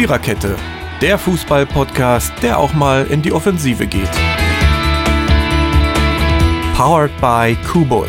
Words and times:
Viererkette, 0.00 0.56
der 1.02 1.18
Fußball-Podcast, 1.18 2.32
der 2.40 2.58
auch 2.58 2.72
mal 2.72 3.06
in 3.08 3.20
die 3.20 3.34
Offensive 3.34 3.86
geht. 3.86 4.08
Powered 6.74 7.10
by 7.20 7.54
Kubus. 7.70 8.08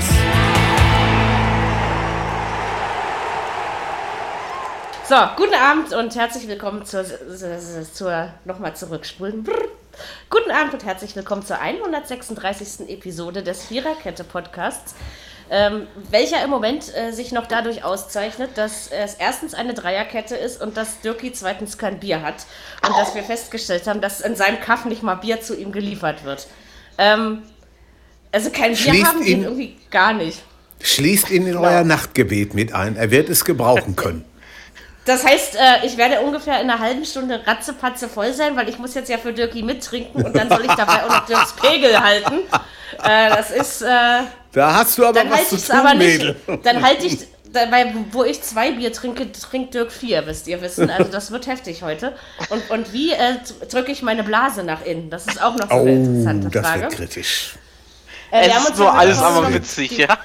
So, 5.03 5.17
guten 5.35 5.53
Abend 5.53 5.91
und 5.91 6.15
herzlich 6.15 6.47
willkommen 6.47 6.85
zur, 6.85 7.03
zur 7.93 8.29
nochmal 8.45 8.73
zurückspulen. 8.73 9.43
Brrr. 9.43 9.67
Guten 10.29 10.51
Abend 10.51 10.73
und 10.73 10.85
herzlich 10.85 11.13
willkommen 11.17 11.45
zur 11.45 11.59
136. 11.59 12.87
Episode 12.87 13.43
des 13.43 13.65
Viererkette-Podcasts 13.65 14.95
ähm, 15.51 15.85
welcher 16.09 16.41
im 16.43 16.49
Moment 16.49 16.95
äh, 16.95 17.11
sich 17.11 17.31
noch 17.33 17.45
dadurch 17.45 17.83
auszeichnet, 17.83 18.51
dass 18.57 18.87
es 18.87 19.15
erstens 19.15 19.53
eine 19.53 19.73
Dreierkette 19.73 20.35
ist 20.35 20.61
und 20.61 20.77
dass 20.77 21.01
Dirki 21.01 21.33
zweitens 21.33 21.77
kein 21.77 21.99
Bier 21.99 22.21
hat 22.21 22.45
und 22.87 22.97
dass 22.97 23.13
wir 23.13 23.23
festgestellt 23.23 23.85
haben, 23.85 23.99
dass 24.01 24.21
in 24.21 24.35
seinem 24.37 24.61
Kaff 24.61 24.85
nicht 24.85 25.03
mal 25.03 25.15
Bier 25.15 25.41
zu 25.41 25.55
ihm 25.55 25.71
geliefert 25.73 26.23
wird. 26.23 26.47
Ähm, 26.97 27.43
also 28.31 28.49
kein 28.49 28.69
Bier 28.69 28.77
Schließt 28.77 29.05
haben 29.05 29.19
ihn- 29.19 29.25
geht 29.25 29.43
irgendwie 29.43 29.77
gar 29.91 30.13
nicht. 30.13 30.41
Schließt 30.81 31.29
ihn 31.29 31.45
in 31.45 31.53
Genau. 31.53 31.63
euer 31.67 31.83
Nachtgebet 31.83 32.53
mit 32.55 32.73
ein. 32.73 32.95
Er 32.95 33.11
wird 33.11 33.29
es 33.29 33.45
gebrauchen 33.45 33.95
können. 33.95 34.25
Das 35.03 35.25
heißt, 35.25 35.55
äh, 35.55 35.85
ich 35.87 35.97
werde 35.97 36.21
ungefähr 36.21 36.61
in 36.61 36.69
einer 36.69 36.77
halben 36.77 37.03
Stunde 37.05 37.41
ratzepatze 37.47 38.07
voll 38.07 38.33
sein, 38.33 38.55
weil 38.55 38.69
ich 38.69 38.77
muss 38.77 38.93
jetzt 38.93 39.09
ja 39.09 39.17
für 39.17 39.33
Dirki 39.33 39.63
mittrinken 39.63 40.23
und 40.23 40.35
dann 40.35 40.47
soll 40.47 40.61
ich 40.63 40.71
dabei 40.73 41.03
auch 41.03 41.09
noch 41.09 41.25
Dirks 41.25 41.53
Pegel 41.53 41.99
halten. 41.99 42.41
Äh, 43.03 43.29
das 43.31 43.49
ist, 43.49 43.81
äh, 43.81 43.87
Da 44.53 44.73
hast 44.75 44.97
du 44.97 45.05
aber 45.05 45.13
dann 45.19 45.29
was 45.29 45.37
halte 45.37 45.49
zu 45.49 45.55
ich 45.55 45.61
es 45.61 45.67
tun, 45.67 45.77
aber 45.77 45.93
nicht. 45.93 46.17
Mädel. 46.19 46.35
Dann 46.63 46.83
halte 46.83 47.05
ich, 47.05 47.17
da- 47.53 47.71
weil 47.71 47.93
wo 48.11 48.23
ich 48.23 48.41
zwei 48.41 48.71
Bier 48.71 48.91
trinke, 48.91 49.31
trinkt 49.31 49.73
Dirk 49.73 49.91
vier, 49.91 50.25
wisst 50.27 50.47
ihr 50.47 50.61
wissen. 50.61 50.89
Also 50.89 51.11
das 51.11 51.31
wird 51.31 51.47
heftig 51.47 51.83
heute. 51.83 52.13
Und, 52.49 52.69
und 52.69 52.91
wie 52.93 53.11
äh, 53.13 53.35
drücke 53.69 53.91
ich 53.91 54.01
meine 54.01 54.23
Blase 54.23 54.63
nach 54.63 54.83
innen? 54.85 55.09
Das 55.09 55.25
ist 55.27 55.41
auch 55.41 55.55
noch 55.55 55.69
so 55.69 55.75
Oh, 55.75 55.81
eine 55.81 55.91
interessante 55.93 56.49
das 56.49 56.65
Frage. 56.67 56.81
wird 56.83 56.93
kritisch. 56.93 57.55
Äh, 58.31 58.49
Es 58.49 58.69
ist 58.69 58.77
so 58.77 58.87
alles 58.87 59.19
aber 59.19 59.53
witzig, 59.53 59.89
die, 59.89 60.01
ja. 60.01 60.17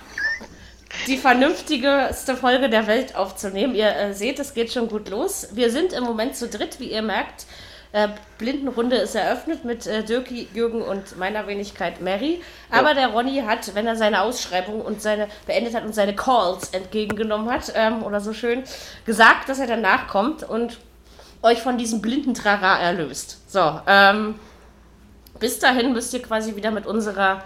die 1.06 1.16
vernünftigste 1.16 2.36
Folge 2.36 2.68
der 2.68 2.86
Welt 2.86 3.14
aufzunehmen. 3.16 3.74
Ihr 3.74 3.94
äh, 3.94 4.12
seht, 4.14 4.38
es 4.38 4.54
geht 4.54 4.72
schon 4.72 4.88
gut 4.88 5.08
los. 5.08 5.48
Wir 5.52 5.70
sind 5.70 5.92
im 5.92 6.04
Moment 6.04 6.36
zu 6.36 6.48
dritt, 6.48 6.78
wie 6.80 6.90
ihr 6.92 7.02
merkt. 7.02 7.46
Äh, 7.92 8.08
Blindenrunde 8.38 8.96
ist 8.96 9.14
eröffnet 9.14 9.64
mit 9.64 9.86
äh, 9.86 10.02
Dirki, 10.02 10.48
Jürgen 10.52 10.82
und 10.82 11.18
meiner 11.18 11.46
Wenigkeit 11.46 12.00
Mary. 12.00 12.42
Aber 12.70 12.94
der 12.94 13.08
Ronny 13.08 13.42
hat, 13.46 13.74
wenn 13.74 13.86
er 13.86 13.96
seine 13.96 14.22
Ausschreibung 14.22 14.80
und 14.80 15.00
seine 15.00 15.28
beendet 15.46 15.74
hat 15.74 15.84
und 15.84 15.94
seine 15.94 16.14
Calls 16.14 16.70
entgegengenommen 16.70 17.50
hat, 17.50 17.72
ähm, 17.74 18.02
oder 18.02 18.20
so 18.20 18.32
schön, 18.32 18.64
gesagt, 19.04 19.48
dass 19.48 19.58
er 19.58 19.66
danach 19.66 20.08
kommt 20.08 20.42
und 20.42 20.78
euch 21.42 21.62
von 21.62 21.78
diesem 21.78 22.02
blinden 22.02 22.34
Trara 22.34 22.78
erlöst. 22.78 23.38
So, 23.46 23.80
ähm, 23.86 24.38
bis 25.38 25.58
dahin 25.58 25.92
müsst 25.92 26.12
ihr 26.14 26.22
quasi 26.22 26.56
wieder 26.56 26.70
mit 26.70 26.86
unserer 26.86 27.42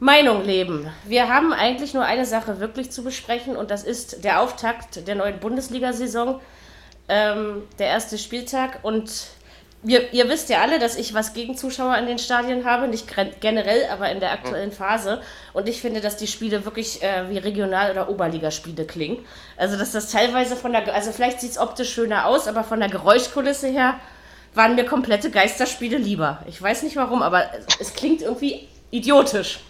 Meinung 0.00 0.44
leben. 0.44 0.88
Wir 1.04 1.28
haben 1.28 1.52
eigentlich 1.52 1.92
nur 1.92 2.04
eine 2.04 2.24
Sache 2.24 2.60
wirklich 2.60 2.90
zu 2.90 3.02
besprechen 3.02 3.56
und 3.56 3.70
das 3.70 3.82
ist 3.82 4.24
der 4.24 4.40
Auftakt 4.40 5.06
der 5.08 5.16
neuen 5.16 5.40
Bundesliga-Saison, 5.40 6.40
ähm, 7.08 7.62
der 7.78 7.88
erste 7.88 8.18
Spieltag 8.18 8.80
und 8.82 9.10
wir, 9.82 10.12
ihr 10.12 10.28
wisst 10.28 10.48
ja 10.48 10.60
alle, 10.60 10.78
dass 10.78 10.96
ich 10.96 11.14
was 11.14 11.34
gegen 11.34 11.56
Zuschauer 11.56 11.96
in 11.98 12.06
den 12.06 12.18
Stadien 12.18 12.64
habe, 12.64 12.88
nicht 12.88 13.06
generell, 13.40 13.86
aber 13.92 14.10
in 14.10 14.18
der 14.18 14.32
aktuellen 14.32 14.72
Phase. 14.72 15.20
Und 15.52 15.68
ich 15.68 15.80
finde, 15.80 16.00
dass 16.00 16.16
die 16.16 16.26
Spiele 16.26 16.64
wirklich 16.64 17.00
äh, 17.02 17.30
wie 17.30 17.38
Regional- 17.38 17.92
oder 17.92 18.08
Oberligaspiele 18.08 18.84
klingen. 18.86 19.24
Also, 19.56 19.76
dass 19.76 19.92
das 19.92 20.10
teilweise 20.10 20.56
von 20.56 20.72
der, 20.72 20.92
also 20.92 21.12
vielleicht 21.12 21.40
sieht 21.40 21.52
es 21.52 21.58
optisch 21.58 21.92
schöner 21.92 22.26
aus, 22.26 22.48
aber 22.48 22.64
von 22.64 22.80
der 22.80 22.88
Geräuschkulisse 22.88 23.68
her 23.68 24.00
waren 24.54 24.74
mir 24.74 24.84
komplette 24.84 25.30
Geisterspiele 25.30 25.96
lieber. 25.96 26.42
Ich 26.48 26.60
weiß 26.60 26.82
nicht 26.82 26.96
warum, 26.96 27.22
aber 27.22 27.44
es, 27.54 27.88
es 27.88 27.94
klingt 27.94 28.20
irgendwie 28.20 28.66
idiotisch. 28.90 29.60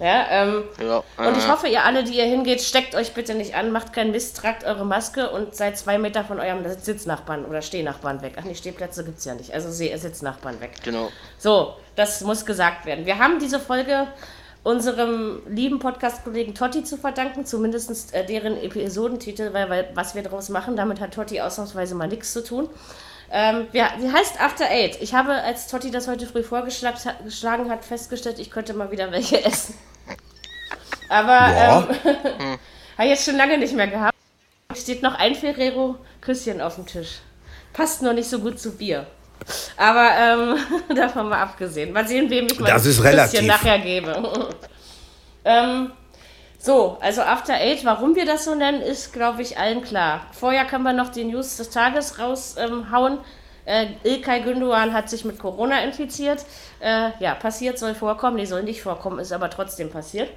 Ja, 0.00 0.26
ähm, 0.30 0.64
ja 0.80 1.04
und 1.16 1.36
ich 1.36 1.44
äh, 1.44 1.48
hoffe, 1.48 1.68
ihr 1.68 1.84
alle, 1.84 2.02
die 2.02 2.16
ihr 2.16 2.24
hingeht, 2.24 2.60
steckt 2.60 2.94
euch 2.94 3.14
bitte 3.14 3.34
nicht 3.34 3.54
an, 3.54 3.70
macht 3.70 3.92
keinen 3.92 4.10
Mist, 4.10 4.36
tragt 4.36 4.64
eure 4.64 4.84
Maske 4.84 5.30
und 5.30 5.54
seid 5.54 5.78
zwei 5.78 5.98
Meter 5.98 6.24
von 6.24 6.40
eurem 6.40 6.64
Sitznachbarn 6.68 7.44
oder 7.44 7.62
Stehnachbarn 7.62 8.20
weg. 8.20 8.34
Ach 8.38 8.44
nee, 8.44 8.54
Stehplätze 8.54 9.04
gibt's 9.04 9.24
ja 9.24 9.34
nicht. 9.34 9.54
Also 9.54 9.70
Sitznachbarn 9.70 10.60
weg. 10.60 10.72
Genau. 10.82 11.10
So, 11.38 11.76
das 11.94 12.22
muss 12.22 12.44
gesagt 12.44 12.86
werden. 12.86 13.06
Wir 13.06 13.18
haben 13.18 13.38
diese 13.38 13.60
Folge 13.60 14.08
unserem 14.64 15.42
lieben 15.46 15.78
Podcast-Kollegen 15.78 16.54
Totti 16.54 16.82
zu 16.82 16.96
verdanken, 16.96 17.44
zumindest 17.44 18.12
äh, 18.14 18.26
deren 18.26 18.56
Episodentitel, 18.56 19.52
weil, 19.52 19.70
weil 19.70 19.90
was 19.94 20.14
wir 20.14 20.22
daraus 20.22 20.48
machen, 20.48 20.74
damit 20.74 21.00
hat 21.00 21.14
Totti 21.14 21.40
ausnahmsweise 21.40 21.94
mal 21.94 22.08
nichts 22.08 22.32
zu 22.32 22.42
tun. 22.42 22.68
Ähm, 23.30 23.66
ja, 23.72 23.90
wie 23.98 24.10
heißt 24.12 24.40
After 24.40 24.66
Eight? 24.70 24.98
Ich 25.00 25.14
habe, 25.14 25.32
als 25.32 25.66
Totti 25.68 25.90
das 25.90 26.06
heute 26.08 26.26
früh 26.26 26.42
vorgeschlagen 26.42 27.70
hat, 27.70 27.84
festgestellt, 27.84 28.38
ich 28.38 28.50
könnte 28.50 28.74
mal 28.74 28.90
wieder 28.90 29.10
welche 29.10 29.44
essen. 29.44 29.74
Aber 31.08 31.38
ähm, 31.48 31.88
habe 32.98 33.04
ich 33.04 33.08
jetzt 33.10 33.24
schon 33.24 33.36
lange 33.36 33.58
nicht 33.58 33.74
mehr 33.74 33.88
gehabt. 33.88 34.14
Steht 34.76 35.02
noch 35.02 35.14
ein 35.14 35.34
Ferrero-Küsschen 35.34 36.60
auf 36.60 36.76
dem 36.76 36.86
Tisch. 36.86 37.18
Passt 37.72 38.02
nur 38.02 38.12
nicht 38.12 38.28
so 38.28 38.38
gut 38.38 38.58
zu 38.58 38.76
Bier. 38.76 39.06
Aber 39.76 40.10
ähm, 40.16 40.56
davon 40.96 41.28
mal 41.28 41.42
abgesehen. 41.42 41.92
Mal 41.92 42.06
sehen, 42.06 42.30
wem 42.30 42.46
ich 42.46 42.58
mein 42.58 42.72
Das 42.72 42.86
ist 42.86 42.96
Küsschen 42.96 43.10
relativ. 43.10 43.46
nachher 43.46 43.78
gebe. 43.80 44.48
ähm, 45.44 45.92
so, 46.64 46.96
also 47.00 47.20
After 47.20 47.52
Eight, 47.54 47.84
warum 47.84 48.14
wir 48.16 48.24
das 48.24 48.46
so 48.46 48.54
nennen, 48.54 48.80
ist, 48.80 49.12
glaube 49.12 49.42
ich, 49.42 49.58
allen 49.58 49.82
klar. 49.82 50.22
Vorher 50.32 50.64
können 50.64 50.84
wir 50.84 50.94
noch 50.94 51.10
die 51.10 51.24
News 51.24 51.58
des 51.58 51.68
Tages 51.68 52.18
raushauen. 52.18 52.72
Ähm, 52.72 52.90
hauen. 52.90 53.18
äh, 53.66 53.86
Ilkay 54.02 54.40
Gündogan 54.40 54.92
hat 54.94 55.10
sich 55.10 55.24
mit 55.26 55.38
Corona 55.38 55.82
infiziert. 55.84 56.44
Äh, 56.80 57.10
ja, 57.20 57.34
passiert, 57.34 57.78
soll 57.78 57.94
vorkommen. 57.94 58.36
Nee, 58.36 58.46
soll 58.46 58.62
nicht 58.62 58.80
vorkommen, 58.82 59.18
ist 59.18 59.32
aber 59.32 59.50
trotzdem 59.50 59.90
passiert. 59.90 60.30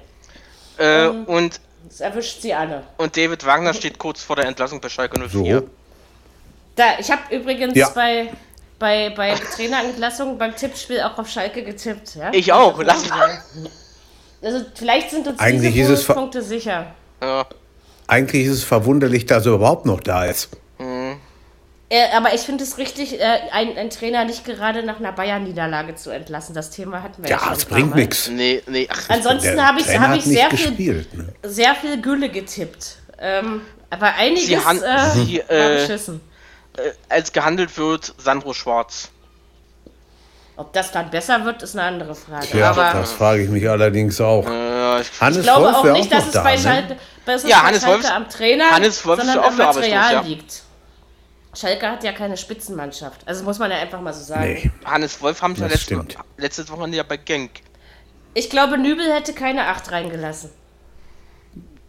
Äh, 0.78 1.06
Ähm. 1.06 1.24
und, 1.24 1.60
Das 1.88 2.00
erwischt 2.00 2.42
sie 2.42 2.52
alle. 2.52 2.82
und 2.98 3.16
David 3.16 3.46
Wagner 3.46 3.72
steht 3.72 3.98
kurz 3.98 4.22
vor 4.22 4.36
der 4.36 4.44
Entlassung 4.46 4.80
bei 4.82 4.88
Schalke 4.90 5.18
04. 5.18 5.60
So. 5.60 5.68
Da, 6.76 6.84
ich 6.98 7.10
habe 7.10 7.22
übrigens 7.34 7.74
Ja. 7.76 7.88
bei, 7.94 8.30
bei, 8.78 9.10
bei 9.16 9.34
Trainerentlassung 9.56 10.36
beim 10.38 10.54
Tippspiel 10.54 11.00
auch 11.00 11.16
auf 11.18 11.28
Schalke 11.28 11.62
getippt. 11.64 12.14
Ja? 12.16 12.30
Ich 12.32 12.52
auch, 12.52 12.80
lass 12.82 13.08
mal. 13.08 13.42
Also 14.42 14.64
vielleicht 14.74 15.10
sind 15.10 15.26
uns 15.26 15.38
Eigentlich 15.40 15.74
diese 15.74 15.92
ist 15.94 16.00
es 16.00 16.06
Bonuspunkte 16.06 16.42
sicher. 16.42 16.94
Ja. 17.22 17.46
Eigentlich 18.06 18.46
ist 18.46 18.52
es 18.52 18.64
verwunderlich, 18.64 19.26
dass 19.26 19.44
er 19.46 19.52
überhaupt 19.52 19.84
noch 19.86 20.00
da 20.00 20.24
ist. 20.24 20.48
Äh, 21.90 22.14
aber 22.14 22.34
ich 22.34 22.42
finde 22.42 22.64
es 22.64 22.76
richtig, 22.76 23.18
äh, 23.18 23.24
einen, 23.50 23.88
Trainer 23.88 24.24
nicht 24.26 24.44
gerade 24.44 24.82
nach 24.82 24.98
einer 25.00 25.12
Bayern-Niederlage 25.12 25.94
zu 25.94 26.10
entlassen. 26.10 26.54
Das 26.54 26.68
Thema 26.70 27.02
hatten 27.02 27.22
wir 27.22 27.30
Ja, 27.30 27.38
schon 27.38 27.52
es 27.54 27.64
ein 27.64 27.68
paar 27.68 27.78
bringt 27.78 27.94
nichts. 27.94 28.28
Nee, 28.28 28.62
nee, 28.66 28.86
ach, 28.90 29.08
Ansonsten 29.08 29.66
habe 29.66 29.80
ich, 29.80 29.98
hab 29.98 30.14
ich 30.14 30.24
sehr 30.24 30.50
viel. 30.50 31.06
Ne? 31.12 31.32
sehr 31.42 31.74
viel 31.74 32.00
Gülle 32.02 32.28
getippt. 32.28 32.98
Ähm, 33.18 33.62
aber 33.88 34.14
einiges 34.16 34.46
Sie 34.48 34.58
han- 34.58 34.82
äh, 34.82 35.10
sie, 35.14 35.42
war 35.48 35.56
äh, 35.56 35.76
beschissen. 35.86 36.20
äh, 36.76 36.90
als 37.08 37.32
gehandelt 37.32 37.76
wird, 37.78 38.14
Sandro 38.18 38.52
Schwarz. 38.52 39.08
Ob 40.58 40.72
das 40.72 40.90
dann 40.90 41.08
besser 41.08 41.44
wird, 41.44 41.62
ist 41.62 41.76
eine 41.76 41.86
andere 41.86 42.16
Frage. 42.16 42.58
Ja, 42.58 42.70
aber 42.70 42.90
das 42.98 43.12
frage 43.12 43.44
ich 43.44 43.48
mich 43.48 43.70
allerdings 43.70 44.20
auch. 44.20 44.44
Äh, 44.44 45.02
ich, 45.02 45.20
Hannes 45.20 45.36
ich 45.36 45.42
glaube 45.44 45.66
Wolf 45.66 45.76
auch 45.76 45.84
nicht, 45.84 46.06
auch 46.12 46.16
dass 46.16 46.26
es 46.26 46.32
da. 46.32 46.42
bei 46.42 46.56
ne? 46.56 46.60
Schalke, 46.60 46.96
es 47.26 47.42
Ja, 47.44 47.60
bei 47.60 47.66
Hannes 47.68 47.82
Schalke 47.82 48.02
Wolf- 48.02 48.10
am 48.12 48.28
Trainer, 48.28 48.70
Hannes 48.72 49.06
Wolf 49.06 49.20
sondern 49.20 49.38
am 49.38 49.56
Material 49.56 50.12
ja. 50.14 50.20
liegt. 50.22 50.62
Schalke 51.54 51.88
hat 51.88 52.02
ja 52.02 52.10
keine 52.10 52.36
Spitzenmannschaft. 52.36 53.20
Also 53.24 53.44
muss 53.44 53.60
man 53.60 53.70
ja 53.70 53.76
einfach 53.76 54.00
mal 54.00 54.12
so 54.12 54.24
sagen. 54.24 54.52
Nee. 54.52 54.70
Hannes 54.84 55.22
Wolf 55.22 55.40
haben 55.42 55.54
sie 55.54 55.62
ja 55.62 55.68
letzte, 55.68 56.04
letztes 56.36 56.68
Wochenende 56.72 56.96
ja 56.96 57.04
bei 57.04 57.18
Genk. 57.18 57.52
Ich 58.34 58.50
glaube, 58.50 58.78
Nübel 58.78 59.12
hätte 59.12 59.34
keine 59.34 59.68
8 59.68 59.92
reingelassen. 59.92 60.50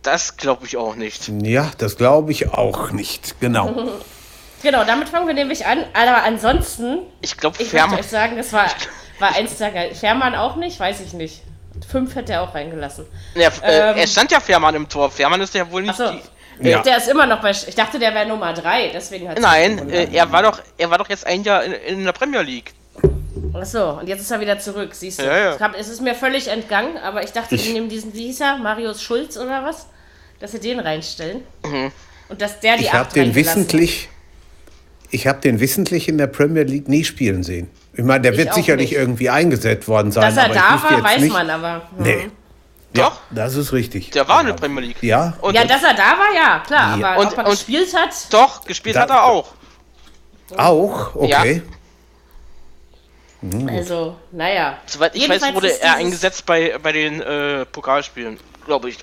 Das 0.03 0.37
glaube 0.37 0.67
ich 0.67 0.77
auch 0.77 0.95
nicht. 0.95 1.27
Ja, 1.41 1.71
das 1.79 1.97
glaube 1.97 2.31
ich 2.31 2.53
auch 2.53 2.91
nicht. 2.91 3.41
Genau. 3.41 3.73
Genau, 4.61 4.83
damit 4.83 5.09
fangen 5.09 5.27
wir 5.27 5.33
nämlich 5.33 5.65
an. 5.65 5.83
Aber 5.93 6.23
ansonsten, 6.23 6.99
Ich 7.21 7.37
glaube, 7.37 7.61
ich 7.61 7.69
Fährmann. 7.69 7.91
möchte 7.97 8.05
euch 8.05 8.11
sagen, 8.11 8.37
das 8.37 8.51
war, 8.53 8.65
war 9.19 9.35
eins 9.35 9.57
der 9.57 9.71
geil. 9.71 9.95
Fährmann 9.95 10.35
auch 10.35 10.55
nicht, 10.55 10.79
weiß 10.79 10.99
ich 11.01 11.13
nicht. 11.13 11.41
Fünf 11.89 12.15
hätte 12.15 12.33
er 12.33 12.41
auch 12.43 12.53
reingelassen. 12.53 13.05
Ja, 13.35 13.49
äh, 13.63 13.91
Ähm. 13.91 13.97
er 13.97 14.07
stand 14.07 14.31
ja 14.31 14.39
Fährmann 14.39 14.75
im 14.75 14.89
Tor. 14.89 15.09
Fährmann 15.11 15.39
ist 15.41 15.53
ja 15.53 15.69
wohl 15.71 15.81
nicht 15.83 15.91
Achso, 15.99 16.11
die. 16.59 16.69
Ja. 16.69 16.81
der 16.81 16.97
ist 16.97 17.07
immer 17.07 17.25
noch 17.25 17.41
bei. 17.41 17.51
Ich 17.51 17.75
dachte, 17.75 17.99
der 17.99 18.13
wäre 18.13 18.25
Nummer 18.27 18.51
3, 18.53 18.89
deswegen 18.93 19.29
hat 19.29 19.39
Nein, 19.39 19.89
äh, 19.89 20.09
er 20.11 20.29
war 20.31 20.43
doch, 20.43 20.59
er 20.77 20.89
war 20.91 20.97
doch 20.97 21.07
jetzt 21.07 21.25
ein 21.25 21.43
Jahr 21.43 21.63
in, 21.63 21.71
in 21.73 22.03
der 22.03 22.11
Premier 22.11 22.41
League. 22.41 22.73
Achso, 23.53 23.91
und 23.99 24.07
jetzt 24.07 24.21
ist 24.21 24.31
er 24.31 24.39
wieder 24.41 24.59
zurück, 24.59 24.93
siehst 24.93 25.19
du. 25.19 25.23
Ja, 25.25 25.55
ja. 25.55 25.71
Es 25.77 25.87
ist 25.87 26.01
mir 26.01 26.15
völlig 26.15 26.49
entgangen, 26.49 26.97
aber 26.97 27.23
ich 27.23 27.31
dachte, 27.31 27.55
die 27.55 27.71
nehmen 27.73 27.87
diesen, 27.89 28.13
wie 28.13 28.25
hieß 28.27 28.41
er, 28.41 28.57
Marius 28.57 29.01
Schulz 29.01 29.37
oder 29.37 29.63
was? 29.63 29.87
Dass 30.39 30.51
sie 30.51 30.59
den 30.59 30.79
reinstellen. 30.79 31.43
Mhm. 31.65 31.91
Und 32.27 32.41
dass 32.41 32.59
der 32.59 32.77
die 32.77 32.83
Ich 32.85 32.93
habe 32.93 33.11
den 33.13 33.33
wissentlich, 33.35 34.09
ich 35.11 35.27
habe 35.27 35.41
den 35.41 35.59
wissentlich 35.59 36.07
in 36.07 36.17
der 36.17 36.27
Premier 36.27 36.63
League 36.63 36.87
nie 36.87 37.03
spielen 37.03 37.43
sehen. 37.43 37.69
Ich 37.93 38.03
meine, 38.03 38.21
der 38.21 38.31
Ich 38.33 38.37
wird 38.37 38.53
sicherlich 38.53 38.91
nicht. 38.91 38.99
irgendwie 38.99 39.29
eingesetzt 39.29 39.87
worden 39.87 40.11
sein. 40.11 40.23
Dass 40.23 40.37
er 40.37 40.45
aber 40.45 40.53
ich 40.53 40.59
da 40.61 40.83
war, 40.83 40.91
jetzt 40.91 41.03
weiß 41.03 41.21
nicht, 41.21 41.33
man 41.33 41.49
aber. 41.49 41.81
hm. 41.97 42.03
Nee. 42.03 42.29
Doch, 42.93 43.01
Ja, 43.13 43.17
das 43.29 43.55
ist 43.55 43.71
richtig. 43.71 44.09
der 44.11 44.27
war 44.27 44.41
in 44.41 44.47
der 44.47 44.53
Premier 44.55 44.81
League. 44.81 45.03
Ja, 45.03 45.33
Und 45.41 45.53
Ja, 45.53 45.63
dass 45.63 45.83
er 45.83 45.93
da 45.93 46.17
war, 46.17 46.33
ja, 46.33 46.59
klar. 46.65 46.97
Ja. 46.97 47.07
Aber 47.11 47.21
Und- 47.21 47.27
ob 47.27 47.37
er 47.37 47.43
und- 47.45 47.51
gespielt 47.51 47.93
hat, 47.95 48.09
doch, 48.31 48.63
gespielt 48.65 48.95
Da- 48.95 49.01
hat 49.01 49.09
er 49.11 49.25
auch. 49.25 49.53
Auch? 50.57 51.13
Okay. 51.15 51.61
Also, 53.67 54.17
naja. 54.31 54.77
Soweit 54.85 55.15
ich 55.15 55.21
Jedenfalls 55.21 55.43
weiß, 55.43 55.55
wurde 55.55 55.79
er 55.81 55.95
eingesetzt 55.95 56.45
bei, 56.45 56.75
bei 56.81 56.91
den 56.91 57.21
äh, 57.21 57.65
Pokalspielen, 57.65 58.37
glaube 58.65 58.89
ich. 58.89 58.97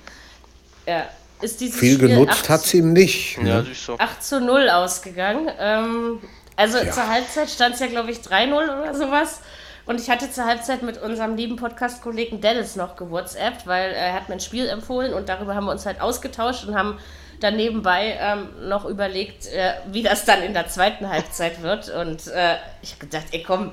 Ja, 0.86 1.06
ist 1.42 1.60
dieses 1.60 1.78
Viel 1.78 1.94
Spiel 1.96 2.08
genutzt 2.08 2.32
8 2.44 2.48
hat 2.48 2.62
sie 2.62 2.78
ihm 2.78 2.92
nicht. 2.92 3.36
Ja, 3.38 3.62
Ne? 3.62 3.66
so. 3.74 3.98
8 3.98 4.22
zu 4.24 4.40
0 4.40 4.68
ausgegangen. 4.70 5.48
Ähm, 5.58 6.20
also 6.56 6.78
Ja. 6.78 6.90
zur 6.90 7.08
Halbzeit 7.08 7.50
stand 7.50 7.74
es 7.74 7.80
ja, 7.80 7.86
glaube 7.88 8.10
ich, 8.10 8.18
3-0 8.18 8.52
oder 8.52 8.94
sowas. 8.94 9.40
Und 9.84 10.00
ich 10.00 10.10
hatte 10.10 10.30
zur 10.30 10.46
Halbzeit 10.46 10.82
mit 10.82 11.00
unserem 11.00 11.36
lieben 11.36 11.56
Podcast-Kollegen 11.56 12.40
Dennis 12.40 12.74
noch 12.74 12.96
gewhatsappt, 12.96 13.66
weil 13.66 13.92
er 13.92 14.14
hat 14.14 14.28
mir 14.28 14.34
ein 14.34 14.40
Spiel 14.40 14.66
empfohlen 14.68 15.14
und 15.14 15.28
darüber 15.28 15.54
haben 15.54 15.66
wir 15.66 15.70
uns 15.72 15.86
halt 15.86 16.00
ausgetauscht 16.00 16.64
und 16.66 16.74
haben 16.76 16.98
dann 17.40 17.54
nebenbei 17.54 18.16
ähm, 18.20 18.48
noch 18.68 18.84
überlegt, 18.86 19.46
äh, 19.46 19.74
wie 19.92 20.02
das 20.02 20.24
dann 20.24 20.42
in 20.42 20.54
der 20.54 20.66
zweiten 20.68 21.08
Halbzeit 21.08 21.62
wird. 21.62 21.88
Und 21.90 22.26
äh, 22.28 22.56
ich 22.82 22.92
habe 22.94 23.00
gedacht, 23.06 23.26
ey 23.30 23.42
komm, 23.46 23.72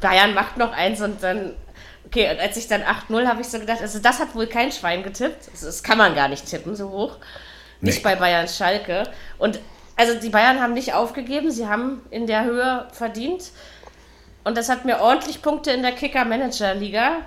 Bayern 0.00 0.34
macht 0.34 0.56
noch 0.58 0.72
eins 0.72 1.00
und 1.00 1.22
dann. 1.22 1.54
Okay, 2.08 2.30
und 2.30 2.40
als 2.40 2.56
ich 2.56 2.66
dann 2.68 2.82
8-0 2.82 3.26
habe 3.26 3.42
ich 3.42 3.48
so 3.48 3.58
gedacht, 3.60 3.82
also 3.82 3.98
das 3.98 4.18
hat 4.18 4.34
wohl 4.34 4.46
kein 4.46 4.72
Schwein 4.72 5.02
getippt. 5.02 5.48
Also 5.52 5.66
das 5.66 5.82
kann 5.82 5.98
man 5.98 6.14
gar 6.14 6.28
nicht 6.28 6.46
tippen, 6.46 6.74
so 6.74 6.90
hoch. 6.90 7.16
Nicht 7.82 7.98
Nee. 7.98 8.02
bei 8.02 8.16
Bayern 8.16 8.48
Schalke. 8.48 9.04
Und 9.36 9.60
also 9.94 10.14
die 10.18 10.30
Bayern 10.30 10.60
haben 10.60 10.72
nicht 10.72 10.94
aufgegeben, 10.94 11.50
sie 11.50 11.66
haben 11.66 12.00
in 12.10 12.26
der 12.26 12.44
Höhe 12.44 12.88
verdient. 12.92 13.50
Und 14.42 14.56
das 14.56 14.70
hat 14.70 14.86
mir 14.86 15.00
ordentlich 15.00 15.42
Punkte 15.42 15.70
in 15.72 15.82
der 15.82 15.92
Kicker-Manager-Liga. 15.92 17.18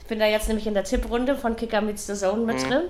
Ich 0.00 0.06
bin 0.06 0.18
da 0.18 0.26
jetzt 0.26 0.48
nämlich 0.48 0.66
in 0.66 0.74
der 0.74 0.84
Tipprunde 0.84 1.34
von 1.36 1.56
Kicker 1.56 1.80
Meets 1.80 2.06
the 2.06 2.14
Zone 2.14 2.42
mit 2.44 2.60
drin 2.68 2.82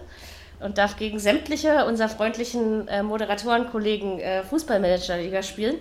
und 0.59 0.79
darf 0.79 0.97
gegen 0.97 1.21
sämtliche 1.21 1.85
unserer 1.85 2.09
freundlichen 2.09 2.89
äh, 2.89 3.03
Moderatorenkollegen 3.05 4.19
äh, 4.19 4.43
Fußballmanager-Liga 4.43 5.43
spielen. 5.45 5.77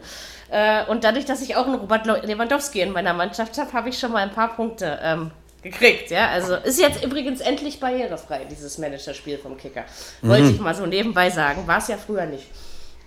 Äh, 0.51 0.85
und 0.85 1.03
dadurch, 1.03 1.25
dass 1.25 1.41
ich 1.41 1.55
auch 1.55 1.65
einen 1.65 1.75
Robert 1.75 2.05
Le- 2.05 2.21
Lewandowski 2.25 2.81
in 2.81 2.91
meiner 2.91 3.13
Mannschaft 3.13 3.57
habe, 3.57 3.71
habe 3.73 3.89
ich 3.89 3.99
schon 3.99 4.11
mal 4.11 4.23
ein 4.23 4.31
paar 4.31 4.55
Punkte 4.55 4.99
ähm, 5.03 5.31
gekriegt. 5.61 6.09
Ja? 6.09 6.29
Also 6.29 6.55
ist 6.55 6.79
jetzt 6.79 7.03
übrigens 7.03 7.39
endlich 7.41 7.79
barrierefrei, 7.79 8.45
dieses 8.49 8.77
Managerspiel 8.77 9.37
vom 9.37 9.57
Kicker. 9.57 9.83
Wollte 10.21 10.49
ich 10.49 10.59
mal 10.59 10.73
so 10.73 10.85
nebenbei 10.85 11.29
sagen. 11.29 11.67
War 11.67 11.77
es 11.77 11.87
ja 11.87 11.97
früher 11.97 12.25
nicht. 12.25 12.47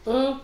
Mhm. 0.07 0.37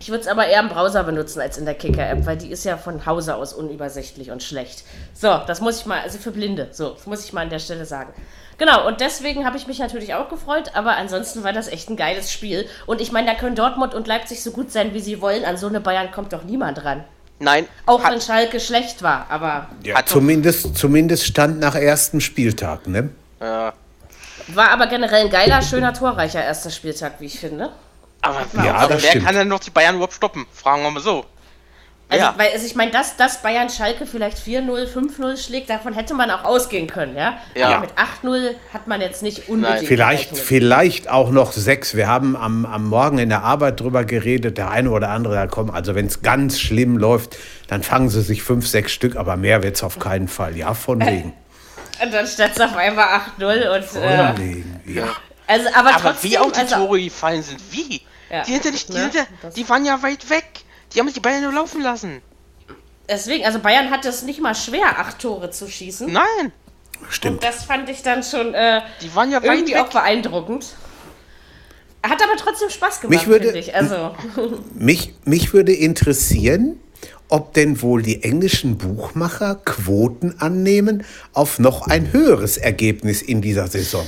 Ich 0.00 0.08
würde 0.08 0.22
es 0.22 0.28
aber 0.28 0.46
eher 0.46 0.60
im 0.60 0.70
Browser 0.70 1.04
benutzen 1.04 1.42
als 1.42 1.58
in 1.58 1.66
der 1.66 1.74
Kicker-App, 1.74 2.24
weil 2.24 2.38
die 2.38 2.50
ist 2.50 2.64
ja 2.64 2.78
von 2.78 3.04
Hause 3.04 3.34
aus 3.36 3.52
unübersichtlich 3.52 4.30
und 4.30 4.42
schlecht. 4.42 4.82
So, 5.12 5.42
das 5.46 5.60
muss 5.60 5.80
ich 5.80 5.86
mal, 5.86 6.00
also 6.00 6.16
für 6.16 6.30
Blinde, 6.30 6.68
so, 6.72 6.90
das 6.94 7.04
muss 7.06 7.22
ich 7.22 7.34
mal 7.34 7.42
an 7.42 7.50
der 7.50 7.58
Stelle 7.58 7.84
sagen. 7.84 8.14
Genau, 8.56 8.86
und 8.86 9.02
deswegen 9.02 9.44
habe 9.44 9.58
ich 9.58 9.66
mich 9.66 9.78
natürlich 9.78 10.14
auch 10.14 10.30
gefreut, 10.30 10.70
aber 10.74 10.96
ansonsten 10.96 11.44
war 11.44 11.52
das 11.52 11.68
echt 11.68 11.90
ein 11.90 11.96
geiles 11.96 12.32
Spiel. 12.32 12.66
Und 12.86 13.02
ich 13.02 13.12
meine, 13.12 13.26
da 13.26 13.34
können 13.34 13.54
Dortmund 13.56 13.94
und 13.94 14.06
Leipzig 14.06 14.42
so 14.42 14.52
gut 14.52 14.72
sein, 14.72 14.94
wie 14.94 15.00
sie 15.00 15.20
wollen. 15.20 15.44
An 15.44 15.58
so 15.58 15.66
eine 15.66 15.80
Bayern 15.80 16.10
kommt 16.10 16.32
doch 16.32 16.44
niemand 16.44 16.82
ran. 16.82 17.04
Nein, 17.38 17.66
Auch 17.84 18.02
hat, 18.02 18.12
wenn 18.12 18.20
Schalke 18.22 18.58
schlecht 18.58 19.02
war, 19.02 19.26
aber 19.28 19.68
Ja, 19.84 20.04
zumindest, 20.04 20.76
zumindest 20.76 21.26
stand 21.26 21.60
nach 21.60 21.74
ersten 21.74 22.22
Spieltag. 22.22 22.86
Ne? 22.86 23.10
ja. 23.40 23.74
war 24.48 24.70
aber 24.70 24.86
generell 24.86 25.24
ein 25.24 25.30
geiler, 25.30 25.60
schöner, 25.60 25.92
torreicher 25.92 26.42
erster 26.42 26.70
Spieltag, 26.70 27.14
wie 27.18 27.26
ich 27.26 27.38
finde. 27.38 27.70
Aber, 28.22 28.46
Ja, 28.64 28.74
aber 28.76 28.94
wer 28.94 29.10
stimmt. 29.10 29.26
kann 29.26 29.34
denn 29.34 29.48
noch 29.48 29.60
die 29.60 29.70
Bayern 29.70 29.94
überhaupt 29.96 30.14
stoppen? 30.14 30.46
Fragen 30.52 30.82
wir 30.82 30.90
mal 30.90 31.00
so. 31.00 31.24
Also, 32.12 32.24
ja, 32.24 32.34
weil, 32.36 32.48
also 32.52 32.66
ich 32.66 32.74
meine, 32.74 32.90
dass, 32.90 33.16
dass 33.16 33.40
Bayern 33.40 33.70
Schalke 33.70 34.04
vielleicht 34.04 34.36
4-0, 34.38 34.92
5-0 34.92 35.36
schlägt, 35.46 35.70
davon 35.70 35.92
hätte 35.94 36.12
man 36.12 36.28
auch 36.32 36.42
ausgehen 36.42 36.88
können, 36.88 37.16
ja? 37.16 37.38
Ja. 37.54 37.68
Aber 37.68 37.80
mit 37.82 37.90
8-0 37.92 38.50
hat 38.72 38.88
man 38.88 39.00
jetzt 39.00 39.22
nicht 39.22 39.48
unbedingt. 39.48 39.76
Nein. 39.78 39.86
Vielleicht, 39.86 40.36
vielleicht 40.36 41.08
auch 41.08 41.30
noch 41.30 41.52
sechs. 41.52 41.94
Wir 41.94 42.08
haben 42.08 42.34
am, 42.36 42.66
am 42.66 42.88
Morgen 42.88 43.18
in 43.18 43.28
der 43.28 43.44
Arbeit 43.44 43.78
drüber 43.78 44.04
geredet. 44.04 44.58
Der 44.58 44.70
eine 44.72 44.90
oder 44.90 45.10
andere, 45.10 45.34
da 45.36 45.46
kommen, 45.46 45.70
also 45.70 45.94
wenn 45.94 46.06
es 46.06 46.20
ganz 46.20 46.58
schlimm 46.58 46.98
läuft, 46.98 47.36
dann 47.68 47.84
fangen 47.84 48.08
sie 48.08 48.22
sich 48.22 48.42
fünf, 48.42 48.66
sechs 48.66 48.90
Stück, 48.90 49.14
aber 49.14 49.36
mehr 49.36 49.62
wird 49.62 49.76
es 49.76 49.84
auf 49.84 50.00
keinen 50.00 50.26
Fall. 50.26 50.56
Ja, 50.56 50.74
von 50.74 51.00
wegen. 51.06 51.32
Und 52.02 52.12
dann 52.12 52.26
stand 52.26 52.56
es 52.56 52.60
auf 52.60 52.74
einmal 52.76 53.06
8-0 53.38 53.76
und. 53.76 53.84
Von 53.84 54.02
Äh, 54.02 54.32
wegen. 54.36 54.80
Ja. 54.84 55.04
also, 55.46 55.68
aber, 55.76 55.90
aber 55.90 56.00
trotzdem, 56.00 56.30
wie 56.32 56.38
auch 56.38 56.50
die 56.50 56.58
also, 56.58 56.74
Tore 56.74 57.00
gefallen 57.02 57.42
sind, 57.44 57.60
wie? 57.70 58.00
Ja. 58.30 58.42
Die, 58.44 58.52
sind 58.52 58.64
ja 58.64 58.70
nicht, 58.70 58.88
die, 58.88 58.92
Ne? 58.94 59.10
sind 59.12 59.56
die 59.56 59.68
waren 59.68 59.84
ja 59.84 60.02
weit 60.02 60.28
weg. 60.30 60.44
Die 60.94 61.00
haben 61.00 61.12
die 61.12 61.20
Bayern 61.20 61.42
nur 61.42 61.52
laufen 61.52 61.82
lassen. 61.82 62.22
Deswegen, 63.08 63.44
also 63.44 63.58
Bayern 63.58 63.90
hat 63.90 64.04
es 64.04 64.22
nicht 64.22 64.40
mal 64.40 64.54
schwer, 64.54 64.98
acht 64.98 65.18
Tore 65.18 65.50
zu 65.50 65.68
schießen. 65.68 66.12
Nein, 66.12 66.52
Stimmt. 67.08 67.36
Und 67.36 67.44
das 67.44 67.64
fand 67.64 67.88
ich 67.88 68.02
dann 68.02 68.22
schon 68.22 68.52
äh, 68.54 68.82
die 69.00 69.14
waren 69.14 69.30
ja 69.32 69.42
weit 69.42 69.50
irgendwie 69.56 69.76
auch 69.76 69.86
weg. 69.86 69.92
beeindruckend. 69.92 70.66
Hat 72.02 72.22
aber 72.22 72.36
trotzdem 72.36 72.70
Spaß 72.70 73.00
gemacht, 73.00 73.18
Mich 73.18 73.26
würde- 73.26 73.46
finde 73.46 73.58
ich. 73.58 73.74
Also, 73.74 74.14
Mich, 74.74 75.14
mich 75.24 75.52
würde 75.52 75.72
interessieren, 75.72 76.78
ob 77.28 77.52
denn 77.54 77.80
wohl 77.82 78.02
die 78.02 78.22
englischen 78.22 78.78
Buchmacher 78.78 79.54
Quoten 79.56 80.36
annehmen 80.40 81.04
auf 81.32 81.58
noch 81.58 81.86
ein 81.88 82.12
höheres 82.12 82.56
Ergebnis 82.58 83.22
in 83.22 83.40
dieser 83.42 83.66
Saison. 83.66 84.06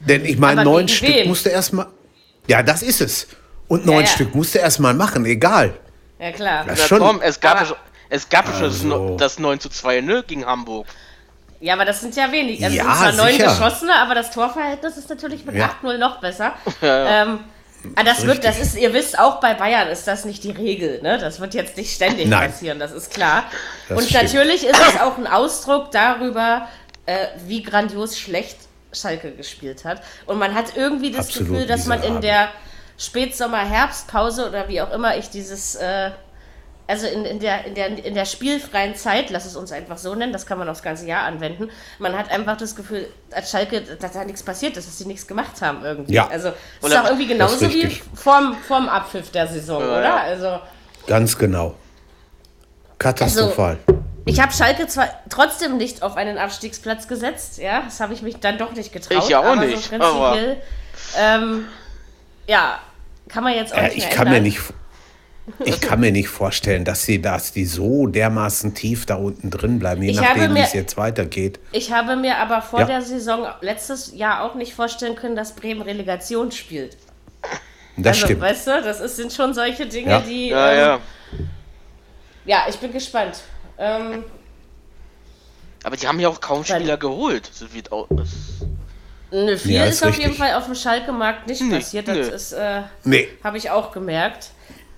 Denn 0.00 0.24
ich 0.24 0.38
meine, 0.38 0.64
neun 0.64 0.88
Stück 0.88 1.08
wen? 1.08 1.28
musste 1.28 1.48
erstmal. 1.50 1.86
Ja, 2.48 2.62
das 2.62 2.82
ist 2.82 3.00
es. 3.00 3.26
Und 3.68 3.86
neun 3.86 4.00
ja. 4.02 4.06
Stück 4.06 4.34
musste 4.34 4.58
erstmal 4.58 4.94
machen, 4.94 5.24
egal. 5.26 5.74
ja 6.18 6.32
klar. 6.32 6.64
Das 6.66 6.86
schon. 6.86 6.98
komm, 6.98 7.20
es 7.22 7.40
gab, 7.40 7.52
Aber- 7.52 7.60
ja 7.60 7.66
schon, 7.66 7.76
es 8.10 8.28
gab 8.28 8.46
ja 8.46 8.52
schon 8.52 8.62
das 8.64 8.72
Also. 8.74 8.86
no- 8.88 9.16
das 9.16 9.38
9 9.38 9.60
zu 9.60 9.68
2 9.68 10.00
ne, 10.00 10.24
gegen 10.26 10.44
Hamburg. 10.44 10.86
Ja, 11.60 11.74
aber 11.74 11.84
das 11.84 12.00
sind 12.00 12.16
ja 12.16 12.30
wenig. 12.32 12.62
Also 12.64 12.76
Ja, 12.76 12.82
sind 12.84 12.94
zwar 12.96 13.12
neun 13.12 13.38
geschossene, 13.38 13.94
aber 13.94 14.14
das 14.16 14.30
Torverhältnis 14.32 14.96
ist 14.96 15.08
natürlich 15.08 15.44
mit 15.44 15.54
Ja. 15.54 15.70
8-0 15.82 15.96
noch 15.98 16.20
besser. 16.20 16.52
Ähm, 16.82 17.38
ah, 17.94 18.02
das 18.04 18.26
wird, 18.26 18.44
das 18.44 18.58
ist, 18.58 18.76
ihr 18.76 18.92
wisst, 18.92 19.16
auch 19.18 19.38
bei 19.40 19.54
Bayern 19.54 19.88
ist 19.88 20.06
das 20.08 20.24
nicht 20.24 20.42
die 20.44 20.50
Regel. 20.50 21.00
Ne? 21.02 21.18
Das 21.18 21.40
wird 21.40 21.54
jetzt 21.54 21.76
nicht 21.76 21.94
ständig 21.94 22.26
Nein. 22.26 22.50
passieren, 22.50 22.78
das 22.80 22.90
ist 22.92 23.12
klar. 23.14 23.44
Das 23.88 23.96
Und 23.98 24.08
stimmt. 24.08 24.24
natürlich 24.24 24.66
ist 24.66 24.80
es 24.88 25.00
auch 25.00 25.16
ein 25.18 25.26
Ausdruck 25.28 25.92
darüber, 25.92 26.68
äh, 27.06 27.26
wie 27.46 27.62
grandios 27.62 28.18
schlecht 28.18 28.56
Schalke 28.92 29.32
gespielt 29.32 29.84
hat. 29.84 30.02
Und 30.26 30.38
man 30.38 30.54
hat 30.54 30.76
irgendwie 30.76 31.10
das 31.10 31.28
Absolut 31.28 31.50
Gefühl, 31.52 31.66
dass 31.66 31.86
man 31.86 32.02
in 32.02 32.20
der 32.20 32.48
Spätsommer-Herbstpause 32.98 34.48
oder 34.48 34.68
wie 34.68 34.80
auch 34.80 34.92
immer 34.92 35.16
ich 35.16 35.30
dieses 35.30 35.74
äh, 35.76 36.10
also 36.86 37.06
in, 37.06 37.24
in, 37.24 37.38
der, 37.40 37.64
in, 37.64 37.74
der, 37.74 38.04
in 38.04 38.14
der 38.14 38.24
spielfreien 38.24 38.94
Zeit, 38.94 39.30
lass 39.30 39.46
es 39.46 39.56
uns 39.56 39.72
einfach 39.72 39.98
so 39.98 40.14
nennen, 40.14 40.32
das 40.32 40.46
kann 40.46 40.58
man 40.58 40.68
aufs 40.68 40.82
ganze 40.82 41.06
Jahr 41.06 41.22
anwenden, 41.22 41.70
man 41.98 42.16
hat 42.16 42.30
einfach 42.30 42.56
das 42.56 42.74
Gefühl, 42.76 43.06
als 43.30 43.50
Schalke, 43.50 43.80
dass 43.80 44.12
da 44.12 44.24
nichts 44.24 44.42
passiert 44.42 44.76
ist, 44.76 44.88
dass 44.88 44.98
sie 44.98 45.06
nichts 45.06 45.26
gemacht 45.26 45.62
haben 45.62 45.84
irgendwie. 45.84 46.12
Ja. 46.12 46.28
Also 46.28 46.52
es 46.80 46.88
ist 46.88 46.96
auch 46.96 47.06
irgendwie 47.06 47.28
genauso 47.28 47.72
wie 47.72 47.88
vorm, 48.14 48.56
vorm 48.66 48.88
Abpfiff 48.88 49.30
der 49.30 49.46
Saison, 49.46 49.80
Ja, 49.80 49.86
oder? 49.86 50.02
ja. 50.02 50.16
Also 50.16 50.58
Ganz 51.06 51.36
genau. 51.38 51.74
Katastrophal. 52.98 53.78
Ich 54.24 54.40
habe 54.40 54.52
Schalke 54.52 54.86
zwar 54.86 55.08
trotzdem 55.28 55.76
nicht 55.76 56.02
auf 56.02 56.16
einen 56.16 56.38
Abstiegsplatz 56.38 57.08
gesetzt, 57.08 57.58
ja, 57.58 57.82
das 57.82 58.00
habe 58.00 58.14
ich 58.14 58.22
mich 58.22 58.36
dann 58.38 58.58
doch 58.58 58.72
nicht 58.72 58.92
getraut. 58.92 59.22
Ich 59.22 59.28
ja 59.28 59.40
auch 59.40 59.44
aber 59.44 59.56
nicht, 59.66 59.82
So 59.82 59.88
prinzipiell, 59.96 60.56
ähm, 61.18 61.66
ja, 62.46 62.78
kann 63.28 63.44
man 63.44 63.54
jetzt 63.54 63.72
auch 63.72 63.78
Äh, 63.78 63.88
nicht 63.88 63.96
ich 63.98 64.10
kann 64.10 64.28
mir 64.28 64.36
ändern. 64.36 64.42
nicht. 64.44 64.60
Ich 65.64 65.80
kann 65.80 65.98
mir 65.98 66.12
nicht 66.12 66.28
vorstellen, 66.28 66.84
dass 66.84 67.02
sie, 67.02 67.20
dass 67.20 67.52
die 67.52 67.64
so 67.64 68.06
dermaßen 68.06 68.74
tief 68.74 69.06
da 69.06 69.16
unten 69.16 69.50
drin 69.50 69.80
bleiben, 69.80 70.00
je 70.02 70.10
Ich 70.12 70.18
habe 70.18 70.38
nachdem, 70.38 70.50
wie 70.54 70.60
mir- 70.60 70.64
es 70.64 70.72
jetzt 70.72 70.96
weitergeht. 70.96 71.58
Ich 71.72 71.90
habe 71.92 72.14
mir 72.14 72.36
aber 72.38 72.62
vor 72.62 72.78
Ja. 72.80 72.86
der 72.86 73.02
Saison 73.02 73.48
letztes 73.60 74.14
Jahr 74.14 74.44
auch 74.44 74.54
nicht 74.54 74.72
vorstellen 74.72 75.16
können, 75.16 75.34
dass 75.34 75.56
Bremen 75.56 75.82
Relegation 75.82 76.52
spielt. 76.52 76.96
Das 77.96 78.16
also, 78.18 78.26
stimmt. 78.26 78.40
weißt 78.40 78.66
du, 78.68 78.82
das 78.82 79.00
ist, 79.00 79.16
sind 79.16 79.32
schon 79.32 79.52
solche 79.52 79.86
Dinge, 79.86 80.10
Ja. 80.12 80.20
die. 80.20 80.48
Ja, 80.50 80.72
ähm, 80.72 80.78
ja. 80.78 80.98
ja, 82.44 82.64
ich 82.68 82.76
bin 82.76 82.92
gespannt. 82.92 83.40
Ähm, 83.82 84.24
Aber 85.84 85.96
die 85.96 86.06
haben 86.06 86.20
ja 86.20 86.28
auch 86.28 86.40
kaum 86.40 86.64
Spieler 86.64 86.96
geholt. 86.96 87.50
So 87.52 87.66
wie 87.74 87.80
es 87.80 87.90
au- 87.90 88.06
es- 88.22 88.64
nö, 89.32 89.56
viel 89.58 89.72
Ja, 89.72 89.84
ist, 89.86 89.94
ist 89.96 90.06
auf 90.06 90.16
jeden 90.18 90.34
Fall 90.34 90.54
auf 90.54 90.66
dem 90.66 90.74
Schalke-Markt 90.76 91.48
nicht 91.48 91.60
Nee, 91.62 91.78
passiert. 91.78 92.06
Das 92.06 92.16
nö. 92.16 92.22
ist, 92.22 92.52
äh, 92.52 92.82
Nee, 93.04 93.28
habe 93.42 93.58
ich 93.58 93.68
auch 93.70 93.90
gemerkt. 93.90 94.50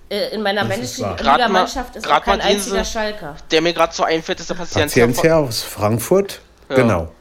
Äh, 0.07 0.35
in 0.35 0.43
meiner 0.43 0.61
ist 0.61 0.67
männlichen 0.67 1.03
Grad 1.03 1.23
mal- 1.23 1.35
Liga-Mannschaft 1.37 1.95
ist 1.95 2.05
grad 2.05 2.21
auch 2.21 2.25
kein 2.25 2.37
mal 2.37 2.47
diese- 2.47 2.75
einziger 2.75 2.85
Schalker. 2.85 3.35
Der 3.49 3.61
mir 3.61 3.73
gerade 3.73 3.93
so 3.93 4.03
einfällt, 4.03 4.39
ist 4.39 4.49
der. 4.51 4.55
Paciencia 4.55 5.37
aus 5.37 5.63
Frankfurt. 5.63 6.41
Genau. 6.69 7.11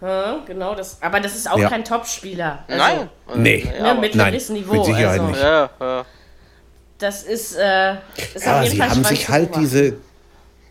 Hm, 0.00 0.44
genau, 0.46 0.74
das, 0.74 1.00
aber 1.00 1.20
das 1.20 1.34
ist 1.34 1.50
auch 1.50 1.56
Ja. 1.58 1.70
kein 1.70 1.82
Topspieler. 1.82 2.64
Also, 2.68 2.78
Nein. 2.78 3.10
Nee. 3.36 3.66
Ja, 3.78 3.94
Ne, 3.94 4.00
mittleres 4.02 4.50
Nein, 4.50 4.58
Niveau. 4.58 4.74
mit 4.74 4.84
Sicherheit 4.84 5.20
also, 5.20 5.30
nicht. 5.32 5.40
ja, 5.42 5.70
ja. 5.80 6.04
Das 6.98 7.22
ist, 7.22 7.56
äh, 7.56 7.92
ist 8.34 8.44
Ja, 8.44 8.58
auf 8.58 8.64
jeden 8.64 8.76
sie 8.76 8.82
haben 8.82 9.04
sich 9.04 9.28
halt 9.30 9.56
diese, 9.56 9.96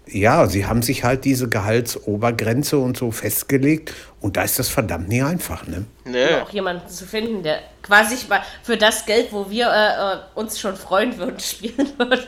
ja, 0.08 0.48
sie 0.48 0.66
haben 0.66 0.82
sich 0.82 1.04
halt 1.04 1.26
diese 1.26 1.50
Gehaltsobergrenze 1.50 2.78
und 2.78 2.98
so 2.98 3.12
festgelegt 3.12 3.94
und 4.22 4.38
da 4.38 4.44
ist 4.44 4.60
das 4.60 4.70
verdammt 4.70 5.08
nicht 5.10 5.24
einfach, 5.24 5.66
ne? 5.68 5.86
Nee. 6.06 6.36
auch 6.44 6.50
jemanden 6.52 6.88
zu 6.90 7.06
finden, 7.06 7.44
der 7.44 7.60
quasi 7.82 8.16
mal 8.28 8.42
für 8.64 8.78
das 8.78 9.06
Geld, 9.06 9.28
wo 9.32 9.50
wir 9.50 9.68
äh, 9.68 10.14
äh, 10.14 10.18
uns 10.40 10.60
schon 10.60 10.76
freuen 10.76 11.18
würden, 11.18 11.40
spielen 11.40 11.92
würde. 11.98 12.24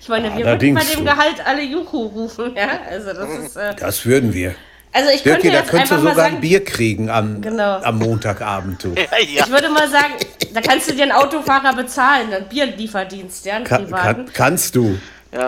Ich 0.00 0.08
meine, 0.08 0.34
wir 0.36 0.44
würden 0.46 0.74
bei 0.74 0.80
dem 0.84 0.98
so. 0.98 1.04
Gehalt 1.04 1.46
alle 1.46 1.62
Juhu 1.62 2.06
rufen, 2.06 2.54
ja. 2.56 2.80
Also 2.88 3.12
das 3.12 3.28
ist. 3.44 3.56
Äh, 3.56 3.74
Das 3.78 4.06
würden 4.06 4.32
wir. 4.32 4.54
also 4.92 5.10
ich 5.10 5.22
könnte 5.22 5.42
Dirki, 5.42 5.50
da 5.56 5.60
jetzt 5.60 5.70
könntest 5.70 5.92
du 5.92 5.96
sogar 5.98 6.10
ein 6.12 6.16
sagen, 6.16 6.40
Bier 6.40 6.64
kriegen 6.64 7.10
am, 7.10 7.40
Genau. 7.42 7.80
am 7.82 7.98
Montagabend. 7.98 8.82
Du. 8.82 8.94
Ja, 8.96 9.02
ja. 9.18 9.44
ich 9.44 9.50
würde 9.50 9.68
mal 9.68 9.88
sagen, 9.90 10.14
Da 10.54 10.60
kannst 10.62 10.88
du 10.88 10.94
dir 10.94 11.02
einen 11.02 11.12
Autofahrer 11.12 11.74
bezahlen, 11.74 12.32
einen 12.32 12.48
Bierlieferdienst, 12.48 13.44
ja, 13.44 13.56
einen 13.56 13.64
Kann, 13.64 13.84
privaten. 13.84 14.24
kann, 14.24 14.32
kannst 14.32 14.74
du. 14.74 14.98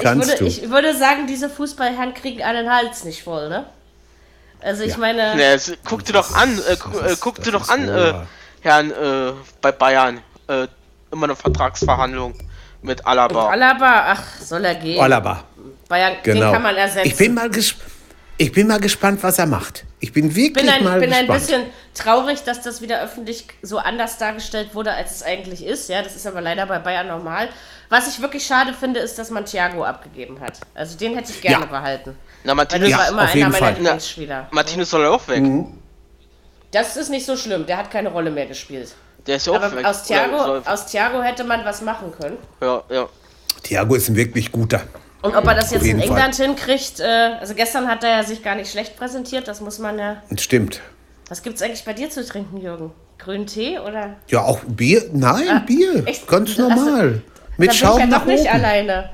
Kannst 0.02 0.28
würde, 0.28 0.38
du. 0.38 0.44
ich 0.46 0.68
würde 0.70 0.94
sagen, 0.96 1.26
diese 1.26 1.48
Fußballherren 1.48 2.14
kriegen 2.14 2.42
einen 2.42 2.70
Hals 2.70 3.04
nicht 3.04 3.22
voll, 3.22 3.48
ne? 3.48 3.66
Also 4.60 4.82
ich 4.82 4.92
Ja. 4.92 4.98
meine, 4.98 5.36
Ne, 5.36 5.42
es- 5.54 5.72
guck 5.84 6.04
dir 6.04 6.12
doch 6.14 6.34
an, 6.34 6.58
äh, 6.68 6.76
gu- 6.76 6.98
das 7.00 7.12
äh, 7.12 7.16
guck 7.20 7.42
dir 7.42 7.52
doch 7.52 7.68
an, 7.68 7.88
äh. 7.88 8.14
Herrn, 8.60 8.90
äh, 8.90 9.32
bei 9.60 9.70
Bayern, 9.72 10.20
äh, 10.48 10.66
immer 11.12 11.24
eine 11.26 11.36
Vertragsverhandlung 11.36 12.34
mit 12.82 13.06
Alaba. 13.06 13.48
Alaba, 13.50 14.04
ach, 14.08 14.22
soll 14.40 14.64
er 14.64 14.74
gehen. 14.74 15.00
Alaba. 15.00 15.44
Bayern, 15.88 16.14
Genau. 16.24 16.40
den 16.46 16.52
kann 16.52 16.62
man 16.62 16.76
ersetzen. 16.76 17.06
Ich 17.08 17.16
bin 17.16 17.34
mal 17.34 17.48
gespannt. 17.50 17.92
Ich 18.40 18.52
bin 18.52 18.68
mal 18.68 18.78
gespannt, 18.78 19.20
was 19.24 19.36
er 19.40 19.46
macht. 19.46 19.84
Ich 19.98 20.12
bin 20.12 20.32
wirklich 20.36 20.64
bin 20.64 20.68
ein, 20.72 20.84
mal 20.84 21.00
bin 21.00 21.12
ein 21.12 21.26
gespannt. 21.26 21.40
bisschen 21.40 21.62
traurig, 21.94 22.44
dass 22.44 22.60
das 22.62 22.80
wieder 22.80 23.02
öffentlich 23.02 23.46
so 23.62 23.78
anders 23.78 24.16
dargestellt 24.18 24.74
wurde, 24.76 24.92
als 24.92 25.10
es 25.10 25.22
eigentlich 25.24 25.64
ist. 25.66 25.88
Ja, 25.88 26.02
das 26.02 26.14
ist 26.14 26.24
aber 26.24 26.40
leider 26.40 26.64
bei 26.66 26.78
Bayern 26.78 27.08
normal. 27.08 27.48
Was 27.90 28.06
ich 28.08 28.20
wirklich 28.20 28.44
schade 28.46 28.74
finde, 28.74 29.00
ist, 29.00 29.18
dass 29.18 29.30
man 29.30 29.44
Thiago 29.46 29.82
abgegeben 29.84 30.40
hat. 30.40 30.60
Also 30.74 30.98
den 30.98 31.14
hätte 31.14 31.32
ich 31.32 31.40
gerne 31.40 31.64
Ja. 31.64 31.70
behalten. 31.70 32.16
Na, 32.44 32.54
Martinez, 32.54 32.96
war 32.96 33.08
immer 33.08 33.22
auf 33.22 33.28
einer 33.28 33.34
jeden 33.34 33.50
meiner 33.50 33.64
Fall. 33.64 33.74
Lieblingsspieler. 33.74 34.48
Martinez 34.50 34.90
soll 34.90 35.02
ja 35.02 35.10
auch 35.10 35.26
weg. 35.28 35.42
Mhm. 35.42 35.78
Das 36.70 36.96
ist 36.96 37.08
nicht 37.08 37.24
so 37.24 37.36
schlimm. 37.36 37.66
Der 37.66 37.78
hat 37.78 37.90
keine 37.90 38.10
Rolle 38.10 38.30
mehr 38.30 38.46
gespielt. 38.46 38.94
Der 39.26 39.36
ist 39.36 39.46
ja 39.46 39.52
auch 39.54 39.56
Aber 39.62 39.74
weg. 39.76 39.84
aus 39.84 40.04
Thiago, 40.04 40.36
aus 40.64 40.86
Thiago 40.86 41.22
hätte 41.22 41.44
man 41.44 41.64
was 41.64 41.80
machen 41.82 42.12
können. 42.18 42.36
ja, 42.62 42.82
ja. 42.90 43.08
Thiago 43.62 43.94
ist 43.96 44.08
ein 44.08 44.16
wirklich 44.16 44.52
guter. 44.52 44.82
Und 45.20 45.34
ob 45.34 45.44
er 45.46 45.54
das 45.54 45.72
jetzt 45.72 45.84
in 45.84 45.98
England 46.00 46.36
hinkriegt, 46.36 47.00
äh, 47.00 47.34
also 47.40 47.54
gestern 47.54 47.88
hat 47.88 48.04
er 48.04 48.10
ja 48.10 48.22
sich 48.22 48.42
gar 48.42 48.54
nicht 48.54 48.70
schlecht 48.70 48.96
präsentiert, 48.96 49.48
das 49.48 49.60
muss 49.60 49.78
man 49.80 49.98
ja. 49.98 50.22
Stimmt. 50.38 50.80
Was 51.28 51.42
gibt's 51.42 51.60
eigentlich 51.60 51.84
bei 51.84 51.92
dir 51.92 52.08
zu 52.08 52.24
trinken, 52.24 52.58
Jürgen? 52.58 52.92
Grünen 53.18 53.46
Tee 53.46 53.80
oder? 53.80 54.14
Ja, 54.28 54.42
auch 54.44 54.60
Bier? 54.64 55.10
Nein, 55.12 55.64
Bier. 55.66 56.04
Ah, 56.06 56.08
echt? 56.08 56.28
Ganz 56.28 56.50
Also, 56.50 56.62
normal. 56.68 57.22
Da 57.34 57.37
Mit 57.58 57.68
bin 57.70 57.78
Schaum 57.78 57.98
ich 58.00 58.10
ja 58.10 58.18
doch 58.18 58.24
nicht 58.24 58.40
oben. 58.40 58.48
alleine. 58.48 59.10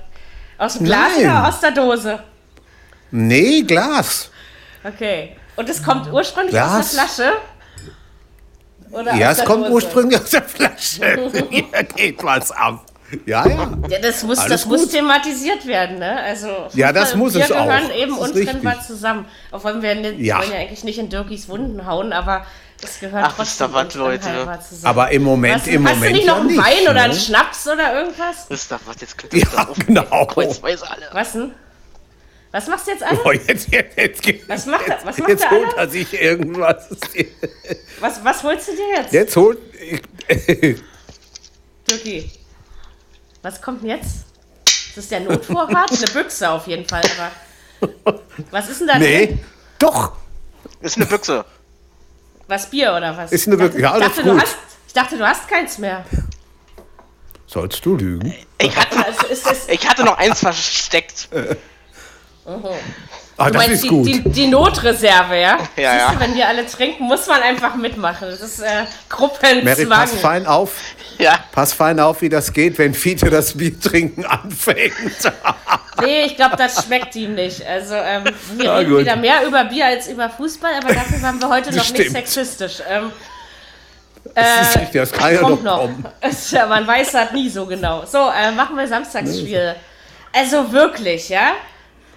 Aus 0.58 0.74
dem 0.78 0.86
Glas 0.86 1.10
Nein. 1.16 1.26
oder 1.30 1.48
aus 1.48 1.60
der 1.60 1.70
Dose? 1.72 2.18
Nee, 3.10 3.62
Glas. 3.62 4.30
Okay. 4.84 5.36
Und 5.56 5.68
es 5.68 5.82
kommt 5.82 6.12
ursprünglich 6.12 6.52
Glas. 6.52 6.72
aus 6.80 6.90
der 6.92 7.04
Flasche? 7.08 7.32
Oder 8.90 9.14
Ja, 9.14 9.30
es 9.32 9.44
kommt 9.44 9.64
Dose? 9.64 9.72
ursprünglich 9.72 10.20
aus 10.20 10.30
der 10.30 10.42
Flasche. 10.42 11.30
Hier 11.50 11.82
geht 11.96 12.22
was 12.22 12.50
ab. 12.52 12.86
Ja, 13.26 13.46
ja. 13.46 13.68
Ja, 13.88 13.98
das 14.00 14.22
muss, 14.24 14.38
Alles 14.38 14.62
das 14.62 14.66
muss 14.66 14.88
thematisiert 14.88 15.66
werden, 15.66 15.98
ne? 15.98 16.20
Also 16.22 16.48
Ja, 16.74 16.92
das 16.92 17.14
muss 17.14 17.34
es 17.34 17.50
auch. 17.52 17.66
gehören 17.66 17.90
eben 17.92 18.16
untrennbar 18.16 18.80
zusammen. 18.80 19.26
Auch 19.52 19.62
wenn 19.64 19.82
wir, 19.82 20.14
Ja. 20.14 20.38
wollen 20.38 20.50
ja 20.52 20.58
eigentlich 20.58 20.84
nicht 20.84 20.98
in 20.98 21.10
Dirkis 21.10 21.48
Wunden 21.48 21.86
hauen, 21.86 22.12
aber 22.12 22.44
es 22.84 23.00
gehört 23.00 23.24
Ach, 23.24 23.30
ist 23.30 23.58
trotzdem 23.58 23.72
da 23.72 23.86
was, 23.86 23.94
Leute. 23.94 24.60
zusammen. 24.68 24.86
Aber 24.86 25.10
im 25.10 25.22
Moment, 25.22 25.62
Was, 25.62 25.66
im 25.68 25.86
hast 25.88 25.94
Moment 25.96 26.10
du 26.12 26.16
nicht 26.16 26.26
noch 26.26 26.34
ja 26.36 26.40
einen 26.40 26.48
nicht, 26.48 26.58
Wein 26.64 26.82
oder 26.84 26.92
ne? 26.94 27.00
einen 27.02 27.14
Schnaps 27.14 27.66
oder 27.68 27.94
irgendwas? 28.00 28.46
Ist 28.48 28.70
doch 28.72 28.80
was, 28.86 28.96
jetzt 29.00 29.18
könnt 29.18 29.34
ihr 29.34 29.40
Ja, 29.40 29.68
auf- 29.68 29.76
genau. 29.86 30.26
Kreuzweise 30.26 30.88
alle. 30.90 31.08
Was 31.12 31.32
denn? 31.32 31.52
Was 32.52 32.68
machst 32.68 32.86
du 32.86 32.92
jetzt 32.92 33.02
an? 33.02 33.18
Oh, 33.24 33.32
jetzt, 33.32 33.68
jetzt, 33.72 33.98
jetzt, 33.98 34.22
geht- 34.22 34.48
Was 34.48 34.66
macht 34.66 34.86
er- 34.88 34.98
was 35.04 35.18
macht 35.18 35.28
jetzt 35.28 35.42
der 35.42 35.50
holt 35.50 35.74
er 35.76 35.88
sich 35.88 36.12
irgendwas. 36.20 36.88
Was, 38.00 38.24
was 38.24 38.42
holst 38.44 38.68
du 38.68 38.72
dir 38.76 38.88
jetzt? 38.96 39.12
Jetzt 39.12 39.36
holt. 39.36 39.58
Dirki, 41.88 42.30
was 43.42 43.60
kommt 43.60 43.82
denn 43.82 43.90
jetzt? 43.90 44.24
Ist 44.66 44.96
das 44.96 45.08
der 45.08 45.20
Notvorrat? 45.20 45.90
Eine 45.90 46.06
Büchse 46.12 46.48
auf 46.50 46.66
jeden 46.68 46.88
Fall, 46.88 47.02
aber. 47.18 48.20
Was 48.52 48.68
ist 48.70 48.80
denn 48.80 48.86
da 48.88 48.98
Nee, 48.98 49.26
drin? 49.26 49.40
doch. 49.80 50.12
Ist 50.80 50.96
eine 50.96 51.06
Büchse. 51.06 51.44
Was 52.48 52.70
Bier 52.70 52.94
oder 52.96 53.16
was? 53.16 53.32
Ist 53.32 53.46
eine 53.46 53.56
Ich 53.56 53.60
dachte- 53.62 53.72
Büchse. 53.72 53.82
Ja, 53.82 53.88
ich 53.88 53.94
alles 54.02 54.08
dachte, 54.08 54.22
du 54.22 54.32
gut. 54.32 54.42
hast, 54.42 54.56
ich 54.86 54.92
dachte, 54.92 55.18
du 55.18 55.26
hast 55.26 55.48
keins 55.48 55.78
mehr. 55.78 56.04
Sollst 57.46 57.84
du 57.86 57.96
lügen? 57.96 58.34
Ich 58.58 58.76
hatte, 58.76 59.04
Also 59.04 59.26
ich 59.68 59.88
hatte 59.88 60.04
noch 60.04 60.18
eins 60.18 60.40
versteckt. 60.40 61.28
Ah, 62.46 62.58
du 63.36 63.44
das 63.44 63.52
meinst 63.54 63.74
ist 63.74 63.84
die, 63.84 63.88
gut. 63.88 64.06
Die, 64.06 64.22
die 64.30 64.46
Notreserve, 64.46 65.36
ja? 65.40 65.58
Ja, 65.76 65.92
Siehst 65.92 66.04
ja. 66.06 66.12
Du, 66.12 66.20
wenn 66.20 66.34
wir 66.34 66.48
alle 66.48 66.66
trinken, 66.66 67.04
muss 67.04 67.26
man 67.26 67.42
einfach 67.42 67.74
mitmachen. 67.74 68.28
Das 68.30 68.40
ist 68.40 68.60
äh, 68.60 68.64
Mary, 68.64 68.86
Gruppenzwang. 69.08 69.88
pass 69.88 70.12
fein 70.14 70.46
auf. 70.46 70.70
Ja. 71.18 71.38
Pass 71.52 71.72
fein 71.72 71.98
auf, 72.00 72.22
wie 72.22 72.28
das 72.28 72.52
geht, 72.52 72.78
wenn 72.78 72.94
Fiete 72.94 73.30
das 73.30 73.56
Bier 73.56 73.78
trinken 73.78 74.24
anfängt. 74.24 74.92
Nee, 76.00 76.24
ich 76.24 76.36
glaube, 76.36 76.56
das 76.56 76.84
schmeckt 76.84 77.14
ihm 77.16 77.34
nicht. 77.34 77.64
Also, 77.66 77.94
ähm, 77.94 78.24
wir 78.56 78.64
Ja, 78.64 78.76
reden 78.76 78.90
gut. 78.90 79.00
wieder 79.00 79.16
mehr 79.16 79.46
über 79.46 79.64
Bier 79.64 79.86
als 79.86 80.08
über 80.08 80.28
Fußball, 80.28 80.72
aber 80.82 80.92
dafür 80.94 81.22
waren 81.22 81.40
wir 81.40 81.48
heute 81.48 81.74
noch 81.74 81.88
nicht 81.92 82.10
sexistisch. 82.10 82.82
Ähm, 82.88 83.12
Das, 84.34 84.68
ist 84.70 84.76
richtig, 84.76 84.92
das 85.00 85.12
kann 85.12 85.34
ja 85.34 85.40
noch 85.42 85.48
kommt 85.50 85.64
noch. 85.64 85.88
ja, 86.50 86.66
man 86.66 86.86
weiß 86.86 87.14
halt 87.14 87.32
nie 87.32 87.48
so 87.48 87.66
genau. 87.66 88.04
So, 88.06 88.30
äh, 88.30 88.50
machen 88.52 88.76
wir 88.76 88.88
Samstagsspiel. 88.88 89.76
Also 90.32 90.72
wirklich, 90.72 91.28
ja? 91.28 91.52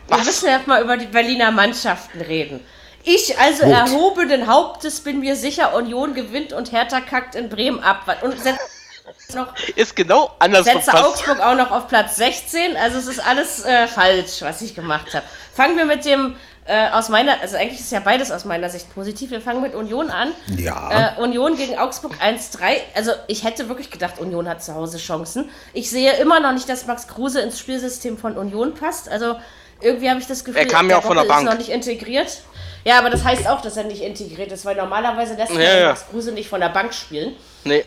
Wir 0.07 0.17
müssen 0.17 0.47
ja 0.47 0.59
mal 0.65 0.81
über 0.81 0.97
die 0.97 1.05
Berliner 1.05 1.51
Mannschaften 1.51 2.21
reden. 2.21 2.59
Ich 3.03 3.37
also 3.39 3.63
Gut. 3.63 3.73
erhobenen 3.73 4.47
Hauptes 4.47 4.99
bin 5.01 5.21
mir 5.21 5.35
sicher, 5.35 5.73
Union 5.75 6.13
gewinnt 6.13 6.51
und 6.51 6.71
Hertha 6.71 6.99
kackt 6.99 7.35
in 7.35 7.49
Bremen 7.49 7.79
ab. 7.79 8.05
Und 8.21 8.35
noch 9.35 9.53
Ist 9.75 9.95
genau 9.95 10.31
andersrum 10.39 10.81
setze. 10.81 11.05
Augsburg 11.05 11.39
auch 11.39 11.55
noch 11.55 11.71
auf 11.71 11.87
Platz 11.87 12.17
16. 12.17 12.75
Also 12.75 12.97
es 12.97 13.07
ist 13.07 13.19
alles 13.19 13.63
äh, 13.63 13.87
falsch, 13.87 14.41
was 14.41 14.61
ich 14.61 14.75
gemacht 14.75 15.13
habe. 15.13 15.25
Fangen 15.53 15.77
wir 15.77 15.85
mit 15.85 16.03
dem, 16.03 16.35
äh, 16.65 16.89
aus 16.89 17.07
meiner, 17.07 17.39
also 17.39 17.55
eigentlich 17.55 17.79
ist 17.79 17.91
ja 17.93 18.01
beides 18.01 18.29
aus 18.29 18.43
meiner 18.43 18.69
Sicht 18.69 18.93
positiv. 18.93 19.31
Wir 19.31 19.39
fangen 19.39 19.61
mit 19.61 19.73
Union 19.73 20.09
an. 20.09 20.33
Ja. 20.57 21.15
Äh, 21.17 21.21
Union 21.21 21.55
gegen 21.55 21.77
Augsburg 21.77 22.15
1-3. 22.21 22.75
Also 22.93 23.11
ich 23.27 23.45
hätte 23.45 23.69
wirklich 23.69 23.89
gedacht, 23.89 24.19
Union 24.19 24.49
hat 24.49 24.61
zu 24.61 24.75
Hause 24.75 24.97
Chancen. 24.97 25.49
Ich 25.73 25.89
sehe 25.89 26.13
immer 26.17 26.41
noch 26.41 26.51
nicht, 26.51 26.67
dass 26.67 26.85
Max 26.85 27.07
Kruse 27.07 27.39
ins 27.39 27.57
Spielsystem 27.57 28.17
von 28.17 28.37
Union 28.37 28.73
passt. 28.73 29.07
Also 29.07 29.37
irgendwie 29.81 30.09
habe 30.09 30.19
ich 30.19 30.27
das 30.27 30.43
Gefühl, 30.43 30.61
Er 30.61 30.67
kam 30.67 30.89
ja 30.89 30.97
auch 30.97 31.03
von 31.03 31.15
der 31.15 31.25
Woche 31.25 31.31
ist 31.31 31.35
Bank. 31.35 31.45
noch 31.49 31.57
nicht 31.57 31.69
integriert. 31.69 32.41
Ja, 32.83 32.99
aber 32.99 33.09
das 33.09 33.23
heißt 33.23 33.47
auch, 33.49 33.61
dass 33.61 33.75
er 33.77 33.83
nicht 33.83 34.01
integriert 34.01 34.51
ist, 34.51 34.63
weil 34.65 34.75
normalerweise 34.75 35.35
lässt 35.35 35.51
man 35.53 35.61
Ja, 35.61 35.77
ja. 35.77 35.87
Max 35.89 36.05
Kruse 36.09 36.31
nicht 36.31 36.47
von 36.49 36.61
der 36.61 36.69
Bank 36.69 36.93
spielen. 36.93 37.35
Nee. 37.65 37.83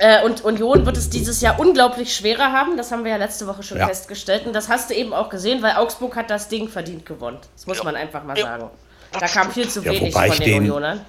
Äh, 0.00 0.22
und 0.24 0.44
Union 0.44 0.86
wird 0.86 0.96
es 0.96 1.10
dieses 1.10 1.40
Jahr 1.40 1.58
unglaublich 1.58 2.14
schwerer 2.14 2.52
haben. 2.52 2.76
Das 2.76 2.92
haben 2.92 3.02
wir 3.04 3.10
ja 3.12 3.16
letzte 3.16 3.46
Woche 3.48 3.62
schon 3.64 3.78
Ja. 3.78 3.88
festgestellt. 3.88 4.46
Und 4.46 4.52
das 4.52 4.68
hast 4.68 4.90
du 4.90 4.94
eben 4.94 5.12
auch 5.12 5.28
gesehen, 5.28 5.60
weil 5.62 5.72
Augsburg 5.76 6.14
hat 6.16 6.30
das 6.30 6.48
Ding 6.48 6.68
verdient 6.68 7.04
gewonnen. 7.04 7.38
Das 7.56 7.66
muss 7.66 7.82
man 7.82 7.96
einfach 7.96 8.22
mal 8.22 8.36
sagen. 8.36 8.70
Da 9.18 9.26
kam 9.26 9.50
viel 9.50 9.68
zu 9.68 9.80
Ja, 9.82 9.90
wenig 9.92 10.14
wobei 10.14 10.26
von 10.26 10.32
ich 10.34 10.38
den 10.38 10.46
den- 10.46 10.58
Unionern. 10.70 11.00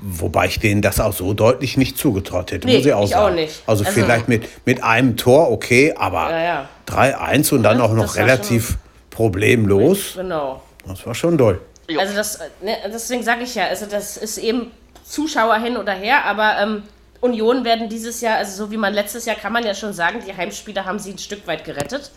Wobei 0.00 0.46
ich 0.46 0.58
denen 0.60 0.80
das 0.82 0.98
auch 0.98 1.12
so 1.12 1.32
deutlich 1.34 1.76
nicht 1.76 1.96
zugetraut 1.98 2.50
hätte, 2.50 2.66
Nee, 2.66 2.78
muss 2.78 2.86
ich 2.86 2.92
auch 2.92 3.04
ich 3.04 3.10
sagen. 3.10 3.32
auch 3.32 3.34
nicht. 3.36 3.62
Also, 3.66 3.84
Also- 3.84 4.00
vielleicht 4.00 4.28
mit, 4.28 4.48
mit 4.66 4.82
einem 4.82 5.16
Tor, 5.16 5.50
okay, 5.52 5.94
aber 5.96 6.30
Ja, 6.30 6.42
ja. 6.42 6.68
3-1 6.88 7.54
und 7.54 7.62
dann 7.62 7.78
Ja, 7.78 7.84
auch 7.84 7.92
noch 7.92 8.16
relativ 8.16 8.76
problemlos. 9.10 10.14
Genau. 10.16 10.62
Das 10.86 11.06
war 11.06 11.14
schon 11.14 11.38
doll. 11.38 11.60
Also 11.98 12.14
das, 12.14 12.38
ne, 12.62 12.76
deswegen 12.86 13.22
sage 13.22 13.42
ich 13.42 13.54
ja, 13.54 13.66
also 13.66 13.86
das 13.86 14.16
ist 14.16 14.38
eben 14.38 14.70
Zuschauer 15.04 15.56
hin 15.56 15.76
oder 15.76 15.92
her, 15.92 16.24
aber 16.24 16.56
ähm, 16.58 16.82
Union 17.20 17.64
werden 17.64 17.88
dieses 17.88 18.20
Jahr, 18.20 18.36
also 18.36 18.64
so 18.64 18.70
wie 18.70 18.76
man 18.76 18.94
letztes 18.94 19.24
Jahr, 19.26 19.36
kann 19.36 19.52
man 19.52 19.64
ja 19.64 19.74
schon 19.74 19.92
sagen, 19.92 20.22
die 20.26 20.34
Heimspieler 20.34 20.84
haben 20.84 20.98
sie 20.98 21.12
ein 21.12 21.18
Stück 21.18 21.46
weit 21.46 21.64
gerettet. 21.64 22.10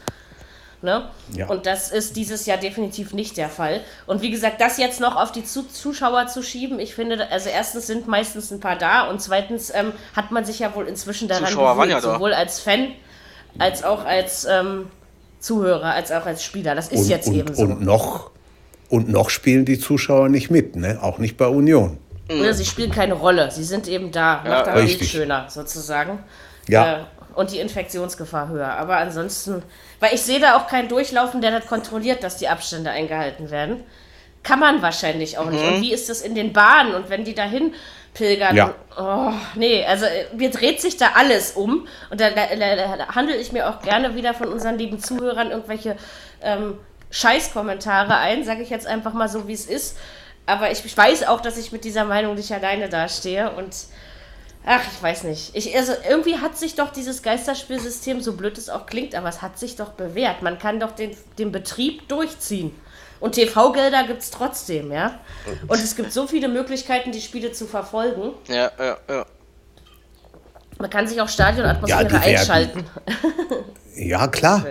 Ne? 0.82 1.10
Ja. 1.34 1.48
Und 1.48 1.66
das 1.66 1.92
ist 1.92 2.16
dieses 2.16 2.46
Jahr 2.46 2.58
definitiv 2.58 3.12
nicht 3.14 3.36
der 3.38 3.50
Fall. 3.50 3.82
Und 4.06 4.22
wie 4.22 4.30
gesagt, 4.30 4.62
das 4.62 4.78
jetzt 4.78 5.00
noch 5.00 5.16
auf 5.16 5.32
die 5.32 5.44
Zu 5.44 5.64
Zuschauer 5.64 6.28
zu 6.28 6.44
schieben, 6.44 6.80
ich 6.80 6.94
finde, 6.94 7.32
also 7.32 7.50
erstens 7.50 7.88
sind 7.88 8.08
meistens 8.08 8.52
ein 8.52 8.60
paar 8.60 8.76
da 8.76 9.10
und 9.10 9.20
zweitens 9.20 9.74
ähm, 9.74 9.92
hat 10.16 10.32
man 10.32 10.46
sich 10.46 10.60
ja 10.60 10.76
wohl 10.76 10.88
inzwischen 10.88 11.28
daran 11.28 11.48
Zuschauer 11.48 11.78
waren 11.78 11.90
gewöhnt, 11.90 12.04
ja 12.04 12.10
da. 12.10 12.14
sowohl 12.16 12.34
als 12.34 12.60
Fan 12.60 12.94
als 13.60 13.84
auch 13.84 14.06
als 14.06 14.46
ähm, 14.46 14.88
Zuhörer, 15.40 15.94
als 15.94 16.12
auch 16.12 16.26
als 16.26 16.44
Spieler. 16.44 16.76
Das 16.76 16.90
ist 16.90 17.02
Und, 17.02 17.10
jetzt 17.10 17.28
und, 17.28 17.36
eben 17.36 17.54
so. 17.54 17.64
und, 17.64 17.82
noch, 17.82 18.32
und 18.90 19.10
noch 19.10 19.30
spielen 19.30 19.66
die 19.66 19.80
Zuschauer 19.80 20.30
nicht 20.30 20.50
mit, 20.50 20.76
ne? 20.76 21.00
auch 21.02 21.18
nicht 21.18 21.38
bei 21.38 21.48
Union. 21.48 21.98
Ne, 22.30 22.54
sie 22.54 22.66
spielen 22.66 22.92
keine 22.92 23.14
Rolle. 23.14 23.50
Sie 23.52 23.64
sind 23.64 23.88
eben 23.88 24.12
da. 24.12 24.44
Macht 24.46 24.68
das 24.68 24.76
Bild 24.76 25.06
schöner, 25.06 25.46
sozusagen. 25.50 26.20
Ja. 26.68 26.98
Äh, 26.98 27.00
und 27.36 27.52
die 27.52 27.60
Infektionsgefahr 27.60 28.50
höher. 28.50 28.74
Aber 28.74 28.98
ansonsten, 28.98 29.62
weil 30.00 30.14
ich 30.14 30.22
sehe 30.24 30.40
da 30.40 30.58
auch 30.58 30.68
keinen 30.68 30.90
Durchlaufen, 30.90 31.40
der 31.40 31.52
das 31.52 31.68
kontrolliert, 31.68 32.24
dass 32.24 32.38
die 32.38 32.48
Abstände 32.48 32.90
eingehalten 32.90 33.52
werden. 33.52 33.84
Kann 34.44 34.60
man 34.60 34.82
wahrscheinlich 34.82 35.38
auch 35.38 35.50
nicht. 35.50 35.64
Mhm. 35.64 35.76
Und 35.76 35.82
wie 35.82 35.94
ist 35.94 36.10
das 36.10 36.22
in 36.22 36.36
den 36.36 36.52
Bahnen? 36.52 36.96
Und 36.96 37.10
wenn 37.10 37.24
die 37.24 37.36
dahin 37.36 37.74
pilgern? 38.18 38.56
Ja. 38.56 38.76
Oh, 38.98 39.32
nee, 39.56 39.86
also 39.86 40.06
äh, 40.06 40.26
mir 40.36 40.50
dreht 40.50 40.82
sich 40.82 40.98
da 40.98 41.12
alles 41.16 41.52
um. 41.52 41.88
Und 42.10 42.20
da, 42.20 42.32
da, 42.32 42.48
da, 42.48 42.98
da 42.98 43.16
handle 43.16 43.36
ich 43.36 43.52
mir 43.52 43.70
auch 43.70 43.82
gerne 43.82 44.16
wieder 44.16 44.34
von 44.34 44.48
unseren 44.48 44.78
lieben 44.78 45.00
Zuhörern 45.00 45.52
irgendwelche 45.52 45.96
ähm, 46.42 46.78
Scheißkommentare 47.12 48.18
ein, 48.18 48.44
sage 48.44 48.64
ich 48.64 48.70
jetzt 48.70 48.88
einfach 48.88 49.14
mal 49.14 49.30
so, 49.30 49.48
wie 49.48 49.54
es 49.54 49.66
ist. 49.68 49.98
Aber 50.46 50.72
ich, 50.72 50.84
ich 50.84 50.98
weiß 50.98 51.28
auch, 51.28 51.42
dass 51.42 51.58
ich 51.58 51.72
mit 51.72 51.84
dieser 51.84 52.06
Meinung 52.06 52.36
nicht 52.36 52.52
alleine 52.52 52.90
dastehe 52.90 53.52
und 53.52 53.76
ach, 54.66 54.82
ich 54.92 55.04
weiß 55.04 55.24
nicht. 55.24 55.56
Ich, 55.56 55.76
also 55.76 55.94
irgendwie 56.08 56.38
hat 56.38 56.58
sich 56.58 56.76
doch 56.76 56.90
dieses 56.90 57.22
Geisterspielsystem, 57.22 58.22
so 58.22 58.34
blöd 58.34 58.58
es 58.58 58.70
auch 58.70 58.86
klingt, 58.86 59.14
aber 59.14 59.30
es 59.30 59.42
hat 59.42 59.60
sich 59.60 59.76
doch 59.76 59.92
bewährt. 59.92 60.42
Man 60.42 60.58
kann 60.58 60.80
doch 60.80 60.92
den, 60.92 61.16
den 61.38 61.52
Betrieb 61.52 62.08
durchziehen. 62.08 62.74
Und 63.20 63.34
TV-Gelder 63.34 64.04
gibt 64.08 64.22
es 64.22 64.32
trotzdem, 64.32 64.92
ja. 64.92 65.20
Und 65.68 65.80
es 65.80 65.96
gibt 65.96 66.12
so 66.14 66.28
viele 66.28 66.48
Möglichkeiten, 66.48 67.12
die 67.12 67.22
Spiele 67.22 67.52
zu 67.52 67.66
verfolgen. 67.66 68.34
Ja, 68.48 68.72
ja, 68.80 68.98
ja. 69.10 69.26
Man 70.80 70.90
kann 70.90 71.08
sich 71.08 71.20
auch 71.22 71.30
Stadionatmosphäre 71.30 72.12
Ja, 72.14 72.20
einschalten. 72.20 72.86
Ja, 73.96 74.28
klar. 74.28 74.64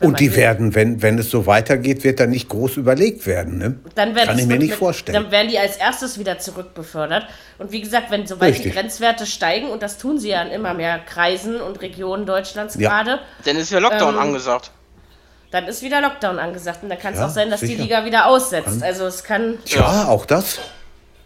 Und 0.00 0.18
die 0.18 0.34
werden, 0.34 0.74
wenn, 0.74 1.02
wenn 1.02 1.18
es 1.18 1.30
so 1.30 1.46
weitergeht, 1.46 2.02
wird 2.04 2.18
da 2.18 2.26
nicht 2.26 2.48
groß 2.48 2.78
überlegt 2.78 3.26
werden. 3.26 3.58
Ne? 3.58 3.78
Dann 3.94 4.14
werden 4.16 4.28
Kann 4.30 4.38
ich 4.38 4.46
mir 4.46 4.58
nicht 4.58 4.70
mit- 4.70 4.78
vorstellen. 4.78 5.22
Dann 5.22 5.30
werden 5.30 5.48
die 5.48 5.58
als 5.58 5.76
erstes 5.76 6.18
wieder 6.18 6.38
zurückbefördert. 6.38 7.26
Und 7.58 7.70
wie 7.70 7.82
gesagt, 7.82 8.10
wenn 8.10 8.26
sobald 8.26 8.64
die. 8.64 8.70
Grenzwerte 8.70 9.26
steigen, 9.26 9.68
und 9.70 9.82
das 9.82 9.98
tun 9.98 10.18
sie 10.18 10.30
ja 10.30 10.42
in 10.42 10.50
immer 10.50 10.72
mehr 10.74 10.98
Kreisen 11.00 11.60
und 11.60 11.82
Regionen 11.82 12.24
Deutschlands 12.26 12.74
Ja. 12.76 12.88
gerade, 12.88 13.20
Denn 13.44 13.56
ist 13.58 13.70
ja 13.70 13.78
Lockdown 13.78 14.14
Ähm, 14.14 14.20
angesagt. 14.20 14.70
Dann 15.52 15.68
ist 15.68 15.82
wieder 15.82 16.00
Lockdown 16.00 16.38
angesagt. 16.40 16.82
Und 16.82 16.88
dann 16.88 16.98
kann 16.98 17.12
es 17.12 17.20
Ja, 17.20 17.26
auch 17.26 17.30
sein, 17.30 17.50
dass 17.50 17.60
die 17.60 17.66
sicher. 17.66 17.82
Liga 17.82 18.04
wieder 18.04 18.26
aussetzt. 18.26 18.82
Also 18.82 19.06
es 19.06 19.22
kann. 19.22 19.58
Tja, 19.64 20.08
auch 20.08 20.26
das. 20.26 20.58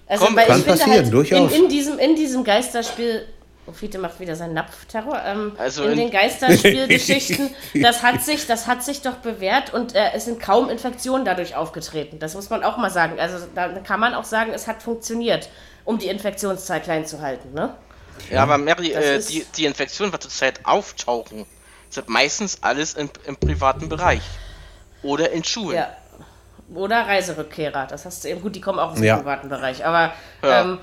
Also 0.08 0.26
Komm, 0.26 0.36
weil 0.36 0.46
kann 0.46 0.58
ich 0.58 0.64
finde 0.64 0.78
passieren, 0.78 1.04
halt, 1.04 1.12
durchaus. 1.12 1.52
In, 1.52 1.64
in, 1.64 1.68
diesem, 1.70 1.98
in 1.98 2.14
diesem 2.14 2.44
Geisterspiel. 2.44 3.26
Oh, 3.68 3.72
Fiete 3.72 3.98
macht 3.98 4.20
wieder 4.20 4.36
seinen 4.36 4.54
Napfterror. 4.54 5.20
Ähm, 5.26 5.52
Also 5.58 5.82
in, 5.84 5.92
in- 5.92 5.98
den 5.98 6.10
Geisterspielgeschichten, 6.12 7.50
das 7.82 8.02
hat 8.04 8.22
sich, 8.22 8.46
das 8.46 8.68
hat 8.68 8.84
sich 8.84 9.02
doch 9.02 9.14
bewährt 9.14 9.74
und 9.74 9.94
äh, 9.96 10.10
es 10.14 10.24
sind 10.26 10.38
kaum 10.40 10.70
Infektionen 10.70 11.24
dadurch 11.24 11.56
aufgetreten. 11.56 12.20
Das 12.20 12.34
muss 12.34 12.48
man 12.48 12.62
auch 12.62 12.76
mal 12.76 12.90
sagen. 12.90 13.18
Also 13.18 13.38
da 13.56 13.68
kann 13.80 13.98
man 13.98 14.14
auch 14.14 14.22
sagen, 14.24 14.52
es 14.54 14.68
hat 14.68 14.84
funktioniert, 14.84 15.48
um 15.84 15.98
die 15.98 16.06
Infektionszahl 16.06 16.80
klein 16.80 17.06
zu 17.06 17.20
halten. 17.20 17.54
Ne? 17.54 17.74
Ja, 18.30 18.44
aber 18.44 18.56
Mary, 18.58 18.92
äh, 18.92 19.18
die, 19.18 19.44
die 19.56 19.64
Infektionen, 19.64 20.12
was 20.12 20.20
zurzeit 20.20 20.60
auftauchen, 20.64 21.44
sind 21.96 22.08
meistens 22.08 22.62
alles 22.62 22.94
im, 22.94 23.10
im 23.26 23.36
privaten 23.36 23.88
Bereich. 23.88 24.22
Oder 25.02 25.30
in 25.32 25.42
Schulen. 25.44 25.76
Ja. 25.76 25.88
Oder 26.74 27.06
Reiserückkehrer. 27.06 27.86
Das 27.86 28.04
hast 28.06 28.24
du 28.24 28.28
eben 28.28 28.40
gut, 28.40 28.56
die 28.56 28.60
kommen 28.60 28.78
auch 28.78 28.90
aus 28.92 28.96
dem 28.96 29.04
Ja. 29.04 29.16
privaten 29.18 29.48
Bereich. 29.48 29.84
Aber 29.84 30.12
Ja. 30.42 30.62
ähm, 30.62 30.78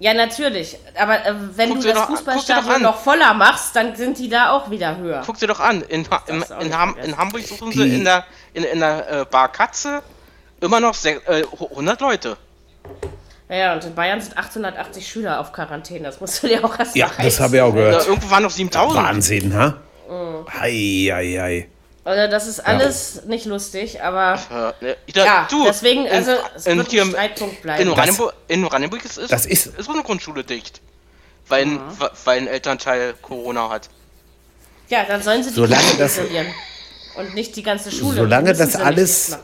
ja 0.00 0.12
natürlich. 0.14 0.76
Aber 1.00 1.24
äh, 1.24 1.34
wenn 1.56 1.70
Guck 1.70 1.82
du 1.82 1.92
das 1.92 2.02
Fußballstadion 2.06 2.82
noch 2.82 2.98
voller 2.98 3.32
machst, 3.34 3.76
dann 3.76 3.94
sind 3.96 4.18
die 4.18 4.28
da 4.28 4.50
auch 4.50 4.70
wieder 4.70 4.96
höher. 4.96 5.22
Guck 5.26 5.38
dir 5.38 5.46
doch 5.46 5.60
an, 5.60 5.82
in, 5.82 6.08
Ha- 6.10 6.22
in, 6.26 6.42
in, 6.60 6.76
Ham 6.76 6.96
in 7.02 7.16
Hamburg 7.16 7.42
suchen 7.46 7.70
Die- 7.70 7.78
sie 7.90 7.94
in 7.96 8.04
der, 8.04 8.24
in, 8.54 8.64
in 8.64 8.80
der 8.80 9.10
äh, 9.20 9.24
Bar 9.24 9.50
Katze 9.52 10.02
immer 10.60 10.80
noch 10.80 10.96
äh, 11.04 11.44
100 11.70 12.00
Leute. 12.00 12.36
Ja, 13.48 13.74
und 13.74 13.84
in 13.84 13.94
Bayern 13.94 14.20
sind 14.20 14.36
880 14.36 15.06
Schüler 15.06 15.38
auf 15.38 15.52
Quarantäne. 15.52 16.04
Das 16.06 16.20
musst 16.20 16.42
du 16.42 16.48
dir 16.48 16.64
auch 16.64 16.76
erst 16.78 16.96
Ja, 16.96 17.08
das 17.22 17.38
habe 17.40 17.56
ich 17.56 17.62
auch 17.62 17.72
gehört. 17.72 18.06
irgendwo 18.08 18.30
waren 18.30 18.42
noch 18.42 18.50
7000. 18.50 19.00
Wahnsinn, 19.04 19.54
ha? 19.54 19.74
Mhm. 20.08 20.46
Hei, 20.52 21.08
hei, 21.12 21.36
hei. 21.40 21.68
Also 22.06 22.30
das 22.30 22.46
ist 22.46 22.60
alles 22.60 23.22
nicht 23.26 23.46
lustig, 23.46 24.02
aber 24.02 24.34
Äh, 24.80 24.84
ne, 24.84 24.96
da- 25.14 25.24
ja, 25.24 25.48
du, 25.50 25.64
deswegen, 25.64 26.04
in- 26.04 26.12
also 26.12 26.32
es 26.54 26.66
in 26.66 26.76
wird 26.76 26.90
hier- 26.90 27.02
ein 27.02 27.10
Streitpunkt 27.10 27.56
In 27.56 27.62
bleiben. 27.62 27.88
Oranienburg, 27.90 28.34
in 28.48 28.64
Oranienburg 28.64 29.04
ist, 29.06 29.16
ist, 29.16 29.32
das 29.32 29.46
ist- 29.46 29.66
ist 29.68 29.84
so 29.86 29.92
eine 29.92 30.02
Grundschule 30.02 30.44
dicht. 30.44 30.82
Weil, 31.48 31.66
Mhm. 31.66 31.78
ein, 31.78 32.08
weil 32.24 32.38
ein 32.40 32.46
Elternteil 32.46 33.14
Corona 33.22 33.70
hat. 33.70 33.88
Ja, 34.88 35.04
dann 35.04 35.22
sollen 35.22 35.42
sie 35.42 35.48
die 35.50 35.54
Solange 35.56 35.82
Kinder 35.82 36.04
das- 36.04 36.18
isolieren. 36.18 36.46
Und 37.16 37.34
nicht 37.34 37.56
die 37.56 37.62
ganze 37.62 37.90
Schule. 37.90 38.16
Solange 38.16 38.52
das 38.52 38.76
alles-. 38.76 39.38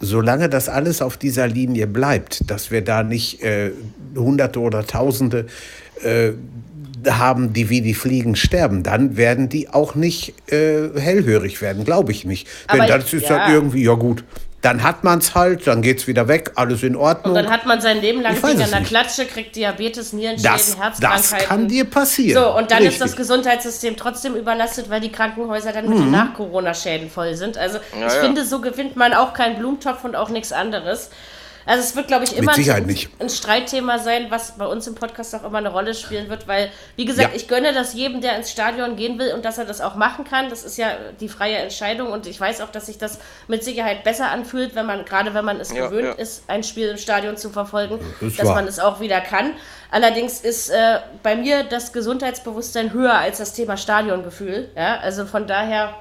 Solange 0.00 0.48
das 0.48 0.68
alles 0.68 1.00
auf 1.00 1.16
dieser 1.16 1.46
Linie 1.46 1.86
bleibt, 1.86 2.50
dass 2.50 2.70
wir 2.70 2.82
da 2.82 3.02
nicht 3.02 3.40
äh, 3.42 3.70
Hunderte 4.16 4.60
oder 4.60 4.84
Tausende 4.86 5.46
äh, 6.02 6.32
haben, 7.10 7.52
die 7.52 7.68
wie 7.70 7.80
die 7.80 7.94
Fliegen 7.94 8.36
sterben, 8.36 8.82
dann 8.82 9.16
werden 9.16 9.48
die 9.48 9.68
auch 9.70 9.94
nicht 9.94 10.34
äh, 10.52 10.88
hellhörig 10.98 11.60
werden, 11.62 11.84
glaube 11.84 12.12
ich 12.12 12.24
nicht. 12.24 12.46
Denn 12.72 12.80
Aber 12.82 12.88
das 12.88 13.06
ich- 13.06 13.14
ist 13.22 13.28
ja. 13.28 13.38
dann 13.38 13.52
irgendwie, 13.54 13.84
ja 13.84 13.94
gut, 13.94 14.24
dann 14.62 14.82
hat 14.82 15.04
man 15.04 15.18
es 15.18 15.34
halt, 15.34 15.66
dann 15.66 15.82
geht 15.82 15.98
es 15.98 16.06
wieder 16.06 16.26
weg, 16.26 16.52
alles 16.54 16.82
in 16.82 16.96
Ordnung. 16.96 17.36
Und 17.36 17.42
dann 17.44 17.52
hat 17.52 17.66
man 17.66 17.82
sein 17.82 18.00
Leben 18.00 18.22
lang 18.22 18.42
an 18.42 18.56
der 18.56 18.66
nicht. 18.80 18.88
Klatsche, 18.88 19.26
kriegt 19.26 19.54
Diabetes, 19.56 20.14
Nierenschäden, 20.14 20.50
das, 20.50 20.70
das 20.70 20.78
Herzkrankheiten. 20.80 21.46
kann 21.48 21.68
dir 21.68 21.84
passieren. 21.84 22.42
So, 22.42 22.56
und 22.56 22.70
dann 22.70 22.82
ist 22.82 22.94
das 22.98 23.10
Richtig. 23.10 23.16
Gesundheitssystem 23.18 23.96
trotzdem 23.98 24.34
überlastet, 24.36 24.88
weil 24.88 25.02
die 25.02 25.12
Krankenhäuser 25.12 25.72
dann 25.72 25.86
mit 25.90 25.98
den 25.98 26.10
Nach-Corona-Schäden 26.10 27.10
voll 27.10 27.34
sind. 27.34 27.58
Also 27.58 27.76
Ja, 28.00 28.06
ich 28.06 28.14
ja. 28.14 28.20
finde, 28.20 28.46
so 28.46 28.62
gewinnt 28.62 28.96
man 28.96 29.12
auch 29.12 29.34
keinen 29.34 29.58
Blumentopf 29.58 30.02
und 30.02 30.16
auch 30.16 30.30
nichts 30.30 30.50
anderes. 30.50 31.10
Also 31.66 31.82
es 31.82 31.96
wird, 31.96 32.08
glaube 32.08 32.24
ich, 32.24 32.36
immer 32.36 32.52
ein, 32.52 32.86
nicht. 32.86 33.08
ein 33.20 33.28
Streitthema 33.30 33.98
sein, 33.98 34.26
was 34.30 34.52
bei 34.58 34.66
uns 34.66 34.86
im 34.86 34.94
Podcast 34.94 35.34
auch 35.34 35.44
immer 35.44 35.58
eine 35.58 35.70
Rolle 35.70 35.94
spielen 35.94 36.28
wird, 36.28 36.46
weil, 36.46 36.70
wie 36.96 37.04
gesagt, 37.04 37.30
Ja. 37.30 37.36
ich 37.36 37.48
gönne 37.48 37.72
das 37.72 37.94
jedem, 37.94 38.20
der 38.20 38.36
ins 38.36 38.50
Stadion 38.50 38.96
gehen 38.96 39.18
will 39.18 39.32
und 39.32 39.44
dass 39.44 39.58
er 39.58 39.64
das 39.64 39.80
auch 39.80 39.94
machen 39.94 40.24
kann. 40.24 40.50
Das 40.50 40.62
ist 40.62 40.76
ja 40.76 40.88
die 41.20 41.28
freie 41.28 41.56
Entscheidung 41.56 42.12
und 42.12 42.26
ich 42.26 42.38
weiß 42.40 42.60
auch, 42.60 42.70
dass 42.70 42.86
sich 42.86 42.98
das 42.98 43.18
mit 43.48 43.64
Sicherheit 43.64 44.04
besser 44.04 44.30
anfühlt, 44.30 44.74
wenn 44.74 44.86
man, 44.86 45.04
gerade 45.04 45.32
wenn 45.34 45.44
man 45.44 45.58
es 45.60 45.72
Ja, 45.72 45.86
gewöhnt 45.88 46.04
ja. 46.06 46.12
ist, 46.12 46.44
ein 46.48 46.62
Spiel 46.64 46.88
im 46.88 46.98
Stadion 46.98 47.36
zu 47.36 47.50
verfolgen, 47.50 47.98
ist 48.20 48.38
dass 48.38 48.46
wahr. 48.48 48.56
man 48.56 48.66
es 48.66 48.78
auch 48.78 49.00
wieder 49.00 49.20
kann. 49.20 49.52
Allerdings 49.90 50.40
ist 50.40 50.70
äh, 50.70 50.98
bei 51.22 51.36
mir 51.36 51.62
das 51.64 51.92
Gesundheitsbewusstsein 51.92 52.92
höher 52.92 53.14
als 53.14 53.38
das 53.38 53.52
Thema 53.52 53.76
Stadiongefühl. 53.76 54.68
Ja? 54.76 54.98
Also 54.98 55.24
von 55.24 55.46
daher 55.46 55.94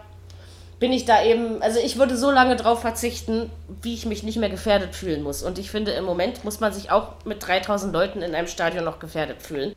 bin 0.84 0.92
ich 0.92 1.06
da 1.06 1.24
eben, 1.24 1.62
also 1.62 1.80
ich 1.80 1.98
würde 1.98 2.18
so 2.18 2.30
lange 2.30 2.58
drauf 2.58 2.82
verzichten, 2.82 3.50
wie 3.82 3.94
ich 3.94 4.06
mich 4.06 4.24
nicht 4.24 4.38
mehr 4.38 4.50
gefährdet 4.50 4.94
fühlen 4.94 5.24
muss. 5.24 5.42
Und 5.42 5.58
ich 5.58 5.72
finde, 5.72 5.92
im 5.92 6.04
Moment 6.04 6.44
muss 6.44 6.60
man 6.60 6.74
sich 6.74 6.92
auch 6.92 7.14
mit 7.24 7.48
3000 7.48 7.94
Leuten 7.94 8.22
in 8.22 8.36
einem 8.36 8.48
Stadion 8.50 8.84
noch 8.84 9.00
gefährdet 9.00 9.42
fühlen. 9.42 9.74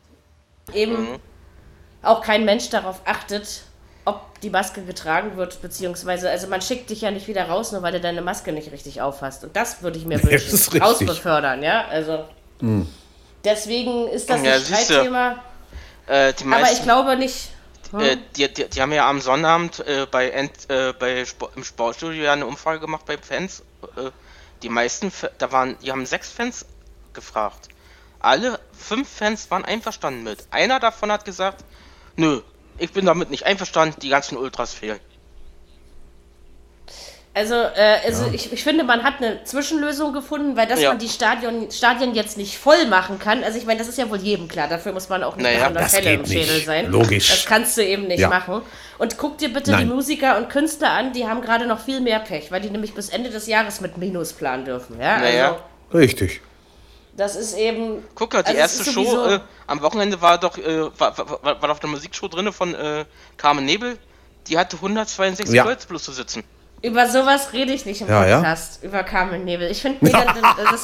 Eben 0.74 1.20
auch 2.02 2.22
kein 2.22 2.44
Mensch 2.44 2.70
darauf 2.70 3.02
achtet, 3.04 3.62
ob 4.04 4.40
die 4.40 4.50
Maske 4.50 4.82
getragen 4.82 5.36
wird, 5.36 5.62
beziehungsweise, 5.62 6.28
also 6.28 6.48
man 6.48 6.60
schickt 6.60 6.90
dich 6.90 7.02
ja 7.02 7.12
nicht 7.12 7.28
wieder 7.28 7.44
raus, 7.44 7.70
nur 7.70 7.82
weil 7.82 7.92
du 7.92 8.00
deine 8.00 8.20
Maske 8.20 8.50
nicht 8.50 8.72
richtig 8.72 9.00
aufhast. 9.00 9.44
Und 9.44 9.54
das 9.54 9.82
würde 9.84 9.98
ich 9.98 10.06
mir 10.06 10.18
Das 10.18 10.72
wünschen. 10.72 10.82
Rausbefördern, 10.82 11.62
ja, 11.62 11.84
also. 11.88 12.24
Deswegen 13.44 14.08
ist 14.08 14.28
das 14.28 14.42
Ja, 14.42 14.54
ein. 14.54 14.60
Streitthema, 14.60 15.36
Äh, 16.08 16.32
die 16.32 16.52
aber 16.52 16.72
ich 16.72 16.82
glaube 16.82 17.16
nicht. 17.16 17.50
Äh, 17.94 18.16
die, 18.37 18.53
die, 18.53 18.68
die 18.68 18.83
haben 18.83 18.92
ja 18.92 19.09
am 19.09 19.20
Sonnabend 19.20 19.81
äh, 19.81 20.07
bei, 20.11 20.31
Ent, 20.31 20.70
äh, 20.70 20.92
bei 20.92 21.25
Spo 21.25 21.51
im 21.57 21.64
Sportstudio 21.64 22.25
ja 22.25 22.33
eine 22.33 22.46
Umfrage 22.46 22.81
gemacht 22.81 23.05
bei 23.07 23.18
Fans. 23.18 23.62
Äh, 23.96 24.11
die 24.62 24.68
meisten, 24.68 25.12
da 25.38 25.53
waren, 25.53 25.77
die 25.81 25.92
haben 25.92 26.07
sechs 26.07 26.31
Fans 26.31 26.66
gefragt. 27.12 27.68
Alle 28.20 28.59
fünf 28.72 29.09
Fans 29.09 29.51
waren 29.51 29.64
einverstanden 29.64 30.22
mit. 30.22 30.46
Einer 30.51 30.81
davon 30.81 31.12
hat 31.12 31.25
gesagt, 31.25 31.64
nö, 32.16 32.40
ich 32.79 32.92
bin 32.92 33.07
damit 33.07 33.31
nicht 33.31 33.44
einverstanden, 33.44 34.01
die 34.01 34.09
ganzen 34.09 34.37
Ultras 34.37 34.72
fehlen. 34.72 35.01
Also, 37.37 37.55
äh, 37.55 37.99
also 38.07 38.31
ich, 38.33 38.51
ich 38.51 38.64
finde, 38.64 38.83
man 38.83 39.03
hat 39.05 39.16
eine 39.18 39.44
Zwischenlösung 39.44 40.14
gefunden, 40.14 40.57
weil 40.57 40.66
dass 40.66 40.81
Ja. 40.81 40.88
man 40.88 40.99
die 40.99 41.11
Stadion, 41.11 41.70
Stadien 41.70 42.14
jetzt 42.14 42.38
nicht 42.38 42.57
voll 42.57 42.87
machen 42.87 43.18
kann. 43.18 43.44
Also 43.44 43.59
ich 43.59 43.66
meine, 43.66 43.79
das 43.79 43.88
ist 43.88 43.99
ja 43.99 44.09
wohl 44.09 44.16
jedem 44.16 44.49
klar. 44.49 44.68
Dafür 44.68 44.92
muss 44.94 45.11
man 45.11 45.22
auch 45.22 45.37
nicht 45.37 45.44
Naja, 45.44 45.68
mit 45.68 45.77
100 45.77 45.85
das 45.85 45.94
Fälle 45.94 46.14
im 46.14 46.25
Schädel 46.25 46.55
nicht. 46.55 46.64
sein. 46.64 46.90
Logisch. 46.90 47.29
Das 47.29 47.44
kannst 47.44 47.77
du 47.77 47.85
eben 47.85 48.07
nicht 48.07 48.20
Ja. 48.20 48.31
machen. 48.31 48.62
Und 48.96 49.18
guck 49.18 49.37
dir 49.37 49.53
bitte 49.53 49.72
Nein. 49.72 49.87
die 49.87 49.94
Musiker 49.94 50.38
und 50.38 50.49
Künstler 50.49 50.92
an, 50.92 51.12
die 51.12 51.29
haben 51.29 51.42
gerade 51.42 51.66
noch 51.66 51.79
viel 51.79 52.01
mehr 52.01 52.20
Pech, 52.20 52.51
weil 52.51 52.62
die 52.62 52.70
nämlich 52.70 52.94
bis 52.94 53.11
Ende 53.11 53.29
des 53.29 53.46
Jahres 53.46 53.83
mit 53.83 53.99
Minus 53.99 54.33
planen 54.33 54.64
dürfen. 54.64 54.99
Ja, 54.99 55.18
Naja. 55.18 55.49
also 55.49 55.99
Richtig. 55.99 56.40
das 57.18 57.37
ist 57.37 57.55
eben. 57.59 58.03
Guck 58.14 58.33
mal, 58.33 58.44
die 58.44 58.46
Also 58.49 58.59
erste 58.61 58.90
Show 58.90 59.27
äh, 59.27 59.40
am 59.66 59.83
Wochenende 59.83 60.22
war 60.22 60.38
doch, 60.38 60.57
äh, 60.57 60.85
war, 60.99 61.18
war, 61.18 61.42
war, 61.42 61.61
war 61.61 61.70
auf 61.70 61.81
der 61.81 61.90
Musikshow 61.90 62.29
drinne 62.29 62.53
von 62.53 62.75
äh, 62.75 63.05
Carmen 63.37 63.66
Nebel. 63.66 63.99
Die 64.46 64.57
hatte 64.57 64.77
162 64.77 65.55
Ja. 65.55 65.64
Leute 65.64 65.87
bloß 65.87 66.03
zu 66.03 66.12
sitzen. 66.12 66.42
Über 66.82 67.08
sowas 67.08 67.52
rede 67.52 67.72
ich 67.72 67.86
nicht 67.86 68.02
im 68.02 68.08
Ja, 68.08 68.26
ja. 68.26 68.36
Podcast, 68.36 68.82
über 68.84 69.02
Carmen 69.02 69.44
Nebel. 69.44 69.70
Ich 69.70 69.80
finde, 69.82 69.98
das, 70.10 70.24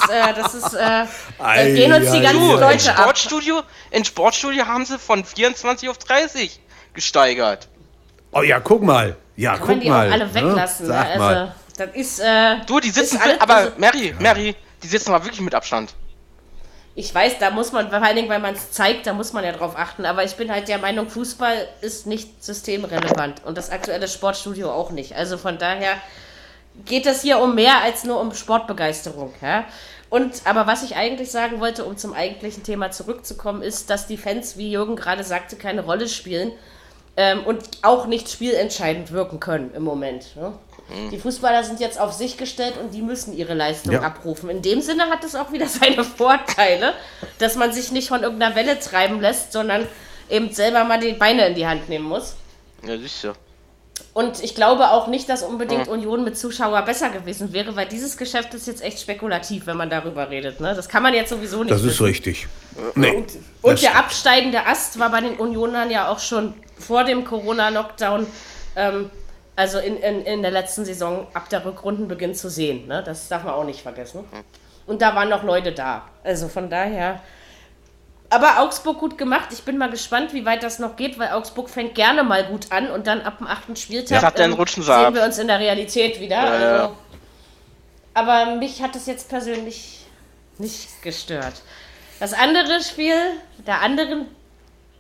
das, 0.00 0.09
äh, 0.11 0.35
das 0.35 0.55
ist, 0.55 0.74
äh, 0.74 0.78
da 0.78 1.07
Ei, 1.38 1.70
gehen 1.72 1.92
uns 1.92 2.11
die 2.11 2.20
ganzen 2.20 2.48
Leute 2.59 2.90
ab. 2.94 2.98
Sportstudio, 3.02 3.62
in 3.90 4.05
Sportstudio 4.05 4.66
haben 4.66 4.85
sie 4.85 4.98
von 4.98 5.24
24 5.24 5.88
auf 5.88 5.98
30 5.98 6.61
gesteigert. 6.94 7.68
Oh 8.33 8.42
ja, 8.42 8.59
guck 8.61 8.83
mal. 8.83 9.16
Ja, 9.37 9.52
Kann 9.52 9.61
guck 9.61 9.68
man 9.68 9.81
die 9.81 9.88
mal. 9.90 10.09
auch 10.09 10.12
alle 10.12 10.26
ne? 10.26 10.35
weglassen. 10.35 10.87
Ne? 10.87 10.92
Sag 10.92 11.07
Also, 11.07 11.18
mal. 11.18 11.55
das 11.76 11.88
ist. 11.94 12.20
Äh, 12.20 12.57
Du, 12.66 12.81
die 12.81 12.90
sitzen, 12.90 13.16
ist 13.16 13.22
alles- 13.22 13.40
aber 13.40 13.55
also, 13.55 13.72
Mary, 13.76 14.14
Mary, 14.18 14.57
die 14.83 14.87
sitzen 14.88 15.12
aber 15.12 15.24
wirklich 15.24 15.40
mit 15.40 15.55
Abstand. 15.55 15.94
Ich 16.94 17.14
weiß, 17.14 17.38
da 17.38 17.50
muss 17.50 17.72
man, 17.72 17.88
vor 17.88 18.02
allen 18.02 18.16
Dingen, 18.16 18.28
weil 18.28 18.40
man 18.40 18.55
es 18.55 18.70
zeigt, 18.70 19.07
da 19.07 19.14
muss 19.14 19.33
man 19.33 19.44
ja 19.44 19.52
drauf 19.52 19.76
achten. 19.76 20.05
Aber 20.05 20.24
ich 20.24 20.35
bin 20.35 20.52
halt 20.52 20.68
der 20.68 20.78
Meinung, 20.78 21.09
Fußball 21.09 21.68
ist 21.81 22.07
nicht 22.07 22.44
systemrelevant 22.44 23.44
und 23.44 23.57
das 23.57 23.70
aktuelle 23.70 24.09
Sportstudio 24.09 24.70
auch 24.70 24.90
nicht. 24.90 25.16
Also 25.16 25.38
von 25.38 25.59
daher 25.59 25.94
geht 26.85 27.07
es 27.07 27.22
hier 27.22 27.38
um 27.38 27.55
mehr 27.55 27.83
als 27.83 28.05
nur 28.05 28.20
um 28.20 28.35
Sportbegeisterung. 28.35 29.33
Ja? 29.40 29.64
Und 30.11 30.42
aber 30.44 30.66
was 30.66 30.83
ich 30.83 30.96
eigentlich 30.96 31.31
sagen 31.31 31.61
wollte, 31.61 31.87
um 31.87 31.96
zum 31.96 32.12
eigentlichen 32.12 32.62
Thema 32.62 32.90
zurückzukommen, 32.90 33.62
ist, 33.62 33.88
dass 33.88 34.07
die 34.07 34.18
Fans, 34.18 34.59
wie 34.59 34.70
Jürgen 34.70 34.96
gerade 34.96 35.24
sagte, 35.24 35.57
keine 35.57 35.83
Rolle 35.83 36.09
spielen 36.09 36.52
ähm, 37.16 37.44
und 37.44 37.62
auch 37.83 38.07
nicht 38.07 38.31
spielentscheidend 38.31 39.12
wirken 39.12 39.40
können 39.40 39.72
im 39.75 39.83
Moment. 39.83 40.35
Ne? 40.37 40.53
Die 41.11 41.18
Fußballer 41.18 41.64
sind 41.64 41.81
jetzt 41.81 41.98
auf 41.98 42.12
sich 42.12 42.37
gestellt 42.37 42.75
und 42.83 42.92
die 42.92 43.03
müssen 43.03 43.35
ihre 43.37 43.55
Leistung 43.55 43.94
Ja. 43.94 44.01
abrufen. 44.03 44.51
In 44.51 44.61
dem 44.62 44.81
Sinne 44.83 45.05
hat 45.05 45.25
es 45.25 45.35
auch 45.35 45.51
wieder 45.53 45.66
seine 45.81 46.05
Vorteile, 46.05 46.94
dass 47.38 47.57
man 47.57 47.72
sich 47.72 47.92
nicht 47.92 48.09
von 48.09 48.22
irgendeiner 48.22 48.55
Welle 48.55 48.79
treiben 48.79 49.20
lässt, 49.20 49.53
sondern 49.53 49.87
eben 50.29 50.53
selber 50.53 50.85
mal 50.85 50.98
die 51.01 51.12
Beine 51.12 51.46
in 51.46 51.55
die 51.55 51.66
Hand 51.66 51.88
nehmen 51.88 52.07
muss. 52.07 52.35
Ja, 52.87 52.98
siehst 52.98 53.25
du. 53.25 53.33
Und 54.14 54.42
ich 54.42 54.55
glaube 54.55 54.90
auch 54.90 55.07
nicht, 55.07 55.28
dass 55.28 55.42
unbedingt 55.42 55.88
Union 55.88 56.22
mit 56.22 56.37
Zuschauer 56.37 56.83
besser 56.83 57.09
gewesen 57.09 57.52
wäre, 57.52 57.76
weil 57.76 57.87
dieses 57.88 58.18
Geschäft 58.18 58.52
ist 58.52 58.66
jetzt 58.66 58.83
echt 58.83 59.00
spekulativ, 59.00 59.66
wenn 59.66 59.76
man 59.78 59.88
darüber 59.88 60.28
redet. 60.28 60.61
Ne? 60.61 60.74
Das 60.74 60.88
kann 60.88 61.02
man 61.02 61.14
jetzt 61.14 61.31
sowieso 61.31 61.62
nicht. 61.62 61.70
Das 61.70 61.81
ist 61.81 61.87
wissen. 61.87 62.05
richtig. 62.05 62.46
Nee, 62.94 63.16
Und, 63.16 63.33
und 63.62 63.83
der 63.83 63.96
absteigende 63.96 64.66
Ast 64.66 64.98
war 64.98 65.11
bei 65.11 65.20
den 65.22 65.37
Unionern 65.37 65.90
ja 65.90 66.09
auch 66.09 66.18
schon 66.18 66.52
vor 66.78 67.05
dem 67.05 67.24
Corona-Lockdown, 67.24 68.26
ähm, 68.76 69.11
also 69.57 69.78
in, 69.78 69.96
in, 69.96 70.22
in 70.22 70.42
der 70.42 70.50
letzten 70.50 70.85
Saison 70.85 71.26
ab 71.33 71.48
der 71.48 71.64
Rückrundenbeginn 71.64 72.35
zu 72.35 72.50
sehen. 72.50 72.87
Ne? 72.88 73.02
Das 73.05 73.28
darf 73.28 73.44
man 73.44 73.55
auch 73.55 73.64
nicht 73.64 73.81
vergessen. 73.81 74.24
Und 74.87 75.00
da 75.00 75.14
waren 75.14 75.31
noch 75.31 75.42
Leute 75.42 75.72
da. 75.72 76.09
Also 76.22 76.48
von 76.48 76.68
daher. 76.68 77.20
Aber 78.33 78.61
Augsburg 78.61 78.99
gut 78.99 79.18
gemacht. 79.18 79.49
Ich 79.53 79.62
bin 79.62 79.77
mal 79.77 79.90
gespannt, 79.90 80.33
wie 80.33 80.47
weit 80.47 80.62
das 80.62 80.79
noch 80.79 80.97
geht, 80.97 81.18
weil 81.18 81.33
Augsburg 81.33 81.68
fängt 81.68 81.95
gerne 81.95 82.23
mal 82.25 82.45
gut 82.45 82.73
an 82.73 82.90
und 82.90 83.07
dann 83.07 83.21
ab 83.21 83.38
dem 83.38 83.47
achten 83.47 83.77
Spieltag 83.77 84.38
Ja, 84.38 84.47
rutschen 84.47 84.83
sie 84.83 84.90
ab. 84.90 85.05
sehen 85.05 85.14
wir 85.14 85.23
uns 85.25 85.37
in 85.37 85.49
der 85.49 85.59
Realität 85.59 86.18
wieder. 86.18 86.37
Ja, 86.37 86.61
ja. 86.61 86.83
Also, 86.83 86.97
aber 88.14 88.57
mich 88.57 88.83
hat 88.83 88.97
es 88.97 89.05
jetzt 89.05 89.29
persönlich 89.29 90.07
nicht 90.57 91.03
gestört. 91.03 91.61
Das 92.21 92.33
andere 92.33 92.83
Spiel 92.83 93.16
der 93.66 93.83
anderen, 93.83 94.27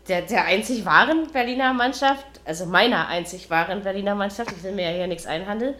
der, 0.08 0.22
der 0.22 0.44
einzig 0.44 0.84
wahren 0.84 1.28
Berliner 1.32 1.72
Mannschaft, 1.72 2.26
also 2.44 2.66
meiner 2.66 3.08
einzig 3.08 3.48
wahren 3.48 3.82
Berliner 3.82 4.14
Mannschaft, 4.14 4.52
ich 4.52 4.62
will 4.62 4.72
mir 4.72 4.90
ja 4.90 4.96
hier 4.96 5.06
nichts 5.06 5.24
einhandeln, 5.26 5.74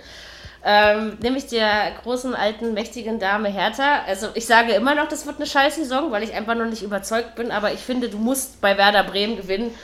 ähm, 0.65 1.19
nämlich 1.21 1.47
der 1.47 1.93
großen, 2.03 2.35
alten, 2.35 2.75
mächtigen 2.75 3.19
Dame 3.19 3.49
Hertha. 3.49 4.03
Also 4.07 4.29
ich 4.35 4.47
sage 4.47 4.73
immer 4.73 4.95
noch, 4.95 5.09
das 5.09 5.27
wird 5.27 5.37
eine 5.37 5.47
scheiß 5.47 5.77
Saison, 5.77 6.11
weil 6.11 6.23
ich 6.23 6.35
einfach 6.35 6.55
noch 6.55 6.67
nicht 6.67 6.83
überzeugt 6.83 7.35
bin, 7.35 7.51
aber 7.51 7.73
ich 7.73 7.81
finde, 7.81 8.09
du 8.09 8.19
musst 8.19 8.61
bei 8.61 8.79
Werder 8.79 9.05
Bremen 9.05 9.37
gewinnen, 9.37 9.75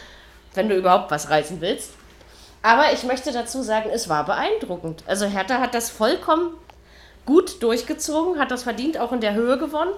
wenn 0.54 0.68
du 0.68 0.76
überhaupt 0.76 1.10
was 1.10 1.30
reißen 1.30 1.60
willst. 1.60 1.90
Aber 2.62 2.92
ich 2.92 3.04
möchte 3.04 3.32
dazu 3.32 3.62
sagen, 3.62 3.90
es 3.92 4.08
war 4.08 4.24
beeindruckend. 4.24 5.04
Also 5.06 5.26
Hertha 5.26 5.60
hat 5.60 5.74
das 5.74 5.90
vollkommen 5.90 6.54
gut 7.26 7.62
durchgezogen, 7.62 8.40
hat 8.40 8.50
das 8.50 8.62
verdient, 8.62 8.98
auch 8.98 9.12
in 9.12 9.20
der 9.20 9.34
Höhe 9.34 9.58
gewonnen. 9.58 9.92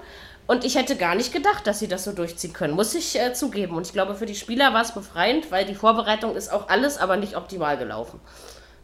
Und 0.46 0.64
ich 0.64 0.74
hätte 0.74 0.96
gar 0.96 1.14
nicht 1.14 1.32
gedacht, 1.32 1.66
dass 1.66 1.78
sie 1.78 1.86
das 1.86 2.04
so 2.04 2.12
durchziehen 2.12 2.52
können, 2.52 2.74
muss 2.74 2.94
ich 2.94 3.18
äh, 3.18 3.32
zugeben. 3.34 3.76
Und 3.76 3.86
ich 3.86 3.92
glaube, 3.92 4.16
für 4.16 4.26
die 4.26 4.34
Spieler 4.34 4.74
war 4.74 4.82
es 4.82 4.92
befreiend, 4.92 5.52
weil 5.52 5.64
die 5.64 5.76
Vorbereitung 5.76 6.34
ist 6.34 6.52
auch 6.52 6.68
alles, 6.68 6.98
aber 6.98 7.16
nicht 7.16 7.36
optimal 7.36 7.78
gelaufen. 7.78 8.20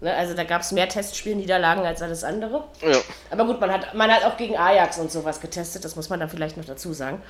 Ne, 0.01 0.15
also 0.15 0.35
da 0.35 0.45
gab 0.45 0.61
es 0.61 0.73
mehr 0.73 0.89
Testspielniederlagen 0.89 1.85
als 1.87 2.03
alles 2.03 2.23
andere. 2.23 2.65
Ja. 2.83 2.99
Aber 3.31 3.47
gut, 3.47 3.61
man 3.61 3.71
hat, 3.73 3.95
man 3.95 4.11
hat 4.11 4.25
auch 4.25 4.37
gegen 4.37 4.57
Ajax 4.57 4.99
und 4.99 5.11
sowas 5.11 5.41
getestet, 5.41 5.85
das 5.85 5.97
muss 5.97 6.11
man 6.11 6.21
dann 6.21 6.29
vielleicht 6.29 6.57
noch 6.59 6.67
dazu 6.67 6.93
sagen. 6.93 7.23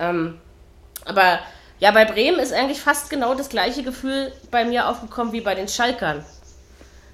Ähm, 0.00 0.38
aber 1.04 1.38
ja, 1.78 1.92
bei 1.92 2.04
Bremen 2.04 2.40
ist 2.40 2.52
eigentlich 2.52 2.80
fast 2.80 3.08
genau 3.08 3.34
das 3.36 3.48
gleiche 3.48 3.84
Gefühl 3.84 4.32
bei 4.50 4.64
mir 4.64 4.88
aufgekommen 4.88 5.32
wie 5.32 5.40
bei 5.40 5.54
den 5.54 5.68
Schalkern. 5.68 6.24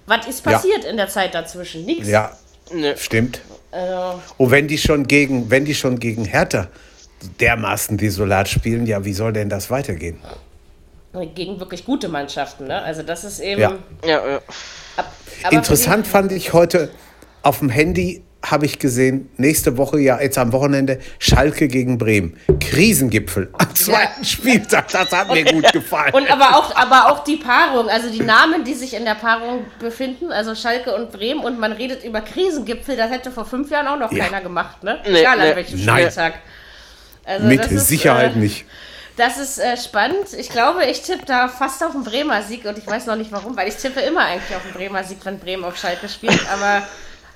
Was 0.06 0.26
ist 0.26 0.44
Ja. 0.46 0.52
passiert 0.52 0.84
in 0.84 0.96
der 0.96 1.08
Zeit 1.08 1.34
dazwischen? 1.34 1.84
Nichts. 1.84 2.08
Ja, 2.08 2.32
Ne. 2.72 2.96
stimmt. 2.96 3.40
Also, 3.70 4.22
Und 4.38 4.50
wenn 4.52 4.68
die 4.68 4.78
schon 4.78 5.06
gegen, 5.06 5.50
wenn 5.50 5.66
die 5.66 5.74
schon 5.74 5.98
gegen 5.98 6.24
Hertha 6.24 6.68
dermaßen 7.40 7.98
desolat 7.98 8.48
spielen, 8.48 8.86
ja, 8.86 9.04
wie 9.04 9.12
soll 9.12 9.34
denn 9.34 9.50
das 9.50 9.70
weitergehen? 9.70 10.18
Gegen 11.34 11.60
wirklich 11.60 11.84
gute 11.84 12.08
Mannschaften, 12.08 12.66
ne? 12.66 12.82
Also 12.82 13.02
das 13.02 13.24
ist 13.24 13.40
eben. 13.40 13.60
Ja. 13.60 13.72
Ja, 14.04 14.28
ja. 14.28 14.36
Ab, 14.96 15.12
aber 15.44 15.56
Interessant 15.56 16.06
fand 16.06 16.32
ich 16.32 16.52
heute 16.52 16.90
auf 17.42 17.58
dem 17.60 17.68
Handy 17.68 18.22
habe 18.50 18.66
ich 18.66 18.78
gesehen, 18.78 19.30
nächste 19.36 19.78
Woche, 19.78 19.98
ja, 19.98 20.20
jetzt 20.20 20.36
am 20.38 20.52
Wochenende, 20.52 20.98
Schalke 21.18 21.68
gegen 21.68 21.96
Bremen. 21.98 22.36
Krisengipfel 22.60 23.48
am 23.56 23.74
zweiten 23.74 24.24
Spieltag. 24.24 24.88
Das 24.88 25.10
hat 25.12 25.32
mir 25.32 25.44
gut 25.44 25.72
gefallen. 25.72 26.12
Und 26.12 26.30
aber 26.30 26.56
auch, 26.56 26.74
aber 26.76 27.10
auch 27.10 27.24
die 27.24 27.36
Paarung, 27.36 27.88
also 27.88 28.10
die 28.10 28.20
Namen, 28.20 28.64
die 28.64 28.74
sich 28.74 28.94
in 28.94 29.04
der 29.04 29.14
Paarung 29.14 29.64
befinden, 29.78 30.30
also 30.30 30.54
Schalke 30.54 30.94
und 30.94 31.10
Bremen, 31.10 31.40
und 31.42 31.58
man 31.58 31.72
redet 31.72 32.04
über 32.04 32.20
Krisengipfel, 32.20 32.96
das 32.96 33.10
hätte 33.10 33.30
vor 33.30 33.46
fünf 33.46 33.70
Jahren 33.70 33.88
auch 33.88 33.98
noch 33.98 34.12
Ja. 34.12 34.24
keiner 34.24 34.42
gemacht, 34.42 34.82
ne? 34.82 35.00
Nee, 35.06 35.20
Egal 35.20 35.40
an 35.40 35.48
nee. 35.48 35.56
welchem 35.56 35.84
Nein. 35.84 36.02
Spieltag. 36.02 36.34
Also 37.24 37.46
Mit 37.46 37.60
das 37.60 37.72
ist, 37.72 37.88
Sicherheit 37.88 38.36
äh, 38.36 38.38
nicht. 38.38 38.66
Das 39.16 39.38
ist 39.38 39.58
äh, 39.58 39.76
spannend. 39.76 40.32
Ich 40.36 40.48
glaube, 40.50 40.84
ich 40.86 41.02
tippe 41.02 41.24
da 41.24 41.46
fast 41.48 41.82
auf 41.84 41.92
den 41.92 42.02
Bremer 42.02 42.42
Sieg 42.42 42.64
und 42.64 42.76
ich 42.78 42.86
weiß 42.86 43.06
noch 43.06 43.14
nicht 43.16 43.30
warum, 43.30 43.56
weil 43.56 43.68
ich 43.68 43.76
tippe 43.76 44.00
immer 44.00 44.20
eigentlich 44.22 44.56
auf 44.56 44.62
den 44.62 44.72
Bremer 44.72 45.04
Sieg, 45.04 45.18
wenn 45.24 45.38
Bremen 45.38 45.62
auf 45.64 45.76
Schalke 45.76 46.08
spielt, 46.08 46.40
aber 46.52 46.82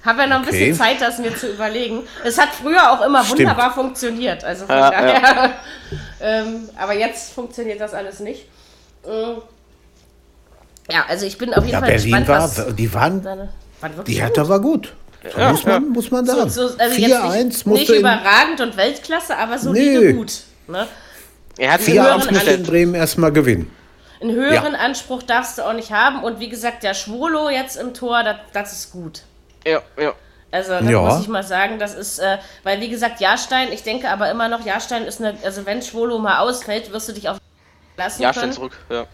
habe 0.04 0.22
ja 0.22 0.26
noch 0.26 0.36
ein 0.36 0.42
Okay. 0.42 0.50
bisschen 0.70 0.74
Zeit, 0.74 1.00
das 1.00 1.18
mir 1.18 1.36
zu 1.36 1.48
überlegen. 1.52 2.02
Es 2.24 2.36
hat 2.38 2.48
früher 2.60 2.90
auch 2.90 3.00
immer 3.04 3.22
Stimmt. 3.24 3.40
wunderbar 3.40 3.72
funktioniert, 3.72 4.42
also 4.44 4.66
von 4.66 4.76
Ja, 4.76 4.90
daher. 4.90 5.52
ähm, 6.20 6.68
aber 6.76 6.94
jetzt 6.94 7.32
funktioniert 7.32 7.80
das 7.80 7.94
alles 7.94 8.18
nicht. 8.20 8.46
Mm. 9.04 9.38
Ja, 10.90 11.04
also 11.08 11.26
ich 11.26 11.36
bin 11.38 11.52
auf 11.54 11.64
jeden 11.64 11.72
Ja, 11.74 11.80
Fall 11.80 11.90
Berlin 11.90 12.04
gespannt, 12.24 12.28
war, 12.28 12.42
was 12.42 12.74
die 12.76 12.94
waren, 12.94 13.24
waren 13.24 13.48
wirklich 13.96 14.04
die 14.06 14.12
gut. 14.14 14.22
Hertha 14.22 14.48
war 14.48 14.60
gut. 14.60 14.94
muss, 15.36 15.64
man, 15.64 15.88
muss 15.90 16.10
man 16.10 16.26
so, 16.26 16.34
sagen. 16.36 16.50
so, 16.50 16.62
also 16.78 17.00
jetzt 17.00 17.14
4-1 17.14 17.44
nicht, 17.44 17.66
musste 17.66 17.92
nicht 17.92 18.00
überragend 18.00 18.60
und 18.60 18.76
Weltklasse, 18.76 19.36
aber 19.36 19.58
solide 19.58 20.00
Nö. 20.00 20.12
gut. 20.14 20.32
Ne? 20.68 20.86
Er 21.58 21.72
hat 21.72 21.80
4-1 21.80 21.92
höheren 21.92 22.34
musste 22.34 22.50
in. 22.50 22.62
Bremen 22.62 22.94
erstmal 22.94 23.32
gewinnen. 23.32 23.70
Einen 24.20 24.32
höheren 24.34 24.74
Anspruch 24.74 25.22
darfst 25.22 25.58
du 25.58 25.62
auch 25.62 25.72
nicht 25.74 25.92
haben. 25.92 26.24
Und 26.24 26.40
wie 26.40 26.48
gesagt, 26.48 26.82
der 26.82 26.94
Schwolo 26.94 27.50
jetzt 27.50 27.76
im 27.76 27.94
Tor, 27.94 28.22
das, 28.24 28.36
das 28.52 28.72
ist 28.72 28.92
gut. 28.92 29.22
Ja, 29.66 29.80
ja. 30.00 30.12
Also 30.50 30.72
das 30.72 30.88
Ja. 30.90 31.02
muss 31.02 31.20
ich 31.20 31.28
mal 31.28 31.42
sagen, 31.44 31.78
das 31.78 31.94
ist, 31.94 32.18
äh, 32.18 32.38
weil 32.62 32.80
wie 32.80 32.88
gesagt, 32.88 33.20
Jahrstein, 33.20 33.70
ich 33.70 33.82
denke 33.82 34.08
aber 34.08 34.30
immer 34.30 34.48
noch, 34.48 34.64
Jahrstein 34.64 35.04
ist 35.04 35.20
eine, 35.20 35.36
also 35.44 35.66
wenn 35.66 35.82
Schwolo 35.82 36.18
mal 36.18 36.38
ausfällt, 36.38 36.90
wirst 36.90 37.08
du 37.10 37.12
dich 37.12 37.28
auf 37.28 37.36
lassen 37.96 38.22
Ja, 38.22 38.32
können. 38.32 38.52
zurück. 38.52 38.78
Ja. 38.88 39.06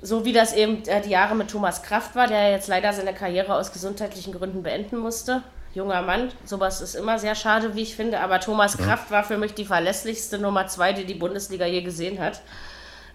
So 0.00 0.24
wie 0.24 0.32
das 0.32 0.52
eben 0.52 0.82
äh, 0.88 1.00
die 1.00 1.10
Jahre 1.10 1.36
mit 1.36 1.48
Thomas 1.48 1.82
Kraft 1.84 2.16
war, 2.16 2.26
der 2.26 2.50
jetzt 2.50 2.66
leider 2.66 2.92
seine 2.92 3.14
Karriere 3.14 3.54
aus 3.54 3.72
gesundheitlichen 3.72 4.32
Gründen 4.32 4.62
beenden 4.64 4.98
musste. 4.98 5.42
Junger 5.74 6.02
Mann, 6.02 6.30
sowas 6.44 6.80
ist 6.82 6.94
immer 6.94 7.18
sehr 7.18 7.34
schade, 7.34 7.74
wie 7.74 7.82
ich 7.82 7.96
finde. 7.96 8.20
Aber 8.20 8.40
Thomas 8.40 8.76
Kraft 8.76 9.10
war 9.10 9.24
für 9.24 9.38
mich 9.38 9.54
die 9.54 9.64
verlässlichste 9.64 10.38
Nummer 10.38 10.66
zwei, 10.66 10.92
die 10.92 11.04
die 11.04 11.14
Bundesliga 11.14 11.64
je 11.66 11.80
gesehen 11.82 12.20
hat. 12.20 12.40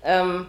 Ähm, 0.04 0.48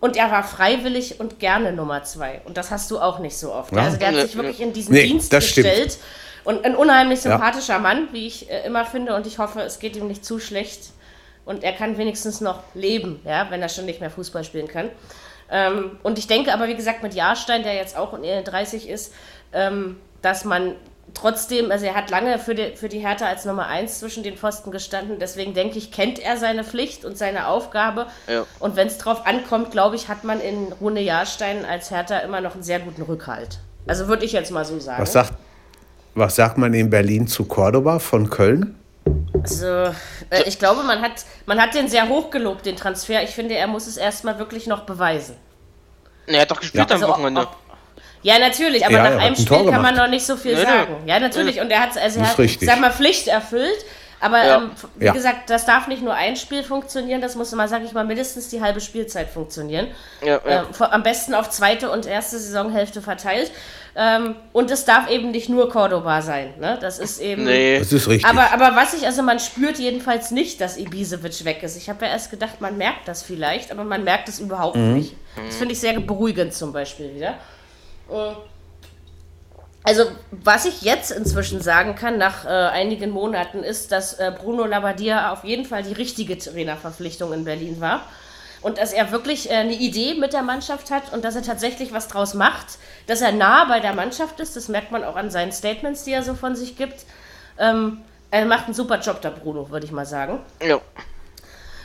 und 0.00 0.16
er 0.16 0.30
war 0.30 0.42
freiwillig 0.42 1.20
und 1.20 1.38
gerne 1.38 1.72
Nummer 1.72 2.02
zwei. 2.04 2.40
Und 2.46 2.56
das 2.56 2.70
hast 2.70 2.90
du 2.90 2.98
auch 2.98 3.18
nicht 3.18 3.36
so 3.36 3.52
oft. 3.52 3.72
Ja. 3.72 3.82
Also 3.82 3.98
der 3.98 4.08
hat 4.08 4.14
sich 4.16 4.36
wirklich 4.36 4.60
in 4.60 4.72
diesen 4.72 4.94
Nee, 4.94 5.06
Dienst 5.06 5.32
das 5.32 5.44
stimmt. 5.46 5.66
gestellt. 5.66 5.98
Und 6.44 6.64
ein 6.64 6.74
unheimlich 6.74 7.22
Ja. 7.24 7.32
sympathischer 7.32 7.78
Mann, 7.78 8.08
wie 8.12 8.26
ich 8.26 8.50
äh, 8.50 8.64
immer 8.66 8.86
finde. 8.86 9.14
Und 9.14 9.26
ich 9.26 9.38
hoffe, 9.38 9.60
es 9.60 9.78
geht 9.78 9.96
ihm 9.96 10.06
nicht 10.06 10.24
zu 10.24 10.38
schlecht. 10.38 10.84
Und 11.44 11.62
er 11.64 11.72
kann 11.72 11.98
wenigstens 11.98 12.40
noch 12.40 12.60
leben, 12.74 13.20
ja, 13.26 13.46
wenn 13.50 13.60
er 13.60 13.68
schon 13.68 13.84
nicht 13.84 14.00
mehr 14.00 14.10
Fußball 14.10 14.44
spielen 14.44 14.68
kann. 14.68 14.88
Ähm, 15.50 15.98
und 16.02 16.18
ich 16.18 16.26
denke 16.26 16.54
aber, 16.54 16.68
wie 16.68 16.76
gesagt, 16.76 17.02
mit 17.02 17.12
Jahrstein, 17.12 17.62
der 17.64 17.74
jetzt 17.74 17.96
auch 17.96 18.14
in 18.14 18.22
den 18.22 18.44
30 18.44 18.88
ist, 18.88 19.12
ähm, 19.52 19.96
dass 20.22 20.44
man 20.44 20.76
trotzdem, 21.20 21.70
also 21.70 21.86
er 21.86 21.94
hat 21.94 22.10
lange 22.10 22.38
für 22.38 22.54
die, 22.54 22.74
für 22.76 22.88
die 22.88 22.98
Hertha 23.00 23.26
als 23.26 23.44
Nummer 23.44 23.66
1 23.66 23.98
zwischen 24.00 24.22
den 24.22 24.36
Pfosten 24.36 24.70
gestanden. 24.70 25.18
Deswegen 25.18 25.54
denke 25.54 25.78
ich, 25.78 25.92
kennt 25.92 26.18
er 26.18 26.36
seine 26.36 26.64
Pflicht 26.64 27.04
und 27.04 27.18
seine 27.18 27.46
Aufgabe. 27.48 28.06
Ja. 28.28 28.44
Und 28.58 28.76
wenn 28.76 28.86
es 28.88 28.98
drauf 28.98 29.26
ankommt, 29.26 29.70
glaube 29.70 29.96
ich, 29.96 30.08
hat 30.08 30.24
man 30.24 30.40
in 30.40 30.72
Rune 30.80 31.00
Jahrstein 31.00 31.64
als 31.64 31.90
Hertha 31.90 32.18
immer 32.18 32.40
noch 32.40 32.54
einen 32.54 32.62
sehr 32.62 32.80
guten 32.80 33.02
Rückhalt. 33.02 33.58
Also 33.86 34.08
würde 34.08 34.24
ich 34.24 34.32
jetzt 34.32 34.50
mal 34.50 34.64
so 34.64 34.78
sagen. 34.78 35.02
Was 35.02 35.12
sagt, 35.12 35.32
was 36.14 36.36
sagt 36.36 36.58
man 36.58 36.72
in 36.74 36.90
Berlin 36.90 37.26
zu 37.26 37.44
Cordoba 37.44 37.98
von 37.98 38.28
Köln? 38.30 38.76
Also, 39.42 39.66
äh, 39.66 40.42
ich 40.46 40.58
glaube, 40.58 40.82
man 40.82 41.00
hat, 41.02 41.12
man 41.46 41.60
hat 41.60 41.74
den 41.74 41.88
sehr 41.88 42.08
hoch 42.08 42.30
gelobt, 42.30 42.66
den 42.66 42.76
Transfer. 42.76 43.22
Ich 43.22 43.30
finde, 43.30 43.54
er 43.54 43.66
muss 43.66 43.86
es 43.86 43.96
erstmal 43.96 44.38
wirklich 44.38 44.66
noch 44.66 44.80
beweisen. 44.80 45.36
Ne, 46.26 46.34
Er 46.36 46.42
hat 46.42 46.50
doch 46.50 46.60
gespielt 46.60 46.88
Ja. 46.88 46.96
am 46.96 47.02
Also, 47.02 47.12
Wochenende. 47.12 47.40
ob- 47.42 47.56
Ja, 48.22 48.38
natürlich, 48.38 48.84
aber 48.84 48.94
Ja, 48.94 49.02
nach 49.04 49.10
einem 49.12 49.20
ein 49.20 49.34
Spiel 49.34 49.46
Tor 49.46 49.58
kann 49.70 49.82
man 49.82 49.94
gemacht. 49.94 49.96
noch 49.96 50.08
nicht 50.08 50.26
so 50.26 50.36
viel 50.36 50.54
nö. 50.54 50.62
sagen. 50.62 50.96
Ja, 51.06 51.18
natürlich. 51.18 51.60
Und 51.60 51.70
er 51.70 51.80
hat, 51.80 51.96
also 51.96 52.20
er 52.20 52.28
hat, 52.28 52.38
richtig. 52.38 52.68
sag 52.68 52.80
mal, 52.80 52.90
Pflicht 52.92 53.28
erfüllt. 53.28 53.84
Aber 54.22 54.44
Ja. 54.44 54.56
ähm, 54.58 54.70
wie 54.96 55.06
Ja. 55.06 55.12
gesagt, 55.14 55.48
das 55.48 55.64
darf 55.64 55.88
nicht 55.88 56.02
nur 56.02 56.12
ein 56.12 56.36
Spiel 56.36 56.62
funktionieren, 56.62 57.22
das 57.22 57.36
muss 57.36 57.50
mal, 57.52 57.66
sag 57.68 57.82
ich 57.82 57.92
mal, 57.94 58.04
mindestens 58.04 58.48
die 58.50 58.60
halbe 58.60 58.82
Spielzeit 58.82 59.30
funktionieren. 59.30 59.86
Ja, 60.20 60.38
ja. 60.46 60.60
Ähm, 60.60 60.74
vor- 60.74 60.92
am 60.92 61.02
besten 61.02 61.32
auf 61.34 61.48
zweite 61.48 61.90
und 61.90 62.04
erste 62.04 62.38
Saisonhälfte 62.38 63.00
verteilt. 63.00 63.50
Ähm, 63.96 64.36
und 64.52 64.70
es 64.70 64.84
darf 64.84 65.08
eben 65.10 65.30
nicht 65.30 65.48
nur 65.48 65.70
Cordoba 65.70 66.20
sein. 66.20 66.52
Ne? 66.60 66.76
Das 66.82 66.98
ist 66.98 67.18
eben. 67.18 67.44
Nee. 67.44 67.78
Das 67.78 67.90
ist 67.94 68.08
richtig. 68.08 68.28
Aber, 68.30 68.52
aber 68.52 68.76
was 68.76 68.92
ich, 68.92 69.06
also 69.06 69.22
man 69.22 69.38
spürt 69.40 69.78
jedenfalls 69.78 70.30
nicht, 70.30 70.60
dass 70.60 70.76
Ibisevic 70.76 71.44
weg 71.46 71.62
ist. 71.62 71.76
Ich 71.78 71.88
habe 71.88 72.04
ja 72.04 72.12
erst 72.12 72.30
gedacht, 72.30 72.60
man 72.60 72.76
merkt 72.76 73.08
das 73.08 73.22
vielleicht, 73.22 73.72
aber 73.72 73.84
man 73.84 74.04
merkt 74.04 74.28
es 74.28 74.38
überhaupt 74.38 74.76
nicht. 74.76 75.14
Das 75.46 75.56
finde 75.56 75.72
ich 75.72 75.80
sehr 75.80 75.98
beruhigend 75.98 76.52
zum 76.52 76.74
Beispiel 76.74 77.14
wieder. 77.14 77.34
Äh, 78.10 78.32
Also, 79.82 80.04
was 80.30 80.66
ich 80.66 80.82
jetzt 80.82 81.10
inzwischen 81.10 81.62
sagen 81.62 81.94
kann, 81.94 82.18
nach 82.18 82.44
äh, 82.44 82.48
einigen 82.48 83.10
Monaten, 83.10 83.62
ist, 83.64 83.92
dass 83.92 84.12
äh, 84.14 84.30
Bruno 84.38 84.66
Labbadia 84.66 85.32
auf 85.32 85.42
jeden 85.44 85.64
Fall 85.64 85.82
die 85.82 85.94
richtige 85.94 86.36
Trainerverpflichtung 86.36 87.32
in 87.32 87.44
Berlin 87.44 87.80
war. 87.80 88.02
Und 88.62 88.76
dass 88.76 88.92
er 88.92 89.10
wirklich 89.10 89.48
äh, 89.48 89.54
eine 89.54 89.72
Idee 89.72 90.14
mit 90.14 90.34
der 90.34 90.42
Mannschaft 90.42 90.90
hat 90.90 91.14
und 91.14 91.24
dass 91.24 91.34
er 91.34 91.42
tatsächlich 91.42 91.94
was 91.94 92.08
draus 92.08 92.34
macht. 92.34 92.66
Dass 93.06 93.22
er 93.22 93.32
nah 93.32 93.64
bei 93.64 93.80
der 93.80 93.94
Mannschaft 93.94 94.38
ist, 94.38 94.54
das 94.54 94.68
merkt 94.68 94.92
man 94.92 95.02
auch 95.02 95.16
an 95.16 95.30
seinen 95.30 95.50
Statements, 95.50 96.04
die 96.04 96.12
er 96.12 96.22
so 96.22 96.34
von 96.34 96.54
sich 96.54 96.76
gibt. 96.76 97.06
Ähm, 97.58 98.02
er 98.30 98.44
macht 98.44 98.66
einen 98.66 98.74
super 98.74 99.00
Job, 99.00 99.22
der 99.22 99.30
Bruno, 99.30 99.70
würde 99.70 99.86
ich 99.86 99.92
mal 99.92 100.04
sagen. 100.06 100.40
ja. 100.62 100.78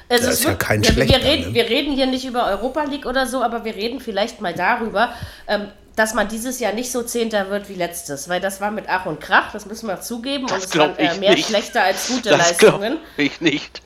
Also 0.09 0.25
Das 0.25 0.33
es 0.35 0.39
ist 0.41 0.45
ja 0.45 0.53
kein 0.53 0.83
wir, 0.83 0.95
wir, 0.97 1.05
schlechter, 1.05 1.23
reden, 1.23 1.47
ne? 1.47 1.53
wir 1.55 1.69
reden 1.69 1.93
hier 1.93 2.05
nicht 2.05 2.25
über 2.25 2.45
Europa 2.45 2.83
League 2.83 3.05
oder 3.07 3.25
so, 3.25 3.41
aber 3.41 3.63
wir 3.65 3.73
reden 3.75 3.99
vielleicht 3.99 4.39
mal 4.41 4.53
darüber. 4.53 5.13
Ähm, 5.47 5.69
dass 5.95 6.13
man 6.13 6.27
dieses 6.27 6.59
Jahr 6.59 6.73
nicht 6.73 6.91
so 6.91 7.03
Zehnter 7.03 7.49
wird 7.49 7.69
wie 7.69 7.75
letztes, 7.75 8.27
weil 8.27 8.41
das 8.41 8.59
war 8.61 8.71
mit 8.71 8.85
Ach 8.89 9.05
und 9.05 9.19
Krach, 9.21 9.51
das 9.53 9.65
müssen 9.65 9.87
wir 9.87 10.01
zugeben, 10.01 10.45
Das 10.47 10.65
und 10.65 10.73
es 10.73 10.77
waren 10.77 10.97
äh, 10.97 11.17
mehr 11.19 11.31
nicht. 11.35 11.47
schlechter 11.47 11.83
als 11.83 12.07
gute 12.07 12.29
Das 12.29 12.57
glaube 12.57 12.77
Leistungen. 12.83 12.97
ich 13.17 13.39
nicht. 13.41 13.81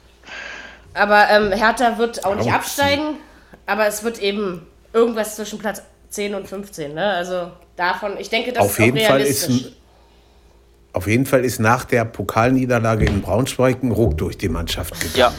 Aber 0.94 1.30
ähm, 1.30 1.52
Hertha 1.52 1.98
wird 1.98 2.26
auch 2.26 2.36
nicht 2.36 2.52
absteigen, 2.52 3.18
aber 3.68 3.86
es 3.86 4.04
wird 4.04 4.20
eben 4.20 4.66
irgendwas 4.92 5.36
zwischen 5.36 5.60
Platz 5.60 5.84
10 6.10 6.34
und 6.34 6.48
15. 6.48 6.96
Ne? 6.96 7.06
Also 7.06 7.52
davon, 7.76 8.18
ich 8.18 8.30
denke, 8.30 8.52
das 8.54 8.66
Auf 8.66 8.80
ist 8.80 8.86
jeden 8.86 8.98
auch 9.00 9.06
Fall 9.06 9.22
ist 9.22 9.48
realistisch. 9.48 9.72
Auf 10.92 11.06
jeden 11.06 11.28
Fall 11.28 11.46
ist 11.46 11.60
nach 11.60 11.86
der 11.86 12.04
Pokalniederlage 12.06 13.06
in 13.06 13.22
Braunschweig 13.22 13.84
ein 13.84 13.92
Ruck 13.92 14.18
durch 14.18 14.40
die 14.40 14.50
Mannschaft 14.50 15.00
gegangen. 15.00 15.16
Ja, 15.16 15.34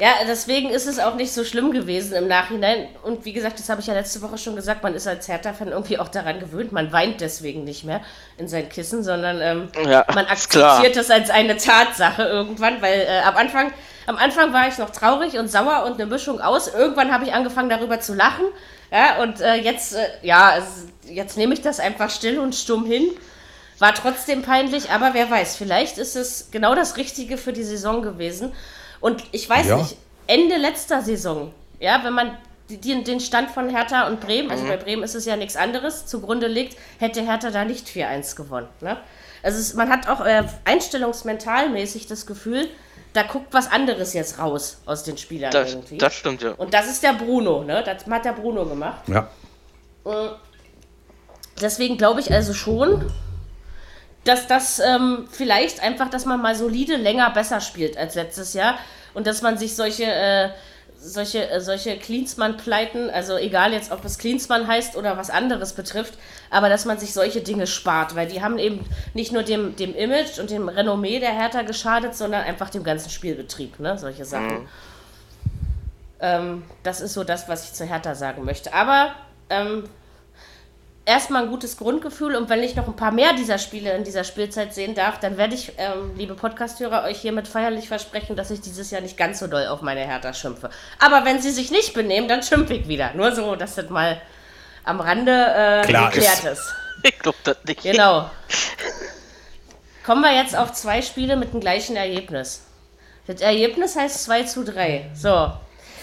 Ja, 0.00 0.10
deswegen 0.28 0.70
ist 0.70 0.86
es 0.86 1.00
auch 1.00 1.16
nicht 1.16 1.32
so 1.32 1.42
schlimm 1.42 1.72
gewesen 1.72 2.14
im 2.14 2.28
Nachhinein. 2.28 2.86
Und 3.02 3.24
wie 3.24 3.32
gesagt, 3.32 3.58
das 3.58 3.68
habe 3.68 3.80
ich 3.80 3.88
ja 3.88 3.94
letzte 3.94 4.22
Woche 4.22 4.38
schon 4.38 4.54
gesagt, 4.54 4.84
man 4.84 4.94
ist 4.94 5.08
als 5.08 5.26
Hertha-Fan 5.26 5.68
irgendwie 5.68 5.98
auch 5.98 6.06
daran 6.06 6.38
gewöhnt. 6.38 6.70
Man 6.70 6.92
weint 6.92 7.20
deswegen 7.20 7.64
nicht 7.64 7.82
mehr 7.82 8.00
in 8.36 8.46
sein 8.46 8.68
Kissen, 8.68 9.02
sondern 9.02 9.40
ähm, 9.40 9.68
Ja, 9.84 10.06
man 10.14 10.26
akzeptiert 10.26 10.94
das 10.94 11.10
als 11.10 11.30
eine 11.30 11.56
Tatsache 11.56 12.22
irgendwann, 12.22 12.80
weil 12.80 13.00
äh, 13.00 13.22
am 13.26 13.36
Anfang, 13.36 13.72
am 14.06 14.16
Anfang 14.16 14.52
war 14.52 14.68
ich 14.68 14.78
noch 14.78 14.90
traurig 14.90 15.36
und 15.36 15.50
sauer 15.50 15.84
und 15.84 15.94
eine 15.94 16.06
Mischung 16.06 16.40
aus. 16.40 16.72
Irgendwann 16.72 17.12
habe 17.12 17.24
ich 17.24 17.32
angefangen 17.32 17.68
darüber 17.68 17.98
zu 17.98 18.14
lachen. 18.14 18.44
Ja, 18.92 19.20
und 19.20 19.40
äh, 19.40 19.56
jetzt, 19.56 19.96
äh, 19.96 20.06
ja, 20.22 20.58
es, 20.58 20.86
jetzt 21.12 21.36
nehme 21.36 21.54
ich 21.54 21.60
das 21.60 21.80
einfach 21.80 22.08
still 22.10 22.38
und 22.38 22.54
stumm 22.54 22.86
hin. 22.86 23.10
War 23.80 23.94
trotzdem 23.94 24.42
peinlich, 24.42 24.90
aber 24.90 25.10
wer 25.14 25.28
weiß, 25.28 25.56
vielleicht 25.56 25.98
ist 25.98 26.14
es 26.14 26.50
genau 26.52 26.76
das 26.76 26.96
Richtige 26.96 27.36
für 27.36 27.52
die 27.52 27.64
Saison 27.64 28.02
gewesen. 28.02 28.52
Und 29.00 29.22
ich 29.32 29.48
weiß 29.48 29.68
Ja. 29.68 29.76
nicht, 29.76 29.96
Ende 30.26 30.56
letzter 30.56 31.02
Saison, 31.02 31.52
ja, 31.80 32.00
wenn 32.04 32.12
man 32.12 32.36
die, 32.68 33.02
den 33.02 33.20
Stand 33.20 33.50
von 33.50 33.70
Hertha 33.70 34.08
und 34.08 34.20
Bremen, 34.20 34.50
also 34.50 34.66
bei 34.66 34.76
Bremen 34.76 35.02
ist 35.02 35.14
es 35.14 35.24
ja 35.24 35.36
nichts 35.36 35.56
anderes, 35.56 36.04
zugrunde 36.06 36.46
legt, 36.48 36.76
hätte 36.98 37.22
Hertha 37.22 37.50
da 37.50 37.64
nicht 37.64 37.86
4-1 37.86 38.36
gewonnen. 38.36 38.68
Ne? 38.80 38.98
Also 39.42 39.58
es, 39.58 39.72
man 39.74 39.88
hat 39.88 40.08
auch 40.08 40.20
äh, 40.24 40.44
einstellungsmentalmäßig 40.64 42.06
das 42.06 42.26
Gefühl, 42.26 42.68
da 43.14 43.22
guckt 43.22 43.48
was 43.52 43.70
anderes 43.70 44.12
jetzt 44.12 44.38
raus 44.38 44.82
aus 44.84 45.02
den 45.02 45.16
Spielern 45.16 45.50
das, 45.50 45.72
irgendwie. 45.72 45.96
das 45.96 46.14
stimmt 46.14 46.42
ja. 46.42 46.52
und 46.52 46.74
das 46.74 46.88
ist 46.88 47.02
der 47.02 47.14
Bruno, 47.14 47.64
ne? 47.64 47.82
Das 47.82 48.04
hat 48.06 48.24
der 48.24 48.32
Bruno 48.32 48.66
gemacht. 48.66 49.08
Ja. 49.08 49.30
Deswegen 51.60 51.96
glaube 51.96 52.20
ich 52.20 52.32
also 52.32 52.52
schon, 52.52 53.10
dass 54.24 54.46
das 54.46 54.78
ähm, 54.78 55.28
vielleicht 55.30 55.82
einfach, 55.82 56.10
dass 56.10 56.24
man 56.24 56.40
mal 56.40 56.54
solide 56.54 56.96
länger 56.96 57.30
besser 57.30 57.60
spielt 57.60 57.96
als 57.96 58.14
letztes 58.14 58.54
Jahr 58.54 58.78
und 59.14 59.26
dass 59.26 59.42
man 59.42 59.56
sich 59.56 59.74
solche, 59.74 60.04
äh, 60.04 60.50
solche, 60.98 61.48
äh, 61.48 61.60
solche 61.60 61.96
Klinsmann-Pleiten, 61.96 63.10
also 63.10 63.36
egal 63.36 63.72
jetzt, 63.72 63.90
ob 63.90 64.04
es 64.04 64.18
Klinsmann 64.18 64.66
heißt 64.66 64.96
oder 64.96 65.16
was 65.16 65.30
anderes 65.30 65.72
betrifft, 65.72 66.14
aber 66.50 66.68
dass 66.68 66.84
man 66.84 66.98
sich 66.98 67.12
solche 67.12 67.40
Dinge 67.40 67.66
spart, 67.66 68.16
weil 68.16 68.28
die 68.28 68.42
haben 68.42 68.58
eben 68.58 68.84
nicht 69.14 69.32
nur 69.32 69.42
dem, 69.42 69.76
dem 69.76 69.94
Image 69.94 70.38
und 70.38 70.50
dem 70.50 70.68
Renommee 70.68 71.20
der 71.20 71.32
Hertha 71.32 71.62
geschadet, 71.62 72.14
sondern 72.14 72.42
einfach 72.42 72.70
dem 72.70 72.84
ganzen 72.84 73.10
Spielbetrieb, 73.10 73.80
ne? 73.80 73.96
solche 73.98 74.24
Sachen. 74.24 74.68
Ähm, 76.20 76.64
das 76.82 77.00
ist 77.00 77.14
so 77.14 77.24
das, 77.24 77.48
was 77.48 77.64
ich 77.64 77.72
zu 77.74 77.84
Hertha 77.84 78.14
sagen 78.14 78.44
möchte. 78.44 78.74
Aber 78.74 79.14
ähm, 79.50 79.84
erstmal 81.08 81.44
ein 81.44 81.48
gutes 81.48 81.78
Grundgefühl 81.78 82.36
und 82.36 82.50
wenn 82.50 82.62
ich 82.62 82.76
noch 82.76 82.86
ein 82.86 82.94
paar 82.94 83.12
mehr 83.12 83.32
dieser 83.32 83.56
Spiele 83.56 83.92
in 83.94 84.04
dieser 84.04 84.24
Spielzeit 84.24 84.74
sehen 84.74 84.94
darf, 84.94 85.18
dann 85.18 85.38
werde 85.38 85.54
ich, 85.54 85.72
ähm, 85.78 86.14
liebe 86.16 86.34
Podcasthörer, 86.34 87.04
euch 87.04 87.18
hiermit 87.18 87.48
feierlich 87.48 87.88
versprechen, 87.88 88.36
dass 88.36 88.50
ich 88.50 88.60
dieses 88.60 88.90
Jahr 88.90 89.00
nicht 89.00 89.16
ganz 89.16 89.38
so 89.38 89.46
doll 89.46 89.66
auf 89.68 89.80
meine 89.80 90.00
Hertha 90.06 90.34
schimpfe. 90.34 90.68
Aber 90.98 91.24
wenn 91.24 91.40
sie 91.40 91.50
sich 91.50 91.70
nicht 91.70 91.94
benehmen, 91.94 92.28
dann 92.28 92.42
schimpfe 92.42 92.74
ich 92.74 92.88
wieder. 92.88 93.14
Nur 93.14 93.34
so, 93.34 93.56
dass 93.56 93.74
das 93.74 93.88
mal 93.88 94.20
am 94.84 95.00
Rande 95.00 95.32
äh, 95.32 95.86
Klar 95.86 96.10
geklärt 96.10 96.44
ist. 96.44 96.52
ist. 96.52 96.74
Ich 97.04 97.16
glaube 97.20 97.38
das 97.44 97.58
nicht. 97.64 97.82
Genau. 97.82 98.28
Kommen 100.04 100.20
wir 100.20 100.34
jetzt 100.34 100.56
auf 100.56 100.72
zwei 100.72 101.00
Spiele 101.00 101.36
mit 101.36 101.52
dem 101.52 101.60
gleichen 101.60 101.94
Ergebnis. 101.94 102.64
Das 103.28 103.40
Ergebnis 103.40 103.94
heißt 103.94 104.24
2 104.24 104.42
zu 104.42 104.64
3. 104.64 105.10
So. 105.14 105.52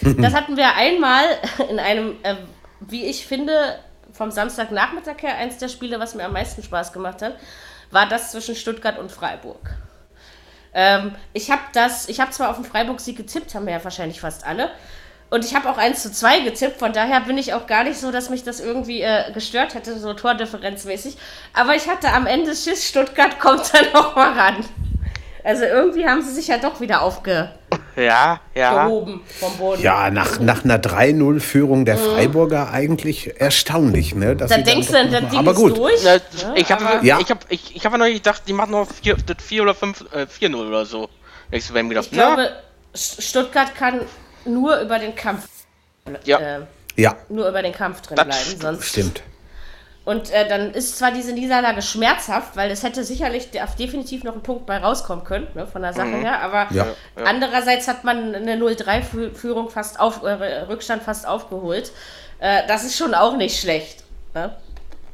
Das 0.18 0.32
hatten 0.32 0.56
wir 0.56 0.74
einmal 0.74 1.24
in 1.70 1.78
einem, 1.78 2.16
äh, 2.22 2.36
wie 2.80 3.04
ich 3.04 3.26
finde, 3.26 3.78
vom 4.16 4.30
Samstagnachmittag 4.30 5.22
her, 5.22 5.36
eins 5.36 5.58
der 5.58 5.68
Spiele, 5.68 6.00
was 6.00 6.14
mir 6.14 6.24
am 6.24 6.32
meisten 6.32 6.62
Spaß 6.62 6.92
gemacht 6.92 7.22
hat, 7.22 7.36
war 7.90 8.08
das 8.08 8.32
zwischen 8.32 8.56
Stuttgart 8.56 8.98
und 8.98 9.12
Freiburg. 9.12 9.70
Ähm, 10.74 11.14
ich 11.32 11.50
habe 11.50 11.62
das, 11.72 12.08
ich 12.08 12.20
habe 12.20 12.30
zwar 12.30 12.50
auf 12.50 12.56
den 12.56 12.64
Freiburg-Sieg 12.64 13.16
getippt, 13.16 13.54
haben 13.54 13.66
wir 13.66 13.74
ja 13.74 13.84
wahrscheinlich 13.84 14.20
fast 14.20 14.46
alle. 14.46 14.70
Und 15.28 15.44
ich 15.44 15.54
habe 15.54 15.68
auch 15.68 15.78
1 15.78 16.02
zu 16.02 16.12
2 16.12 16.40
getippt, 16.40 16.78
von 16.78 16.92
daher 16.92 17.20
bin 17.20 17.36
ich 17.36 17.52
auch 17.52 17.66
gar 17.66 17.84
nicht 17.84 17.98
so, 17.98 18.12
dass 18.12 18.30
mich 18.30 18.44
das 18.44 18.60
irgendwie 18.60 19.02
äh, 19.02 19.32
gestört 19.32 19.74
hätte, 19.74 19.98
so 19.98 20.14
tordifferenzmäßig. 20.14 21.16
Aber 21.52 21.74
ich 21.74 21.88
hatte 21.88 22.12
am 22.12 22.26
Ende 22.26 22.54
Schiss, 22.54 22.88
Stuttgart 22.88 23.38
kommt 23.40 23.72
da 23.74 23.82
noch 23.92 24.14
mal 24.14 24.32
ran. 24.32 24.64
Also 25.42 25.64
irgendwie 25.64 26.06
haben 26.06 26.22
sie 26.22 26.32
sich 26.32 26.48
ja 26.48 26.58
doch 26.58 26.80
wieder 26.80 27.02
aufgehoben 27.02 27.50
Ja, 27.96 28.40
ja. 28.54 28.84
vom 28.88 29.22
Boden. 29.58 29.82
Ja, 29.82 30.10
nach, 30.10 30.38
nach 30.38 30.64
einer 30.64 30.78
3-0-Führung 30.78 31.84
der 31.86 31.96
Freiburger 31.96 32.70
eigentlich 32.70 33.40
erstaunlich, 33.40 34.14
ne? 34.14 34.36
Dass 34.36 34.50
Da 34.50 34.56
sie 34.56 34.62
dann 34.64 34.72
denkst 34.74 34.88
du 34.88 34.92
das 35.10 35.30
Ding 35.30 35.38
Aber 35.38 35.52
ist 35.52 35.56
gut, 35.56 35.76
durch. 35.78 36.00
Na, 36.04 36.14
ne? 36.14 36.20
ich 36.56 36.70
habe 36.70 37.06
Ja. 37.06 37.18
ich 37.20 37.30
hab, 37.30 37.46
ich, 37.50 37.74
ich 37.74 37.84
hab 37.86 37.96
noch 37.96 38.04
gedacht, 38.06 38.42
die 38.46 38.52
machen 38.52 38.72
noch 38.72 38.86
4, 38.90 39.16
das 39.24 39.36
4 39.42 39.62
oder 39.62 39.74
5, 39.74 40.04
äh, 40.12 40.26
4-0 40.26 40.54
oder 40.68 40.84
so. 40.84 41.08
Ich 41.50 41.68
habe 41.70 41.82
mir 41.82 41.88
gedacht, 41.90 42.06
Ich 42.06 42.12
glaube, 42.12 42.50
St- 42.94 43.22
Stuttgart 43.22 43.74
kann 43.74 44.00
nur 44.44 44.78
über 44.80 44.98
den 44.98 45.14
Kampf, 45.14 45.48
ja, 46.24 46.38
äh, 46.38 46.60
ja, 46.96 47.16
nur 47.28 47.48
über 47.48 47.62
den 47.62 47.72
Kampf 47.72 48.02
drin 48.02 48.16
Das 48.16 48.26
bleiben. 48.26 48.42
stimmt. 48.44 48.62
Sonst 48.62 48.84
stimmt. 48.88 49.22
Und 50.06 50.30
äh, 50.30 50.48
dann 50.48 50.70
ist 50.72 50.96
zwar 50.98 51.10
diese 51.10 51.32
Niederlage 51.32 51.82
schmerzhaft, 51.82 52.56
weil 52.56 52.70
es 52.70 52.82
hätte 52.84 53.02
sicherlich 53.04 53.50
de- 53.50 53.60
definitiv 53.78 54.22
noch 54.24 54.34
ein 54.34 54.42
Punkt 54.42 54.64
bei 54.64 54.78
rauskommen 54.78 55.24
können, 55.24 55.48
ne, 55.54 55.66
von 55.66 55.82
der 55.82 55.92
Sache 55.92 56.16
her, 56.16 56.40
aber 56.40 56.68
Ja. 56.72 56.86
andererseits 57.24 57.88
hat 57.88 58.04
man 58.04 58.34
eine 58.34 58.54
0-3-Führung 58.56 59.68
fast 59.68 59.98
auf, 60.00 60.22
äh, 60.22 60.60
Rückstand 60.68 61.02
fast 61.02 61.26
aufgeholt. 61.26 61.90
Äh, 62.38 62.62
das 62.68 62.84
ist 62.84 62.96
schon 62.96 63.14
auch 63.14 63.36
nicht 63.36 63.60
schlecht. 63.60 64.04
Ne? 64.34 64.54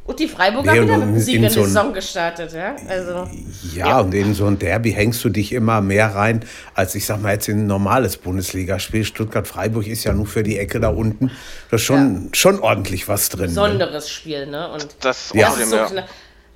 Und 0.04 0.18
die 0.18 0.26
Freiburger 0.26 0.72
Nee, 0.72 0.82
wieder 0.82 0.96
mit 0.98 1.06
dem 1.08 1.14
in 1.14 1.20
Sieg 1.20 1.36
in 1.36 1.42
die 1.42 1.48
so 1.48 1.60
ein- 1.60 1.66
Saison 1.66 1.92
gestartet, 1.94 2.52
ja. 2.52 2.74
Also, 2.88 3.28
Ja, 3.74 4.00
und 4.00 4.12
in 4.14 4.34
so 4.34 4.46
ein 4.46 4.58
Derby 4.58 4.92
hängst 4.92 5.22
du 5.24 5.28
dich 5.28 5.52
immer 5.52 5.80
mehr 5.80 6.12
rein, 6.14 6.44
als 6.74 6.96
ich 6.96 7.06
sag 7.06 7.22
mal 7.22 7.34
jetzt 7.34 7.48
in 7.48 7.60
ein 7.60 7.66
normales 7.68 8.16
Bundesligaspiel. 8.16 9.04
Stuttgart-Freiburg 9.04 9.86
ist 9.86 10.02
ja 10.02 10.12
nur 10.12 10.26
für 10.26 10.42
die 10.42 10.58
Ecke 10.58 10.80
da 10.80 10.88
unten. 10.88 11.30
Da 11.70 11.76
ist 11.76 11.82
schon, 11.82 12.30
schon 12.32 12.58
ordentlich 12.58 13.06
was 13.06 13.28
drin. 13.28 13.42
Ne? 13.42 13.46
besonderes 13.48 14.10
Spiel, 14.10 14.46
ne? 14.46 14.72
Und 14.72 14.88
das 15.00 15.30
Ja. 15.34 15.48
das 15.50 15.58
ist 15.58 15.62
außerdem, 15.62 15.68
so 15.68 15.76
ja. 15.76 15.86
klar. 15.86 16.04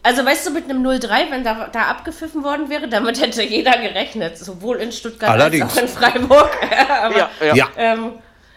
Also 0.02 0.24
weißt 0.24 0.46
du, 0.46 0.50
mit 0.52 0.64
einem 0.70 0.82
0-3, 0.82 1.30
wenn 1.30 1.42
da, 1.44 1.68
da 1.72 1.82
abgepfiffen 1.82 2.42
worden 2.44 2.68
wäre, 2.68 2.88
damit 2.88 3.20
hätte 3.20 3.42
jeder 3.42 3.72
gerechnet, 3.78 4.38
sowohl 4.38 4.76
in 4.78 4.92
Stuttgart 4.92 5.30
Allerdings. 5.30 5.64
als 5.64 5.78
auch 5.78 5.82
in 5.82 5.88
Freiburg. 5.88 6.50
Aber, 7.02 7.16
Ja, 7.18 7.28
ja. 7.42 7.54
Ja, 7.54 7.68
Ähm, 7.76 8.12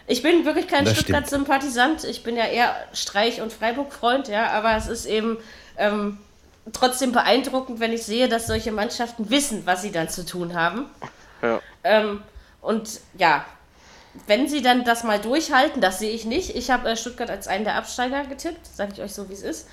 ich 0.10 0.22
bin 0.22 0.44
wirklich 0.46 0.68
kein 0.68 0.86
Stuttgart-Sympathisant. 0.86 2.04
Ich 2.04 2.24
bin 2.24 2.36
ja 2.36 2.46
eher 2.46 2.76
Streich- 2.94 3.42
und 3.42 3.54
Freiburg-Freund, 3.54 4.28
ja, 4.28 4.50
aber 4.52 4.76
es 4.76 4.88
ist 4.88 5.06
eben 5.06 5.38
ähm, 5.78 6.18
trotzdem 6.74 7.12
beeindruckend, 7.12 7.80
wenn 7.80 7.94
ich 7.94 8.04
sehe, 8.04 8.28
dass 8.28 8.48
solche 8.48 8.72
Mannschaften 8.72 9.30
wissen, 9.30 9.66
was 9.66 9.82
sie 9.82 9.92
dann 9.92 10.10
zu 10.10 10.26
tun 10.26 10.54
haben. 10.56 10.86
Ja. 11.42 11.62
Ähm, 11.84 12.22
und 12.62 13.00
ja, 13.18 13.46
wenn 14.28 14.50
sie 14.50 14.62
dann 14.62 14.84
das 14.84 15.04
mal 15.04 15.20
durchhalten, 15.20 15.82
das 15.82 16.00
sehe 16.00 16.12
ich 16.12 16.26
nicht. 16.26 16.56
Ich 16.56 16.72
habe 16.72 16.90
äh, 16.90 16.98
Stuttgart 16.98 17.30
als 17.30 17.48
einen 17.48 17.64
der 17.64 17.76
Absteiger 17.76 18.24
getippt, 18.26 18.66
sage 18.66 18.92
ich 18.94 19.02
euch 19.02 19.14
so, 19.14 19.30
wie 19.30 19.34
es 19.34 19.44
ist. 19.44 19.68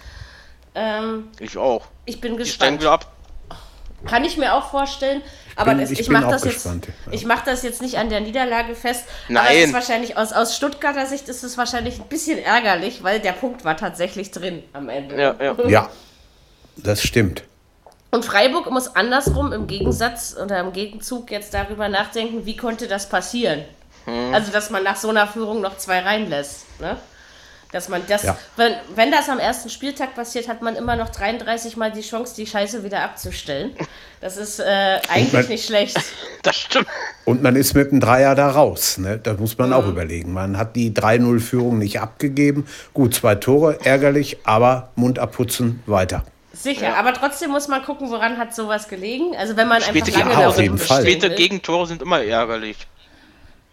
Ähm, 0.74 1.28
Ich 1.40 1.56
auch. 1.56 1.86
ich 2.04 2.20
bin 2.20 2.36
Die 2.36 2.44
steigen 2.44 2.76
gespannt. 2.78 2.80
wieder 2.82 2.92
ab. 2.92 3.15
Kann 4.06 4.24
ich 4.24 4.36
mir 4.36 4.54
auch 4.54 4.70
vorstellen. 4.70 5.22
Aber 5.56 5.70
bin- 5.70 5.80
das, 5.80 5.90
ich 5.90 6.00
ich, 6.00 6.08
mache 6.10 6.28
das, 6.28 6.44
jetzt, 6.44 6.64
ja. 6.66 6.72
ich 7.10 7.24
mach 7.24 7.42
das 7.42 7.62
jetzt 7.62 7.80
nicht 7.80 7.98
an 7.98 8.10
der 8.10 8.20
Niederlage 8.20 8.74
fest. 8.74 9.04
Aber 9.28 9.34
Nein. 9.34 9.56
es 9.56 9.64
ist 9.66 9.72
wahrscheinlich 9.72 10.16
aus, 10.16 10.32
aus 10.32 10.54
Stuttgarter 10.54 11.06
Sicht 11.06 11.28
ist 11.28 11.42
es 11.42 11.56
wahrscheinlich 11.56 11.98
ein 11.98 12.08
bisschen 12.08 12.38
ärgerlich, 12.38 13.02
weil 13.02 13.20
der 13.20 13.32
Punkt 13.32 13.64
war 13.64 13.76
tatsächlich 13.76 14.30
drin 14.30 14.62
am 14.72 14.88
Ende. 14.88 15.20
Ja, 15.20 15.34
ja. 15.40 15.56
ja, 15.68 15.90
das 16.76 17.02
stimmt. 17.02 17.42
Und 18.10 18.24
Freiburg 18.24 18.70
muss 18.70 18.94
andersrum 18.94 19.52
im 19.52 19.66
Gegensatz 19.66 20.36
oder 20.42 20.60
im 20.60 20.72
Gegenzug 20.72 21.30
jetzt 21.30 21.52
darüber 21.54 21.88
nachdenken, 21.88 22.46
wie 22.46 22.56
konnte 22.56 22.86
das 22.86 23.08
passieren? 23.08 23.64
Hm. 24.04 24.32
Also, 24.32 24.52
dass 24.52 24.70
man 24.70 24.82
nach 24.84 24.96
so 24.96 25.08
einer 25.08 25.26
Führung 25.26 25.60
noch 25.60 25.76
zwei 25.78 26.00
reinlässt. 26.00 26.80
Ne? 26.80 26.96
Dass 27.72 27.88
man 27.88 28.02
das, 28.08 28.22
Ja. 28.22 28.38
wenn, 28.56 28.74
wenn 28.94 29.10
das 29.10 29.28
am 29.28 29.38
ersten 29.38 29.68
Spieltag 29.70 30.14
passiert, 30.14 30.48
hat 30.48 30.62
man 30.62 30.76
immer 30.76 30.94
noch 30.96 31.08
33 31.08 31.76
Mal 31.76 31.90
die 31.90 32.00
Chance, 32.02 32.34
die 32.36 32.46
Scheiße 32.46 32.84
wieder 32.84 33.02
abzustellen. 33.02 33.74
Das 34.20 34.36
ist 34.36 34.60
äh, 34.60 35.00
eigentlich 35.08 35.32
man- 35.32 35.46
nicht 35.48 35.66
schlecht. 35.66 35.98
Das 36.42 36.54
stimmt. 36.56 36.86
Und 37.24 37.42
man 37.42 37.56
ist 37.56 37.74
mit 37.74 37.90
dem 37.90 37.98
Dreier 37.98 38.36
da 38.36 38.48
raus. 38.50 38.98
Ne? 38.98 39.18
Das 39.20 39.36
muss 39.38 39.58
man 39.58 39.70
Mhm. 39.70 39.74
auch 39.74 39.86
überlegen. 39.88 40.32
Man 40.32 40.56
hat 40.56 40.76
die 40.76 40.94
3-0-Führung 40.94 41.76
nicht 41.78 42.00
abgegeben. 42.00 42.68
Gut, 42.94 43.14
zwei 43.16 43.34
Tore, 43.34 43.80
ärgerlich, 43.84 44.38
aber 44.44 44.90
Mund 44.94 45.18
abputzen, 45.18 45.82
weiter. 45.86 46.24
Sicher, 46.52 46.96
aber 46.96 47.12
trotzdem 47.14 47.50
muss 47.50 47.66
man 47.68 47.82
gucken, 47.82 48.10
woran 48.10 48.38
hat 48.38 48.54
sowas 48.54 48.86
gelegen. 48.88 49.34
Also 49.36 49.56
wenn 49.56 49.66
man 49.68 49.82
Späte, 49.82 50.06
einfach 50.06 50.20
lange 50.30 50.40
Ja, 50.42 50.48
auf 50.48 50.58
jeden 50.60 50.78
Fall. 50.78 51.02
späte. 51.02 51.30
Gegentore 51.30 51.86
sind 51.88 52.00
immer 52.00 52.22
ärgerlich. 52.22 52.76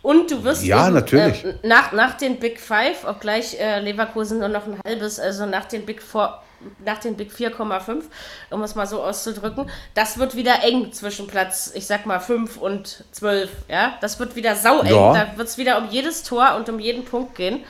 Und 0.03 0.29
du 0.29 0.43
wirst 0.43 0.63
Ja, 0.63 0.85
eben, 0.85 0.95
natürlich. 0.95 1.43
Äh, 1.45 1.55
nach, 1.63 1.93
nach 1.93 2.15
den 2.15 2.37
Big 2.37 2.59
Five, 2.59 3.05
obgleich 3.07 3.59
äh, 3.59 3.79
Leverkusen 3.79 4.37
nur 4.39 4.49
noch 4.49 4.67
ein 4.67 4.79
halbes, 4.85 5.19
also 5.19 5.45
nach 5.45 5.65
den 5.65 5.85
Big 5.85 6.01
Four, 6.01 6.43
nach 6.85 6.99
den 6.99 7.15
Big 7.15 7.31
4,5, 7.31 8.03
um 8.51 8.61
es 8.63 8.75
mal 8.75 8.85
so 8.85 9.01
auszudrücken, 9.01 9.69
das 9.95 10.17
wird 10.17 10.35
wieder 10.35 10.63
eng 10.63 10.91
zwischen 10.91 11.27
Platz, 11.27 11.71
ich 11.73 11.87
sag 11.87 12.05
mal 12.05 12.19
5 12.19 12.57
und 12.57 13.05
12. 13.11 13.49
Ja, 13.69 13.97
das 14.01 14.19
wird 14.19 14.35
wieder 14.35 14.55
saueng. 14.55 14.87
Ja. 14.87 15.13
Da 15.13 15.37
wird 15.37 15.47
es 15.47 15.57
wieder 15.57 15.77
um 15.77 15.89
jedes 15.89 16.23
Tor 16.23 16.55
und 16.55 16.67
um 16.69 16.79
jeden 16.79 17.05
Punkt 17.05 17.35
gehen. 17.35 17.63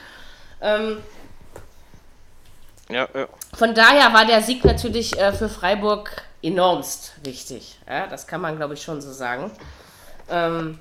Ähm, 0.62 0.98
Ja, 2.90 3.08
ja. 3.14 3.28
von 3.56 3.74
daher 3.76 4.12
war 4.14 4.26
der 4.26 4.42
Sieg 4.42 4.66
natürlich 4.66 5.18
äh, 5.20 5.34
für 5.34 5.50
Freiburg 5.50 6.24
enormst 6.42 7.14
wichtig. 7.24 7.78
Ja, 7.88 8.08
das 8.08 8.26
kann 8.28 8.42
man, 8.42 8.58
glaube 8.58 8.74
ich, 8.74 8.82
schon 8.82 9.02
so 9.02 9.12
sagen. 9.12 9.52
Ähm, 10.30 10.80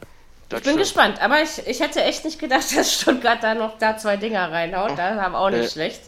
ich 0.58 0.64
bin 0.64 0.72
stimmt. 0.74 0.78
gespannt, 0.78 1.22
aber 1.22 1.42
ich, 1.42 1.66
ich 1.66 1.80
hätte 1.80 2.02
echt 2.02 2.24
nicht 2.24 2.38
gedacht, 2.38 2.64
dass 2.76 2.92
Stuttgart 2.92 3.38
da 3.42 3.54
noch 3.54 3.78
da 3.78 3.96
zwei 3.96 4.16
Dinger 4.16 4.50
reinhaut. 4.50 4.96
Da 4.96 5.20
haben 5.20 5.34
auch 5.34 5.50
nicht 5.50 5.62
Nee. 5.62 5.68
schlecht. 5.68 6.00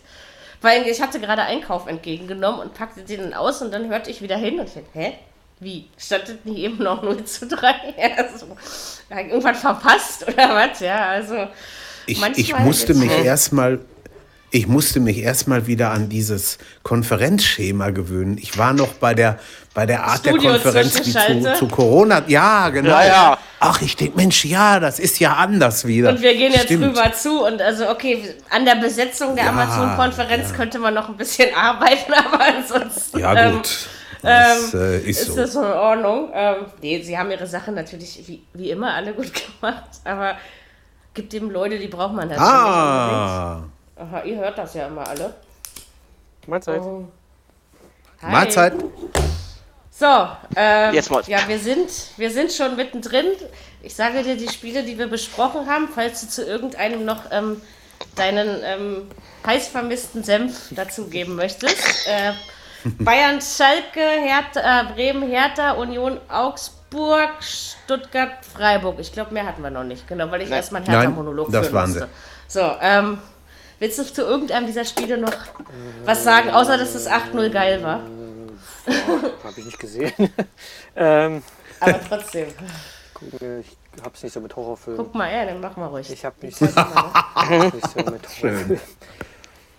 Weil 0.61 0.87
ich 0.87 1.03
hatte 1.03 1.21
gerade 1.21 1.43
Einkauf 1.43 1.87
entgegengenommen 1.87 2.61
und 2.61 2.73
packte 2.75 3.03
den 3.03 3.21
dann 3.21 3.35
aus 3.35 3.61
und 3.61 3.73
dann 3.73 3.89
hörte 3.91 4.11
ich 4.11 4.23
wieder 4.23 4.37
hin 4.37 4.59
und 4.61 4.67
ich 4.67 4.75
dachte, 4.75 4.87
hä? 4.95 5.13
Wie? 5.61 5.89
Standet 5.99 6.45
nicht 6.47 6.59
eben 6.59 6.83
noch 6.83 7.03
0 7.03 7.25
zu 7.25 7.47
3? 7.47 7.75
Ja, 7.99 8.29
so. 8.37 8.47
Ja, 9.11 9.21
irgendwann 9.21 9.55
verpasst 9.55 10.27
oder 10.27 10.55
was? 10.55 10.81
Ja, 10.81 11.07
also. 11.09 11.47
Ich, 12.07 12.19
manchmal 12.21 12.41
ich 12.41 12.59
musste 12.67 12.95
mich 12.95 13.11
erstmal 13.11 13.79
ich 14.55 14.69
musste 14.69 15.01
mich 15.01 15.19
erstmal 15.19 15.67
wieder 15.67 15.91
an 15.91 16.09
dieses 16.09 16.59
Konferenzschema 16.85 17.91
gewöhnen. 17.91 18.39
Ich 18.41 18.57
war 18.57 18.73
noch 18.73 18.95
bei 18.95 19.13
der, 19.13 19.41
bei 19.75 19.85
der 19.85 20.05
Art 20.05 20.25
der 20.25 20.31
Studio 20.31 20.53
Konferenz 20.53 21.05
wie 21.05 21.43
zu, 21.43 21.55
zu 21.55 21.67
Corona. 21.67 22.23
Ja, 22.29 22.69
genau. 22.71 22.91
Ja, 22.91 23.05
ja. 23.05 23.39
Ach, 23.59 23.83
ich 23.83 23.97
denke, 23.97 24.17
Mensch, 24.17 24.45
ja, 24.45 24.79
das 24.79 25.01
ist 25.01 25.19
ja 25.19 25.35
anders 25.35 25.85
wieder. 25.87 26.11
Und 26.11 26.23
wir 26.23 26.35
gehen 26.35 26.53
jetzt 26.53 26.67
Stimmt. 26.67 26.85
rüber 26.85 27.13
zu 27.13 27.45
und 27.45 27.61
also 27.61 27.91
okay, 27.91 28.33
an 28.51 28.65
der 28.65 28.77
Besetzung 28.77 29.35
der 29.35 29.47
Ja, 29.47 29.51
Amazon-Konferenz 29.51 30.55
könnte 30.55 30.79
man 30.79 30.95
noch 30.95 31.09
ein 31.09 31.17
bisschen 31.17 31.53
arbeiten, 31.57 32.13
aber 32.13 32.45
ansonsten 32.57 33.19
Ja, 33.19 33.35
ähm, 33.35 33.57
gut. 33.57 33.89
Das 34.23 34.73
äh, 34.73 35.01
ist, 35.01 35.21
ist 35.23 35.27
so. 35.27 35.37
das 35.37 35.55
in 35.57 35.65
Ordnung. 35.65 36.31
Ähm, 36.33 36.67
nee, 36.81 37.03
sie 37.03 37.19
haben 37.19 37.31
ihre 37.33 37.49
Sache 37.49 37.73
natürlich 37.73 38.23
wie, 38.29 38.45
wie 38.55 38.71
immer 38.71 38.95
alle 38.95 39.15
gut 39.15 39.33
gemacht, 39.61 39.91
aber 40.05 40.37
gibt 41.13 41.35
eben 41.35 41.51
Leute, 41.51 41.79
die 41.81 41.89
braucht 41.89 42.15
man 42.15 42.29
natürlich 42.29 42.41
nicht 42.41 42.53
Ah, 42.55 43.53
unbedingt. 43.55 43.74
Aha, 43.97 44.23
ihr 44.23 44.37
hört 44.37 44.59
das 44.59 44.75
ja 44.75 44.87
immer 44.87 45.07
alle. 45.07 45.35
Mahlzeit. 46.47 46.83
Oh. 46.83 47.07
Hi. 48.23 48.31
Mahlzeit. 48.31 48.75
So, 49.91 50.29
ähm, 50.57 50.93
Jetzt 50.93 51.11
mal. 51.11 51.23
ja, 51.29 51.39
wir 51.47 51.59
sind, 51.59 51.89
wir 52.17 52.31
sind 52.31 52.53
schon 52.53 52.75
mittendrin. 52.75 53.27
Ich 53.83 53.95
sage 53.95 54.25
dir 54.25 54.37
die 54.37 54.49
Spiele, 54.49 54.83
die 54.83 54.99
wir 54.99 55.07
besprochen 55.07 55.69
haben, 55.69 55.89
falls 55.95 56.23
du 56.23 56.29
zu 56.29 56.45
irgendeinem 56.45 57.05
noch 57.05 57.31
ähm, 57.31 57.61
deinen 58.17 58.61
ähm, 58.65 59.11
heiß 59.47 59.69
vermissten 59.69 60.25
Senf 60.25 60.71
dazugeben 60.71 61.37
möchtest. 61.37 62.09
Äh, 62.09 62.33
Bayern, 62.99 63.41
Schalke, 63.41 64.01
Hertha, 64.01 64.81
äh, 64.81 64.93
Bremen, 64.93 65.29
Hertha, 65.29 65.73
Union, 65.73 66.21
Augsburg, 66.29 67.31
Stuttgart, 67.41 68.45
Freiburg. 68.45 68.99
Ich 68.99 69.13
glaube, 69.13 69.33
mehr 69.33 69.47
hatten 69.47 69.63
wir 69.63 69.71
noch 69.71 69.85
nicht, 69.85 70.09
genau, 70.09 70.31
weil 70.31 70.43
ich 70.43 70.51
erstmal 70.51 70.83
einen 70.83 70.91
Nein, 70.91 71.01
Hertha-Monolog 71.01 71.53
das 71.53 71.69
führen 71.69 71.75
waren 71.75 71.91
musste. 71.91 72.09
So, 72.49 72.73
ähm, 72.81 73.19
willst 73.79 73.99
du 73.99 74.05
zu 74.05 74.23
irgendeinem 74.23 74.67
dieser 74.67 74.85
Spiele 74.85 75.19
noch 75.19 75.35
was 76.05 76.25
sagen, 76.25 76.51
außer 76.51 76.79
dass 76.79 76.93
das 76.93 77.09
8-0 77.09 77.51
geil 77.51 77.83
war? 77.83 78.01
Habe 79.45 79.55
ich 79.57 79.65
nicht 79.65 79.79
gesehen. 79.79 80.13
ähm, 80.97 81.43
Aber 81.81 82.01
trotzdem. 82.09 82.49
guck, 83.15 83.33
ich 83.35 83.77
habe 84.03 84.15
es 84.15 84.23
nicht 84.23 84.33
so 84.33 84.41
mit 84.41 84.55
Horrorfilmen. 84.55 85.05
Guck 85.05 85.15
mal, 85.15 85.33
ja, 85.33 85.47
dann 85.47 85.61
mach 85.61 85.77
mal 85.77 85.87
ruhig. 85.87 86.11
Ich 86.11 86.25
habe 86.25 86.37
nicht, 86.43 86.61
nicht 86.61 86.75
so 86.75 86.79
mit 86.79 88.43
Horrorfilmen. 88.43 88.81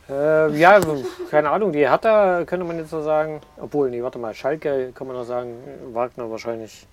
Äh, 0.08 0.56
ja, 0.58 0.80
keine 1.32 1.50
Ahnung, 1.50 1.72
die 1.72 1.80
Hertha 1.80 2.44
könnte 2.46 2.66
man 2.66 2.78
jetzt 2.78 2.92
so 2.92 3.02
sagen. 3.02 3.42
Obwohl, 3.58 3.90
nee, 3.90 4.04
warte 4.04 4.20
mal, 4.20 4.34
Schalke 4.34 4.92
kann 4.94 5.08
man 5.08 5.16
noch 5.16 5.24
sagen, 5.24 5.56
Wagner 5.94 6.30
wahrscheinlich 6.30 6.86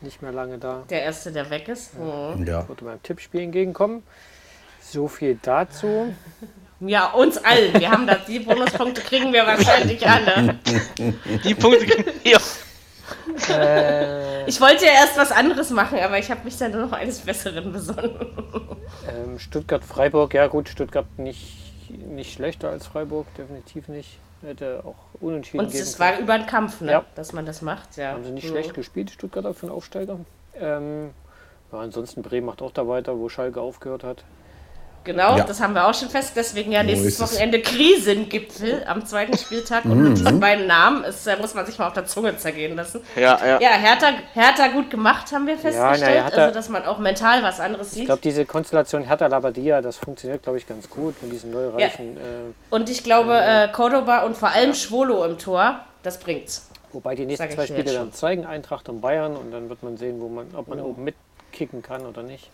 nicht 0.00 0.22
mehr 0.22 0.32
lange 0.32 0.58
da. 0.58 0.84
Der 0.88 1.02
Erste, 1.02 1.32
der 1.32 1.50
weg 1.50 1.68
ist. 1.68 1.98
Mhm. 1.98 2.46
Ja. 2.46 2.66
Würde 2.66 2.84
meinem 2.84 3.02
Tippspiel 3.02 3.42
entgegenkommen. 3.42 4.02
So 4.90 5.08
viel 5.08 5.38
dazu. 5.42 6.14
Ja, 6.80 7.10
uns 7.12 7.38
allen. 7.38 7.78
Wir 7.80 7.90
haben 7.90 8.06
das, 8.06 8.26
die 8.26 8.40
Bonuspunkte 8.40 9.00
kriegen 9.00 9.32
wir 9.32 9.46
wahrscheinlich 9.46 10.06
alle. 10.06 10.58
Die 11.44 11.54
Punkte 11.54 11.86
kriegen 11.86 12.10
wir. 12.22 12.38
Äh, 13.48 14.44
Ich 14.46 14.60
wollte 14.60 14.84
ja 14.84 14.92
erst 14.92 15.16
was 15.16 15.32
anderes 15.32 15.70
machen, 15.70 15.98
aber 15.98 16.18
ich 16.18 16.30
habe 16.30 16.42
mich 16.44 16.56
dann 16.58 16.72
nur 16.72 16.82
noch 16.82 16.92
eines 16.92 17.20
Besseren 17.20 17.72
besonnen. 17.72 18.14
ähm, 19.08 19.38
Stuttgart-Freiburg, 19.38 20.34
ja 20.34 20.46
gut, 20.48 20.68
Stuttgart 20.68 21.06
nicht, 21.18 21.88
nicht 21.88 22.34
schlechter 22.34 22.68
als 22.70 22.86
Freiburg, 22.86 23.26
definitiv 23.36 23.88
nicht. 23.88 24.18
Hätte 24.42 24.82
auch 24.84 24.96
unentschieden 25.22 25.64
Und 25.64 25.74
es 25.74 25.98
war 25.98 26.18
über 26.18 26.36
den 26.36 26.46
Kampf, 26.46 26.82
ne? 26.82 26.92
Ja. 26.92 27.04
dass 27.14 27.32
man 27.32 27.46
das 27.46 27.62
macht. 27.62 27.96
Ja. 27.96 28.10
Haben 28.12 28.24
sie 28.24 28.30
nicht 28.32 28.44
Mhm. 28.44 28.50
schlecht 28.50 28.74
gespielt, 28.74 29.10
Stuttgarter 29.10 29.54
für 29.54 29.66
den 29.66 29.72
Aufsteiger. 29.74 30.18
Ähm, 30.60 31.10
ja, 31.72 31.78
ansonsten 31.78 32.20
Bremen 32.22 32.46
macht 32.46 32.60
auch 32.60 32.72
da 32.72 32.86
weiter, 32.86 33.18
wo 33.18 33.30
Schalke 33.30 33.60
aufgehört 33.62 34.04
hat. 34.04 34.22
Genau, 35.04 35.36
Ja. 35.36 35.44
das 35.44 35.60
haben 35.60 35.74
wir 35.74 35.86
auch 35.86 35.94
schon 35.94 36.08
fest. 36.08 36.32
Deswegen 36.34 36.72
ja 36.72 36.80
So 36.80 36.86
nächstes 36.86 37.20
es. 37.20 37.20
Wochenende 37.20 37.60
Krisengipfel 37.60 38.84
am 38.86 39.04
zweiten 39.04 39.36
Spieltag. 39.36 39.84
Und 39.84 40.02
mit 40.02 40.18
diesen 40.18 40.40
beiden 40.40 40.66
Namen 40.66 41.04
ist, 41.04 41.26
da 41.26 41.36
muss 41.36 41.54
man 41.54 41.66
sich 41.66 41.78
mal 41.78 41.86
auf 41.88 41.92
der 41.92 42.06
Zunge 42.06 42.36
zergehen 42.36 42.74
lassen. 42.76 43.00
Ja, 43.16 43.38
ja. 43.44 43.60
Ja, 43.60 43.68
Hertha, 43.70 44.08
Hertha 44.32 44.68
gut 44.68 44.90
gemacht, 44.90 45.30
haben 45.32 45.46
wir 45.46 45.58
festgestellt. 45.58 46.00
na, 46.00 46.06
Hertha- 46.28 46.36
also, 46.44 46.54
dass 46.54 46.68
man 46.68 46.84
auch 46.86 46.98
mental 46.98 47.42
was 47.42 47.60
anderes 47.60 47.88
Ich 47.88 47.92
sieht. 47.94 48.06
glaube, 48.06 48.20
diese 48.22 48.44
Konstellation 48.46 49.02
Hertha-Labadia, 49.04 49.80
das 49.82 49.96
funktioniert, 49.96 50.42
glaube 50.42 50.58
ich, 50.58 50.66
ganz 50.66 50.88
gut 50.88 51.22
mit 51.22 51.32
diesen 51.32 51.50
neureichen. 51.50 52.16
Äh, 52.16 52.20
Und 52.70 52.88
ich 52.90 53.04
glaube, 53.04 53.38
äh, 53.38 53.68
Cordoba 53.68 54.20
und 54.24 54.36
vor 54.36 54.50
allem 54.50 54.74
Schwolo 54.74 55.24
im 55.24 55.38
Tor, 55.38 55.80
das 56.02 56.18
bringt's. 56.18 56.68
wobei 56.92 57.14
die 57.14 57.26
nächsten 57.26 57.48
ich 57.48 57.54
zwei 57.54 57.66
Spiele 57.66 57.92
dann 57.92 58.12
zeigen, 58.12 58.46
Eintracht 58.46 58.88
und 58.88 59.00
Bayern, 59.00 59.36
und 59.36 59.50
dann 59.50 59.68
wird 59.68 59.82
man 59.82 59.96
sehen, 59.96 60.20
wo 60.20 60.28
man, 60.28 60.46
ob 60.54 60.68
man 60.68 60.80
oben 60.80 61.04
mitkicken 61.04 61.82
kann 61.82 62.06
oder 62.06 62.22
nicht. 62.22 62.48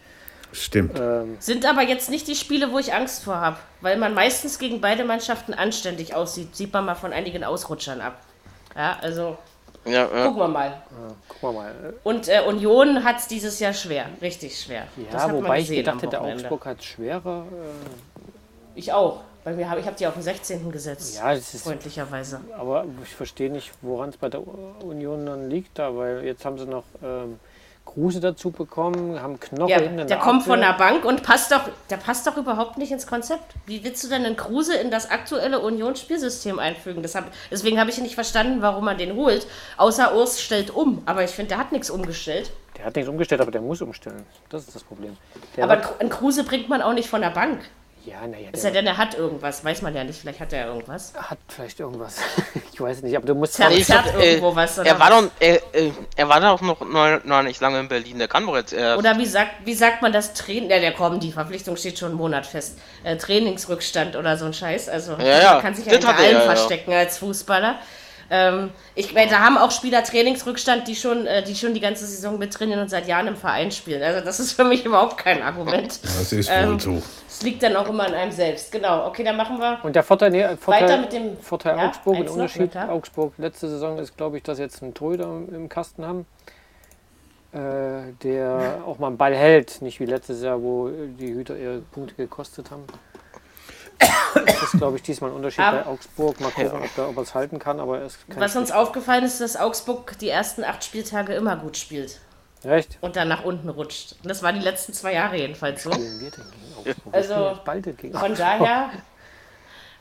Stimmt. 0.52 0.98
Ähm, 0.98 1.36
Sind 1.40 1.64
aber 1.66 1.82
jetzt 1.82 2.10
nicht 2.10 2.26
die 2.26 2.34
Spiele, 2.34 2.72
wo 2.72 2.78
ich 2.78 2.92
Angst 2.92 3.22
vor 3.24 3.36
habe, 3.36 3.56
weil 3.80 3.96
man 3.96 4.14
meistens 4.14 4.58
gegen 4.58 4.80
beide 4.80 5.04
Mannschaften 5.04 5.54
anständig 5.54 6.14
aussieht. 6.14 6.56
Sieht 6.56 6.72
man 6.72 6.84
mal 6.84 6.94
von 6.94 7.12
einigen 7.12 7.44
Ausrutschern 7.44 8.00
ab. 8.00 8.20
Ja, 8.76 8.98
also 9.00 9.36
ja, 9.84 9.92
ja. 9.92 10.06
gucken 10.26 10.38
wir 10.38 10.48
mal. 10.48 10.82
gucken 11.28 11.40
wir 11.48 11.52
mal. 11.52 11.94
Und 12.04 12.28
äh, 12.28 12.42
Union 12.46 13.04
hat 13.04 13.18
es 13.18 13.26
dieses 13.28 13.58
Jahr 13.60 13.72
schwer, 13.72 14.06
richtig 14.20 14.60
schwer. 14.60 14.86
Das 15.10 15.14
Ja, 15.14 15.20
hat 15.22 15.32
man 15.32 15.44
wobei 15.44 15.58
ich 15.60 15.68
gesehen 15.68 15.84
gedacht 15.84 16.02
hätte. 16.02 16.20
Augsburg 16.20 16.66
hat 16.66 16.82
schwerer. 16.84 17.44
Ich 18.74 18.92
auch. 18.92 19.20
Bei 19.42 19.52
mir 19.54 19.70
hab, 19.70 19.78
ich 19.78 19.86
habe 19.86 19.96
die 19.96 20.06
auf 20.06 20.12
den 20.14 20.22
16. 20.22 20.70
gesetzt. 20.70 21.16
Ja, 21.16 21.32
das 21.34 21.54
ist- 21.54 21.62
freundlicherweise. 21.64 22.40
Äh, 22.50 22.60
aber 22.60 22.84
ich 23.02 23.14
verstehe 23.14 23.50
nicht, 23.50 23.72
woran 23.80 24.10
es 24.10 24.16
bei 24.18 24.28
der 24.28 24.42
Union 24.84 25.24
dann 25.24 25.48
liegt, 25.48 25.78
da, 25.78 25.96
weil 25.96 26.24
jetzt 26.24 26.44
haben 26.44 26.58
sie 26.58 26.66
noch 26.66 26.84
ähm, 27.02 27.40
Kruse 27.84 28.20
dazu 28.20 28.50
bekommen, 28.50 29.20
haben 29.20 29.40
Knoche 29.40 29.70
Ja, 29.70 29.80
der 29.80 30.16
kommt 30.18 30.44
von 30.44 30.60
der 30.60 30.74
Bank 30.74 31.04
und 31.04 31.24
passt 31.24 31.50
doch, 31.50 31.62
der 31.88 31.96
passt 31.96 32.26
doch 32.26 32.36
überhaupt 32.36 32.78
nicht 32.78 32.92
ins 32.92 33.06
Konzept. 33.06 33.54
Wie 33.66 33.82
willst 33.82 34.04
du 34.04 34.08
denn 34.08 34.24
einen 34.24 34.36
Kruse 34.36 34.76
in 34.76 34.92
das 34.92 35.10
aktuelle 35.10 35.58
Union-Spielsystem 35.58 36.60
einfügen? 36.60 37.02
Hab, 37.02 37.24
deswegen 37.50 37.80
habe 37.80 37.90
ich 37.90 37.98
nicht 37.98 38.14
verstanden, 38.14 38.62
warum 38.62 38.84
man 38.84 38.96
den 38.96 39.16
holt. 39.16 39.46
Außer 39.76 40.14
Urs 40.14 40.40
stellt 40.40 40.70
um. 40.70 41.02
Aber 41.06 41.24
ich 41.24 41.30
finde, 41.30 41.50
der 41.50 41.58
hat 41.58 41.72
nichts 41.72 41.90
umgestellt. 41.90 42.52
Der 42.76 42.84
hat 42.84 42.94
nichts 42.94 43.10
umgestellt, 43.10 43.40
aber 43.40 43.50
der 43.50 43.60
muss 43.60 43.82
umstellen. 43.82 44.24
Das 44.50 44.62
ist 44.62 44.74
das 44.74 44.84
Problem. 44.84 45.16
Der 45.56 45.64
Aber 45.64 45.80
einen 45.98 46.10
Kruse 46.10 46.44
bringt 46.44 46.68
man 46.68 46.82
auch 46.82 46.94
nicht 46.94 47.08
von 47.08 47.20
der 47.20 47.30
Bank. 47.30 47.60
Ja, 48.04 48.26
naja, 48.26 48.50
der 48.50 48.60
sei 48.60 48.70
denn, 48.70 48.86
er 48.86 48.96
hat 48.96 49.14
irgendwas. 49.14 49.64
Weiß 49.64 49.82
man 49.82 49.94
ja 49.94 50.04
nicht. 50.04 50.20
Vielleicht 50.20 50.40
hat 50.40 50.52
er 50.52 50.66
irgendwas. 50.66 51.12
hat 51.14 51.38
vielleicht 51.48 51.80
irgendwas. 51.80 52.18
ich 52.72 52.80
weiß 52.80 53.02
nicht, 53.02 53.16
aber 53.16 53.26
du 53.26 53.34
musst. 53.34 53.54
Zerrt- 53.54 53.72
Ich 53.72 53.86
zerrt 53.86 54.04
glaub, 54.04 54.22
irgendwo 54.22 54.56
was, 54.56 54.78
oder 54.78 54.88
er 54.88 54.98
war 54.98 55.10
was? 55.10 55.24
doch, 55.24 55.30
er, 55.40 55.54
äh, 55.74 55.90
er 56.16 56.28
war 56.28 56.40
doch 56.40 56.60
noch, 56.60 56.80
noch, 56.80 57.24
noch 57.24 57.42
nicht 57.42 57.60
lange 57.60 57.80
in 57.80 57.88
Berlin. 57.88 58.18
Der 58.18 58.28
kann 58.28 58.46
doch 58.46 58.56
jetzt 58.56 58.72
erst. 58.72 58.98
Oder 58.98 59.18
wie 59.18 59.26
sagt, 59.26 59.50
wie 59.64 59.74
sagt 59.74 60.02
man 60.02 60.12
das 60.12 60.32
Training? 60.34 60.70
Ja, 60.70 60.78
der 60.80 60.92
kommt, 60.92 61.22
die 61.22 61.32
Verpflichtung 61.32 61.76
steht 61.76 61.98
schon 61.98 62.10
einen 62.10 62.18
Monat 62.18 62.46
fest. 62.46 62.78
Äh, 63.04 63.16
Trainingsrückstand 63.16 64.16
oder 64.16 64.36
so 64.36 64.46
ein 64.46 64.54
Scheiß. 64.54 64.88
Also 64.88 65.16
ja, 65.18 65.54
man 65.54 65.62
kann 65.62 65.74
sich 65.74 65.86
ja 65.86 65.92
hinter 65.92 66.08
hat 66.08 66.18
er, 66.18 66.24
allem 66.24 66.32
ja, 66.36 66.44
ja. 66.44 66.54
verstecken 66.54 66.92
als 66.92 67.18
Fußballer. 67.18 67.78
Ähm, 68.32 68.70
ich 68.94 69.12
meine, 69.12 69.28
da 69.30 69.40
haben 69.40 69.58
auch 69.58 69.72
Spieler 69.72 70.04
Trainingsrückstand, 70.04 70.86
die 70.86 70.94
schon, 70.94 71.26
äh, 71.26 71.42
die 71.42 71.56
schon 71.56 71.74
die 71.74 71.80
ganze 71.80 72.06
Saison 72.06 72.38
mittrainieren 72.38 72.80
und 72.82 72.88
seit 72.88 73.08
Jahren 73.08 73.26
im 73.26 73.36
Verein 73.36 73.72
spielen. 73.72 74.02
Also 74.02 74.24
das 74.24 74.38
ist 74.38 74.52
für 74.52 74.62
mich 74.64 74.84
überhaupt 74.86 75.18
kein 75.18 75.42
Argument. 75.42 75.98
Das 76.02 76.32
ist 76.32 76.48
Ähm, 76.52 76.72
wohl 76.74 76.80
so. 76.80 77.02
Es 77.28 77.42
liegt 77.42 77.62
dann 77.62 77.74
auch 77.74 77.88
immer 77.88 78.04
an 78.06 78.14
einem 78.14 78.30
selbst. 78.30 78.70
Genau, 78.70 79.06
okay, 79.06 79.24
dann 79.24 79.36
machen 79.36 79.58
wir. 79.58 79.78
Und 79.82 79.96
der 79.96 80.02
Vorteil, 80.04 80.30
nee, 80.30 80.46
Vorteil, 80.56 80.82
Weiter 80.84 81.00
mit 81.00 81.12
dem- 81.12 81.36
Vorteil 81.38 81.76
ja, 81.76 81.88
Augsburg, 81.88 82.18
noch, 82.24 82.32
Unterschied 82.32 82.70
klar. 82.70 82.90
Augsburg 82.90 83.32
letzte 83.38 83.68
Saison 83.68 83.98
ist, 83.98 84.16
glaube 84.16 84.36
ich, 84.36 84.42
dass 84.44 84.58
sie 84.58 84.62
jetzt 84.62 84.80
einen 84.82 84.94
Torhüter 84.94 85.24
im 85.24 85.68
Kasten 85.68 86.04
haben, 86.06 86.26
äh, 87.52 88.12
der 88.22 88.82
auch 88.86 88.98
mal 88.98 89.08
einen 89.08 89.16
Ball 89.16 89.34
hält, 89.34 89.82
nicht 89.82 89.98
wie 89.98 90.06
letztes 90.06 90.42
Jahr, 90.42 90.62
wo 90.62 90.88
die 90.88 91.34
Hüter 91.34 91.56
ihre 91.56 91.78
Punkte 91.78 92.14
gekostet 92.14 92.70
haben. 92.70 92.84
Das 94.34 94.62
ist, 94.62 94.78
glaube 94.78 94.96
ich, 94.96 95.02
diesmal 95.02 95.30
ein 95.30 95.36
Unterschied 95.36 95.60
Aber- 95.60 95.78
bei 95.78 95.86
Augsburg. 95.86 96.40
Mal 96.40 96.50
gucken, 96.50 96.70
ob 96.82 96.98
er 96.98 97.08
ob 97.08 97.16
er 97.16 97.22
es 97.22 97.34
halten 97.34 97.58
kann, 97.58 97.80
aber 97.80 97.98
er 98.00 98.08
kein 98.28 98.40
Was 98.40 98.56
uns 98.56 98.70
aufgefallen 98.70 99.24
ist, 99.24 99.40
dass 99.40 99.56
Augsburg 99.56 100.18
die 100.18 100.28
ersten 100.28 100.64
acht 100.64 100.84
Spieltage 100.84 101.34
immer 101.34 101.56
gut 101.56 101.76
spielt. 101.76 102.18
Echt? 102.62 102.98
und 103.00 103.16
dann 103.16 103.28
nach 103.28 103.42
unten 103.44 103.70
rutscht. 103.70 104.16
Und 104.22 104.28
das 104.28 104.42
war 104.42 104.52
die 104.52 104.60
letzten 104.60 104.92
zwei 104.92 105.14
Jahre 105.14 105.36
jedenfalls 105.38 105.82
so. 105.82 105.90
Also, 107.10 107.58
Von 108.12 108.34
daher 108.34 108.90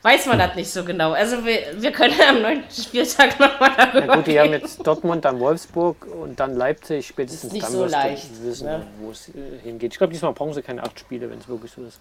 weiß 0.02 0.26
man 0.26 0.38
das 0.38 0.54
nicht 0.56 0.70
so 0.70 0.84
genau. 0.84 1.12
Also 1.12 1.44
wir, 1.44 1.58
wir 1.80 1.90
können 1.92 2.14
am 2.28 2.42
neunten 2.42 2.70
Spieltag 2.70 3.40
nochmal 3.40 3.72
darüber 3.76 4.06
Ja, 4.06 4.14
gut, 4.16 4.26
die 4.26 4.38
haben 4.40 4.52
jetzt 4.52 4.86
Dortmund, 4.86 5.24
dann 5.24 5.40
Wolfsburg 5.40 6.06
und 6.06 6.38
dann 6.38 6.54
Leipzig. 6.54 7.06
Spätestens 7.08 7.44
Ist 7.44 7.52
nicht 7.54 7.64
dann 7.64 7.72
so 7.72 7.86
leicht, 7.86 8.28
wissen, 8.42 8.66
ne? 8.66 8.86
wo 9.00 9.10
es 9.10 9.28
äh, 9.30 9.58
hingeht. 9.62 9.92
Ich 9.92 9.98
glaube, 9.98 10.12
diesmal 10.12 10.32
brauchen 10.34 10.52
sie 10.52 10.60
keine 10.62 10.82
acht 10.82 10.98
Spiele, 11.00 11.30
wenn 11.30 11.38
es 11.38 11.48
wirklich 11.48 11.72
so 11.72 11.82
ist. 11.82 11.98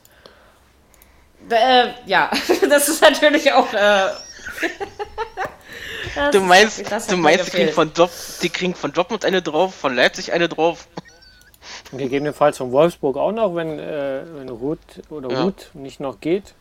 Äh, 1.50 1.88
ja, 2.06 2.30
das 2.70 2.90
ist 2.90 3.02
natürlich 3.02 3.52
auch... 3.54 3.72
Äh, 3.74 4.10
Du 6.32 6.40
meinst, 6.42 6.84
du 7.12 7.18
meinst, 7.18 7.48
die 7.48 7.52
kriegen, 7.52 7.72
von 7.72 7.92
Dort, 7.94 8.12
die 8.42 8.50
kriegen 8.50 8.74
von 8.74 8.92
Dortmund 8.92 9.26
eine 9.26 9.42
drauf, 9.42 9.76
von 9.76 9.96
Leipzig 9.96 10.34
eine 10.34 10.50
drauf. 10.50 10.88
Und 11.92 12.00
gegebenenfalls 12.00 12.58
von 12.58 12.72
Wolfsburg 12.72 13.18
auch 13.18 13.32
noch, 13.32 13.56
wenn, 13.56 13.80
äh, 13.80 14.22
wenn 14.36 14.50
Ruth 14.50 14.80
oder 15.10 15.32
Ja. 15.32 15.44
Ruth 15.44 15.70
nicht 15.74 16.00
noch 16.00 16.20
geht. 16.20 16.54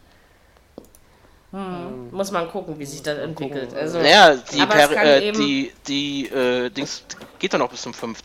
Muss 2.10 2.30
man 2.30 2.48
gucken, 2.50 2.78
wie 2.78 2.84
sich 2.84 3.02
das 3.02 3.18
entwickelt. 3.18 3.74
Also, 3.74 3.98
Naja, 3.98 4.36
die, 4.36 4.60
aber 4.60 4.74
es 4.74 4.86
per, 4.88 4.96
kann 4.96 5.06
äh, 5.06 5.28
eben- 5.28 5.38
die, 5.40 5.72
die 5.86 6.26
äh, 6.28 6.68
Dings 6.70 7.04
geht 7.38 7.54
doch 7.54 7.58
noch 7.58 7.70
bis 7.70 7.82
zum 7.82 7.94
5. 7.94 8.22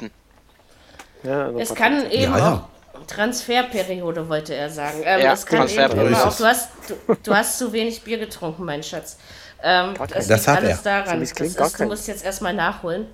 Ja, 1.23 1.45
also 1.45 1.59
Es 1.59 1.73
kann 1.73 2.11
eben 2.11 2.33
Ja, 2.33 2.37
ja. 2.37 2.69
Transferperiode, 3.07 4.27
wollte 4.29 4.53
er 4.55 4.69
sagen. 4.69 5.01
Ähm, 5.03 5.21
Ja, 5.21 5.33
es 5.33 5.45
kann 5.45 5.67
eben 5.67 5.99
immer 5.99 6.23
auch, 6.23 6.29
ist 6.29 6.39
du 6.39 6.45
hast, 6.45 6.69
du, 6.87 7.15
du 7.23 7.35
hast 7.35 7.57
zu 7.57 7.71
wenig 7.73 8.01
Bier 8.03 8.17
getrunken, 8.17 8.65
mein 8.65 8.83
Schatz. 8.83 9.17
Ähm, 9.61 9.93
das 9.97 10.27
Das 10.27 10.27
liegt 10.27 10.47
hat 10.47 10.57
alles 10.57 10.77
er. 10.85 11.03
daran. 11.05 11.19
Das 11.19 11.33
gar 11.35 11.67
ist, 11.67 11.79
du 11.79 11.85
musst 11.85 12.07
jetzt 12.07 12.25
erstmal 12.25 12.53
nachholen. 12.53 13.07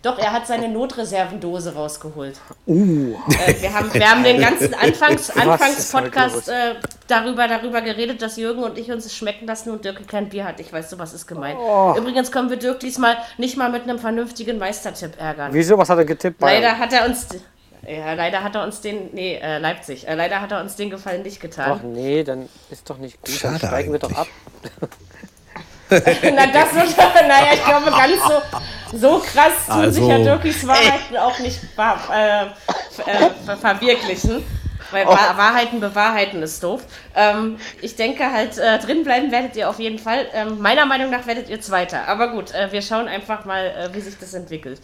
Doch, 0.00 0.16
er 0.16 0.32
hat 0.32 0.46
seine 0.46 0.68
Notreservendose 0.68 1.74
rausgeholt. 1.74 2.38
Uh, 2.68 3.16
Äh, 3.46 3.60
wir, 3.60 3.74
haben, 3.74 3.92
wir 3.92 4.08
haben 4.08 4.22
den 4.22 4.40
ganzen 4.40 4.72
Anfangs, 4.80 5.28
Anfangs-Podcast 5.30 6.36
los? 6.36 6.48
äh, 6.48 6.74
darüber, 7.08 7.48
darüber 7.48 7.80
geredet, 7.80 8.22
dass 8.22 8.36
Jürgen 8.36 8.62
und 8.62 8.78
ich 8.78 8.92
uns 8.92 9.06
es 9.06 9.16
schmecken 9.16 9.48
lassen 9.48 9.70
und 9.70 9.84
Dirk 9.84 10.06
kein 10.06 10.28
Bier 10.28 10.44
hat. 10.44 10.60
Ich 10.60 10.72
weiß, 10.72 10.88
sowas 10.90 11.12
ist 11.14 11.26
gemein. 11.26 11.56
Oh. 11.58 11.94
Übrigens 11.98 12.30
können 12.30 12.48
wir 12.48 12.58
Dirk 12.58 12.78
diesmal 12.78 13.16
nicht 13.38 13.56
mal 13.56 13.70
mit 13.70 13.82
einem 13.82 13.98
vernünftigen 13.98 14.58
Meistertipp 14.58 15.20
ärgern. 15.20 15.52
wieso? 15.52 15.76
Was 15.76 15.88
hat 15.90 15.98
er 15.98 16.04
getippt? 16.04 16.38
Bayern? 16.38 16.62
Leider 16.62 16.78
hat 16.78 16.92
er 16.92 17.04
uns. 17.06 17.26
Ja, 17.88 18.12
leider 18.12 18.42
hat 18.42 18.54
er 18.54 18.64
uns 18.64 18.80
den. 18.80 19.10
Nee, 19.14 19.36
äh, 19.36 19.58
Leipzig. 19.58 20.06
Äh, 20.06 20.14
leider 20.14 20.40
hat 20.40 20.52
er 20.52 20.60
uns 20.60 20.76
den 20.76 20.90
Gefallen 20.90 21.22
nicht 21.22 21.38
Ach 21.38 21.42
getan. 21.42 21.92
nee, 21.92 22.22
dann 22.22 22.48
ist 22.70 22.88
doch 22.90 22.98
nicht 22.98 23.20
gut. 23.22 23.30
Schade 23.34 23.58
dann 23.58 23.68
steigen 23.70 23.92
wir 23.92 23.98
doch 23.98 24.12
ab. 24.12 24.26
eigentlich. 25.90 26.18
Na, 26.34 26.46
das 26.46 26.74
wird. 26.74 26.96
Naja, 27.28 27.52
ich 27.54 27.64
glaube, 27.64 27.90
ganz 27.90 28.92
so, 28.92 28.98
so 28.98 29.18
krass 29.20 29.52
tun 29.66 29.74
Also- 29.76 30.00
sich 30.00 30.08
ja 30.08 30.18
Dirkis 30.18 30.66
Wahrheiten 30.66 31.16
auch 31.16 31.38
nicht 31.38 31.58
ver, 31.74 31.98
äh, 32.12 32.42
äh, 33.10 33.30
ver, 33.46 33.56
verwirklichen. 33.56 34.44
Weil 34.90 35.06
Oh. 35.06 35.10
Wahr- 35.10 35.36
Wahrheiten 35.36 35.80
bewahrheiten 35.80 36.42
ist 36.42 36.62
doof. 36.62 36.82
Ähm, 37.14 37.58
ich 37.82 37.96
denke 37.96 38.32
halt, 38.32 38.56
äh, 38.58 38.78
drin 38.78 39.04
bleiben 39.04 39.30
werdet 39.30 39.54
ihr 39.56 39.68
auf 39.68 39.78
jeden 39.78 39.98
Fall. 39.98 40.26
Ähm, 40.32 40.60
meiner 40.60 40.86
Meinung 40.86 41.10
nach 41.10 41.26
werdet 41.26 41.48
ihr 41.48 41.60
Zweiter. 41.60 42.08
Aber 42.08 42.28
gut, 42.28 42.52
äh, 42.54 42.72
wir 42.72 42.80
schauen 42.82 43.06
einfach 43.08 43.44
mal, 43.44 43.66
äh, 43.66 43.94
wie 43.94 44.00
sich 44.00 44.18
das 44.18 44.32
entwickelt. 44.34 44.80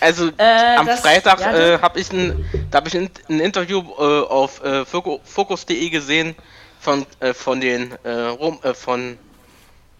Also 0.00 0.28
Äh, 0.38 0.76
am 0.76 0.86
das- 0.86 1.00
Freitag 1.00 1.40
ja, 1.40 1.52
äh, 1.74 1.78
habe 1.80 2.00
ich 2.00 2.10
ein, 2.12 2.44
da 2.70 2.78
habe 2.78 2.88
ich 2.88 2.96
ein, 2.96 3.10
ein 3.28 3.40
Interview 3.40 3.82
äh, 3.98 4.26
auf 4.26 4.62
äh, 4.64 4.84
Focus.de 4.86 5.88
gesehen 5.90 6.34
von 6.80 7.06
äh, 7.20 7.34
von 7.34 7.60
den 7.60 7.92
äh, 8.04 8.10
Rom, 8.10 8.58
äh, 8.62 8.74
von 8.74 9.18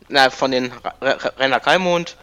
na, 0.08 0.30
von 0.30 0.50
den 0.50 0.72
Ra- 0.72 0.94
Ra- 1.00 1.32
Rainer 1.38 1.60
Kalmund 1.60 2.16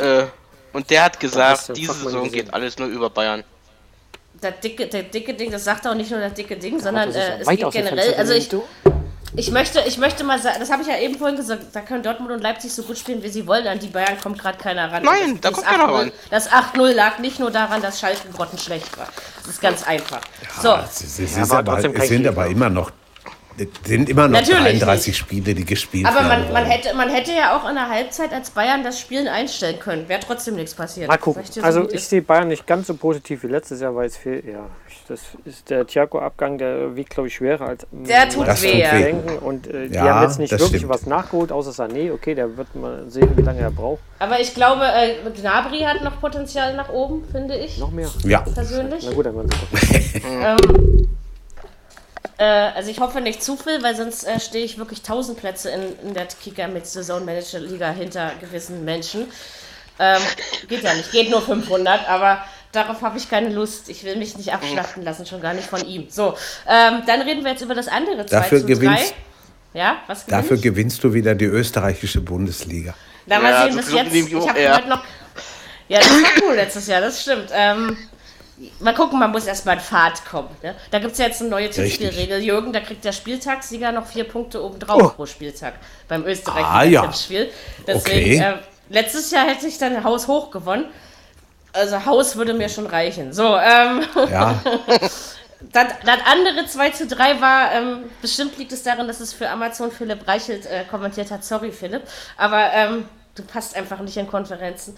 äh, 0.00 0.24
und 0.72 0.90
der 0.90 1.04
hat 1.04 1.18
gesagt, 1.20 1.74
diese 1.76 1.92
Saison 1.94 2.24
gesehen. 2.24 2.32
geht 2.46 2.54
alles 2.54 2.78
nur 2.78 2.88
über 2.88 3.08
Bayern. 3.10 3.42
Das 4.40 4.60
dicke, 4.62 4.86
der 4.86 5.04
dicke 5.04 5.34
Ding, 5.34 5.50
das 5.50 5.64
sagt 5.64 5.86
auch 5.86 5.94
nicht 5.94 6.10
nur 6.10 6.20
das 6.20 6.34
dicke 6.34 6.56
Ding, 6.56 6.78
sondern 6.78 7.08
Das 7.08 7.16
ja 7.16 7.22
äh, 7.22 7.40
es 7.40 7.48
geht 7.48 7.70
generell. 7.72 8.14
Also 8.14 8.34
ich, 8.34 8.48
ich 9.36 9.50
möchte, 9.50 9.80
ich 9.86 9.98
möchte 9.98 10.24
mal 10.24 10.40
sagen, 10.40 10.56
das 10.58 10.70
habe 10.70 10.82
ich 10.82 10.88
ja 10.88 10.98
eben 10.98 11.16
vorhin 11.16 11.36
gesagt, 11.36 11.64
da 11.72 11.80
können 11.80 12.02
Dortmund 12.02 12.32
und 12.32 12.40
Leipzig 12.40 12.72
so 12.72 12.82
gut 12.82 12.98
spielen, 12.98 13.22
wie 13.22 13.28
sie 13.28 13.46
wollen, 13.46 13.66
an 13.66 13.78
die 13.78 13.88
Bayern 13.88 14.18
kommt 14.20 14.38
gerade 14.38 14.58
keiner 14.58 14.90
ran. 14.90 15.02
Nein, 15.02 15.32
Und 15.32 15.44
da 15.44 15.50
das 15.50 15.58
kommt 15.58 15.68
keiner 15.68 15.84
8-0 15.84 15.92
ran. 15.92 16.12
Das 16.30 16.50
8-0 16.50 16.92
lag 16.92 17.18
nicht 17.18 17.38
nur 17.38 17.50
daran, 17.50 17.82
dass 17.82 18.00
Schalke 18.00 18.28
grottenschlecht 18.34 18.96
war. 18.96 19.08
Das 19.40 19.54
ist 19.54 19.60
ganz 19.60 19.86
einfach. 19.86 20.20
So, 20.62 20.74
Es, 20.74 21.00
es, 21.02 21.18
es, 21.18 21.36
Ja, 21.36 21.42
ist 21.42 21.50
aber 21.52 21.72
aber, 21.72 22.06
sind 22.06 22.26
aber 22.26 22.46
immer 22.46 22.70
noch, 22.70 22.90
sind 23.84 24.08
immer 24.08 24.28
noch 24.28 24.40
Natürlich 24.40 24.58
33 24.80 25.06
nicht. 25.08 25.16
Spiele, 25.18 25.54
die 25.54 25.64
gespielt 25.64 26.06
aber 26.06 26.16
werden. 26.16 26.28
man, 26.28 26.42
man, 26.52 26.52
wollen. 26.62 26.66
hätte, 26.66 26.94
man 26.96 27.08
hätte 27.08 27.32
ja 27.32 27.56
auch 27.56 27.68
in 27.68 27.74
der 27.74 27.88
Halbzeit 27.88 28.32
als 28.32 28.50
Bayern 28.50 28.82
das 28.84 29.00
Spielen 29.00 29.28
einstellen 29.28 29.78
können. 29.80 30.08
Wäre 30.08 30.20
trotzdem 30.20 30.54
nichts 30.56 30.74
passiert. 30.74 31.08
Mal 31.08 31.16
gucken. 31.18 31.42
So, 31.50 31.62
Also 31.62 31.90
ich 31.90 32.04
sehe 32.06 32.22
Bayern 32.22 32.48
nicht 32.48 32.66
ganz 32.66 32.86
so 32.86 32.94
positiv 32.94 33.42
wie 33.42 33.48
letztes 33.48 33.80
Jahr, 33.80 33.94
weil 33.96 34.06
es 34.06 34.16
viel, 34.16 34.42
ja, 34.46 34.66
das 35.08 35.20
ist 35.44 35.70
der 35.70 35.86
Thiago-Abgang, 35.86 36.58
der 36.58 36.94
wiegt, 36.96 37.10
glaube 37.10 37.28
ich, 37.28 37.34
schwerer 37.34 37.66
als 37.68 37.86
Der 37.92 38.28
tut 38.28 38.46
Das 38.46 38.62
weh. 38.62 38.72
tut 38.72 38.80
ja. 38.80 38.92
weh. 38.92 39.02
denken. 39.02 39.38
Und 39.38 39.66
äh, 39.66 39.88
die 39.88 39.94
Ja, 39.94 40.14
haben 40.14 40.22
jetzt 40.22 40.38
nicht 40.38 40.52
wirklich 40.52 40.68
stimmt. 40.68 40.88
was 40.88 41.06
nachgeholt, 41.06 41.50
außer 41.52 41.70
Sané. 41.70 42.12
Okay, 42.12 42.34
der 42.34 42.56
wird 42.56 42.74
mal 42.74 43.04
sehen, 43.08 43.30
wie 43.36 43.42
lange 43.42 43.60
er 43.60 43.70
braucht. 43.70 44.00
Aber 44.18 44.40
ich 44.40 44.54
glaube, 44.54 44.82
äh, 44.84 45.14
Gnabry 45.40 45.80
hat 45.80 46.02
noch 46.04 46.20
Potenzial 46.20 46.74
nach 46.76 46.88
oben, 46.90 47.24
finde 47.30 47.56
ich. 47.56 47.78
Noch 47.78 47.90
mehr. 47.90 48.08
Ja, 48.24 48.40
Persönlich. 48.40 49.04
Na 49.08 49.12
gut, 49.14 49.26
dann 49.26 49.36
werden 49.36 49.48
doch. 49.50 49.78
Ähm, 50.28 51.07
äh, 52.38 52.44
also 52.44 52.90
ich 52.90 53.00
hoffe 53.00 53.20
nicht 53.20 53.42
zu 53.42 53.56
viel, 53.56 53.82
weil 53.82 53.94
sonst 53.96 54.24
äh, 54.24 54.40
stehe 54.40 54.64
ich 54.64 54.78
wirklich 54.78 55.00
1000 55.00 55.38
Plätze 55.38 55.70
in, 55.70 56.08
in 56.08 56.14
der 56.14 56.26
Kicker 56.26 56.68
mit 56.68 56.86
Saison 56.86 57.24
Manager 57.24 57.58
Liga 57.60 57.90
hinter 57.90 58.32
gewissen 58.40 58.84
Menschen. 58.84 59.26
Ähm, 59.98 60.22
geht 60.68 60.82
ja 60.82 60.94
nicht, 60.94 61.10
geht 61.10 61.28
nur 61.30 61.42
500, 61.42 62.08
aber 62.08 62.44
darauf 62.72 63.02
habe 63.02 63.18
ich 63.18 63.28
keine 63.28 63.48
Lust. 63.48 63.88
Ich 63.88 64.04
will 64.04 64.14
mich 64.16 64.36
nicht 64.36 64.52
abschlachten 64.52 65.02
lassen, 65.02 65.26
schon 65.26 65.40
gar 65.42 65.54
nicht 65.54 65.66
von 65.68 65.84
ihm. 65.84 66.06
So, 66.08 66.34
ähm, 66.68 67.02
dann 67.06 67.22
reden 67.22 67.42
wir 67.44 67.50
jetzt 67.52 67.62
über 67.62 67.74
das 67.74 67.88
andere 67.88 68.24
2 68.24 68.36
Dafür 68.36 68.60
zu 68.60 68.66
3. 68.66 68.72
gewinnst- 68.74 69.14
Ja, 69.74 69.96
was 70.06 70.24
gewinne 70.24 70.42
dafür 70.42 70.56
ich? 70.56 70.62
gewinnst 70.62 71.02
du 71.02 71.12
wieder 71.12 71.34
die 71.34 71.46
österreichische 71.46 72.20
Bundesliga. 72.20 72.94
Na, 73.26 73.40
mal 73.40 73.50
Ja, 73.50 73.62
sehen, 73.64 73.72
so 73.72 73.78
bis 73.78 73.92
jetzt. 73.92 74.14
ich 74.32 74.48
habe 74.48 74.58
eher. 74.58 74.76
heute 74.76 74.88
noch. 74.88 75.04
Ja, 75.88 75.98
das 75.98 76.10
war 76.10 76.30
cool 76.48 76.54
letztes 76.54 76.86
Jahr, 76.86 77.00
das 77.00 77.20
stimmt. 77.20 77.48
Ähm, 77.52 77.96
mal 78.80 78.94
gucken, 78.94 79.18
man 79.18 79.30
muss 79.30 79.46
erstmal 79.46 79.76
in 79.76 79.80
Fahrt 79.80 80.24
kommen. 80.24 80.48
Ne? 80.62 80.74
Da 80.90 80.98
gibt 80.98 81.12
es 81.12 81.18
ja 81.18 81.26
jetzt 81.26 81.40
eine 81.40 81.50
neue 81.50 81.70
Tippspielregel. 81.70 82.40
Jürgen, 82.42 82.72
da 82.72 82.80
kriegt 82.80 83.04
der 83.04 83.12
Spieltagssieger 83.12 83.92
noch 83.92 84.06
vier 84.06 84.24
Punkte 84.24 84.62
obendrauf 84.64 85.02
Oh. 85.02 85.08
pro 85.10 85.26
Spieltag 85.26 85.74
beim 86.08 86.24
österreichischen 86.24 86.72
Ah, 86.74 86.82
ja. 86.84 87.02
Tippspiel. 87.02 87.50
Deswegen, 87.86 88.40
Okay. 88.42 88.54
äh, 88.54 88.54
letztes 88.90 89.30
Jahr 89.30 89.46
hätte 89.46 89.66
ich 89.66 89.78
dann 89.78 90.02
Haus 90.04 90.26
hoch 90.28 90.50
gewonnen. 90.50 90.86
Also 91.72 92.04
Haus 92.06 92.36
würde 92.36 92.54
mir 92.54 92.68
schon 92.68 92.86
reichen. 92.86 93.32
So, 93.32 93.56
ähm, 93.56 94.02
Ja, 94.30 94.60
das, 95.60 95.86
das 96.04 96.18
andere 96.26 96.66
2 96.66 96.90
zu 96.90 97.06
3 97.06 97.40
war, 97.40 97.72
ähm, 97.72 98.04
bestimmt 98.22 98.56
liegt 98.58 98.72
es 98.72 98.82
daran, 98.82 99.06
dass 99.06 99.20
es 99.20 99.32
für 99.32 99.48
Amazon 99.50 99.90
Philipp 99.92 100.26
Reichelt 100.26 100.66
äh, 100.66 100.84
kommentiert 100.90 101.30
hat. 101.30 101.44
Sorry, 101.44 101.70
Philipp. 101.70 102.02
Aber 102.36 102.72
ähm, 102.72 103.04
du 103.34 103.42
passt 103.44 103.76
einfach 103.76 104.00
nicht 104.00 104.16
in 104.16 104.26
Konferenzen. 104.26 104.96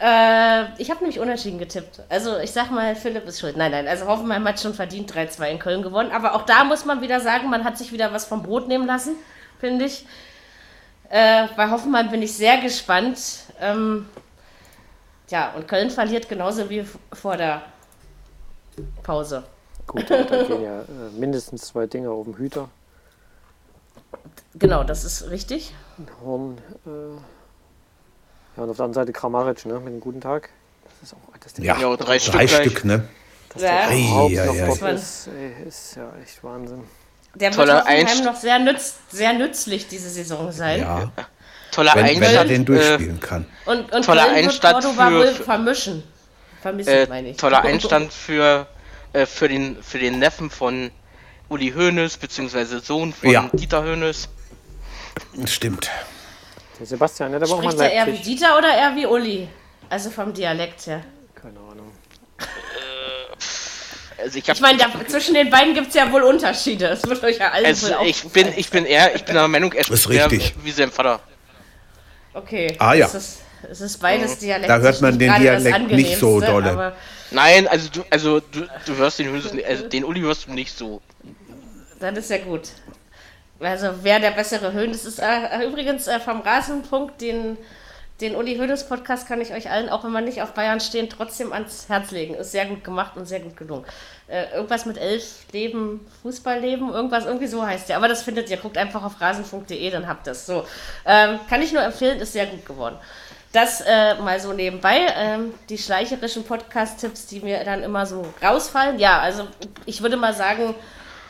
Äh, 0.00 0.80
ich 0.80 0.90
habe 0.90 1.00
nämlich 1.00 1.20
unentschieden 1.20 1.58
getippt. 1.58 2.02
Also 2.08 2.38
ich 2.38 2.52
sag 2.52 2.70
mal, 2.70 2.96
Philipp 2.96 3.26
ist 3.26 3.40
schuld. 3.40 3.56
Nein, 3.56 3.70
nein, 3.70 3.86
also 3.86 4.06
Hoffenheim 4.06 4.46
hat 4.48 4.58
schon 4.58 4.72
verdient 4.72 5.12
3-2 5.12 5.50
in 5.50 5.58
Köln 5.58 5.82
gewonnen. 5.82 6.10
Aber 6.10 6.34
auch 6.34 6.46
da 6.46 6.64
muss 6.64 6.86
man 6.86 7.02
wieder 7.02 7.20
sagen, 7.20 7.50
man 7.50 7.64
hat 7.64 7.76
sich 7.76 7.92
wieder 7.92 8.12
was 8.12 8.24
vom 8.24 8.42
Brot 8.42 8.66
nehmen 8.66 8.86
lassen, 8.86 9.14
finde 9.58 9.84
ich. 9.84 10.06
Äh, 11.10 11.48
bei 11.54 11.70
Hoffenheim 11.70 12.10
bin 12.10 12.22
ich 12.22 12.34
sehr 12.34 12.62
gespannt. 12.62 13.18
Ähm, 13.60 14.08
ja, 15.28 15.52
und 15.52 15.68
Köln 15.68 15.90
verliert 15.90 16.28
genauso 16.28 16.70
wie 16.70 16.84
vor 17.12 17.36
der 17.36 17.62
Pause. 19.02 19.44
Gut, 19.86 20.08
da 20.08 20.22
da 20.22 20.44
gehen 20.44 20.62
ja 20.62 20.80
äh, 20.80 21.10
mindestens 21.18 21.66
zwei 21.66 21.86
Dinge 21.86 22.10
auf 22.10 22.24
dem 22.24 22.36
Hüter. 22.36 22.70
Genau, 24.54 24.82
das 24.82 25.04
ist 25.04 25.30
richtig. 25.30 25.74
Horn, 26.24 26.58
äh, 26.86 26.90
ja, 28.60 28.64
und 28.64 28.70
auf 28.70 28.76
der 28.76 28.84
anderen 28.84 28.94
Seite 29.06 29.12
Kramaric, 29.12 29.64
ne, 29.66 29.74
mit 29.74 29.86
einem 29.88 30.00
guten 30.00 30.20
Tag. 30.20 30.50
Das 31.00 31.10
ist 31.10 31.14
auch, 31.14 31.36
dass 31.38 31.54
der 31.54 31.64
ja, 31.64 31.78
Ja, 31.78 31.96
drei 31.96 32.18
Stück 32.18 32.34
drei 32.34 32.46
gleich. 32.46 32.60
Stück, 32.60 32.84
ne? 32.84 33.08
dass 33.52 33.62
der 33.62 33.72
Ja. 33.72 33.90
überhaupt 33.90 34.32
Ei, 34.32 34.44
noch 34.46 34.54
ei, 34.54 34.62
ei. 34.62 34.66
dort 34.78 34.92
ist, 34.94 35.28
ey, 35.28 35.66
ist 35.68 35.96
ja 35.96 36.12
echt 36.22 36.44
Wahnsinn. 36.44 36.84
Der 37.34 37.48
wird 37.48 37.54
Toller 37.54 37.80
Hoffenheim 37.80 38.06
Einst- 38.06 38.24
noch 38.24 38.36
sehr, 38.36 38.58
nütz, 38.58 38.94
sehr 39.10 39.32
nützlich 39.32 39.88
diese 39.88 40.10
Saison 40.10 40.52
sein. 40.52 40.80
Ja, 40.80 41.10
Toller 41.72 41.92
wenn, 41.94 42.04
wenn 42.04 42.22
er 42.22 42.40
Einstand. 42.42 42.50
den 42.50 42.62
äh, 42.62 42.64
durchspielen 42.64 43.20
kann. 43.20 43.46
Und, 43.66 43.92
und 43.92 44.04
Toller 44.04 44.24
wird 44.26 44.36
Einstand 44.36 44.84
für- 44.84 44.96
wohl 44.96 45.26
vermischen. 45.28 46.02
Vermissen, 46.60 46.90
äh, 46.92 47.06
meine 47.08 47.30
ich. 47.30 47.36
toller 47.38 47.62
Einstand 47.62 48.12
für, 48.12 48.66
äh, 49.14 49.24
für, 49.26 49.48
den, 49.48 49.82
für 49.82 49.98
den 49.98 50.18
Neffen 50.18 50.50
von 50.50 50.90
Uli 51.48 51.72
Hoeneß, 51.74 52.18
beziehungsweise 52.18 52.80
Sohn 52.80 53.12
von 53.14 53.30
Ja. 53.30 53.48
Dieter 53.52 53.82
Hoeneß. 53.84 54.28
Stimmt. 55.46 55.88
Der 56.80 56.86
Sebastian, 56.86 57.30
ne, 57.30 57.38
der 57.38 57.48
war 57.48 57.58
auch 57.58 57.62
mal 57.62 57.72
in 57.72 57.78
Spricht 57.78 57.92
er 57.92 58.06
eher 58.06 58.12
wie. 58.12 58.18
Dieter 58.18 58.56
oder 58.56 58.74
eher 58.74 58.96
wie 58.96 59.04
Uli? 59.06 59.48
Also 59.90 60.08
vom 60.08 60.32
Dialekt 60.32 60.86
her. 60.86 61.02
Keine 61.34 61.58
Ahnung. 61.60 61.92
Also 64.18 64.38
ich, 64.38 64.48
Ich 64.48 64.60
meine, 64.60 64.78
zwischen 65.06 65.34
den 65.34 65.50
beiden 65.50 65.74
gibt 65.74 65.88
es 65.88 65.94
ja 65.94 66.10
wohl 66.10 66.22
Unterschiede. 66.22 66.88
Das 66.88 67.06
wird 67.06 67.22
euch 67.22 67.38
ja 67.38 67.50
allen 67.50 67.66
also 67.66 67.88
wohl 67.88 68.06
ich 68.06 68.26
bin, 68.28 68.48
ich 68.56 68.70
bin 68.70 68.86
eher, 68.86 69.14
ich 69.14 69.24
bin 69.24 69.34
der 69.34 69.46
Meinung, 69.48 69.72
er 69.74 69.80
Ist 69.80 70.02
spricht 70.02 70.20
eher 70.20 70.30
richtig. 70.30 70.54
wie 70.62 70.70
sein 70.70 70.90
Vater. 70.90 71.20
Okay. 72.32 72.74
Ah, 72.78 72.94
ja. 72.94 73.06
Es 73.06 73.14
ist, 73.14 73.38
es 73.70 73.80
ist 73.82 73.98
beides 73.98 74.38
Dialekt. 74.38 74.70
Da 74.70 74.78
hört 74.78 75.02
man 75.02 75.18
den 75.18 75.34
Dialekt 75.34 75.90
nicht 75.90 76.18
so 76.18 76.40
dolle. 76.40 76.94
Nein, 77.30 77.68
also 77.68 77.90
du, 77.90 78.04
also 78.08 78.40
du, 78.40 78.66
du 78.86 78.96
hörst 78.96 79.18
den 79.18 79.28
also 79.66 79.86
den 79.88 80.04
Uli 80.04 80.20
hörst 80.20 80.46
du 80.46 80.52
nicht 80.52 80.76
so. 80.76 81.02
Dann 81.98 82.16
ist 82.16 82.30
ja 82.30 82.38
gut. 82.38 82.70
Also 83.60 83.88
wer 84.02 84.20
der 84.20 84.30
bessere 84.30 84.72
Höhen, 84.72 84.92
das 84.92 85.04
ist 85.04 85.18
äh, 85.18 85.66
übrigens 85.66 86.06
äh, 86.06 86.18
vom 86.18 86.40
Rasenpunkt, 86.40 87.20
den, 87.20 87.58
den 88.20 88.34
Uli 88.34 88.56
Hoeneß 88.56 88.88
Podcast 88.88 89.28
kann 89.28 89.40
ich 89.40 89.52
euch 89.52 89.70
allen, 89.70 89.90
auch 89.90 90.02
wenn 90.02 90.12
man 90.12 90.24
nicht 90.24 90.40
auf 90.40 90.52
Bayern 90.52 90.80
stehen, 90.80 91.10
trotzdem 91.10 91.52
ans 91.52 91.88
Herz 91.88 92.10
legen. 92.10 92.34
Ist 92.34 92.52
sehr 92.52 92.66
gut 92.66 92.82
gemacht 92.84 93.16
und 93.16 93.26
sehr 93.26 93.40
gut 93.40 93.56
gelungen. 93.56 93.84
Äh, 94.28 94.54
irgendwas 94.54 94.86
mit 94.86 94.96
elf 94.96 95.44
Leben, 95.52 96.06
Fußballleben, 96.22 96.90
irgendwas, 96.90 97.26
irgendwie 97.26 97.48
so 97.48 97.64
heißt 97.64 97.90
der. 97.90 97.98
Aber 97.98 98.08
das 98.08 98.22
findet 98.22 98.48
ihr, 98.48 98.56
guckt 98.56 98.78
einfach 98.78 99.04
auf 99.04 99.20
rasenfunk.de, 99.20 99.90
dann 99.90 100.08
habt 100.08 100.26
ihr 100.26 100.32
es. 100.32 100.46
So. 100.46 100.64
Ähm, 101.04 101.38
kann 101.48 101.60
ich 101.60 101.72
nur 101.72 101.82
empfehlen, 101.82 102.18
ist 102.20 102.32
sehr 102.32 102.46
gut 102.46 102.64
geworden. 102.64 102.96
Das 103.52 103.80
äh, 103.80 104.14
mal 104.14 104.38
so 104.38 104.52
nebenbei. 104.52 105.06
Ähm, 105.16 105.52
die 105.68 105.76
schleicherischen 105.76 106.44
Podcast-Tipps, 106.44 107.26
die 107.26 107.40
mir 107.40 107.64
dann 107.64 107.82
immer 107.82 108.06
so 108.06 108.24
rausfallen. 108.42 108.98
Ja, 108.98 109.18
also 109.18 109.48
ich 109.86 110.02
würde 110.02 110.16
mal 110.16 110.32
sagen, 110.32 110.74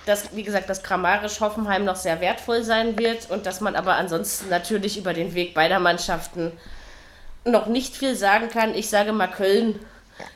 dass, 0.06 0.34
wie 0.34 0.42
gesagt, 0.42 0.68
dass 0.70 0.82
grammarisch 0.82 1.40
Hoffenheim 1.40 1.84
noch 1.84 1.96
sehr 1.96 2.20
wertvoll 2.20 2.62
sein 2.62 2.98
wird 2.98 3.30
und 3.30 3.46
dass 3.46 3.60
man 3.60 3.76
aber 3.76 3.94
ansonsten 3.96 4.48
natürlich 4.48 4.96
über 4.98 5.12
den 5.12 5.34
Weg 5.34 5.54
beider 5.54 5.78
Mannschaften 5.78 6.52
noch 7.44 7.66
nicht 7.66 7.96
viel 7.96 8.14
sagen 8.14 8.48
kann. 8.50 8.74
Ich 8.74 8.88
sage 8.90 9.12
mal, 9.12 9.28
Köln 9.28 9.78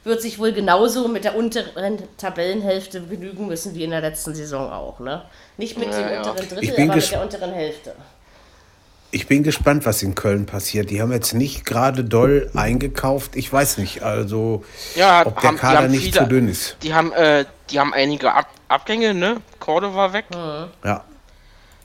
wird 0.05 0.23
sich 0.23 0.39
wohl 0.39 0.53
genauso 0.53 1.09
mit 1.09 1.25
der 1.25 1.35
unteren 1.37 1.99
Tabellenhälfte 2.17 3.03
genügen 3.03 3.47
müssen 3.47 3.75
wie 3.75 3.85
in 3.85 3.91
der 3.91 4.01
letzten 4.01 4.35
Saison 4.35 4.71
auch. 4.73 5.01
Ne? 5.01 5.23
Nicht 5.59 5.77
mit 5.79 5.91
Ja, 5.91 5.99
dem 5.99 6.09
ja. 6.09 6.19
unteren 6.21 6.37
Ich 6.43 6.49
Drittel, 6.49 6.75
bin 6.77 6.91
aber 6.91 6.97
mit 7.01 7.11
der 7.11 7.23
unteren 7.23 7.53
Hälfte. 7.53 7.95
Ich 9.11 9.29
bin 9.29 9.45
gespannt, 9.45 9.87
was 9.87 10.03
in 10.03 10.17
Köln 10.17 10.45
passiert. 10.47 10.91
Die 10.91 11.01
haben 11.01 11.13
jetzt 11.13 11.35
nicht 11.35 11.65
gerade 11.65 12.03
doll 12.03 12.51
eingekauft. 12.55 13.37
Ich 13.37 13.53
weiß 13.53 13.79
nicht, 13.79 14.03
also 14.03 14.65
Ja, 14.97 15.25
ob 15.25 15.41
der 15.41 15.51
haben- 15.51 15.59
Kader 15.59 15.87
nicht 15.89 16.03
viele- 16.03 16.19
zu 16.19 16.27
dünn 16.27 16.49
ist. 16.49 16.77
Die 16.83 16.95
haben, 16.95 17.13
äh, 17.13 17.45
die 17.71 17.79
haben 17.79 17.95
einige 17.95 18.33
Ab 18.33 18.49
Abgänge, 18.67 19.15
ne? 19.15 19.37
Cordova 19.65 20.13
weg. 20.13 20.27
Ja. 20.33 20.69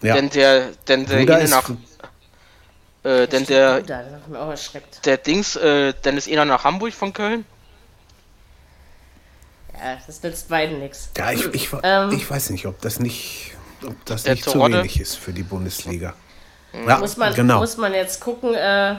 Ja. 0.02 0.14
Denn 0.16 0.30
der, 0.30 0.70
denn 0.88 1.06
der 1.06 1.18
Bruder 1.18 1.40
ist, 1.40 1.52
nach, 1.52 1.70
äh, 3.04 3.28
denn 3.28 3.46
der, 3.46 3.84
erschreckt. 4.50 5.06
der 5.06 5.18
Dings, 5.18 5.56
äh, 5.56 5.94
dann 6.02 6.18
ist 6.18 6.30
einer 6.30 6.46
nach 6.46 6.64
Hamburg 6.64 6.94
von 6.94 7.12
Köln. 7.14 7.46
Ja, 9.74 9.98
das 10.06 10.22
nützt 10.24 10.50
beiden 10.50 10.80
nichts. 10.80 11.10
ja, 11.18 11.32
ich, 11.32 11.46
ich, 11.54 11.70
Ähm. 11.84 12.12
ich 12.12 12.30
weiß 12.30 12.50
nicht, 12.50 12.66
ob 12.66 12.82
das 12.82 13.00
nicht, 13.00 13.54
ob 13.86 14.06
das 14.06 14.26
nicht 14.26 14.44
zu 14.44 14.52
Terodde? 14.52 14.80
wenig 14.80 15.00
ist 15.00 15.16
für 15.16 15.32
die 15.32 15.44
Bundesliga. 15.44 16.14
Ja, 16.88 16.98
Muss 16.98 17.18
man, 17.18 17.34
genau. 17.34 17.60
muss 17.60 17.78
man 17.78 17.94
jetzt 17.94 18.20
gucken, 18.20 18.54
äh, 18.54 18.96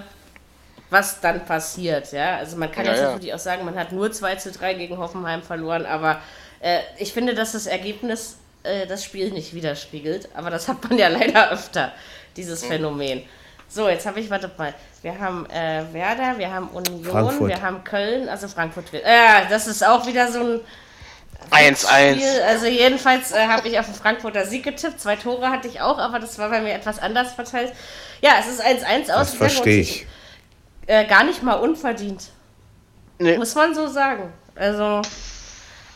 was 0.89 1.20
dann 1.20 1.45
passiert. 1.45 2.12
Ja? 2.12 2.39
Also 2.39 2.57
man 2.57 2.72
kann 2.72 2.85
Ja, 2.85 2.93
jetzt 2.93 3.01
ja. 3.01 3.11
natürlich 3.12 3.35
auch 3.35 3.39
sagen, 3.39 3.64
man 3.64 3.76
hat 3.76 3.93
nur 3.93 4.11
2 4.11 4.37
zu 4.37 4.51
3 4.53 4.74
gegen 4.74 4.99
Hoffenheim 4.99 5.43
verloren, 5.43 5.87
aber 5.87 6.20
äh, 6.61 6.81
ich 6.99 7.12
finde, 7.12 7.35
dass 7.35 7.53
das 7.53 7.66
Ergebnis 7.66 8.37
äh, 8.62 8.86
das 8.86 9.04
Spiel 9.04 9.30
nicht 9.30 9.54
widerspiegelt. 9.54 10.28
Aber 10.34 10.50
das 10.50 10.68
hat 10.68 10.82
man 10.88 10.98
ja 10.98 11.08
leider 11.08 11.50
öfter, 11.50 11.92
dieses 12.36 12.64
Phänomen. 12.64 13.22
So, 13.68 13.88
jetzt 13.88 14.04
habe 14.06 14.18
ich, 14.20 14.28
warte 14.30 14.50
mal, 14.58 14.74
wir 15.02 15.18
haben 15.18 15.48
äh, 15.48 15.84
Werder, 15.92 16.36
wir 16.38 16.52
haben 16.52 16.68
Union, 16.70 17.04
Frankfurt. 17.04 17.48
wir 17.48 17.62
haben 17.62 17.84
Köln, 17.84 18.28
also 18.28 18.48
Frankfurt. 18.48 18.92
will- 18.92 19.02
Ja, 19.06 19.44
das 19.48 19.66
ist 19.68 19.86
auch 19.86 20.06
wieder 20.06 20.30
so 20.32 20.40
ein 20.40 20.61
1-1. 21.74 22.14
Spiel. 22.16 22.42
Also 22.42 22.66
jedenfalls 22.66 23.30
äh, 23.32 23.46
habe 23.46 23.68
ich 23.68 23.78
auf 23.78 23.86
den 23.86 23.94
Frankfurter 23.94 24.44
Sieg 24.44 24.64
getippt. 24.64 25.00
Zwei 25.00 25.16
Tore 25.16 25.48
hatte 25.50 25.68
ich 25.68 25.80
auch, 25.80 25.98
aber 25.98 26.18
das 26.18 26.36
war 26.38 26.50
bei 26.50 26.61
mir 26.61 26.72
etwas 26.74 26.98
anders 26.98 27.32
verteilt. 27.32 27.72
Ja, 28.20 28.32
es 28.40 28.48
ist 28.48 28.61
1-1 28.61 29.06
Das 29.06 29.11
ausgegangen. 29.11 29.26
verstehe 29.50 29.74
und 29.76 29.80
ich. 29.80 30.06
Äh, 30.86 31.06
gar 31.06 31.22
nicht 31.24 31.42
mal 31.42 31.54
unverdient. 31.54 32.24
Nee. 33.18 33.38
Muss 33.38 33.54
man 33.54 33.74
so 33.74 33.86
sagen. 33.86 34.32
Also, 34.56 35.00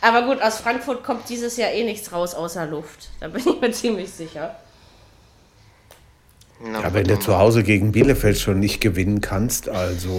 aber 0.05 0.23
gut, 0.23 0.43
aus 0.43 0.59
Frankfurt 0.59 1.03
kommt 1.05 1.29
dieses 1.29 1.57
Jahr 1.57 1.71
eh 1.71 1.85
nichts 1.85 2.13
raus 2.13 2.35
außer 2.35 2.67
Luft. 2.67 3.09
Da 3.21 3.29
bin 3.29 3.41
ich 3.47 3.61
mir 3.61 3.71
ziemlich 3.73 4.11
sicher. 4.13 4.57
Ja, 6.73 6.93
wenn 6.95 7.07
du 7.07 7.19
zu 7.19 7.37
Hause 7.37 7.63
gegen 7.63 7.93
Bielefeld 7.93 8.39
schon 8.39 8.61
nicht 8.61 8.81
gewinnen 8.81 9.21
kannst, 9.21 9.69
also 9.69 10.19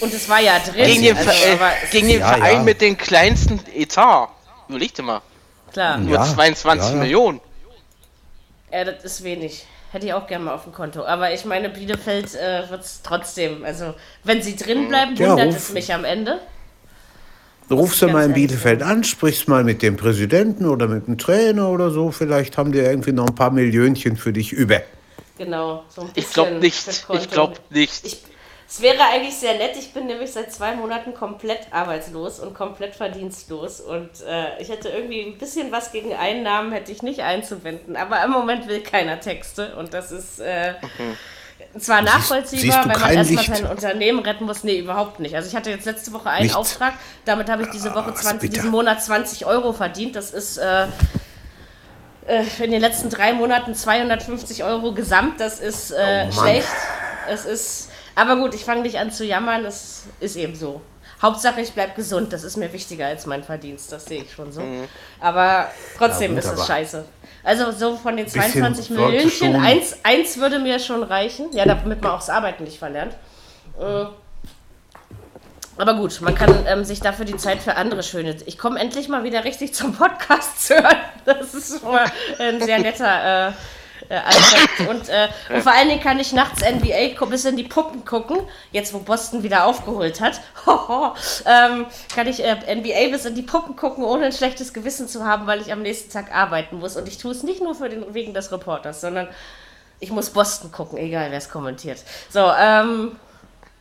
Und 0.00 0.14
es 0.14 0.28
war 0.28 0.40
ja 0.40 0.58
drin. 0.60 0.84
Gegen 0.84 1.02
den, 1.02 1.16
also, 1.16 1.30
äh, 1.30 1.58
gegen 1.90 2.08
den 2.08 2.20
Ja, 2.20 2.28
Verein 2.34 2.56
ja. 2.58 2.62
mit 2.62 2.80
dem 2.80 2.96
kleinsten 2.96 3.60
Etat. 3.74 4.28
Überleg 4.68 4.94
dir 4.94 5.02
mal. 5.02 5.22
klar, 5.72 5.98
Nur 5.98 6.14
Ja, 6.14 6.22
22 6.24 6.86
ja, 6.90 6.94
ja. 6.94 7.00
Millionen. 7.02 7.40
ja, 8.72 8.84
das 8.84 9.02
ist 9.04 9.24
wenig. 9.24 9.66
Hätte 9.90 10.06
ich 10.06 10.12
auch 10.12 10.26
gerne 10.26 10.44
mal 10.44 10.54
auf 10.54 10.64
dem 10.64 10.72
Konto. 10.74 11.04
Aber 11.04 11.32
ich 11.32 11.46
meine, 11.46 11.70
Bielefeld 11.70 12.34
äh, 12.34 12.68
wird 12.68 12.82
es 12.84 13.00
trotzdem. 13.02 13.64
Also, 13.64 13.94
wenn 14.22 14.42
sie 14.42 14.54
drin 14.54 14.88
bleiben, 14.88 15.16
Ja, 15.16 15.30
wundert 15.30 15.54
es 15.54 15.70
mich 15.72 15.92
am 15.94 16.04
Ende. 16.04 16.40
Rufst 17.70 18.02
du 18.02 18.08
mal 18.08 18.24
in 18.24 18.32
Bielefeld 18.32 18.82
an, 18.82 19.04
sprichst 19.04 19.48
mal 19.48 19.64
mit 19.64 19.82
dem 19.82 19.96
Präsidenten 19.96 20.66
oder 20.66 20.88
mit 20.88 21.06
dem 21.06 21.18
Trainer 21.18 21.68
oder 21.68 21.90
so. 21.90 22.10
Vielleicht 22.10 22.56
haben 22.56 22.72
die 22.72 22.78
irgendwie 22.78 23.12
noch 23.12 23.26
ein 23.26 23.34
paar 23.34 23.50
Millionchen 23.50 24.16
für 24.16 24.32
dich 24.32 24.52
über. 24.52 24.80
Genau, 25.36 25.84
so 25.88 26.02
ein 26.02 26.08
bisschen. 26.08 26.22
Ich 26.22 26.32
glaube 26.32 26.54
nicht. 26.54 26.88
Ich 26.88 27.30
glaube 27.30 27.54
nicht. 27.70 28.06
Ich, 28.06 28.22
es 28.68 28.82
wäre 28.82 29.02
eigentlich 29.02 29.34
sehr 29.34 29.56
nett. 29.56 29.76
Ich 29.78 29.94
bin 29.94 30.06
nämlich 30.06 30.32
seit 30.32 30.52
zwei 30.52 30.74
Monaten 30.74 31.14
komplett 31.14 31.68
arbeitslos 31.70 32.40
und 32.40 32.54
komplett 32.54 32.94
verdienstlos. 32.94 33.80
Und 33.80 34.10
äh, 34.26 34.60
ich 34.60 34.68
hätte 34.68 34.90
irgendwie 34.90 35.22
ein 35.22 35.38
bisschen 35.38 35.72
was 35.72 35.90
gegen 35.92 36.12
Einnahmen, 36.12 36.72
hätte 36.72 36.92
ich 36.92 37.02
nicht 37.02 37.20
einzuwenden. 37.20 37.96
Aber 37.96 38.22
im 38.24 38.30
Moment 38.30 38.68
will 38.68 38.80
keiner 38.80 39.20
Texte. 39.20 39.74
Und 39.76 39.94
das 39.94 40.12
ist 40.12 40.40
äh, 40.40 40.74
zwar 41.78 42.02
nachvollziehbar, 42.02 42.84
siehst 42.84 42.88
wenn 42.88 43.00
man 43.00 43.14
erstmal 43.16 43.24
Licht? 43.44 43.56
sein 43.56 43.66
Unternehmen 43.66 44.18
retten 44.20 44.44
muss. 44.46 44.64
Nee, 44.64 44.78
überhaupt 44.78 45.20
nicht. 45.20 45.34
Also 45.34 45.48
ich 45.48 45.56
hatte 45.56 45.70
jetzt 45.70 45.84
letzte 45.86 46.12
Woche 46.12 46.30
einen 46.30 46.42
Nichts. 46.44 46.56
Auftrag. 46.56 46.94
Damit 47.24 47.48
habe 47.50 47.62
ich 47.62 47.68
diese 47.70 47.90
Woche 47.94 48.10
Ah, 48.10 48.14
ist 48.14 48.22
20, 48.22 48.40
bitter. 48.40 48.54
diesen 48.54 48.70
Monat 48.70 49.02
20 49.02 49.46
Euro 49.46 49.72
verdient. 49.72 50.16
Das 50.16 50.30
ist... 50.30 50.58
Äh, 50.58 50.86
äh, 52.26 52.44
in 52.62 52.70
den 52.70 52.80
letzten 52.80 53.08
drei 53.10 53.32
Monaten 53.32 53.74
250 53.74 54.62
Euro 54.64 54.92
gesamt. 54.92 55.40
Das 55.40 55.60
ist 55.60 55.90
äh, 55.92 56.26
Oh 56.28 56.32
schlecht. 56.32 56.68
Es 57.30 57.44
ist. 57.44 57.88
Aber 58.14 58.36
gut, 58.36 58.54
ich 58.54 58.64
fange 58.64 58.82
nicht 58.82 58.98
an 58.98 59.10
zu 59.10 59.24
jammern. 59.24 59.64
Es 59.64 60.02
ist 60.20 60.36
eben 60.36 60.54
so. 60.54 60.80
Hauptsache, 61.22 61.60
ich 61.60 61.72
bleibe 61.72 61.94
gesund. 61.94 62.32
Das 62.32 62.44
ist 62.44 62.56
mir 62.56 62.72
wichtiger 62.72 63.06
als 63.06 63.26
mein 63.26 63.42
Verdienst. 63.42 63.90
Das 63.92 64.04
sehe 64.04 64.22
ich 64.22 64.32
schon 64.32 64.52
so. 64.52 64.62
Aber 65.20 65.68
trotzdem 65.96 66.32
Ja, 66.34 66.38
ist 66.40 66.46
es 66.52 66.66
scheiße. 66.66 67.04
Also 67.48 67.70
so 67.70 67.96
von 67.96 68.14
den 68.14 68.26
Bisschen 68.26 68.42
22 68.42 68.94
sollte 68.94 69.24
Millionen, 69.24 69.64
eins, 69.64 69.96
eins 70.02 70.36
würde 70.36 70.58
mir 70.58 70.78
schon 70.78 71.02
reichen. 71.02 71.46
Ja, 71.52 71.64
damit 71.64 72.02
man 72.02 72.10
auch 72.10 72.18
das 72.18 72.28
Arbeiten 72.28 72.64
nicht 72.64 72.78
verlernt. 72.78 73.14
Äh, 73.80 74.04
aber 75.78 75.94
gut, 75.94 76.20
man 76.20 76.34
kann 76.34 76.66
ähm, 76.66 76.84
sich 76.84 77.00
dafür 77.00 77.24
die 77.24 77.38
Zeit 77.38 77.62
für 77.62 77.76
andere 77.76 78.02
schöne. 78.02 78.36
Ich 78.44 78.58
komme 78.58 78.78
endlich 78.78 79.08
mal 79.08 79.24
wieder 79.24 79.44
richtig 79.44 79.72
zum 79.72 79.94
Podcast 79.94 80.60
zu 80.66 80.74
hören. 80.74 80.98
Das 81.24 81.54
ist 81.54 81.80
schon 81.80 81.90
mal 81.90 82.04
ein 82.38 82.60
sehr 82.60 82.80
netter 82.80 83.48
äh, 83.48 83.52
äh. 84.08 84.86
Und, 84.88 85.08
äh, 85.08 85.28
und 85.52 85.62
vor 85.62 85.72
allen 85.72 85.88
Dingen 85.88 86.02
kann 86.02 86.18
ich 86.18 86.32
nachts 86.32 86.62
NBA 86.62 87.24
bis 87.26 87.44
in 87.44 87.56
die 87.56 87.64
Puppen 87.64 88.04
gucken. 88.04 88.38
Jetzt, 88.72 88.94
wo 88.94 88.98
Boston 88.98 89.42
wieder 89.42 89.66
aufgeholt 89.66 90.20
hat, 90.20 90.40
ähm, 91.46 91.86
kann 92.14 92.26
ich 92.26 92.42
äh, 92.42 92.74
NBA 92.74 93.10
bis 93.10 93.24
in 93.24 93.34
die 93.34 93.42
Puppen 93.42 93.76
gucken, 93.76 94.04
ohne 94.04 94.26
ein 94.26 94.32
schlechtes 94.32 94.72
Gewissen 94.72 95.08
zu 95.08 95.24
haben, 95.24 95.46
weil 95.46 95.60
ich 95.60 95.72
am 95.72 95.82
nächsten 95.82 96.10
Tag 96.10 96.34
arbeiten 96.34 96.78
muss. 96.78 96.96
Und 96.96 97.08
ich 97.08 97.18
tue 97.18 97.32
es 97.32 97.42
nicht 97.42 97.62
nur 97.62 97.74
für 97.74 97.88
den, 97.88 98.14
wegen 98.14 98.34
des 98.34 98.50
Reporters, 98.50 99.00
sondern 99.00 99.28
ich 100.00 100.10
muss 100.10 100.30
Boston 100.30 100.72
gucken, 100.72 100.98
egal 100.98 101.30
wer 101.30 101.38
es 101.38 101.50
kommentiert. 101.50 102.02
So, 102.30 102.50
ähm, 102.58 103.16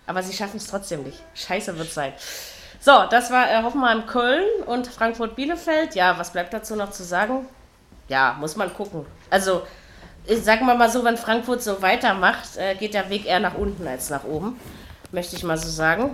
aber 0.06 0.24
sie 0.24 0.34
schaffen 0.34 0.58
es 0.58 0.68
trotzdem 0.68 1.04
nicht. 1.04 1.22
Scheiße 1.36 1.78
wird 1.78 1.92
sein. 1.92 2.14
So, 2.80 3.06
das 3.10 3.32
war 3.32 3.50
äh, 3.52 3.64
Hoffenheim 3.64 4.06
Köln 4.06 4.46
und 4.66 4.88
Frankfurt 4.88 5.36
Bielefeld. 5.36 5.96
Ja, 5.96 6.18
was 6.18 6.32
bleibt 6.32 6.54
dazu 6.54 6.76
noch 6.76 6.92
zu 6.92 7.04
sagen? 7.04 7.46
Ja, 8.08 8.38
muss 8.40 8.56
man 8.56 8.74
gucken. 8.74 9.06
Also, 9.30 9.64
ich 10.28 10.44
sag 10.44 10.62
mal 10.62 10.78
mal 10.78 10.90
so, 10.90 11.04
wenn 11.04 11.18
Frankfurt 11.18 11.64
so 11.64 11.82
weitermacht, 11.82 12.58
äh, 12.58 12.76
geht 12.76 12.94
der 12.94 13.10
Weg 13.10 13.26
eher 13.26 13.40
nach 13.40 13.56
unten 13.56 13.88
als 13.88 14.10
nach 14.10 14.26
oben. 14.26 14.60
Möchte 15.12 15.36
ich 15.36 15.44
mal 15.44 15.58
so 15.58 15.70
sagen. 15.70 16.14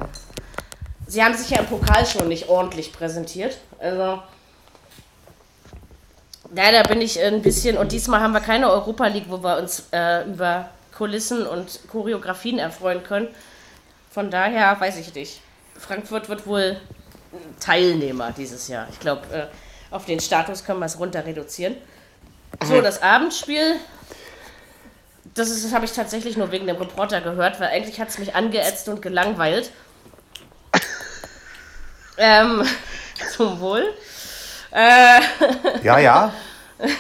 Sie 1.08 1.24
haben 1.24 1.34
sich 1.34 1.50
ja 1.50 1.60
im 1.60 1.66
Pokal 1.66 2.06
schon 2.06 2.28
nicht 2.28 2.48
ordentlich 2.48 2.94
präsentiert. 2.94 3.58
Also, 3.80 4.22
leider 6.54 6.84
bin 6.84 7.02
ich 7.02 7.20
ein 7.20 7.42
bisschen, 7.42 7.78
und 7.78 7.92
diesmal 7.92 8.22
haben 8.22 8.34
wir 8.34 8.40
keine 8.40 8.70
Europa 8.70 9.08
League, 9.08 9.26
wo 9.30 9.44
wir 9.44 9.58
uns 9.58 9.88
äh, 9.92 10.24
über 10.30 10.70
Kulissen 10.96 11.48
und 11.48 11.80
Choreografien 11.92 12.60
erfreuen 12.60 13.04
können. 13.04 13.28
Von 14.12 14.30
daher 14.30 14.80
weiß 14.80 14.98
ich 14.98 15.14
nicht. 15.16 15.42
Frankfurt 15.78 16.30
wird 16.30 16.46
wohl 16.46 16.80
Teilnehmer 17.60 18.32
dieses 18.32 18.68
Jahr. 18.68 18.88
Ich 18.92 19.00
glaube, 19.00 19.22
äh, 19.34 19.94
auf 19.94 20.06
den 20.06 20.20
Status 20.20 20.64
können 20.64 20.80
wir 20.80 20.86
es 20.86 21.00
runter 21.00 21.26
reduzieren. 21.26 21.76
So, 22.64 22.80
das 22.80 23.02
Abendspiel. 23.02 23.76
Das, 25.36 25.50
ist- 25.50 25.66
das 25.66 25.74
habe 25.74 25.86
ich 25.86 25.92
tatsächlich 25.94 26.38
nur 26.38 26.52
wegen 26.52 26.68
dem 26.68 26.76
Reporter 26.78 27.22
gehört, 27.22 27.60
weil 27.60 27.70
eigentlich 27.70 28.00
hat 28.00 28.10
es 28.10 28.18
mich 28.20 28.36
angeätzt 28.36 28.88
und 28.90 29.02
gelangweilt. 29.02 29.72
ähm, 32.18 32.64
zum 33.36 33.60
Wohl. 33.60 33.94
Äh, 34.72 35.20
Ja, 35.84 36.00
ja. 36.00 36.34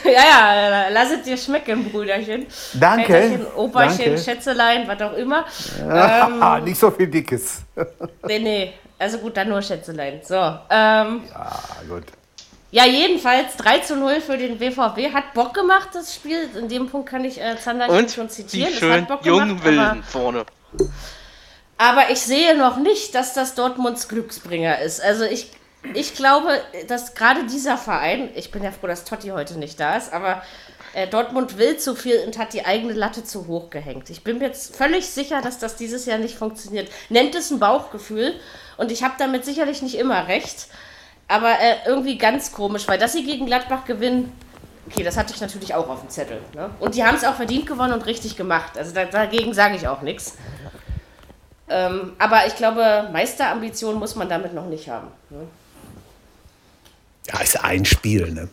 ja, 0.05 0.11
ja, 0.11 0.89
lass 0.89 1.11
es 1.11 1.23
dir 1.23 1.38
schmecken, 1.38 1.91
Brüderchen. 1.91 2.45
Danke. 2.73 3.05
Väterchen, 3.13 3.47
Operchen, 3.55 3.97
Danke. 4.05 4.17
Schätzelein, 4.21 4.88
was 4.88 5.01
auch 5.01 5.13
immer. 5.13 5.45
Ah, 5.89 6.59
nicht 6.63 6.79
so 6.79 6.89
viel 6.91 7.07
Dickes. 7.07 7.61
Nee, 8.25 8.39
nee. 8.39 8.73
Also 8.97 9.17
gut, 9.17 9.36
dann 9.36 9.49
nur 9.49 9.61
Schätzelein. 9.61 10.21
So, 10.23 10.36
ähm, 10.36 11.23
Ah, 11.34 11.51
gut. 11.89 12.03
Ja, 12.74 12.88
jedenfalls 12.88 13.55
3 13.57 13.80
zu 13.80 13.95
0 13.95 14.19
für 14.19 14.36
den 14.36 14.57
BVB. 14.57 15.13
Hat 15.13 15.36
Bock 15.36 15.53
gemacht, 15.53 15.89
das 15.93 16.15
Spiel. 16.15 16.49
In 16.57 16.67
dem 16.67 16.89
Punkt 16.89 17.07
kann 17.07 17.24
ich 17.24 17.39
äh, 17.39 17.55
Zander 17.55 17.88
Und 17.88 18.09
schon 18.09 18.28
die 18.30 18.34
zitieren. 18.34 18.74
Es 18.74 18.80
schön 18.80 19.07
jungen 19.21 19.63
Wilden 19.63 20.01
vorne. 20.01 20.43
aber 21.78 22.09
ich 22.09 22.21
sehe 22.21 22.57
noch 22.57 22.78
nicht, 22.78 23.13
dass 23.13 23.36
das 23.36 23.53
Dortmunds 23.53 24.07
Glücksbringer 24.07 24.80
ist. 24.80 25.03
Also 25.03 25.24
ich, 25.24 25.51
ich 25.93 26.15
glaube, 26.15 26.49
dass 26.88 27.13
gerade 27.13 27.45
dieser 27.45 27.78
Verein, 27.78 28.32
ich 28.34 28.49
bin 28.49 28.63
ja 28.63 28.71
froh, 28.71 28.88
dass 28.88 29.05
Totti 29.05 29.28
heute 29.28 29.59
nicht 29.59 29.80
da 29.80 29.95
ist, 29.95 30.11
aber 30.11 30.41
äh, 30.93 31.07
Dortmund 31.07 31.59
will 31.59 31.78
zu 31.78 31.93
viel 31.93 32.24
und 32.26 32.39
hat 32.39 32.53
die 32.53 32.65
eigene 32.65 32.93
Latte 32.93 33.24
zu 33.24 33.45
hoch 33.45 33.69
gehängt. 33.69 34.09
Ich 34.09 34.24
bin 34.24 34.39
mir 34.39 34.47
jetzt 34.47 34.76
völlig 34.76 35.05
sicher, 35.05 35.43
dass 35.43 35.59
das 35.59 35.76
dieses 35.76 36.07
Jahr 36.07 36.17
nicht 36.17 36.39
funktioniert. 36.39 36.89
Nennt 37.09 37.36
es 37.36 37.51
ein 37.51 37.59
Bauchgefühl 37.59 38.34
und 38.78 38.91
ich 38.91 39.03
habe 39.03 39.13
damit 39.19 39.45
sicherlich 39.45 39.84
nicht 39.84 39.99
immer 39.99 40.28
recht, 40.28 40.69
aber 41.34 41.59
äh, 41.59 41.77
irgendwie 41.88 42.17
ganz 42.19 42.51
komisch, 42.51 42.88
weil 42.88 42.99
dass 42.99 43.13
sie 43.13 43.23
gegen 43.23 43.47
Gladbach 43.47 43.86
gewinnen, 43.86 44.31
okay, 44.88 45.03
das 45.03 45.17
hatte 45.17 45.34
ich 45.34 45.41
natürlich 45.41 45.73
auch 45.73 45.89
auf 45.89 46.01
dem 46.01 46.09
Zettel. 46.09 46.39
Ne? 46.53 46.69
Und 46.79 46.93
die 46.93 47.03
haben 47.03 47.15
es 47.15 47.23
auch 47.23 47.34
verdient 47.34 47.65
gewonnen 47.65 47.93
und 47.93 48.05
richtig 48.05 48.36
gemacht. 48.36 48.77
Also 48.77 48.93
da, 48.93 49.05
dagegen 49.05 49.51
sage 49.55 49.75
ich 49.75 49.88
auch 49.88 50.01
nichts. 50.03 50.38
Ähm, 51.69 52.13
aber 52.19 52.45
ich 52.45 52.55
glaube, 52.55 53.09
Meisterambitionen 53.11 53.97
muss 53.97 54.15
man 54.15 54.29
damit 54.29 54.53
noch 54.53 54.67
nicht 54.67 54.89
haben. 54.89 55.07
Ne? 55.31 55.47
Ja, 57.31 57.39
ist 57.39 57.63
ein 57.63 57.84
Spiel, 57.86 58.31
ne? 58.31 58.49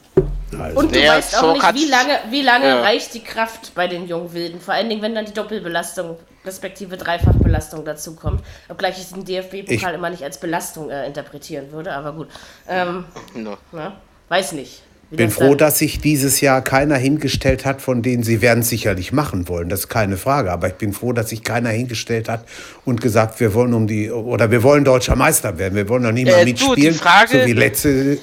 Also, 0.58 0.78
Und 0.78 0.94
du 0.94 0.98
Naja, 0.98 1.16
weißt 1.16 1.36
auch 1.42 1.52
nicht, 1.52 1.74
wie 1.74 1.86
lange, 1.90 2.18
wie 2.30 2.42
lange 2.42 2.66
Ja. 2.66 2.80
reicht 2.80 3.12
die 3.12 3.22
Kraft 3.22 3.74
bei 3.74 3.88
den 3.88 4.08
jungen 4.08 4.32
Wilden. 4.32 4.58
Vor 4.60 4.72
allen 4.72 4.88
Dingen, 4.88 5.02
wenn 5.02 5.14
dann 5.14 5.26
die 5.26 5.34
Doppelbelastung 5.34 6.16
respektive 6.44 6.96
Dreifachbelastung 6.96 7.84
dazu 7.84 8.14
kommt. 8.14 8.42
Obgleich 8.68 8.98
ich 8.98 9.08
den 9.12 9.24
DFB-Pokal 9.24 9.92
Ich- 9.92 9.98
immer 9.98 10.10
nicht 10.10 10.22
als 10.24 10.38
Belastung 10.38 10.90
äh, 10.90 11.06
interpretieren 11.06 11.72
würde, 11.72 11.92
aber 11.92 12.12
gut. 12.12 12.28
Ähm, 12.68 13.04
No. 13.34 13.56
na, 13.72 13.96
weiß 14.28 14.52
nicht. 14.52 14.82
wie 15.10 15.16
bin 15.16 15.30
froh, 15.30 15.54
dass 15.56 15.78
sich 15.80 16.00
dieses 16.00 16.40
Jahr 16.40 16.62
keiner 16.62 16.96
hingestellt 16.96 17.64
hat, 17.66 17.82
von 17.82 18.00
denen 18.00 18.22
sie 18.22 18.40
werden 18.42 18.60
es 18.60 18.68
sicherlich 18.68 19.10
machen 19.12 19.48
wollen. 19.48 19.68
Das 19.68 19.80
ist 19.80 19.88
keine 19.88 20.16
Frage. 20.16 20.52
Aber 20.52 20.68
ich 20.68 20.74
bin 20.74 20.92
froh, 20.92 21.12
dass 21.12 21.30
sich 21.30 21.42
keiner 21.42 21.70
hingestellt 21.70 22.28
hat 22.28 22.44
und 22.84 23.00
gesagt, 23.00 23.40
wir 23.40 23.52
wollen 23.52 23.74
um 23.74 23.86
die 23.88 24.10
oder 24.10 24.50
wir 24.52 24.62
wollen 24.62 24.84
deutscher 24.84 25.16
Meister 25.16 25.58
werden. 25.58 25.74
Wir 25.74 25.88
wollen 25.88 26.04
noch 26.04 26.12
nie 26.12 26.24
mal 26.24 26.30
Äh, 26.34 26.38
du, 26.40 26.44
die 26.44 26.52
mitspielen. 26.52 26.94
Frage- 26.94 27.40
so 27.40 27.46
wie 27.46 27.52
letzte. 27.54 28.18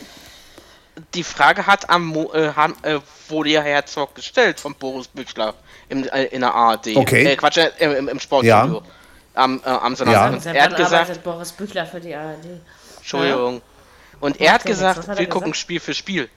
Die 1.13 1.23
Frage 1.23 1.67
hat 1.67 1.89
am 1.89 2.05
Mo 2.07 2.31
äh, 2.33 2.53
han, 2.55 2.73
äh, 2.83 2.99
wurde 3.29 3.49
ja 3.49 3.61
Herzog 3.61 4.15
gestellt 4.15 4.59
von 4.59 4.75
Boris 4.75 5.07
Büchler 5.07 5.53
im, 5.89 6.07
äh, 6.09 6.25
in 6.25 6.41
der 6.41 6.53
ARD. 6.53 6.95
Okay. 6.95 7.25
Äh, 7.25 7.35
Quatsch, 7.35 7.57
äh, 7.57 7.71
im, 7.79 8.07
im 8.07 8.19
Sportstudio. 8.19 8.77
Ja. 8.77 8.81
Am, 9.33 9.61
äh, 9.63 9.69
am 9.69 9.95
Sonntag. 9.95 10.43
Ja. 10.45 10.51
Er 10.53 10.63
hat 10.63 10.75
gesagt, 10.75 11.23
Boris 11.23 11.51
Büchler 11.51 11.85
für 11.85 11.99
die 11.99 12.15
ARD? 12.15 12.45
Entschuldigung. 12.97 13.61
Und 14.19 14.41
er 14.41 14.53
hat 14.53 14.65
gesagt, 14.65 14.99
hat 14.99 15.09
er 15.09 15.17
wir 15.19 15.29
gucken 15.29 15.51
gesagt? 15.51 15.57
Spiel 15.61 15.79
für 15.79 15.93
Spiel. 15.93 16.29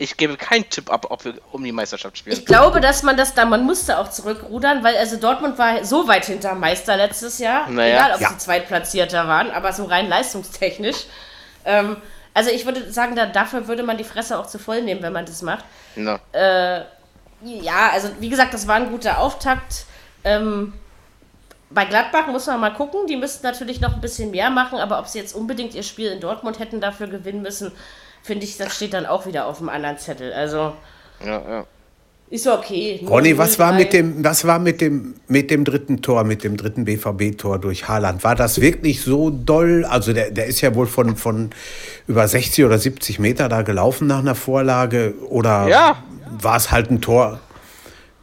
Ich 0.00 0.16
gebe 0.16 0.36
keinen 0.36 0.68
Tipp 0.70 0.92
ab, 0.92 1.06
ob 1.10 1.24
wir 1.24 1.34
um 1.50 1.62
die 1.64 1.72
Meisterschaft 1.72 2.16
spielen. 2.18 2.36
Ich 2.38 2.46
glaube, 2.46 2.80
dass 2.80 3.02
man 3.02 3.16
das 3.16 3.34
da, 3.34 3.44
man 3.44 3.66
musste 3.66 3.98
auch 3.98 4.08
zurückrudern, 4.08 4.84
weil 4.84 4.96
also 4.96 5.16
Dortmund 5.16 5.58
war 5.58 5.84
so 5.84 6.06
weit 6.06 6.24
hinter 6.26 6.54
Meister 6.54 6.96
letztes 6.96 7.40
Jahr, 7.40 7.68
Naja. 7.68 7.96
egal 7.96 8.14
ob 8.14 8.20
Ja. 8.20 8.28
sie 8.30 8.38
Zweitplatzierter 8.38 9.26
waren, 9.26 9.50
aber 9.50 9.72
so 9.72 9.84
rein 9.84 10.08
leistungstechnisch. 10.08 11.06
Ähm, 11.64 11.96
also 12.38 12.50
ich 12.50 12.64
würde 12.64 12.92
sagen, 12.92 13.16
da, 13.16 13.26
dafür 13.26 13.66
würde 13.66 13.82
man 13.82 13.98
die 13.98 14.04
Fresse 14.04 14.38
auch 14.38 14.46
zu 14.46 14.60
voll 14.60 14.82
nehmen, 14.82 15.02
wenn 15.02 15.12
man 15.12 15.26
das 15.26 15.42
macht. 15.42 15.64
Na. 15.96 16.20
Ja, 17.42 17.90
also 17.92 18.08
wie 18.20 18.28
gesagt, 18.28 18.54
das 18.54 18.68
war 18.68 18.76
ein 18.76 18.90
guter 18.90 19.18
Auftakt. 19.18 19.86
Ähm, 20.22 20.72
bei 21.70 21.84
Gladbach 21.84 22.28
muss 22.28 22.46
man 22.46 22.60
mal 22.60 22.72
gucken, 22.72 23.06
die 23.08 23.16
müssten 23.16 23.44
natürlich 23.44 23.80
noch 23.80 23.94
ein 23.94 24.00
bisschen 24.00 24.30
mehr 24.30 24.50
machen, 24.50 24.78
aber 24.78 25.00
ob 25.00 25.08
sie 25.08 25.18
jetzt 25.18 25.34
unbedingt 25.34 25.74
ihr 25.74 25.82
Spiel 25.82 26.10
in 26.12 26.20
Dortmund 26.20 26.60
hätten 26.60 26.80
dafür 26.80 27.08
gewinnen 27.08 27.42
müssen, 27.42 27.72
finde 28.22 28.44
ich, 28.44 28.56
das 28.56 28.74
steht 28.76 28.94
dann 28.94 29.04
auch 29.06 29.26
wieder 29.26 29.46
auf 29.46 29.58
dem 29.58 29.68
anderen 29.68 29.98
Zettel. 29.98 30.32
Also 30.32 30.74
Ja, 31.24 31.42
ja. 31.48 31.66
Ist 32.30 32.46
okay. 32.46 33.00
Ronny, 33.08 33.38
was 33.38 33.58
war 33.58 33.72
0-3. 33.72 33.76
mit 33.76 33.92
dem, 33.92 34.24
was 34.24 34.44
war 34.46 34.58
mit 34.58 34.80
dem, 34.80 35.14
mit 35.28 35.50
dem 35.50 35.64
dritten 35.64 36.02
Tor, 36.02 36.24
mit 36.24 36.44
dem 36.44 36.56
dritten 36.56 36.84
BVB-Tor 36.84 37.58
durch 37.58 37.88
Haaland? 37.88 38.22
War 38.24 38.34
das 38.34 38.60
wirklich 38.60 39.00
so 39.02 39.30
doll? 39.30 39.84
Also 39.86 40.12
der, 40.12 40.30
der 40.30 40.46
ist 40.46 40.60
ja 40.60 40.74
wohl 40.74 40.86
von, 40.86 41.16
von 41.16 41.50
über 42.06 42.28
60 42.28 42.64
oder 42.64 42.78
70 42.78 43.18
Meter 43.18 43.48
da 43.48 43.62
gelaufen 43.62 44.06
nach 44.06 44.18
einer 44.18 44.34
Vorlage 44.34 45.14
oder 45.28 45.68
Ja. 45.68 46.02
war 46.40 46.56
es 46.56 46.70
halt 46.70 46.90
ein 46.90 47.00
Tor 47.00 47.40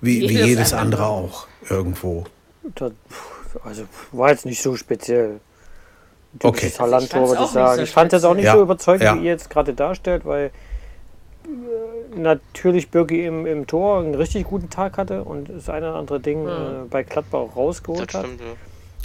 wie, 0.01 0.22
wie 0.30 0.39
Jedes 0.39 0.74
andere. 0.74 1.06
auch 1.08 1.47
irgendwo? 1.70 2.26
Das, 2.76 2.91
also 3.64 3.84
war 4.12 4.30
jetzt 4.30 4.45
nicht 4.45 4.62
so 4.62 4.76
speziell. 4.76 5.39
Okay. 6.43 6.72
Haaland-Tor, 6.78 7.30
würde 7.30 7.43
ich 7.45 7.49
sagen. 7.49 7.78
so 7.78 7.84
ich 7.84 7.91
fand 7.91 8.14
das 8.14 8.24
auch 8.24 8.36
nicht 8.36 8.45
Ja, 8.45 8.53
so 8.56 8.62
überzeugend, 8.62 9.03
ja. 9.03 9.16
wie 9.16 9.20
ihr 9.20 9.32
jetzt 9.32 9.49
gerade 9.49 9.74
darstellt, 9.74 10.26
weil 10.26 10.51
natürlich 12.15 12.89
Birki 12.89 13.25
im, 13.25 13.45
im 13.45 13.67
Tor 13.67 13.99
einen 13.99 14.15
richtig 14.15 14.45
guten 14.45 14.69
Tag 14.69 14.97
hatte 14.97 15.23
und 15.23 15.49
das 15.49 15.69
eine 15.69 15.89
oder 15.89 15.99
andere 15.99 16.19
Ding 16.19 16.47
äh, 16.47 16.51
bei 16.89 17.03
Gladbach 17.03 17.39
auch 17.39 17.55
rausgeholt 17.55 18.07
Das 18.13 18.21
hat. 18.21 18.25
stimmt, 18.25 18.41
ja. 18.41 18.47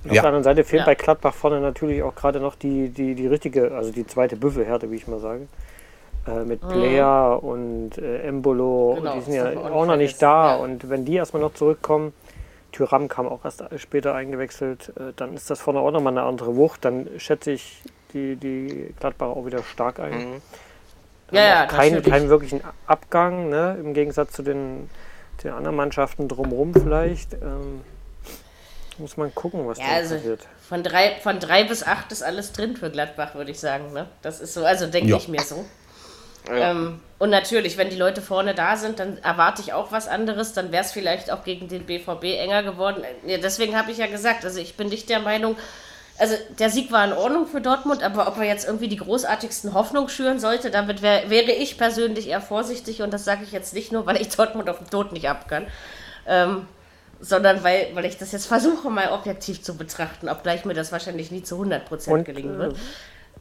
Auf 0.07 0.15
Ja. 0.17 0.23
der 0.23 0.25
anderen 0.29 0.45
Seite 0.45 0.65
fehlt 0.65 0.81
Ja. 0.81 0.87
bei 0.87 0.95
Gladbach 0.95 1.35
vorne 1.35 1.61
natürlich 1.61 2.03
auch 2.03 2.15
gerade 2.15 2.41
noch 2.41 2.55
die, 2.55 2.89
die, 2.89 3.15
die 3.15 3.27
richtige, 3.27 3.73
also 3.73 3.93
die 3.93 4.07
zweite 4.07 4.37
Büffelhärte, 4.37 4.91
wie 4.91 4.97
ich 4.97 5.07
mal 5.07 5.19
sage. 5.21 5.47
Äh, 6.27 6.45
mit 6.45 6.61
Blair 6.67 7.39
und 7.43 7.97
äh, 7.99 8.23
Embolo, 8.23 8.95
Genau, 8.97 9.15
die 9.15 9.21
sind 9.23 9.35
ja 9.35 9.51
auch 9.59 9.87
noch 9.87 9.97
nicht 9.97 10.21
da. 10.23 10.57
ja. 10.57 10.57
Und 10.63 10.89
wenn 10.91 11.05
die 11.05 11.15
erstmal 11.15 11.43
noch 11.43 11.55
zurückkommen, 11.55 12.13
Tyram 12.73 13.09
kam 13.09 13.27
auch 13.27 13.45
erst 13.45 13.65
später 13.77 14.15
eingewechselt, 14.15 14.93
äh, 14.97 15.13
dann 15.17 15.35
ist 15.35 15.51
das 15.51 15.61
vorne 15.61 15.81
auch 15.81 15.91
nochmal 15.91 16.13
eine 16.13 16.23
andere 16.23 16.57
Wucht. 16.57 16.85
Dann 16.85 17.09
schätze 17.17 17.51
ich 17.53 17.83
die, 18.13 18.37
die 18.37 18.95
Gladbacher 19.01 19.37
auch 19.37 19.45
wieder 19.47 19.63
stark 19.63 19.99
ein. 19.99 20.13
Mhm. 20.13 20.43
Ja, 21.33 21.43
ja, 21.43 21.67
kein, 21.67 21.93
natürlich. 21.95 22.05
keinen 22.13 22.29
wirklichen 22.29 22.61
Abgang, 22.87 23.49
ne? 23.49 23.77
im 23.81 23.95
Gegensatz 23.95 24.33
zu 24.33 24.43
den, 24.43 24.91
den 25.45 25.53
anderen 25.53 25.77
Mannschaften 25.77 26.29
drumherum 26.29 26.75
vielleicht. 26.75 27.35
Ähm, 27.35 27.83
muss 28.99 29.17
man 29.17 29.35
gucken, 29.35 29.67
was 29.67 29.79
Ja, 29.79 29.85
da 29.89 29.93
also 29.97 30.15
passiert. 30.17 30.47
von 30.69 30.83
drei, 30.83 31.17
von 31.23 31.41
drei 31.41 31.65
bis 31.65 31.83
acht 31.83 32.13
ist 32.13 32.23
alles 32.23 32.53
drin 32.53 32.77
für 32.77 32.91
Gladbach, 32.91 33.35
würde 33.35 33.51
ich 33.51 33.59
sagen. 33.59 33.93
Ne? 33.93 34.07
Das 34.23 34.41
ist 34.41 34.53
so, 34.55 34.65
also 34.65 34.87
denke 34.87 35.11
Ja. 35.11 35.17
ich 35.17 35.29
mir 35.29 35.41
so. 35.41 35.65
Ja. 36.49 36.71
Ähm, 36.73 37.01
und 37.19 37.31
natürlich, 37.31 37.77
wenn 37.79 37.91
die 37.91 37.97
Leute 37.97 38.23
vorne 38.23 38.55
da 38.55 38.77
sind, 38.77 38.99
dann 38.99 39.19
erwarte 39.19 39.61
ich 39.63 39.73
auch 39.73 39.93
was 39.93 40.09
anderes. 40.09 40.53
Dann 40.55 40.73
wäre 40.73 40.83
es 40.85 40.91
vielleicht 40.93 41.31
auch 41.31 41.45
gegen 41.45 41.69
den 41.69 41.85
BVB 41.85 42.25
enger 42.39 42.63
geworden. 42.63 43.03
Ja, 43.27 43.39
deswegen 43.39 43.77
habe 43.77 43.91
ich 43.91 43.99
ja 43.99 44.07
gesagt, 44.07 44.45
also 44.45 44.59
ich 44.59 44.75
bin 44.77 44.89
nicht 44.89 45.09
der 45.11 45.21
Meinung, 45.21 45.57
also 46.21 46.35
der 46.59 46.69
Sieg 46.69 46.93
war 46.93 47.05
in 47.05 47.15
Ordnung 47.15 47.47
für 47.47 47.63
Dortmund, 47.63 48.03
aber 48.03 48.29
ob 48.29 48.37
er 48.37 48.45
jetzt 48.45 48.67
irgendwie 48.67 48.89
die 48.89 48.99
großartigsten 48.99 49.73
Hoffnungen 49.73 50.11
schüren 50.11 50.39
sollte, 50.39 50.71
damit 50.71 51.01
wär, 51.01 51.31
wäre 51.31 51.53
ich 51.53 51.79
persönlich 51.79 52.29
eher 52.29 52.43
vorsichtig. 52.43 53.01
Und 53.03 53.13
das 53.15 53.25
sage 53.25 53.43
ich 53.43 53.53
jetzt 53.53 53.73
nicht 53.73 53.91
nur, 53.91 54.05
weil 54.07 54.21
ich 54.21 54.29
Dortmund 54.29 54.69
auf 54.69 54.79
dem 54.79 54.91
Tod 54.91 55.13
nicht 55.13 55.29
ab 55.29 55.49
kann. 55.49 55.67
Ähm, 56.27 56.67
sondern 57.21 57.65
weil, 57.65 57.89
weil 57.95 58.05
ich 58.05 58.19
das 58.19 58.33
jetzt 58.33 58.47
versuche, 58.47 58.91
mal 58.91 59.11
objektiv 59.13 59.63
zu 59.63 59.77
betrachten, 59.77 60.29
obgleich 60.29 60.65
mir 60.65 60.75
das 60.75 60.93
wahrscheinlich 60.93 61.31
nie 61.31 61.43
zu 61.43 61.57
100% 61.57 62.11
Und, 62.11 62.25
gelingen 62.25 62.57
äh, 62.57 62.59
wird. 62.59 62.77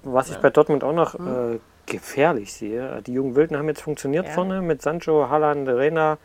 Was 0.04 0.30
ich 0.30 0.38
bei 0.38 0.50
Dortmund 0.50 0.84
auch 0.84 0.94
noch 0.94 1.16
äh, 1.16 1.60
gefährlich 1.86 2.54
sehe, 2.54 3.02
die 3.06 3.14
jungen 3.14 3.36
Wilden 3.36 3.58
haben 3.58 3.68
jetzt 3.68 3.82
funktioniert 3.82 4.26
Ja. 4.28 4.32
vorne 4.32 4.62
mit 4.62 4.82
Sancho, 4.82 5.30
Haaland, 5.30 5.68
Rena 5.68 6.18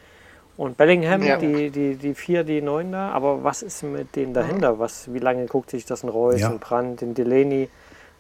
und 0.56 0.76
Bellingham, 0.76 1.22
Ja. 1.22 1.36
die, 1.36 1.70
die, 1.70 1.96
die 1.96 2.14
vier, 2.14 2.44
die 2.44 2.62
neun 2.62 2.92
da. 2.92 3.10
Aber 3.10 3.42
was 3.44 3.62
ist 3.62 3.82
mit 3.82 4.14
denen 4.16 4.34
dahinter? 4.34 4.78
Was, 4.78 5.12
wie 5.12 5.18
lange 5.18 5.46
guckt 5.46 5.70
sich 5.70 5.84
das 5.84 6.02
ein 6.04 6.08
Reus, 6.08 6.40
Ja. 6.40 6.50
ein 6.50 6.58
Brandt, 6.60 7.02
ein 7.02 7.14
Delaney, 7.14 7.68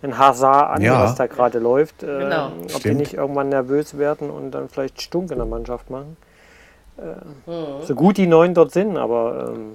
ein 0.02 0.18
Hazard 0.18 0.76
an, 0.76 0.82
Ja. 0.82 1.02
was 1.04 1.14
da 1.14 1.26
gerade 1.26 1.58
läuft? 1.58 2.02
Äh, 2.02 2.06
Genau. 2.06 2.46
Ob 2.48 2.66
die 2.66 2.72
Stimmt. 2.80 2.96
nicht 2.98 3.14
irgendwann 3.14 3.48
nervös 3.50 3.96
werden 3.98 4.30
und 4.30 4.50
dann 4.52 4.68
vielleicht 4.68 5.00
Stunk 5.00 5.30
in 5.30 5.38
der 5.38 5.46
Mannschaft 5.46 5.90
machen. 5.90 6.16
Äh, 6.96 7.02
So 7.86 7.94
gut 7.94 8.16
die 8.18 8.26
neun 8.26 8.54
dort 8.54 8.70
sind, 8.72 8.96
aber 8.96 9.52
ähm, 9.56 9.74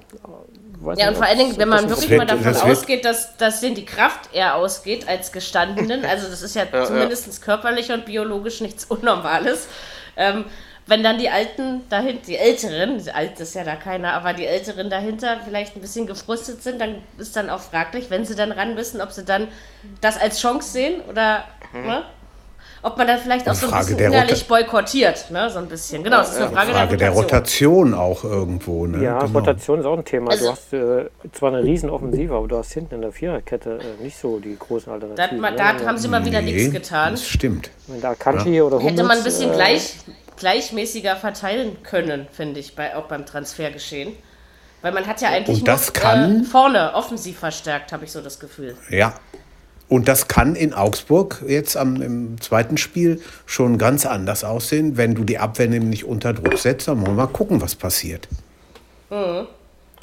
weiß 0.80 0.98
Ja, 0.98 1.06
nicht, 1.06 1.08
und 1.08 1.16
vor 1.18 1.26
allen 1.26 1.38
Dingen, 1.38 1.58
wenn 1.58 1.68
man 1.68 1.88
wirklich 1.88 2.08
wird- 2.08 2.18
mal 2.18 2.26
davon 2.26 2.44
das 2.44 2.62
ausgeht, 2.62 3.04
dass, 3.04 3.36
dass 3.36 3.60
denen 3.60 3.74
die 3.74 3.84
Kraft 3.84 4.30
eher 4.34 4.54
ausgeht 4.56 5.06
als 5.06 5.30
gestandenen, 5.30 6.02
also 6.10 6.28
das 6.28 6.40
ist 6.40 6.54
ja, 6.56 6.62
ja. 6.72 6.84
zumindest 6.84 7.42
körperlich 7.42 7.90
und 7.92 8.06
biologisch 8.06 8.60
nichts 8.62 8.84
Unnormales. 8.86 9.68
Ähm, 10.16 10.44
wenn 10.86 11.02
dann 11.02 11.18
die 11.18 11.28
Alten 11.30 11.82
dahinter, 11.88 12.22
die 12.26 12.36
Älteren, 12.36 13.00
alt 13.14 13.38
ist 13.38 13.54
ja 13.54 13.62
da 13.64 13.76
keiner, 13.76 14.12
aber 14.14 14.32
die 14.32 14.46
Älteren 14.46 14.90
dahinter 14.90 15.36
vielleicht 15.44 15.76
ein 15.76 15.80
bisschen 15.80 16.06
gefrustet 16.06 16.62
sind, 16.62 16.80
dann 16.80 16.96
ist 17.18 17.36
dann 17.36 17.48
auch 17.50 17.60
fraglich, 17.60 18.10
wenn 18.10 18.24
sie 18.24 18.34
dann 18.34 18.50
ran 18.52 18.74
müssen, 18.74 19.00
ob 19.00 19.12
sie 19.12 19.24
dann 19.24 19.48
das 20.00 20.18
als 20.20 20.40
Chance 20.40 20.70
sehen 20.72 21.00
oder 21.08 21.44
ne? 21.72 22.02
ob 22.82 22.96
man 22.96 23.06
dann 23.06 23.18
vielleicht 23.18 23.46
auch 23.48 23.54
so 23.54 23.66
ein 23.66 23.70
Frage 23.72 23.84
bisschen 23.84 23.98
der 23.98 24.06
innerlich 24.08 24.48
boykottiert, 24.48 25.30
ne? 25.30 25.50
so 25.50 25.58
ein 25.58 25.68
bisschen. 25.68 26.02
Genau, 26.02 26.16
das 26.16 26.30
ist 26.30 26.36
eine 26.38 26.50
Frage, 26.50 26.72
Frage 26.72 26.96
der 26.96 27.10
Rotation 27.10 27.92
auch 27.92 28.24
irgendwo. 28.24 28.86
Ne? 28.86 29.04
Ja, 29.04 29.18
Genau. 29.18 29.38
Rotation 29.38 29.80
ist 29.80 29.86
auch 29.86 29.98
ein 29.98 30.04
Thema. 30.04 30.30
Also- 30.30 30.46
du 30.46 30.50
hast 30.50 30.72
äh, 30.72 31.10
zwar 31.32 31.52
eine 31.52 31.62
riesen 31.62 31.90
Offensive, 31.90 32.34
aber 32.34 32.48
du 32.48 32.56
hast 32.56 32.72
hinten 32.72 32.94
in 32.94 33.02
der 33.02 33.12
Viererkette 33.12 33.78
äh, 33.80 34.02
nicht 34.02 34.16
so 34.18 34.38
die 34.38 34.56
großen 34.58 34.86
Da, 34.86 34.92
Alternativen. 34.94 35.40
man- 35.40 35.52
ne? 35.54 35.58
da 35.58 35.86
haben 35.86 35.98
sie 35.98 36.08
mal 36.08 36.24
wieder 36.24 36.40
Nee, 36.40 36.52
nichts 36.52 36.72
getan. 36.72 37.12
Das 37.12 37.26
stimmt. 37.28 37.70
Wenn 37.86 38.00
da 38.00 38.14
Kanji 38.14 38.62
oder 38.62 38.78
Hummels, 38.78 38.92
Hätte 38.92 39.02
man 39.06 39.18
ein 39.18 39.24
bisschen 39.24 39.50
äh, 39.50 39.54
gleich, 39.54 39.96
gleichmäßiger 40.40 41.14
verteilen 41.16 41.82
können, 41.84 42.26
finde 42.32 42.58
ich, 42.60 42.74
bei, 42.74 42.96
auch 42.96 43.04
beim 43.06 43.24
Transfergeschehen. 43.24 44.12
Weil 44.82 44.92
man 44.92 45.06
hat 45.06 45.20
ja 45.20 45.28
eigentlich 45.28 45.60
Und 45.60 45.68
das 45.68 45.86
nur 45.86 45.92
kann- 46.02 46.40
äh, 46.40 46.44
vorne 46.44 46.94
offensiv 46.94 47.38
verstärkt, 47.38 47.92
habe 47.92 48.04
ich 48.06 48.12
so 48.12 48.20
das 48.20 48.40
Gefühl. 48.40 48.76
Ja. 48.88 49.14
Und 49.88 50.08
das 50.08 50.28
kann 50.28 50.54
in 50.56 50.72
Augsburg 50.72 51.42
jetzt 51.46 51.76
am, 51.76 52.00
im 52.00 52.40
zweiten 52.40 52.76
Spiel 52.78 53.20
schon 53.44 53.76
ganz 53.76 54.06
anders 54.06 54.44
aussehen, 54.44 54.96
wenn 54.96 55.14
du 55.14 55.24
die 55.24 55.38
Abwehr 55.38 55.66
nämlich 55.68 56.04
unter 56.04 56.32
Druck 56.32 56.58
setzt. 56.58 56.88
Dann 56.88 56.98
wollen 57.00 57.16
wir 57.16 57.26
mal 57.26 57.32
gucken, 57.32 57.60
was 57.60 57.74
passiert. 57.74 58.28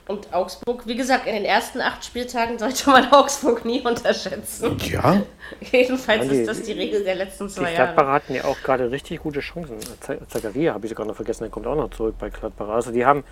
Und 0.08 0.34
Augsburg, 0.34 0.88
wie 0.88 0.96
gesagt, 0.96 1.28
in 1.28 1.34
den 1.36 1.44
ersten 1.46 1.82
acht 1.82 2.04
Spieltagen 2.06 2.58
sollte 2.58 2.90
man 2.90 3.06
Augsburg 3.12 3.66
nie 3.66 3.82
unterschätzen. 3.82 4.78
Ja, 4.90 5.22
Jedenfalls 5.72 6.26
Ja, 6.26 6.32
die- 6.32 6.38
ist 6.42 6.48
das 6.48 6.62
die 6.64 6.72
Regel 6.72 7.04
der 7.04 7.16
letzten 7.16 7.48
Die 7.48 7.54
zwei 7.54 7.74
Gladbacher 7.74 8.02
Jahre. 8.08 8.14
hatten 8.14 8.36
ja 8.36 8.46
auch 8.46 8.58
gerade 8.64 8.90
richtig 8.90 9.20
gute 9.22 9.42
Chancen. 9.42 9.78
Z- 10.00 10.20
Zakaria 10.30 10.74
habe 10.74 10.86
ich 10.86 10.90
sogar 10.92 11.06
noch 11.06 11.16
vergessen, 11.16 11.44
der 11.44 11.50
kommt 11.52 11.68
auch 11.68 11.76
noch 11.76 11.90
zurück 11.90 12.16
bei 12.20 12.30
Gladbacher. 12.30 12.72
Also 12.74 12.92
die 12.92 13.06
haben. 13.06 13.24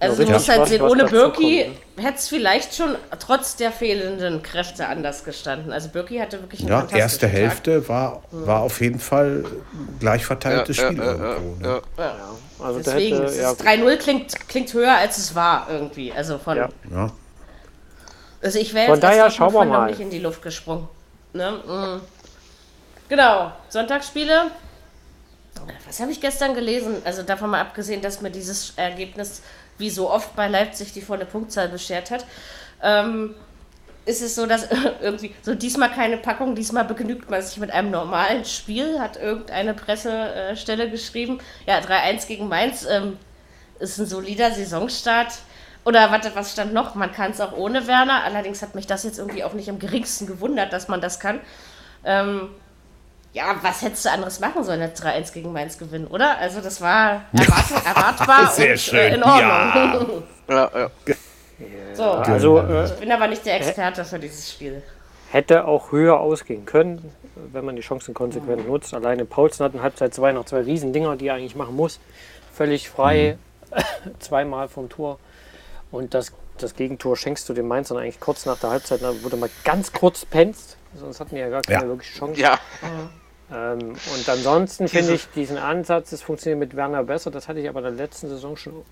Also 0.00 0.22
noch 0.22 0.28
du 0.28 0.34
musst 0.34 0.48
halt 0.48 0.66
sehen, 0.68 0.82
ohne 0.82 1.04
Birki 1.04 1.70
ne? 1.96 2.02
hätte 2.02 2.16
es 2.18 2.28
vielleicht 2.28 2.74
schon 2.74 2.96
trotz 3.18 3.56
der 3.56 3.70
fehlenden 3.70 4.42
Kräfte 4.42 4.86
anders 4.86 5.24
gestanden. 5.24 5.72
Also 5.72 5.90
Birki 5.90 6.16
hatte 6.18 6.40
wirklich 6.40 6.60
einen 6.60 6.70
ja 6.70 6.86
erste 6.96 7.26
Tag. 7.26 7.32
Hälfte 7.32 7.86
war, 7.88 8.22
war 8.30 8.60
auf 8.60 8.80
jeden 8.80 8.98
Fall 8.98 9.44
gleich 9.98 10.24
verteiltes 10.24 10.78
Ja, 10.78 10.86
Spiel 10.86 10.98
ja, 10.98 11.04
ja, 11.04 11.34
irgendwo. 11.34 11.62
Ne? 11.62 11.82
ja. 11.98 12.14
Also 12.58 12.80
Deswegen, 12.80 13.22
hätte, 13.22 13.40
ja, 13.40 13.52
ist 13.52 13.62
3-0 13.62 13.96
klingt, 13.98 14.48
klingt 14.48 14.72
höher, 14.72 14.94
als 14.96 15.18
es 15.18 15.34
war 15.34 15.66
irgendwie. 15.70 16.12
Also 16.12 16.38
von, 16.38 16.56
Ja. 16.56 16.68
Ja. 16.90 17.10
also 18.42 18.58
ich 18.58 18.72
wäre 18.72 18.86
Von 18.86 18.94
jetzt 18.94 19.02
daher 19.04 19.30
schauen 19.30 19.52
wir 19.52 19.64
mal. 19.66 19.90
nicht 19.90 20.00
in 20.00 20.10
die 20.10 20.18
Luft 20.18 20.40
gesprungen. 20.42 20.88
Ne? 21.34 21.50
Mm. 21.50 22.00
Genau, 23.10 23.52
Sonntagsspiele. 23.68 24.50
Was 25.86 26.00
habe 26.00 26.10
ich 26.10 26.20
gestern 26.20 26.54
gelesen? 26.54 26.96
Also 27.04 27.22
davon 27.22 27.50
mal 27.50 27.60
abgesehen, 27.60 28.00
dass 28.00 28.20
mir 28.20 28.30
dieses 28.30 28.72
Ergebnis 28.76 29.42
wie 29.80 29.90
so 29.90 30.10
oft 30.10 30.36
bei 30.36 30.48
Leipzig 30.48 30.92
die 30.92 31.00
volle 31.00 31.24
Punktzahl 31.24 31.68
beschert 31.68 32.10
hat, 32.10 32.24
ähm, 32.82 33.34
ist 34.06 34.22
es 34.22 34.34
so, 34.34 34.46
dass 34.46 34.68
irgendwie 35.02 35.34
so 35.42 35.54
diesmal 35.54 35.90
keine 35.90 36.16
Packung, 36.16 36.54
diesmal 36.54 36.84
begnügt 36.84 37.30
man 37.30 37.42
sich 37.42 37.58
mit 37.58 37.70
einem 37.70 37.90
normalen 37.90 38.44
Spiel, 38.44 39.00
hat 39.00 39.16
irgendeine 39.16 39.74
Pressestelle 39.74 40.90
geschrieben. 40.90 41.38
Ja, 41.66 41.78
3-1 41.78 42.26
gegen 42.26 42.48
Mainz 42.48 42.86
ähm, 42.88 43.16
ist 43.78 43.98
ein 43.98 44.06
solider 44.06 44.50
Saisonstart. 44.52 45.32
Oder 45.84 46.10
warte, 46.10 46.32
was 46.34 46.52
stand 46.52 46.74
noch? 46.74 46.94
Man 46.94 47.12
kann 47.12 47.30
es 47.30 47.40
auch 47.40 47.52
ohne 47.52 47.86
Werner. 47.86 48.22
Allerdings 48.24 48.60
hat 48.60 48.74
mich 48.74 48.86
das 48.86 49.02
jetzt 49.02 49.18
irgendwie 49.18 49.44
auch 49.44 49.54
nicht 49.54 49.68
im 49.68 49.78
geringsten 49.78 50.26
gewundert, 50.26 50.72
dass 50.72 50.88
man 50.88 51.00
das 51.00 51.20
kann. 51.20 51.40
Ähm, 52.04 52.50
ja, 53.32 53.54
was 53.62 53.82
hättest 53.82 54.04
du 54.04 54.10
anderes 54.10 54.40
machen 54.40 54.64
sollen 54.64 54.80
als 54.82 55.00
3-1 55.02 55.32
gegen 55.32 55.52
Mainz 55.52 55.78
gewinnen, 55.78 56.06
oder? 56.06 56.38
Also 56.38 56.60
das 56.60 56.80
war 56.80 57.22
erwart 57.32 57.86
erwartbar 57.86 58.50
Sehr 58.52 58.72
und 58.72 58.78
schön, 58.80 58.98
Äh, 58.98 59.14
in 59.14 59.22
Ordnung. 59.22 60.22
Ja, 60.48 60.70
ja. 60.74 60.90
so, 61.94 62.04
also 62.04 62.58
äh, 62.58 62.86
ich 62.86 62.92
bin 62.94 63.12
aber 63.12 63.26
nicht 63.28 63.44
der 63.46 63.56
Experte 63.56 64.04
für 64.04 64.18
dieses 64.18 64.50
Spiel. 64.52 64.82
hätte 65.30 65.64
auch 65.66 65.92
höher 65.92 66.18
ausgehen 66.18 66.64
können, 66.66 67.12
wenn 67.52 67.64
man 67.64 67.76
die 67.76 67.82
Chancen 67.82 68.14
konsequent 68.14 68.66
nutzt. 68.66 68.92
Alleine 68.94 69.24
Paulsen 69.24 69.64
hat 69.64 69.74
in 69.74 69.82
Halbzeit 69.82 70.12
2 70.14 70.32
noch 70.32 70.44
zwei 70.46 70.60
Riesendinger, 70.62 71.16
die 71.16 71.28
er 71.28 71.34
eigentlich 71.34 71.54
machen 71.56 71.76
muss. 71.76 72.00
Völlig 72.52 72.90
frei, 72.90 73.38
zweimal 74.18 74.68
vom 74.68 74.88
Tor. 74.88 75.18
Und 75.92 76.14
das, 76.14 76.32
das 76.58 76.74
Gegentor 76.74 77.16
schenkst 77.16 77.48
du 77.48 77.52
den 77.54 77.68
Mainzern 77.68 77.98
eigentlich 77.98 78.18
kurz 78.20 78.44
nach 78.46 78.58
der 78.58 78.70
Halbzeit, 78.70 79.02
da 79.02 79.12
wurde 79.22 79.36
mal 79.36 79.50
ganz 79.64 79.92
kurz 79.92 80.24
penst, 80.24 80.76
sonst 80.98 81.20
hatten 81.20 81.34
die 81.36 81.40
ja 81.40 81.48
gar 81.48 81.62
keine 81.62 81.82
Ja. 81.82 81.88
wirkliche 81.88 82.18
Chance. 82.18 82.40
Ja, 82.40 82.58
Ähm, 83.52 83.94
und 84.14 84.28
ansonsten 84.28 84.88
finde 84.88 85.14
ich 85.14 85.26
diesen 85.34 85.58
Ansatz, 85.58 86.12
es 86.12 86.22
funktioniert 86.22 86.58
mit 86.60 86.76
Werner 86.76 87.02
besser. 87.04 87.30
Das 87.30 87.48
hatte 87.48 87.60
ich 87.60 87.68
aber 87.68 87.80
in 87.80 87.84
der 87.96 88.06
letzten 88.06 88.28
Saison 88.28 88.56
schon 88.56 88.84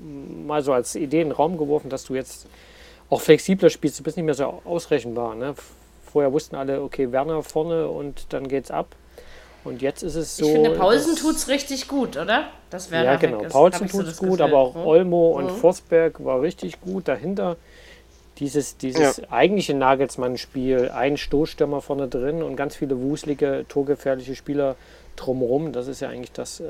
mal 0.46 0.62
so 0.62 0.72
als 0.72 0.94
Idee 0.94 1.20
in 1.20 1.28
den 1.28 1.32
Raum 1.32 1.58
geworfen, 1.58 1.90
dass 1.90 2.04
du 2.04 2.14
jetzt 2.14 2.46
auch 3.10 3.20
flexibler 3.20 3.70
spielst. 3.70 3.98
Du 3.98 4.02
bist 4.02 4.16
nicht 4.16 4.26
mehr 4.26 4.34
so 4.34 4.60
ausrechenbar. 4.64 5.34
Ne? 5.34 5.54
Vorher 6.10 6.32
wussten 6.32 6.56
alle, 6.56 6.82
okay, 6.82 7.12
Werner 7.12 7.42
vorne 7.42 7.88
und 7.88 8.32
dann 8.32 8.48
geht's 8.48 8.70
ab. 8.70 8.86
Und 9.64 9.82
jetzt 9.82 10.02
ist 10.02 10.14
es 10.14 10.36
so. 10.36 10.46
Ich 10.46 10.52
finde, 10.52 10.70
Paulsen 10.70 11.14
dass- 11.14 11.22
tut's 11.22 11.48
richtig 11.48 11.88
gut, 11.88 12.16
oder? 12.16 12.48
Das 12.70 12.90
wäre 12.90 13.04
ja, 13.04 13.16
genau. 13.16 13.38
Paulsen 13.38 13.88
tut 13.88 14.06
es 14.06 14.18
gut, 14.18 14.40
aber 14.40 14.56
auch 14.58 14.74
Olmo 14.74 15.32
und 15.38 15.50
Forsberg 15.50 16.24
war 16.24 16.40
richtig 16.40 16.80
gut 16.80 17.08
dahinter. 17.08 17.56
Dieses, 18.38 18.76
dieses 18.76 19.20
eigentliche 19.30 19.74
Nagelsmann-Spiel, 19.74 20.90
ein 20.90 21.16
Stoßstürmer 21.16 21.80
vorne 21.80 22.06
drin 22.06 22.42
und 22.42 22.54
ganz 22.56 22.76
viele 22.76 23.00
wuselige, 23.00 23.64
torgefährliche 23.68 24.36
Spieler 24.36 24.76
drumherum, 25.16 25.72
das 25.72 25.88
ist 25.88 26.00
ja 26.00 26.08
eigentlich 26.08 26.32
das, 26.32 26.60
äh, 26.60 26.64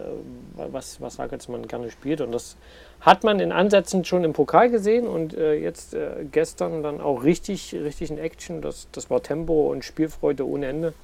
was, 0.57 1.01
was 1.01 1.19
Nagelsmann 1.19 1.69
gerne 1.69 1.91
spielt. 1.91 2.23
Und 2.23 2.33
das 2.33 2.57
hat 3.01 3.23
man 3.23 3.39
in 3.41 3.53
Ansätzen 3.53 4.05
schon 4.05 4.25
im 4.25 4.33
Pokal 4.33 4.71
gesehen 4.71 5.07
und 5.07 5.37
äh, 5.37 5.55
jetzt 5.55 5.95
äh, 5.95 6.25
gestern 6.33 6.83
dann 6.83 7.01
auch 7.01 7.23
richtig, 7.23 7.75
richtig 7.75 8.11
in 8.11 8.19
Action. 8.19 8.63
Das, 8.63 8.89
das 8.93 9.11
war 9.11 9.23
Tempo 9.23 9.71
und 9.71 9.85
Spielfreude 9.85 10.47
ohne 10.49 10.67
Ende. 10.67 10.95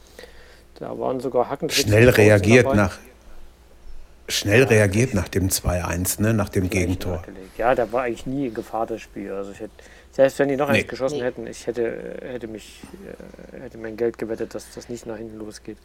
Da 0.78 0.98
waren 0.98 1.20
sogar 1.20 1.50
Hackentricks 1.50 1.82
Schnell 1.82 2.08
reagiert 2.08 2.64
dabei. 2.64 2.76
nach 2.76 2.98
schnell 4.26 4.64
reagiert 4.64 5.14
nach 5.14 5.28
dem 5.28 5.48
2-1, 5.48 6.22
ne? 6.22 6.32
nach 6.32 6.48
dem 6.48 6.70
Gegentor. 6.70 7.16
nachgelegt. 7.16 7.58
Ja, 7.58 7.74
da 7.74 7.92
war 7.92 8.04
eigentlich 8.04 8.26
nie 8.26 8.46
in 8.48 8.54
Gefahr 8.54 8.86
das 8.86 9.02
Spiel. 9.02 9.30
Also 9.32 9.52
ich 9.52 9.60
hätte, 9.60 9.72
selbst 10.14 10.38
wenn 10.38 10.48
die 10.48 10.56
noch 10.56 10.70
Nee. 10.70 10.78
eins 10.80 10.88
geschossen 10.88 11.18
Nee. 11.18 11.24
hätten, 11.24 11.46
ich 11.46 11.66
hätte, 11.66 12.18
hätte 12.22 12.46
mich, 12.46 12.80
äh, 13.52 13.60
hätte 13.62 13.78
mein 13.78 13.96
Geld 13.96 14.16
gewettet, 14.16 14.54
dass 14.54 14.72
das 14.74 14.88
nicht 14.88 15.06
nach 15.06 15.16
hinten 15.16 15.38
losgeht. 15.38 15.76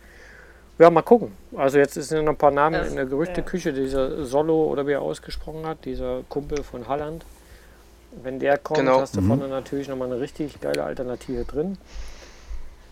Ja, 0.77 0.89
mal 0.89 1.01
gucken. 1.01 1.33
Also 1.57 1.77
jetzt 1.79 1.95
sind 1.95 2.17
ja 2.17 2.21
noch 2.23 2.33
ein 2.33 2.37
paar 2.37 2.51
Namen 2.51 2.75
Das- 2.79 2.89
in 2.89 2.95
der 2.95 3.05
Gerüchteküche. 3.05 3.73
Dieser 3.73 4.23
Solo 4.25 4.65
oder 4.65 4.85
wie 4.87 4.91
er 4.93 5.01
ausgesprochen 5.01 5.65
hat, 5.65 5.83
dieser 5.83 6.21
Kumpel 6.29 6.63
von 6.63 6.87
Halland. 6.87 7.25
Wenn 8.23 8.39
der 8.39 8.57
kommt, 8.59 8.79
Genau. 8.79 9.01
hast 9.01 9.15
du 9.17 9.21
vorne 9.21 9.47
natürlich 9.47 9.87
nochmal 9.87 10.11
eine 10.11 10.19
richtig 10.21 10.61
geile 10.61 10.83
Alternative 10.83 11.43
drin. 11.45 11.77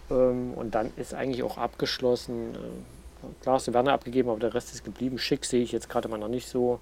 Ähm, 0.09 0.53
und 0.55 0.73
dann 0.75 0.91
ist 0.97 1.13
eigentlich 1.13 1.43
auch 1.43 1.57
abgeschlossen. 1.57 2.55
Äh, 2.55 3.41
klar 3.43 3.55
hast 3.55 3.67
du 3.67 3.73
Werner 3.73 3.93
abgegeben, 3.93 4.29
aber 4.29 4.39
der 4.39 4.53
Rest 4.53 4.73
ist 4.73 4.83
geblieben. 4.83 5.17
Schick 5.17 5.45
sehe 5.45 5.63
ich 5.63 5.71
jetzt 5.71 5.89
gerade 5.89 6.07
mal 6.07 6.17
noch 6.17 6.27
nicht 6.27 6.47
so, 6.49 6.79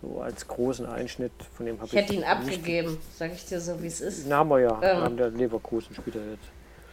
so 0.00 0.20
als 0.20 0.46
großen 0.46 0.86
Einschnitt. 0.86 1.32
Von 1.56 1.66
dem 1.66 1.76
habe 1.78 1.86
Ich 1.86 1.94
hätte 1.94 2.14
ihn 2.14 2.24
abgegeben, 2.24 2.98
sag 3.18 3.32
ich 3.34 3.44
dir 3.46 3.60
so, 3.60 3.80
wie 3.82 3.86
es 3.86 4.00
ist. 4.00 4.24
Den 4.26 4.32
haben 4.34 4.48
wir 4.50 4.60
ja. 4.60 4.78
Ähm. 4.82 5.16
Der 5.16 5.30
Leverkusen 5.30 5.94
spielt 5.94 6.16
er 6.16 6.22
jetzt. 6.30 6.44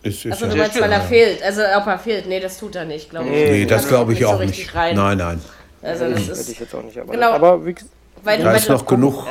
Ist, 0.03 0.26
ist 0.26 0.32
Also 0.34 0.45
ja- 0.45 0.51
du 0.51 0.58
meinst, 0.58 0.80
weil 0.82 0.91
er 0.91 1.01
fehlt. 1.01 1.43
Also 1.43 1.62
ob 1.78 1.88
er 1.88 1.99
fehlt. 1.99 2.28
Nee, 2.28 2.39
das 2.39 2.58
tut 2.58 2.76
er 2.76 2.86
nicht, 2.86 3.10
glaube 3.10 3.26
ich. 3.28 3.32
Nee, 3.32 3.51
Nee, 3.51 3.66
das 3.66 3.88
glaube 3.88 4.14
ich 4.14 4.20
so 4.20 4.28
auch 4.28 4.39
nicht. 4.39 4.74
Rein. 4.76 4.95
Nein, 4.95 5.18
nein. 5.18 5.41
Also 5.82 6.10
das 6.10 6.20
Hätte 6.22 6.32
ist, 6.32 6.49
ich 6.49 6.60
jetzt 6.60 6.74
auch 6.76 6.84
nicht. 6.84 6.97
Aber, 6.99 7.12
Genau. 7.14 7.32
aber 7.34 7.66
wie, 7.66 7.76
weil 8.24 8.41
Da 8.41 8.53
ist 8.53 8.70
noch 8.70 8.86
genug. 8.86 9.26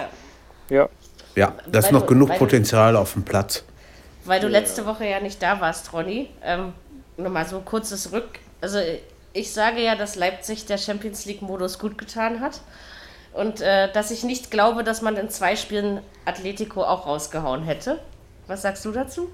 Ja. 0.71 0.89
ja, 1.35 1.53
da 1.71 1.79
ist 1.81 1.93
noch 1.93 2.03
du- 2.03 2.07
genug 2.09 2.37
Potenzial 2.39 2.97
auf 2.97 3.13
dem 3.13 3.25
Platz. 3.25 3.65
Weil 4.25 4.41
du 4.41 4.49
letzte 4.49 4.87
Woche 4.87 5.05
ja 5.07 5.21
nicht 5.21 5.43
da 5.43 5.61
warst, 5.61 5.93
Ronny. 5.93 6.31
Ähm, 6.43 6.73
Nochmal 7.17 7.47
so 7.47 7.59
ein 7.59 7.65
kurzes 7.65 8.11
Rück. 8.13 8.41
Also 8.61 8.79
ich 9.33 9.53
sage 9.53 9.81
ja, 9.81 9.95
dass 9.95 10.17
Leipzig 10.17 10.67
der 10.67 10.79
Champions 10.79 11.27
League-Modus 11.27 11.79
gut 11.79 11.97
getan 11.99 12.41
hat. 12.41 12.61
Und 13.35 13.61
äh, 13.61 13.93
dass 13.93 14.11
ich 14.11 14.23
nicht 14.25 14.51
glaube, 14.51 14.85
dass 14.85 15.03
man 15.03 15.17
in 15.17 15.29
zwei 15.29 15.57
Spielen 15.57 16.01
Atletico 16.25 16.83
auch 16.85 17.07
rausgehauen 17.07 17.65
hätte. 17.65 17.99
Was 18.47 18.63
sagst 18.63 18.85
du 18.85 18.93
dazu? 18.93 19.29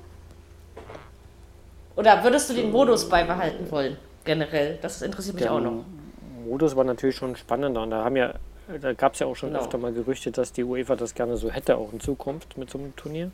Oder 1.97 2.23
würdest 2.25 2.49
du 2.49 2.55
den 2.55 2.71
Modus 2.71 3.09
beibehalten 3.09 3.71
wollen? 3.71 3.97
Generell. 4.25 4.79
Das 4.81 5.03
interessiert 5.03 5.35
mich 5.35 5.45
Der 5.45 5.53
auch 5.53 5.61
noch. 5.61 5.85
Modus 6.47 6.77
war 6.77 6.85
natürlich 6.85 7.17
schon 7.17 7.37
spannender. 7.37 7.83
Und 7.83 7.91
da 7.91 8.05
haben 8.05 8.17
ja, 8.17 8.35
da 8.81 8.93
gab 8.95 9.15
es 9.15 9.19
ja 9.19 9.27
auch 9.27 9.35
schon 9.37 9.51
Genau. 9.51 9.61
öfter 9.63 9.77
mal 9.79 9.93
Gerüchte, 9.93 10.31
dass 10.31 10.53
die 10.53 10.65
UEFA 10.65 10.97
das 10.97 11.15
gerne 11.15 11.37
so 11.37 11.51
hätte, 11.51 11.77
auch 11.77 11.93
in 11.93 12.01
Zukunft 12.01 12.57
mit 12.57 12.71
so 12.71 12.79
einem 12.79 12.95
Turnier. 12.97 13.31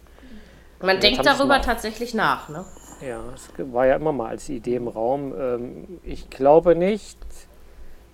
Man 0.80 0.98
denkt 1.00 1.24
darüber 1.24 1.60
tatsächlich 1.60 2.12
nach, 2.14 2.48
ne? 2.48 2.64
Ja, 3.06 3.20
es 3.34 3.48
war 3.72 3.86
ja 3.86 3.96
immer 3.96 4.12
mal 4.12 4.28
als 4.30 4.48
Idee 4.48 4.76
im 4.76 4.88
Raum. 4.88 5.32
Ähm, 5.38 6.00
Ich 6.02 6.28
glaube 6.30 6.74
nicht, 6.74 7.18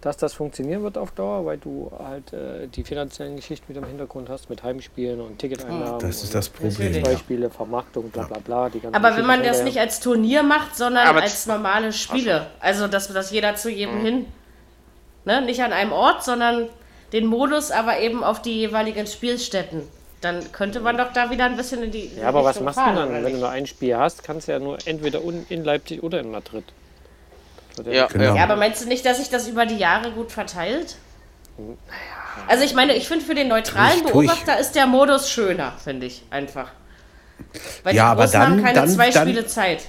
dass 0.03 0.17
das 0.17 0.35
funktionieren 0.35 0.83
wird 0.83 0.99
auf 0.99 1.13
Dauer, 1.13 1.47
weil 1.47 1.59
du 1.59 1.91
halt 1.99 2.33
äh, 2.33 2.67
die 2.67 2.83
finanziellen 2.83 3.37
Geschichten 3.37 3.69
wieder 3.69 3.81
im 3.81 3.87
Hintergrund 3.87 4.29
hast 4.29 4.51
mit 4.51 4.63
Heimspielen 4.63 5.21
und 5.21 5.39
Ticketeinnahmen. 5.39 6.01
Das 6.01 6.25
ist 6.25 6.35
das 6.35 6.49
Problem. 6.49 6.93
Ja. 6.93 7.03
Beispiele, 7.03 7.49
Vermarktung, 7.51 8.11
bla 8.11 8.25
bla 8.25 8.39
bla. 8.39 8.69
Die 8.69 8.81
ganzen 8.81 8.97
Aber 8.97 9.17
wenn 9.17 9.25
man 9.27 9.43
das 9.45 9.63
nicht 9.63 9.79
als 9.79 10.01
Turnier 10.01 10.43
macht, 10.43 10.77
sondern 10.77 11.07
Aber 11.07 11.23
als 11.23 11.47
normale 11.47 11.93
Spiele. 11.93 12.49
Also, 12.61 12.89
dass, 12.89 13.09
dass 13.13 13.31
jeder 13.31 13.55
zu 13.55 13.71
jedem 13.71 14.01
Mhm. 14.01 14.05
hin. 14.05 14.27
Ne? 15.25 15.41
Nicht 15.43 15.63
an 15.63 15.73
einem 15.73 15.93
Ort, 15.93 16.25
sondern 16.25 16.69
den 17.13 17.27
Modus 17.27 17.71
aber 17.71 18.01
eben 18.01 18.25
auf 18.25 18.43
die 18.43 18.57
jeweiligen 18.59 19.07
Spielstätten. 19.07 19.83
Dann 20.21 20.51
könnte 20.53 20.81
man 20.81 20.97
doch 20.97 21.13
da 21.13 21.31
wieder 21.31 21.45
ein 21.45 21.57
bisschen 21.57 21.83
in 21.83 21.91
die. 21.93 22.11
Ja, 22.17 22.29
aber 22.29 22.43
was 22.43 22.51
Richtung 22.57 22.65
machst 22.65 22.79
du 22.79 22.83
fahren, 22.83 22.97
dann, 22.97 23.09
oder 23.11 23.25
wenn 23.25 23.33
du 23.35 23.39
nur 23.39 23.51
ein 23.51 23.67
Spiel 23.67 23.97
hast? 23.97 24.25
Kannst 24.25 24.49
du 24.49 24.53
ja 24.53 24.59
nur 24.59 24.79
entweder 24.85 25.21
in 25.49 25.65
Leipzig 25.65 26.03
oder 26.03 26.21
in 26.21 26.31
Madrid. 26.33 26.65
Ja, 27.91 28.07
Genau. 28.07 28.35
Ja, 28.37 28.45
aber 28.45 28.57
meinst 28.57 28.83
du 28.83 28.89
nicht, 28.89 29.05
dass 29.07 29.19
sich 29.19 29.31
das 29.31 29.49
über 29.49 29.67
die 29.67 29.77
Jahre 29.77 30.11
gut 30.13 30.31
verteilt? 30.33 30.97
Also 32.49 32.65
ich 32.65 32.75
meine, 32.75 32.95
ich 32.95 33.09
finde 33.09 33.25
für 33.25 33.35
den 33.35 33.49
neutralen 33.49 34.01
Tue 34.01 34.07
ich- 34.07 34.13
tue 34.13 34.25
ich. 34.25 34.31
Beobachter 34.31 34.59
ist 34.61 34.73
der 34.73 34.87
Modus 34.87 35.31
schöner, 35.31 35.73
finde 35.83 36.07
ich 36.07 36.23
einfach. 36.31 36.71
Weil 37.83 37.95
Ja, 37.95 38.05
die 38.05 38.11
aber 38.13 38.23
Großen 38.25 38.41
haben 38.41 38.55
dann- 38.57 38.63
keine 38.65 38.75
dann- 38.75 38.89
zwei 38.89 39.11
dann- 39.11 39.29
Spiele 39.29 39.47
Zeit. 39.47 39.83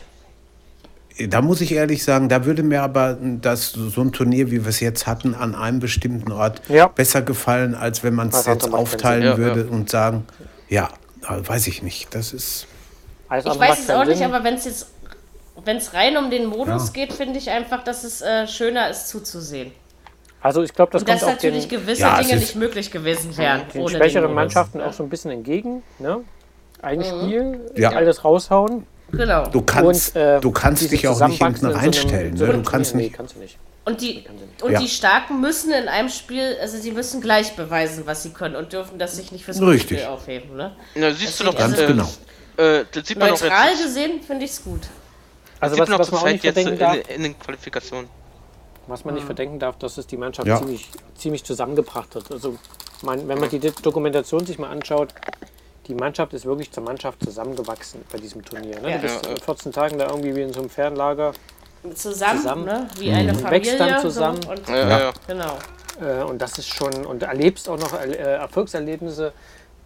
Da 1.30 1.42
muss 1.44 1.62
ich 1.62 1.72
ehrlich 1.74 2.04
sagen, 2.04 2.28
da 2.28 2.44
würde 2.46 2.64
mir 2.64 2.82
aber 2.82 3.18
das, 3.22 3.70
so 3.72 4.02
ein 4.02 4.12
Turnier, 4.12 4.48
wie 4.50 4.64
wir 4.64 4.70
es 4.70 4.80
jetzt 4.80 5.06
hatten, 5.06 5.36
an 5.36 5.54
einem 5.54 5.80
bestimmten 5.80 6.32
Ort 6.32 6.62
Ja. 6.70 6.88
besser 6.88 7.22
gefallen, 7.22 7.76
als 7.76 8.04
wenn 8.04 8.16
man 8.16 8.30
es 8.30 8.46
jetzt 8.48 8.74
aufteilen. 8.74 9.24
Ja, 9.24 9.38
würde 9.38 9.66
und 9.68 9.90
sagen, 9.92 10.26
ja, 10.70 10.90
weiß 11.22 11.68
ich 11.68 11.84
nicht. 11.84 12.14
Das 12.16 12.34
ist. 12.34 12.66
Alles 13.30 13.46
Ich 13.46 13.60
weiß 13.60 13.80
es 13.80 13.90
auch 13.92 14.06
nicht, 14.06 14.24
aber 14.24 14.44
wenn 14.44 14.56
es 14.56 14.66
jetzt 14.66 14.88
wenn 15.64 15.78
es 15.78 15.94
rein 15.94 16.18
um 16.18 16.30
den 16.30 16.46
Modus 16.46 16.88
Ja. 16.88 16.94
geht, 16.94 17.14
finde 17.14 17.40
ich 17.40 17.50
einfach, 17.50 17.84
dass 17.84 18.04
es 18.04 18.22
äh, 18.22 18.48
schöner 18.48 18.90
ist 18.90 19.10
zuzusehen. 19.10 19.72
Also 20.42 20.62
ich 20.62 20.74
glaube, 20.74 20.92
das 20.92 21.04
Und 21.04 21.10
dass 21.10 21.22
kommt 21.22 21.42
den, 21.42 21.54
natürlich 21.54 21.70
gewisse 21.70 22.02
Ja, 22.02 22.20
Dinge 22.22 22.36
nicht 22.36 22.56
möglich 22.56 22.92
gewesen 22.92 23.38
wären. 23.38 23.62
den 23.74 23.82
ohne 23.82 23.92
schwächeren 23.96 24.28
den. 24.28 24.36
Mannschaften 24.36 24.82
auch 24.82 24.92
so 24.92 25.04
ein 25.04 25.10
bisschen 25.10 25.32
entgegen. 25.32 25.84
Ne? 26.00 26.20
Ein 26.82 27.00
Mhm. 27.00 27.04
Spiel, 27.04 27.60
Ja. 27.76 27.92
alles 27.92 28.26
raushauen. 28.26 28.86
Genau. 29.14 29.46
Du 29.48 29.62
kannst, 29.62 30.16
und, 30.16 30.22
äh, 30.22 30.40
du 30.42 30.52
kannst 30.52 30.92
dich 30.92 31.08
auch 31.08 31.26
nicht 31.28 31.42
hinten 31.42 31.68
reinstellen. 31.68 32.36
so 32.36 32.46
Ne? 32.46 32.54
Du 32.54 32.64
kannst 32.64 32.96
nicht. 32.96 33.12
Nee, 33.12 33.16
kannst 33.16 33.36
du 33.36 33.40
nicht. 33.40 33.58
Und 33.86 34.02
die, 34.02 34.26
und 34.62 34.72
Ja. 34.72 34.80
die 34.80 34.88
Starken 34.88 35.40
müssen 35.40 35.72
in 35.72 35.88
einem 35.88 36.10
Spiel, 36.10 36.58
also 36.60 36.78
sie 36.78 36.92
müssen 36.92 37.22
gleich 37.22 37.56
beweisen, 37.56 38.04
was 38.06 38.24
sie 38.24 38.32
können 38.32 38.56
und 38.56 38.74
dürfen 38.74 38.98
das 38.98 39.16
sich 39.16 39.32
nicht 39.32 39.46
fürs 39.46 39.62
Richtig. 39.62 40.00
Spiel 40.00 40.10
aufheben. 40.10 40.56
Ne? 40.58 40.76
Na, 40.96 41.12
siehst 41.12 41.40
du 41.40 41.44
Deswegen 41.46 41.52
doch, 41.52 41.58
Ganz 41.58 41.80
äh, 41.80 41.88
genau. 41.88 42.10
Äh, 42.58 42.86
das 42.92 43.08
sieht 43.08 43.18
man 43.20 43.30
doch 43.30 43.42
Neutral 43.42 43.70
jetzt. 43.70 43.84
gesehen 43.84 44.22
finde 44.26 44.46
ich 44.46 44.52
es 44.52 44.64
gut. 44.64 44.82
Also 45.64 45.78
was, 45.78 45.90
man 45.90 46.00
was 46.00 46.12
man 46.12 46.22
auch 46.22 46.26
nicht 46.28 46.42
verdenken 46.44 46.74
in, 46.74 46.80
darf, 46.80 46.98
in 47.10 47.24
den 47.24 47.40
Qualifikationen. 47.40 48.10
was 48.88 49.06
man 49.06 49.16
nicht 49.16 49.26
verdenken 49.26 49.60
darf, 49.60 49.78
dass 49.78 49.98
es 49.98 50.08
die 50.08 50.18
Mannschaft 50.18 50.48
Ja. 50.48 50.58
ziemlich, 50.58 50.90
ziemlich 51.16 51.44
zusammengebracht 51.44 52.16
hat. 52.16 52.32
Also 52.32 52.56
man, 53.02 53.28
wenn 53.28 53.40
man 53.40 53.50
die 53.50 53.60
Dokumentation 53.60 54.46
sich 54.46 54.60
mal 54.60 54.70
anschaut, 54.70 55.14
die 55.88 55.96
Mannschaft 55.96 56.34
ist 56.34 56.46
wirklich 56.46 56.72
zur 56.72 56.84
Mannschaft 56.84 57.24
zusammengewachsen 57.24 58.04
bei 58.12 58.18
diesem 58.18 58.44
Turnier. 58.46 58.80
Ne? 58.80 58.92
Ja. 58.92 58.96
Du 58.98 59.02
bist 59.04 59.26
Ja, 59.26 59.32
in 59.32 59.38
14 59.38 59.72
Tagen 59.74 59.98
da 59.98 60.08
irgendwie 60.08 60.36
wie 60.36 60.42
in 60.42 60.54
so 60.54 60.62
einem 60.62 60.70
Fernlager 60.70 61.34
Zusammen, 61.96 62.38
Zusammen. 62.40 62.66
Ne? 62.66 62.88
wie 62.98 63.12
eine 63.12 63.34
Familie. 63.34 63.52
Wächst 63.52 63.80
dann 63.80 64.00
zusammen. 64.02 64.42
So, 64.42 64.52
und, 64.52 64.70
Ja, 64.70 64.76
ja. 64.78 65.00
ja. 65.00 65.14
Genau. 65.28 65.58
äh, 66.02 66.24
und 66.24 66.42
das 66.42 66.58
ist 66.58 66.74
schon, 66.74 67.06
und 67.06 67.22
du 67.22 67.26
erlebst 67.26 67.68
auch 67.68 67.78
noch 67.78 67.94
äh, 67.94 68.14
Erfolgserlebnisse 68.16 69.34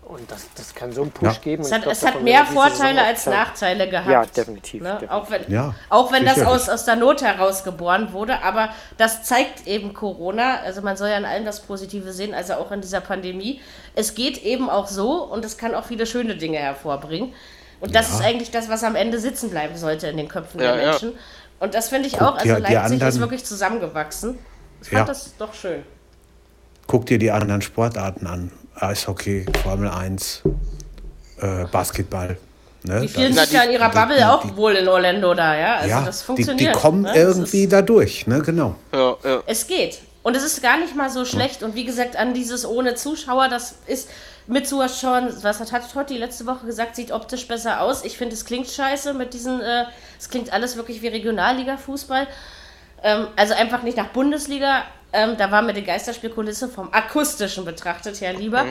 und 0.08 0.32
das, 0.32 0.48
das 0.56 0.74
kann 0.74 0.92
so 0.94 1.02
einen 1.02 1.12
Push 1.12 1.34
Ja. 1.36 1.40
geben. 1.42 1.64
Es 1.64 1.72
hat, 1.72 1.82
glaub, 1.84 1.92
es 1.94 2.06
hat 2.06 2.22
mehr 2.24 2.46
Vorteile 2.46 3.04
als 3.04 3.26
Nachteile 3.26 3.90
gehabt. 3.90 4.10
Ja, 4.10 4.26
definitiv. 4.26 4.82
Ne? 4.82 4.90
definitiv. 4.94 5.12
Auch 5.12 5.30
wenn, 5.30 5.52
Ja, 5.52 5.76
auch 5.90 6.12
wenn 6.12 6.26
das 6.26 6.42
aus, 6.42 6.70
aus 6.70 6.86
der 6.86 6.96
Not 6.96 7.22
heraus 7.22 7.64
geboren 7.64 8.14
wurde, 8.14 8.42
aber 8.42 8.70
das 8.98 9.24
zeigt 9.24 9.68
eben 9.68 9.94
Corona, 9.94 10.62
also 10.62 10.82
man 10.82 10.96
soll 10.98 11.10
ja 11.10 11.18
in 11.18 11.26
allem 11.26 11.46
das 11.46 11.60
Positive 11.62 12.12
sehen, 12.14 12.34
also 12.34 12.54
auch 12.54 12.72
in 12.72 12.82
dieser 12.82 13.02
Pandemie. 13.02 13.60
Es 13.96 14.16
geht 14.16 14.44
eben 14.44 14.70
auch 14.70 14.88
so 14.88 15.24
und 15.24 15.44
es 15.44 15.58
kann 15.58 15.76
auch 15.76 15.86
viele 15.86 16.06
schöne 16.06 16.36
Dinge 16.38 16.58
hervorbringen. 16.58 17.34
Und 17.80 17.94
das 17.94 18.10
ist 18.10 18.22
eigentlich 18.22 18.50
das, 18.50 18.70
was 18.70 18.84
am 18.84 18.96
Ende 18.96 19.20
sitzen 19.20 19.50
bleiben 19.52 19.76
sollte 19.78 20.08
in 20.08 20.18
den 20.18 20.28
Köpfen 20.28 20.60
Ja, 20.62 20.74
der 20.74 20.82
ja. 20.84 20.90
Menschen. 20.92 21.14
Und 21.60 21.74
das 21.76 21.90
finde 21.90 22.08
ich 22.08 22.14
Guck 22.14 22.22
auch, 22.22 22.34
also 22.38 22.44
die 22.56 22.62
Leipzig 22.62 22.74
ist 22.76 22.92
anderen- 23.04 23.20
wirklich 23.20 23.46
zusammengewachsen. 23.46 24.40
Ich 24.82 24.90
Ja. 24.92 25.00
fand 25.00 25.10
das 25.10 25.36
doch 25.38 25.54
schön. 25.54 25.84
Guck 26.88 27.06
dir 27.08 27.20
die 27.20 27.30
anderen 27.32 27.62
Sportarten 27.62 28.26
an. 28.28 28.52
Eishockey, 28.80 29.46
Formel 29.64 29.90
1, 29.90 30.42
äh, 31.42 31.66
Basketball. 31.72 32.38
Ne? 32.84 33.02
Die 33.02 33.08
fühlen 33.08 33.34
sich 33.34 33.52
ja 33.52 33.64
in 33.64 33.72
ihrer 33.72 33.90
die- 33.90 33.98
Bubble 33.98 34.18
die- 34.18 34.24
auch 34.24 34.42
die- 34.44 34.56
wohl 34.56 34.74
in 34.74 34.88
Orlando 34.88 35.34
da, 35.34 35.56
ja. 35.58 35.76
Also 35.78 35.90
ja, 35.90 36.02
das 36.06 36.20
die, 36.20 36.26
funktioniert. 36.26 36.76
die 36.76 36.80
kommen 36.80 37.02
ne? 37.02 37.16
Irgendwie 37.16 37.64
ist- 37.64 37.74
da 37.74 37.82
durch, 37.82 38.28
ne? 38.28 38.40
Genau. 38.42 38.76
Ja, 38.94 39.16
ja. 39.24 39.44
Es 39.46 39.68
geht. 39.68 40.00
Und 40.24 40.36
es 40.36 40.44
ist 40.44 40.62
gar 40.62 40.78
nicht 40.78 40.96
mal 40.96 41.10
so 41.10 41.24
schlecht. 41.26 41.64
Und 41.64 41.74
wie 41.76 41.86
gesagt, 41.86 42.16
an 42.18 42.34
dieses 42.34 42.66
ohne 42.66 42.96
Zuschauer, 42.96 43.48
das 43.50 43.76
ist 43.88 44.10
mit 44.46 44.68
Zuschauern, 44.68 45.34
was 45.42 45.60
hat, 45.60 45.72
hat 45.72 45.92
Totti 45.92 46.18
letzte 46.18 46.46
Woche 46.46 46.66
gesagt, 46.66 46.96
sieht 46.96 47.12
optisch 47.12 47.48
besser 47.48 47.82
aus. 47.82 48.04
Ich 48.04 48.18
finde, 48.18 48.36
es 48.36 48.46
klingt 48.46 48.68
scheiße 48.70 49.14
mit 49.14 49.34
diesen, 49.34 49.62
äh, 49.62 49.86
es 50.20 50.30
klingt 50.30 50.52
alles 50.54 50.76
wirklich 50.76 51.02
wie 51.02 51.08
Regionalliga-Fußball. 51.08 52.28
Ähm, 53.04 53.28
also 53.36 53.54
einfach 53.54 53.84
nicht 53.84 53.98
nach 53.98 54.08
Bundesliga. 54.08 54.84
Ähm, 55.14 55.36
da 55.38 55.50
war 55.52 55.62
mir 55.62 55.74
die 55.74 55.84
Geisterspielkulisse 55.84 56.68
vom 56.68 56.92
akustischen 56.94 57.66
betrachtet 57.66 58.20
her 58.22 58.34
lieber. 58.34 58.66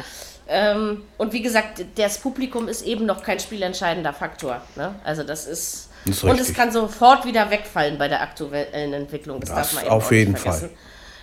Ähm, 0.49 1.03
und 1.19 1.33
wie 1.33 1.43
gesagt, 1.43 1.85
das 1.97 2.19
Publikum 2.19 2.69
ist 2.69 2.83
eben 2.83 3.07
noch 3.07 3.23
kein 3.23 3.41
spielentscheidender 3.41 4.13
Faktor. 4.13 4.63
Ne? 4.77 4.95
Also 5.03 5.23
das 5.23 5.47
ist. 5.47 5.89
Das 6.05 6.19
ist 6.19 6.25
und 6.25 6.39
es 6.39 6.55
kann 6.55 6.71
sofort 6.71 7.25
wieder 7.25 7.51
wegfallen 7.51 7.99
bei 7.99 8.07
der 8.07 8.23
aktuellen 8.23 8.93
Entwicklung. 8.93 9.41
Das, 9.41 9.51
Das 9.51 9.57
darf 9.57 9.73
man 9.75 9.85
eben 9.85 9.93
auf 9.93 10.13
jeden. 10.13 10.37
Fall. 10.37 10.71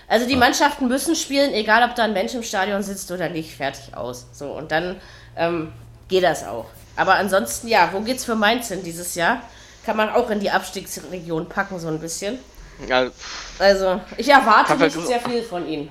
Also 0.10 0.28
die 0.28 0.36
Mannschaften 0.36 0.88
müssen 0.88 1.16
spielen, 1.16 1.54
egal 1.54 1.88
ob 1.88 1.96
da 1.96 2.04
ein 2.04 2.14
Mensch 2.14 2.34
im 2.34 2.44
Stadion 2.44 2.84
sitzt 2.84 3.10
oder 3.12 3.30
nicht, 3.30 3.56
fertig 3.56 3.96
aus. 3.96 4.28
So, 4.34 4.52
und 4.52 4.72
dann 4.72 5.00
ähm, 5.38 5.72
geht 6.10 6.24
das 6.24 6.46
auch. 6.46 6.66
Aber 6.96 7.16
ansonsten, 7.16 7.68
ja, 7.68 7.90
wo 7.94 8.02
geht's 8.02 8.26
für 8.26 8.36
Mainz 8.36 8.68
hin 8.68 8.84
dieses 8.84 9.16
Jahr? 9.16 9.42
Kann 9.86 9.98
man 9.98 10.10
auch 10.10 10.30
in 10.30 10.40
die 10.40 10.52
Abstiegsregion 10.52 11.50
packen, 11.50 11.80
so 11.80 11.88
ein 11.88 12.00
bisschen. 12.00 12.40
Ja 12.88 13.08
Also, 13.60 14.02
ich 14.18 14.30
erwarte 14.30 14.74
ja 14.74 14.86
nicht 14.86 15.08
sehr 15.08 15.20
viel 15.20 15.44
von 15.44 15.68
ihnen. 15.68 15.90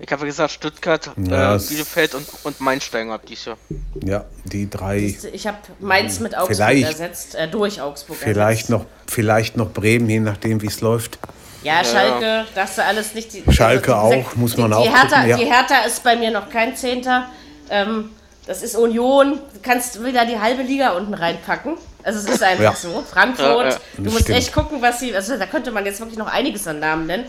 ich 0.00 0.10
habe 0.12 0.26
gesagt, 0.26 0.52
Stuttgart, 0.52 1.10
Ja, 1.16 1.56
äh, 1.56 1.58
Bielefeld 1.58 2.14
und, 2.14 2.26
und 2.44 2.60
Mainz 2.60 2.84
steigen 2.84 3.10
ab 3.10 3.22
dieses 3.26 3.46
Jahr. 3.46 3.56
Ja, 4.04 4.24
die 4.44 4.68
drei. 4.70 5.16
Ich 5.32 5.46
habe 5.46 5.58
Mainz 5.80 6.20
mit 6.20 6.36
Augsburg 6.36 6.60
ersetzt, 6.82 7.34
äh, 7.34 7.48
durch 7.48 7.80
Augsburg 7.80 8.16
Vielleicht 8.16 8.70
ersetzt. 8.70 8.70
noch, 8.70 8.86
vielleicht 9.06 9.56
noch 9.56 9.70
Bremen, 9.72 10.08
je 10.08 10.20
nachdem, 10.20 10.62
wie 10.62 10.66
es 10.66 10.80
läuft. 10.80 11.18
Ja, 11.64 11.82
Schalke, 11.84 12.46
das 12.54 12.72
ist 12.72 12.78
alles 12.78 13.14
nicht 13.14 13.32
die. 13.32 13.42
Schalke 13.52 13.96
also, 13.96 14.18
auch, 14.20 14.36
muss 14.36 14.56
man 14.56 14.70
die, 14.70 14.76
auch 14.76 14.82
Die 14.84 14.90
Hertha, 14.90 15.16
gucken, 15.16 15.28
ja. 15.30 15.36
die 15.36 15.44
Hertha 15.46 15.80
ist 15.86 16.04
bei 16.04 16.14
mir 16.14 16.30
noch 16.30 16.48
kein 16.50 16.76
Zehnter. 16.76 17.26
Ähm, 17.68 18.10
das 18.46 18.62
ist 18.62 18.76
Union. 18.76 19.40
Du 19.52 19.60
kannst 19.60 20.02
wieder 20.04 20.24
die 20.24 20.38
halbe 20.38 20.62
Liga 20.62 20.92
unten 20.92 21.14
reinpacken. 21.14 21.74
Also 22.08 22.20
es 22.26 22.34
ist 22.36 22.42
einfach 22.42 22.64
Ja. 22.64 22.74
so. 22.74 23.04
Frankfurt, 23.10 23.64
Ja, 23.64 23.68
ja. 23.70 23.76
du 23.98 24.02
Das 24.04 24.12
musst 24.12 24.24
stimmt. 24.24 24.38
echt 24.38 24.52
gucken, 24.52 24.80
was 24.82 24.98
sie. 25.00 25.14
Also 25.14 25.36
da 25.36 25.44
könnte 25.46 25.70
man 25.70 25.84
jetzt 25.84 26.00
wirklich 26.00 26.18
noch 26.18 26.26
einiges 26.26 26.66
an 26.66 26.80
Namen 26.80 27.06
nennen. 27.06 27.24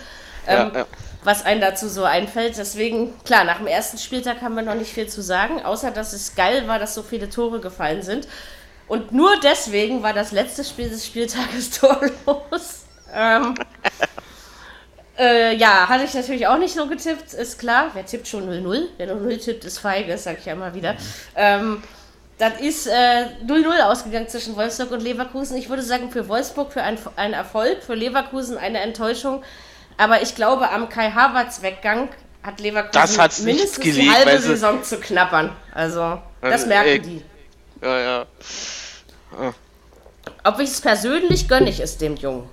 Ähm, 0.48 0.72
Ja, 0.74 0.80
ja. 0.80 0.86
Was 1.24 1.44
einem 1.46 1.60
dazu 1.60 1.90
so 1.90 2.06
einfällt. 2.06 2.58
Deswegen, 2.58 3.14
klar, 3.26 3.44
nach 3.44 3.58
dem 3.58 3.68
ersten 3.68 3.98
Spieltag 3.98 4.42
haben 4.42 4.56
wir 4.56 4.62
noch 4.64 4.76
nicht 4.76 4.94
viel 4.94 5.08
zu 5.08 5.22
sagen, 5.22 5.62
außer 5.66 5.92
dass 5.92 6.14
es 6.14 6.34
geil 6.36 6.66
war, 6.70 6.80
dass 6.80 6.96
so 6.96 7.04
viele 7.04 7.30
Tore 7.30 7.60
gefallen 7.60 8.02
sind. 8.04 8.26
Und 8.88 9.12
nur 9.12 9.32
deswegen 9.44 10.02
war 10.02 10.14
das 10.14 10.32
letzte 10.32 10.64
Spiel 10.64 10.90
des 10.90 11.06
Spieltages 11.06 11.70
torlos. 11.80 12.86
Ähm, 13.14 13.54
äh, 15.18 15.56
ja, 15.58 15.90
hatte 15.90 16.06
ich 16.06 16.14
natürlich 16.14 16.48
auch 16.48 16.58
nicht 16.58 16.74
so 16.74 16.88
getippt, 16.88 17.34
ist 17.34 17.60
klar. 17.60 17.90
Wer 17.94 18.06
tippt 18.06 18.28
schon 18.28 18.50
0-0? 18.50 18.84
Wer 18.98 19.08
nur 19.08 19.18
0 19.18 19.38
tippt, 19.38 19.66
ist 19.66 19.80
feige, 19.80 20.18
sag 20.18 20.40
ich 20.40 20.46
ja 20.46 20.54
immer 20.54 20.74
wieder. 20.74 20.96
Ähm, 21.36 21.84
das 22.40 22.60
ist 22.62 22.88
äh, 22.88 23.26
0-0 23.46 23.82
ausgegangen 23.84 24.28
zwischen 24.28 24.56
Wolfsburg 24.56 24.92
und 24.92 25.02
Leverkusen. 25.04 25.56
Ich 25.58 25.70
würde 25.70 25.84
sagen, 25.84 26.10
für 26.10 26.28
Wolfsburg 26.28 26.74
für 26.74 26.82
ein, 26.82 26.98
ein 27.18 27.34
Erfolg, 27.34 27.84
für 27.84 27.94
Leverkusen 27.96 28.58
eine 28.58 28.80
Enttäuschung. 28.80 29.44
Aber 29.98 30.22
ich 30.24 30.34
glaube, 30.36 30.70
am 30.70 30.90
Kai 30.90 31.12
Havertz 31.12 31.62
Weggang 31.62 32.10
hat 32.42 32.60
Leverkusen 32.62 32.94
Das 32.94 33.20
hat's 33.20 33.40
nicht 33.40 33.56
mindestens 33.58 33.84
die 33.84 33.92
gelegt, 33.92 34.16
halbe 34.16 34.32
weil 34.32 34.40
sie- 34.40 34.48
Saison 34.48 34.82
zu 34.84 34.98
knappern. 35.00 35.54
Also, 35.74 36.20
das 36.42 36.64
Äh, 36.64 36.68
merken 36.68 36.90
äh, 36.90 37.00
die. 37.00 37.22
Ja, 37.82 38.00
ja. 38.00 38.26
Ob 40.44 40.60
ich 40.60 40.70
es 40.70 40.82
persönlich 40.82 41.48
gönne 41.48 41.70
ich 41.70 41.80
es 41.82 41.98
dem 41.98 42.16
Jungen, 42.16 42.50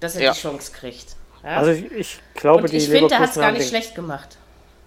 dass 0.00 0.16
er 0.16 0.22
Ja. 0.22 0.32
die 0.32 0.40
Chance 0.40 0.72
kriegt. 0.72 1.16
Ja? 1.44 1.58
Also 1.58 1.70
ich, 1.72 1.90
ich 1.92 2.20
glaube, 2.34 2.62
und 2.62 2.72
die 2.72 2.78
ich 2.78 2.88
finde, 2.88 3.14
er 3.14 3.20
hat 3.20 3.30
es 3.30 3.36
Leverkusen 3.36 3.42
gar 3.42 3.52
nicht 3.52 3.62
den, 3.64 3.68
schlecht 3.68 3.94
gemacht. 3.94 4.38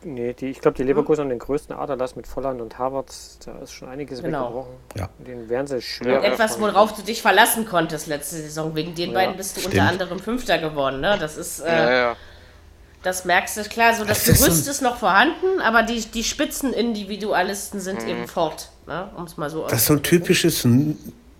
Nee, 0.03 0.33
die, 0.33 0.47
ich 0.47 0.61
glaube, 0.61 0.77
die 0.77 0.83
Leverkusen 0.83 1.21
haben 1.23 1.29
den 1.29 1.39
größten 1.39 1.75
Aderlass 1.75 2.15
mit 2.15 2.27
Volland 2.27 2.61
und 2.61 2.77
Havertz. 2.77 3.39
Da 3.45 3.57
ist 3.59 3.71
schon 3.73 3.89
einiges 3.89 4.21
Genau. 4.21 4.41
weggebrochen. 4.45 4.73
Ja. 4.97 5.09
Den 5.19 5.49
werden 5.49 5.67
sie 5.67 5.81
schwer. 5.81 6.13
Ja. 6.15 6.21
Etwas, 6.23 6.59
worauf 6.59 6.93
du 6.95 7.01
dich 7.01 7.21
verlassen 7.21 7.65
konntest 7.65 8.07
letzte 8.07 8.35
Saison. 8.37 8.75
Wegen 8.75 8.95
den 8.95 9.13
beiden 9.13 9.35
bist 9.37 9.55
du 9.57 9.61
unter 9.61 9.71
stimmt. 9.71 9.87
anderem 9.89 10.19
Fünfter 10.19 10.57
geworden. 10.57 11.01
Ne? 11.01 11.17
Das 11.19 11.37
ist, 11.37 11.59
äh, 11.59 11.67
Ja, 11.67 11.91
ja. 11.93 12.15
das 13.03 13.25
merkst 13.25 13.57
du 13.57 13.63
klar. 13.63 13.93
So 13.93 14.05
das 14.05 14.25
Gerüst 14.25 14.67
ist 14.67 14.81
noch 14.81 14.97
vorhanden, 14.97 15.59
aber 15.63 15.83
die, 15.83 16.01
die 16.01 16.23
Spitzenindividualisten 16.23 17.79
sind 17.79 18.05
eben 18.07 18.27
fort. 18.27 18.69
Ne? 18.87 19.09
Um 19.17 19.23
es 19.25 19.37
mal 19.37 19.49
so 19.49 19.63
Das 19.67 19.81
ist 19.81 19.85
so 19.87 19.93
ein 19.93 20.03
typisches 20.03 20.65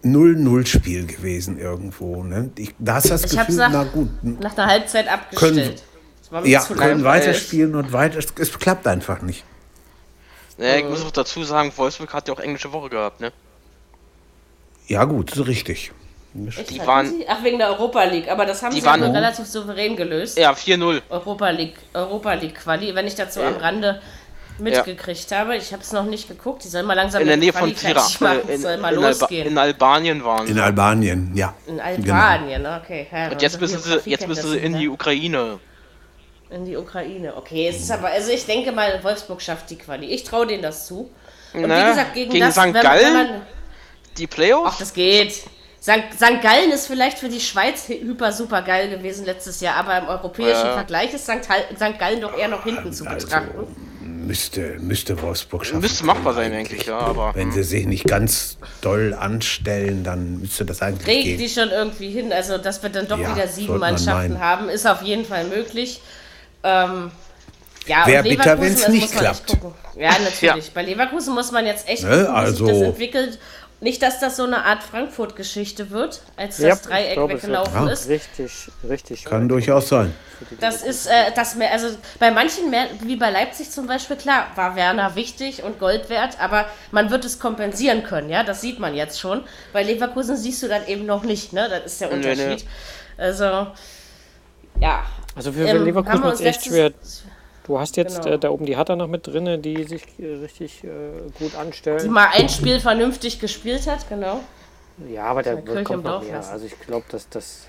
0-0-Spiel 0.04 1.06
gewesen 1.08 1.60
irgendwo. 1.60 2.24
Ne? 2.24 2.50
Ich, 2.58 2.74
da 2.80 2.96
hast 2.96 3.06
du 3.08 3.10
das 3.10 3.26
Ich 3.26 3.38
Gefühl, 3.38 3.56
nach- 3.56 3.70
na 3.72 3.84
gut, 3.84 4.10
nach 4.24 4.58
einer 4.58 4.68
Halbzeit 4.68 5.08
abgestellt. 5.12 5.56
Können- 5.56 5.76
ja, 6.44 6.62
können 6.64 7.04
weiterspielen 7.04 7.76
und 7.76 7.92
weiter. 7.94 8.18
Es, 8.20 8.28
es 8.40 8.58
klappt 8.60 8.88
einfach 8.88 9.22
nicht. 9.22 9.44
ja. 10.58 10.76
Ich 10.78 10.86
muss 10.86 11.04
auch 11.06 11.12
dazu 11.12 11.44
sagen, 11.44 11.72
Wolfsburg 11.76 12.14
hat 12.14 12.28
ja 12.28 12.34
auch 12.34 12.40
englische 12.40 12.72
Woche 12.72 12.90
gehabt, 12.90 13.20
ne? 13.22 13.32
Ja, 14.88 15.04
gut, 15.06 15.32
ist 15.36 15.46
richtig. 15.46 15.92
Echt, 16.48 16.70
Die 16.70 16.80
waren- 16.86 17.08
sie? 17.08 17.26
Ach, 17.28 17.44
wegen 17.44 17.58
der 17.58 17.70
Europa 17.70 18.04
League. 18.04 18.30
Aber 18.30 18.46
das 18.46 18.62
haben 18.62 18.74
Die 18.74 18.82
sie 18.82 18.86
waren- 18.86 19.02
relativ 19.04 19.46
souverän 19.48 19.96
gelöst. 19.96 20.38
Ja, 20.38 20.52
4-0. 20.54 21.02
Europa 21.10 21.50
League, 21.50 21.76
Europa 21.94 22.34
League 22.34 22.56
Quali, 22.56 22.94
wenn 22.94 23.08
ich 23.08 23.16
dazu 23.16 23.42
am 23.42 23.56
Rande 23.58 24.00
mitgekriegt 24.60 25.32
habe. 25.32 25.56
Ich 25.58 25.72
habe 25.74 25.82
es 25.82 25.92
noch 25.92 26.06
nicht 26.06 26.28
geguckt. 26.28 26.64
Die 26.64 26.68
sollen 26.68 26.86
mal 26.86 26.94
langsam 26.94 27.22
In 27.22 27.28
der 27.30 27.38
Nähe 27.38 27.54
von 27.54 27.74
Tira. 27.74 28.02
machen. 28.20 28.42
In, 28.50 28.62
soll 28.62 28.74
in, 28.74 28.82
mal 28.82 28.94
in, 28.94 29.04
Alba 29.04 29.10
losgehen. 29.10 29.48
in 29.48 29.58
Albanien 29.58 30.24
waren 30.24 30.48
In 30.48 30.54
sie. 30.56 30.60
Albanien, 30.62 31.32
ja. 31.36 31.54
In 31.66 31.80
Albanien, 31.80 32.66
okay. 32.66 33.08
Ja, 33.12 33.30
Und 33.32 33.42
jetzt 33.42 33.60
müssen 33.60 33.80
sie, 33.80 34.00
jetzt 34.10 34.28
müssen 34.28 34.52
sie 34.52 34.58
in 34.58 34.78
die 34.78 34.90
Ukraine. 34.90 35.60
In 36.52 36.66
die 36.66 36.76
Ukraine. 36.78 37.36
Okay, 37.38 37.68
es 37.68 37.78
ist 37.78 37.92
aber, 37.92 38.08
also 38.08 38.32
ich 38.32 38.46
denke 38.46 38.72
mal, 38.72 39.04
Wolfsburg 39.04 39.42
schafft 39.42 39.70
die 39.70 39.78
Quali. 39.78 40.08
Ich 40.08 40.24
traue 40.24 40.48
denen 40.48 40.64
das 40.64 40.88
zu. 40.88 41.10
Und 41.54 41.62
Na, 41.68 41.84
wie 41.86 41.90
gesagt, 41.90 42.14
gegen, 42.14 42.32
gegen 42.32 42.46
das, 42.46 42.56
St. 42.56 42.64
wenn, 42.64 42.74
wenn 42.74 42.82
Gallen? 42.84 43.14
man, 43.14 43.42
Die 44.18 44.26
ach, 44.28 44.36
Playoffs? 44.36 44.78
das 44.80 44.94
geht. 44.94 45.34
St. 45.82 45.92
St. 46.16 46.42
Gallen 46.42 46.72
ist 46.72 46.88
vielleicht 46.88 47.18
für 47.20 47.30
die 47.30 47.40
Schweiz 47.40 47.88
hyper 47.88 48.32
super 48.34 48.62
geil 48.64 48.90
gewesen 48.90 49.26
letztes 49.26 49.62
Jahr, 49.62 49.78
aber 49.78 49.98
im 49.98 50.08
europäischen 50.08 50.66
Ja. 50.66 50.74
Vergleich 50.74 51.14
ist 51.14 51.24
St. 51.24 51.44
St. 51.46 51.98
Gallen 52.00 52.20
doch 52.22 52.38
eher 52.38 52.50
noch 52.50 52.64
hinten 52.66 52.92
zu 52.92 53.06
Also, 53.08 53.26
betrachten. 53.28 53.76
müsste, 54.02 54.76
müsste 54.80 55.22
Wolfsburg 55.22 55.66
schaffen. 55.66 55.80
Müsste 55.80 56.04
machbar 56.06 56.34
sein 56.34 56.52
eigentlich, 56.52 56.86
ja, 56.86 57.00
aber. 57.00 57.32
Wenn 57.34 57.52
sie 57.54 57.64
sich 57.64 57.86
nicht 57.86 58.06
ganz 58.06 58.58
doll 58.82 59.14
anstellen, 59.18 60.04
dann 60.04 60.42
müsste 60.42 60.66
das 60.66 60.82
eigentlich 60.82 61.06
Kriegen 61.06 61.24
gehen. 61.30 61.38
die 61.38 61.50
schon 61.50 61.70
irgendwie 61.70 62.10
hin. 62.10 62.34
Also, 62.34 62.58
dass 62.58 62.84
wir 62.84 62.90
dann 62.90 63.08
doch 63.08 63.18
Ja, 63.18 63.34
wieder 63.36 63.48
sieben 63.48 63.78
Mannschaften 63.78 64.34
meinen. 64.34 64.40
haben, 64.42 64.68
ist 64.70 64.86
auf 64.86 65.02
jeden 65.02 65.24
Fall 65.26 65.46
möglich. 65.46 66.02
Ähm, 66.64 67.12
ja, 67.88 68.06
Wär 68.06 68.20
und 68.20 68.30
bitter, 68.30 68.44
Leverkusen, 68.56 68.62
wenn's 68.62 68.82
das 68.82 68.90
nicht 68.90 69.02
muss 69.02 69.16
man 69.16 69.26
echt 69.32 69.46
klappt. 69.48 69.62
gucken. 69.62 69.74
Ja, 70.02 70.12
natürlich. 70.20 70.72
Bei 70.74 70.84
Leverkusen 70.84 71.34
muss 71.34 71.52
man 71.52 71.66
jetzt 71.66 71.88
echt 71.88 72.04
Ne, 72.04 72.10
gucken, 72.10 72.26
wie 72.26 72.30
also- 72.38 72.66
sich 72.66 72.76
das 72.80 72.88
entwickelt. 72.88 73.40
Nicht, 73.82 74.02
dass 74.02 74.20
das 74.20 74.36
so 74.36 74.44
eine 74.44 74.66
Art 74.66 74.84
Frankfurt-Geschichte 74.84 75.90
wird, 75.90 76.22
als 76.36 76.58
das 76.58 76.66
Ja, 76.66 76.76
Dreieck 76.76 77.14
glaube, 77.14 77.36
es 77.36 77.44
weggelaufen 77.44 77.88
Ja. 77.88 77.94
ist. 77.94 78.10
Richtig, 78.10 78.52
richtig. 78.90 79.24
Kann 79.24 79.48
durchaus 79.48 79.88
sein. 79.88 80.14
Das 80.60 80.84
ist, 80.84 81.08
äh, 81.08 81.32
das 81.34 81.56
mehr, 81.56 81.72
also 81.72 81.88
bei 82.20 82.30
manchen, 82.30 82.70
mehr, 82.70 82.88
wie 83.04 83.16
bei 83.16 83.30
Leipzig 83.30 83.72
zum 83.72 83.88
Beispiel, 83.88 84.18
klar, 84.18 84.48
war 84.56 84.76
Werner 84.76 85.16
wichtig 85.16 85.64
und 85.64 85.80
Gold 85.80 86.10
wert, 86.10 86.42
aber 86.42 86.66
man 86.92 87.10
wird 87.10 87.24
es 87.24 87.40
kompensieren 87.40 88.04
können, 88.04 88.30
ja, 88.30 88.44
das 88.44 88.60
sieht 88.60 88.80
man 88.80 88.96
jetzt 88.96 89.18
schon. 89.18 89.46
Bei 89.72 89.82
Leverkusen 89.82 90.36
siehst 90.36 90.62
du 90.62 90.68
dann 90.68 90.86
eben 90.86 91.06
noch 91.06 91.24
nicht, 91.24 91.54
ne, 91.54 91.70
das 91.70 91.94
ist 91.94 92.02
der 92.02 92.10
Nee, 92.10 92.16
nee. 92.18 92.32
Unterschied. 92.32 92.68
Also, 93.18 93.68
ja. 94.82 95.06
Also 95.40 95.54
für, 95.54 95.66
Ähm, 95.66 95.86
Leverkusen 95.86 96.14
haben 96.16 96.24
wir 96.24 96.34
ist 96.34 96.40
uns 96.42 96.48
echt 96.50 96.66
schwer. 96.66 96.92
Du 97.64 97.80
hast 97.80 97.96
jetzt 97.96 98.24
Genau. 98.24 98.36
äh, 98.36 98.40
da 98.40 98.50
oben 98.50 98.66
die 98.66 98.76
Hatter 98.76 98.98
noch 98.98 99.08
mit 99.08 99.26
drin, 99.26 99.62
die 99.62 99.86
sich 99.86 100.04
äh, 100.20 100.34
richtig 100.42 100.84
äh, 100.84 100.88
gut 101.40 101.54
Die 101.54 101.56
anstellen. 101.58 102.12
mal 102.12 102.28
ein 102.34 102.50
Spiel 102.50 102.82
vernünftig 102.82 103.40
gespielt 103.40 103.88
hat, 103.88 104.10
genau. 104.10 104.42
Ja, 105.10 105.24
aber 105.24 105.44
der 105.44 105.62
Kirche 105.62 105.84
kommt 105.86 106.04
noch 106.04 106.22
mehr. 106.22 106.34
lassen. 106.34 106.52
Also 106.52 106.66
ich 106.66 106.78
glaube, 106.82 107.06
dass 107.10 107.30
das, 107.30 107.68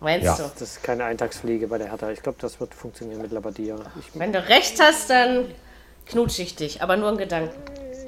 Meinst 0.00 0.24
Ja. 0.24 0.36
du? 0.36 0.42
das 0.58 0.62
ist 0.62 0.82
keine 0.82 1.04
Eintagsfliege 1.04 1.66
bei 1.66 1.76
der 1.76 1.90
Hertha. 1.90 2.10
Ich 2.10 2.22
glaube, 2.22 2.38
das 2.40 2.58
wird 2.60 2.72
funktionieren 2.74 3.20
mit 3.20 3.30
Labadia. 3.30 3.76
Ich, 4.00 4.18
Wenn 4.18 4.32
du 4.32 4.38
recht 4.48 4.80
hast, 4.80 5.10
dann 5.10 5.44
knutsch 6.06 6.38
ich 6.38 6.56
dich, 6.56 6.80
aber 6.80 6.96
nur 6.96 7.10
in 7.10 7.18
Gedanken. 7.18 7.54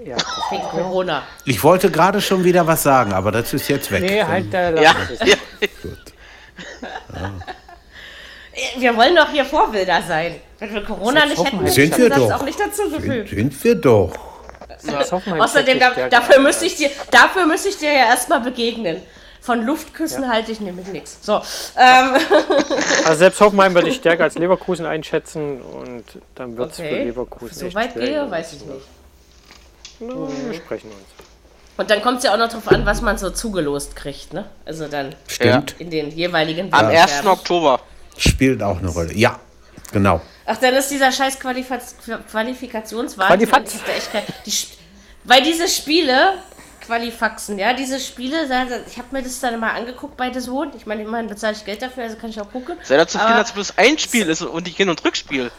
ja, 0.07 0.17
das, 0.17 0.27
Wegen 0.51 0.63
Corona. 0.63 1.25
Ich 1.45 1.63
wollte 1.63 1.91
gerade 1.91 2.23
schon 2.23 2.43
wieder 2.43 2.67
was 2.67 2.83
sagen, 2.83 3.13
aber 3.13 3.33
das 3.33 3.53
ist 3.53 3.69
jetzt 3.69 3.91
weg. 3.93 4.01
nee, 4.03 4.23
halt 4.25 4.51
der 4.51 4.81
Ja, 4.81 4.95
lass 4.99 5.21
es. 5.21 5.29
ja. 5.29 5.37
Gut. 8.55 8.81
Wir 8.83 8.97
wollen 8.97 9.17
doch 9.17 9.31
hier 9.31 9.45
Vorbilder 9.45 10.01
sein. 10.07 10.37
Wenn 10.59 10.75
wir 10.75 10.83
Corona 10.85 11.27
nicht 11.27 11.45
hätten, 11.45 11.67
Sind 11.67 11.93
hätten 11.93 12.03
wir 12.03 12.09
das 12.11 12.19
doch. 12.19 12.33
auch 12.41 12.45
nicht 12.45 12.59
dazu 12.59 12.89
Sind, 12.89 13.03
gefühlt. 13.03 13.29
sind 13.29 13.65
wir 13.65 13.75
doch. 13.75 14.13
Außerdem, 15.39 15.79
da, 15.81 16.09
dafür, 16.09 16.41
müsste 16.41 16.67
ich 16.67 16.77
dir, 16.77 16.91
dafür 17.11 17.47
müsste 17.47 17.69
ich 17.71 17.79
dir 17.79 17.93
ja 17.93 18.07
erstmal 18.07 18.41
begegnen. 18.41 19.01
Von 19.41 19.65
Luftküssen 19.67 20.27
halte 20.31 20.53
ich 20.53 20.61
nämlich 20.61 20.87
nichts. 20.87 21.19
So, 21.21 21.35
ähm, 21.79 22.17
Also 23.05 23.19
selbst 23.19 23.41
Hoffenheim 23.41 23.75
würde 23.75 23.89
ich 23.89 23.97
stärker 23.97 24.25
als 24.25 24.37
Leverkusen 24.37 24.87
einschätzen 24.87 25.61
und 25.61 26.05
dann 26.35 26.57
wird 26.57 26.71
es 26.71 26.77
für 26.79 26.85
okay. 26.85 27.05
Leverkusen 27.05 27.55
So 27.71 27.75
weit 27.75 27.95
gehe, 27.95 28.31
weiß 28.31 28.55
ich 28.55 28.65
nicht. 28.65 28.87
Na, 30.01 30.15
wir 30.15 30.55
sprechen 30.55 30.87
uns. 30.91 31.25
Und 31.77 31.91
dann 31.91 32.01
kommt 32.03 32.19
es 32.19 32.25
ja 32.25 32.33
auch 32.33 32.39
noch 32.39 32.49
drauf 32.49 32.69
an, 32.69 32.87
was 32.87 33.03
man 33.03 33.19
so 33.19 33.31
zugelost 33.31 33.97
kriegt, 33.97 34.33
ne? 34.33 34.47
Also 34.65 34.87
dann 34.87 35.15
Stimmt. 35.27 35.75
in 35.79 35.91
den 35.91 36.11
jeweiligen 36.11 36.73
Am 36.73 36.87
Wettbewerben. 36.89 37.13
1. 37.17 37.27
Oktober. 37.27 37.81
Spielt 38.17 38.63
auch 38.63 38.79
eine 38.79 38.89
Rolle. 38.89 39.13
Ja, 39.15 39.39
genau. 39.93 40.21
Ach, 40.47 40.57
dann 40.59 40.75
ist 40.75 40.91
dieser 40.91 41.11
scheiß 41.11 41.39
Qualifa 41.41 41.79
Qualifikationswahnsinn. 42.31 43.49
Qualifax. 43.49 43.75
Die, 44.47 44.53
weil 45.25 45.43
diese 45.43 45.69
Spiele, 45.69 46.35
Qualifaxen, 46.85 47.59
ja, 47.59 47.73
diese 47.73 47.99
Spiele, 47.99 48.45
ich 48.87 48.99
habe 48.99 49.09
mir 49.13 49.23
das 49.23 49.41
dann 49.41 49.59
mal 49.59 49.71
angeguckt 49.71 50.17
bei 50.17 50.31
The 50.33 50.41
Zone. 50.41 50.73
Ich 50.77 50.85
meine, 50.87 51.03
immerhin 51.03 51.29
bezahle 51.29 51.55
ich 51.57 51.65
Geld 51.65 51.81
dafür, 51.81 52.05
also 52.05 52.17
kann 52.17 52.29
ich 52.31 52.41
auch 52.41 52.51
gucken. 52.53 52.77
Sei 52.83 52.97
da 52.97 53.07
zufrieden, 53.07 53.33
Aber- 53.33 53.41
dass 53.41 53.49
es 53.49 53.55
bloß 53.55 53.75
ein 53.79 53.99
Spiel 53.99 54.29
ist 54.29 54.43
und 54.43 54.67
nicht 54.67 54.77
Hin- 54.77 54.91
und 54.91 55.03
Rückspiel. 55.05 55.51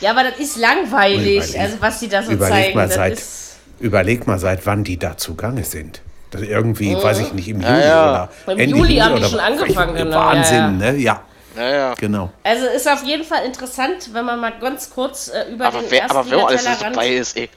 Ja, 0.00 0.10
aber 0.10 0.24
das 0.24 0.38
ist 0.38 0.56
langweilig, 0.56 1.42
Überleg- 1.44 1.58
also 1.60 1.76
was 1.80 2.00
die 2.00 2.08
da 2.08 2.22
so 2.22 2.32
Überleg 2.32 2.52
zeigen. 2.64 2.76
mal, 2.76 2.86
das 2.86 2.96
seit, 2.96 3.12
ist 3.14 3.56
überleg 3.80 4.26
mal, 4.26 4.38
seit 4.38 4.66
wann 4.66 4.84
die 4.84 4.98
da 4.98 5.16
zugange 5.16 5.64
sind. 5.64 6.02
Das 6.32 6.42
irgendwie, 6.42 6.94
weiß 6.94 7.20
ich 7.20 7.32
nicht, 7.32 7.48
im 7.48 7.60
Juli 7.60 7.80
ja. 7.80 8.28
oder 8.44 8.52
Im 8.52 8.58
Ende 8.58 8.76
Juli 8.76 8.96
haben 8.96 9.16
die 9.16 9.24
schon 9.24 9.38
angefangen, 9.40 9.96
ich- 9.96 10.02
genau, 10.02 10.18
Wahnsinn, 10.18 10.56
ja, 10.80 10.86
ja. 10.86 10.92
ne? 10.92 10.96
Ja, 10.98 11.20
Ja, 11.56 11.68
ja. 11.70 11.94
genau. 11.94 12.30
Also 12.42 12.66
ist 12.66 12.88
auf 12.88 13.02
jeden 13.04 13.24
Fall 13.24 13.44
interessant, 13.44 14.10
wenn 14.12 14.24
man 14.24 14.38
mal 14.40 14.52
ganz 14.60 14.90
kurz 14.90 15.28
äh, 15.28 15.50
über 15.50 15.66
Aber 15.66 15.80
den 15.80 15.90
wer, 15.90 16.10
aber 16.10 16.30
wer 16.30 16.46
alles 16.46 16.66
Erstligatellerrand- 16.66 16.90
dabei 16.94 17.08
ist, 17.10 17.36
ey. 17.36 17.48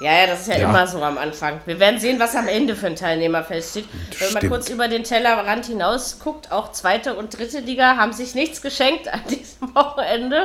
Ja, 0.00 0.12
ja, 0.20 0.26
das 0.28 0.42
ist 0.42 0.46
ja, 0.48 0.58
Ja. 0.58 0.68
immer 0.68 0.86
so 0.86 1.02
am 1.02 1.18
Anfang. 1.18 1.60
Wir 1.66 1.80
werden 1.80 1.98
sehen, 1.98 2.20
was 2.20 2.36
am 2.36 2.46
Ende 2.46 2.76
für 2.76 2.86
ein 2.86 2.94
Teilnehmerfeld 2.94 3.64
steht. 3.64 3.84
Wenn 4.20 4.32
man 4.32 4.48
kurz 4.48 4.68
über 4.68 4.86
den 4.86 5.02
Tellerrand 5.02 5.66
hinaus 5.66 6.20
guckt, 6.22 6.52
auch 6.52 6.70
zweite 6.70 7.14
und 7.14 7.36
dritte 7.36 7.58
Liga 7.58 7.96
haben 7.96 8.12
sich 8.12 8.34
nichts 8.36 8.62
geschenkt 8.62 9.12
an 9.12 9.20
diesem 9.28 9.74
Wochenende. 9.74 10.44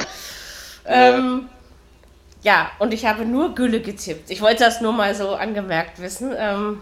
Ähm, 0.86 1.50
ja, 2.42 2.72
und 2.80 2.94
ich 2.96 3.06
habe 3.06 3.26
nur 3.26 3.54
Gülle 3.54 3.80
getippt. 3.80 4.32
Ich 4.32 4.42
wollte 4.42 4.64
das 4.64 4.82
nur 4.82 4.92
mal 4.92 5.14
so 5.14 5.36
angemerkt 5.36 6.02
wissen. 6.02 6.34
Ähm, 6.36 6.82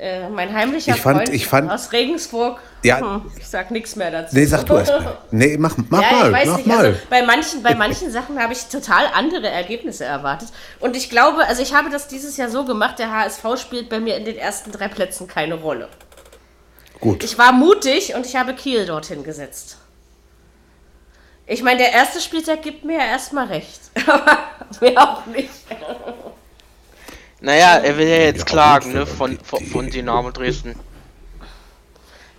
äh, 0.00 0.28
mein 0.30 0.52
heimlicher 0.54 0.94
Ich 0.94 1.00
fand- 1.00 1.18
Freund 1.18 1.28
ich 1.28 1.46
fand- 1.46 1.70
aus 1.70 1.92
Regensburg. 1.92 2.58
Ja. 2.82 2.98
Hm, 3.00 3.30
ich 3.38 3.46
sag 3.46 3.70
nichts 3.70 3.94
mehr 3.96 4.10
dazu. 4.10 4.34
Nee, 4.34 4.46
sag 4.46 4.64
du 4.64 4.76
erst 4.76 4.90
mal. 4.92 5.18
Nee, 5.30 5.56
mach, 5.58 5.76
mach 5.90 6.00
Ja, 6.02 6.10
mal, 6.12 6.26
ich 6.28 6.32
weiß 6.32 6.48
mach 6.48 6.56
nicht. 6.56 6.66
mal. 6.66 6.84
Also 6.86 6.98
bei 7.10 7.22
manchen, 7.22 7.62
bei 7.62 7.74
manchen 7.74 8.10
Sachen 8.10 8.42
habe 8.42 8.52
ich 8.54 8.64
total 8.66 9.04
andere 9.14 9.48
Ergebnisse 9.48 10.04
erwartet. 10.06 10.48
Und 10.80 10.96
ich 10.96 11.10
glaube, 11.10 11.44
also 11.46 11.62
ich 11.62 11.74
habe 11.74 11.90
das 11.90 12.08
dieses 12.08 12.36
Jahr 12.38 12.48
so 12.48 12.64
gemacht, 12.64 12.98
der 12.98 13.10
HSV 13.12 13.44
spielt 13.58 13.88
bei 13.90 14.00
mir 14.00 14.16
in 14.16 14.24
den 14.24 14.36
ersten 14.38 14.72
drei 14.72 14.88
Plätzen 14.88 15.26
keine 15.28 15.54
Rolle. 15.56 15.88
Gut. 17.00 17.22
Ich 17.22 17.36
war 17.38 17.52
mutig 17.52 18.14
und 18.14 18.24
ich 18.26 18.36
habe 18.36 18.54
Kiel 18.54 18.86
dorthin 18.86 19.22
gesetzt. 19.22 19.76
Ich 21.46 21.62
meine, 21.62 21.78
der 21.78 21.92
erste 21.92 22.20
Spieltag 22.20 22.62
gibt 22.62 22.84
mir 22.84 22.98
ja 22.98 23.04
erstmal 23.06 23.46
recht. 23.46 23.80
Aber 24.06 24.38
mir 24.80 24.96
auch 24.98 25.26
nicht. 25.26 25.50
Naja, 27.40 27.78
er 27.78 27.96
will 27.96 28.06
ja 28.08 28.16
jetzt 28.18 28.46
klagen, 28.46 28.92
ne, 28.92 29.06
von, 29.06 29.38
von, 29.42 29.64
von 29.64 29.90
Dynamo 29.90 30.30
Dresden. 30.30 30.74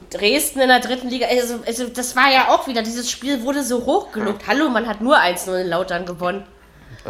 Dresden 0.10 0.60
in 0.60 0.68
der 0.68 0.80
dritten 0.82 1.10
Liga, 1.10 1.28
also, 1.28 1.60
also 1.66 1.88
das 1.88 2.16
war 2.16 2.30
ja 2.32 2.50
auch 2.50 2.68
wieder, 2.68 2.82
dieses 2.84 3.10
Spiel 3.10 3.42
wurde 3.44 3.64
so 3.64 3.86
hoch 3.86 4.12
gelobt. 4.12 4.46
Hallo, 4.48 4.70
man 4.70 4.88
hat 4.88 5.02
nur 5.02 5.18
1-0 5.18 5.62
in 5.62 5.68
Lautern 5.70 6.06
gewonnen. 6.06 6.46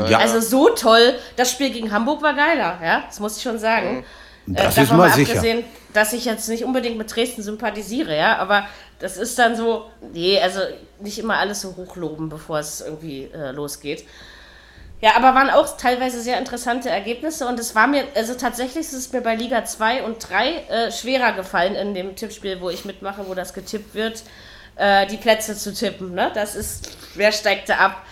ja, 0.08 0.20
Also 0.20 0.39
so 0.39 0.70
toll. 0.70 1.16
Das 1.36 1.52
Spiel 1.52 1.72
gegen 1.72 1.92
Hamburg 1.92 2.22
war 2.22 2.34
geiler, 2.36 2.80
ja, 2.84 3.04
das 3.08 3.20
muss 3.20 3.38
ich 3.38 3.44
schon 3.44 3.58
sagen. 3.58 4.06
das 4.46 4.66
Äh, 4.66 4.70
ist 4.70 4.78
davon 4.78 4.98
mal 4.98 5.12
sicher. 5.12 5.32
abgesehen, 5.32 5.64
dass 5.94 6.14
ich 6.14 6.26
jetzt 6.26 6.48
nicht 6.48 6.64
unbedingt 6.64 6.98
mit 6.98 7.14
Dresden 7.14 7.42
sympathisiere, 7.42 8.16
ja, 8.16 8.38
aber 8.38 8.68
das 9.00 9.18
ist 9.18 9.38
dann 9.39 9.56
so, 9.56 9.89
nee, 10.14 10.39
also 10.39 10.60
nicht 11.00 11.18
immer 11.18 11.38
alles 11.39 11.62
so 11.62 11.76
hochloben, 11.76 12.30
bevor 12.30 12.60
es 12.60 12.82
irgendwie 12.82 13.24
äh, 13.34 13.52
losgeht. 13.52 14.06
Ja, 15.02 15.16
aber 15.16 15.34
waren 15.34 15.49
auch 15.49 15.78
teilweise 15.78 16.22
sehr 16.22 16.38
interessante 16.38 16.89
Ergebnisse 16.89 17.47
und 17.47 17.60
es 17.60 17.74
war 17.74 17.88
mir, 17.88 18.06
also 18.16 18.36
tatsächlich 18.36 18.86
ist 18.86 18.93
es 18.93 19.12
mir 19.12 19.22
bei 19.22 19.36
Liga 19.36 19.66
2 19.66 20.04
und 20.04 20.18
3 20.30 20.49
äh, 20.49 20.91
schwerer 20.91 21.34
gefallen 21.34 21.74
in 21.74 21.95
dem 21.95 22.16
Tippspiel, 22.16 22.62
wo 22.62 22.70
ich 22.70 22.86
mitmache, 22.86 23.28
wo 23.28 23.34
das 23.34 23.56
getippt 23.56 23.95
wird, 23.95 24.22
äh, 24.76 25.08
die 25.08 25.18
Plätze 25.18 25.58
zu 25.58 25.74
tippen. 25.74 26.14
Ne? 26.14 26.32
Das 26.36 26.56
ist, 26.56 26.95
wer 27.16 27.32
steigt 27.32 27.70
da 27.70 27.78
ab? 27.78 28.04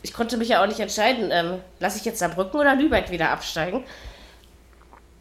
Ich 0.00 0.14
konnte 0.14 0.38
mich 0.38 0.48
ja 0.48 0.62
auch 0.62 0.66
nicht 0.66 0.80
entscheiden, 0.80 1.28
ähm, 1.30 1.60
lasse 1.78 1.98
ich 1.98 2.06
jetzt 2.06 2.20
Saarbrücken 2.20 2.58
oder 2.58 2.74
Lübeck 2.74 3.10
wieder 3.10 3.28
absteigen? 3.28 3.84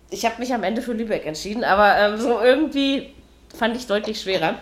Ich 0.10 0.26
habe 0.26 0.40
mich 0.40 0.54
am 0.54 0.64
Ende 0.64 0.82
für 0.82 0.94
Lübeck 0.94 1.26
entschieden, 1.26 1.66
aber 1.66 1.98
ähm, 1.98 2.18
so 2.18 2.40
irgendwie 2.40 3.14
fand 3.54 3.76
ich 3.76 3.88
deutlich 3.88 4.22
schwerer. 4.22 4.56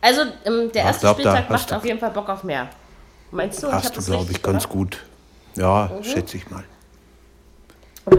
Also 0.00 0.22
ähm, 0.44 0.70
der 0.70 0.82
ich 0.82 0.86
erste 0.86 1.00
glaub, 1.00 1.14
Spieltag 1.16 1.50
macht 1.50 1.72
auf 1.72 1.84
jeden 1.84 1.98
Fall 1.98 2.12
Bock 2.12 2.28
auf 2.28 2.44
mehr. 2.44 2.68
Meinst 3.32 3.60
du? 3.64 3.70
Hast 3.70 3.96
du, 3.96 4.00
glaube 4.00 4.22
richtig 4.22 4.36
ich, 4.36 4.42
ganz 4.42 4.68
gut. 4.68 4.98
Ja, 5.56 5.90
schätze 6.02 6.36
ich 6.36 6.48
mal. 6.50 6.64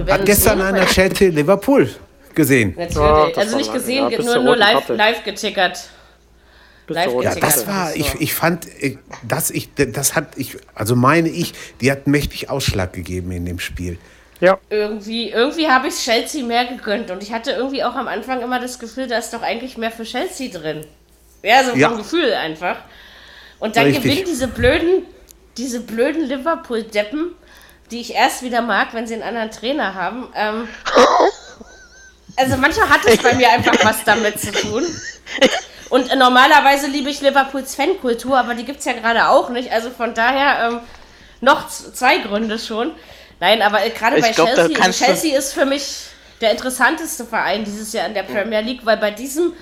Hat 0.10 0.26
gestern 0.26 0.58
sehen, 0.60 0.68
einer 0.68 0.86
Chelsea 0.86 1.30
Liverpool 1.30 1.90
gesehen. 2.34 2.74
Natürlich. 2.78 2.96
Ja, 2.98 3.28
das 3.30 3.38
also 3.38 3.58
nicht 3.58 3.74
gesehen, 3.74 4.10
Ja, 4.10 4.22
nur, 4.22 4.40
nur 4.44 4.56
live, 4.56 4.88
live 4.90 5.24
getickert. 5.24 5.90
Ja, 6.90 7.06
getickert. 7.06 7.44
das 7.44 7.68
war, 7.68 7.96
ich, 7.96 8.16
ich 8.20 8.34
fand, 8.34 8.68
äh, 8.82 8.98
dass 9.26 9.50
ich, 9.50 9.70
das 9.76 10.16
hat 10.16 10.38
ich, 10.38 10.58
also 10.76 10.96
meine 10.96 11.30
ich, 11.30 11.54
die 11.80 11.90
hat 11.92 12.06
mächtig 12.08 12.50
Ausschlag 12.50 12.92
gegeben 12.94 13.32
in 13.32 13.46
dem 13.46 13.60
Spiel. 13.60 13.98
Ja, 14.42 14.58
Irgendwie, 14.70 15.30
irgendwie 15.30 15.68
habe 15.68 15.88
ich 15.88 15.96
Chelsea 15.96 16.44
mehr 16.44 16.66
gegönnt 16.66 17.12
und 17.12 17.22
ich 17.22 17.32
hatte 17.32 17.52
irgendwie 17.52 17.84
auch 17.84 17.96
am 17.96 18.08
Anfang 18.08 18.42
immer 18.42 18.60
das 18.60 18.80
Gefühl, 18.80 19.08
da 19.08 19.18
ist 19.20 19.32
doch 19.34 19.42
eigentlich 19.44 19.78
mehr 19.78 19.92
für 19.92 20.04
Chelsea 20.04 20.50
drin. 20.50 20.82
Ja, 21.44 21.64
so 21.64 21.76
Ja. 21.76 21.90
vom 21.90 22.00
Gefühl 22.00 22.34
einfach. 22.34 22.78
Und 23.60 23.76
dann 23.78 23.86
Richtig. 23.86 24.04
gewinnen 24.04 24.24
diese 24.28 24.48
blöden, 24.48 25.04
diese 25.58 25.82
blöden 25.82 26.24
Liverpool-Deppen, 26.24 27.36
die 27.92 28.02
ich 28.02 28.14
erst 28.14 28.42
wieder 28.42 28.62
mag, 28.62 28.94
wenn 28.94 29.08
sie 29.08 29.16
einen 29.16 29.24
anderen 29.24 29.52
Trainer 29.52 29.94
haben. 29.94 30.30
Ähm, 30.36 30.68
also 32.38 32.58
manchmal 32.58 32.90
hat 32.90 33.06
es 33.06 33.18
bei 33.22 33.34
mir 33.34 33.52
einfach 33.52 33.76
was 33.84 34.04
damit 34.04 34.40
zu 34.40 34.52
tun. 34.52 34.84
Und 35.90 36.10
äh, 36.10 36.16
normalerweise 36.16 36.88
liebe 36.88 37.10
ich 37.10 37.22
Liverpools 37.22 37.76
Fankultur, 37.76 38.38
aber 38.38 38.56
die 38.56 38.64
gibt 38.64 38.80
es 38.80 38.86
ja 38.86 38.94
gerade 38.94 39.28
auch 39.28 39.50
nicht. 39.50 39.72
Also 39.72 39.90
von 39.90 40.14
daher 40.14 40.70
ähm, 40.70 40.80
noch 41.42 41.68
zwei 41.68 42.20
Gründe 42.20 42.58
schon. 42.60 42.94
Nein, 43.42 43.62
aber 43.62 43.86
äh, 43.86 43.90
gerade 43.90 44.22
bei 44.22 44.32
glaub, 44.32 44.48
Chelsea, 44.48 44.80
also 44.80 45.06
Chelsea 45.06 45.38
ist 45.38 45.54
für 45.54 45.66
mich 45.66 46.06
der 46.40 46.52
interessanteste 46.52 47.26
Verein 47.26 47.66
dieses 47.66 47.92
Jahr 47.92 48.08
in 48.08 48.14
der 48.14 48.24
Premier 48.24 48.62
League, 48.62 48.86
weil 48.86 48.98
bei 48.98 49.12
diesem 49.12 49.54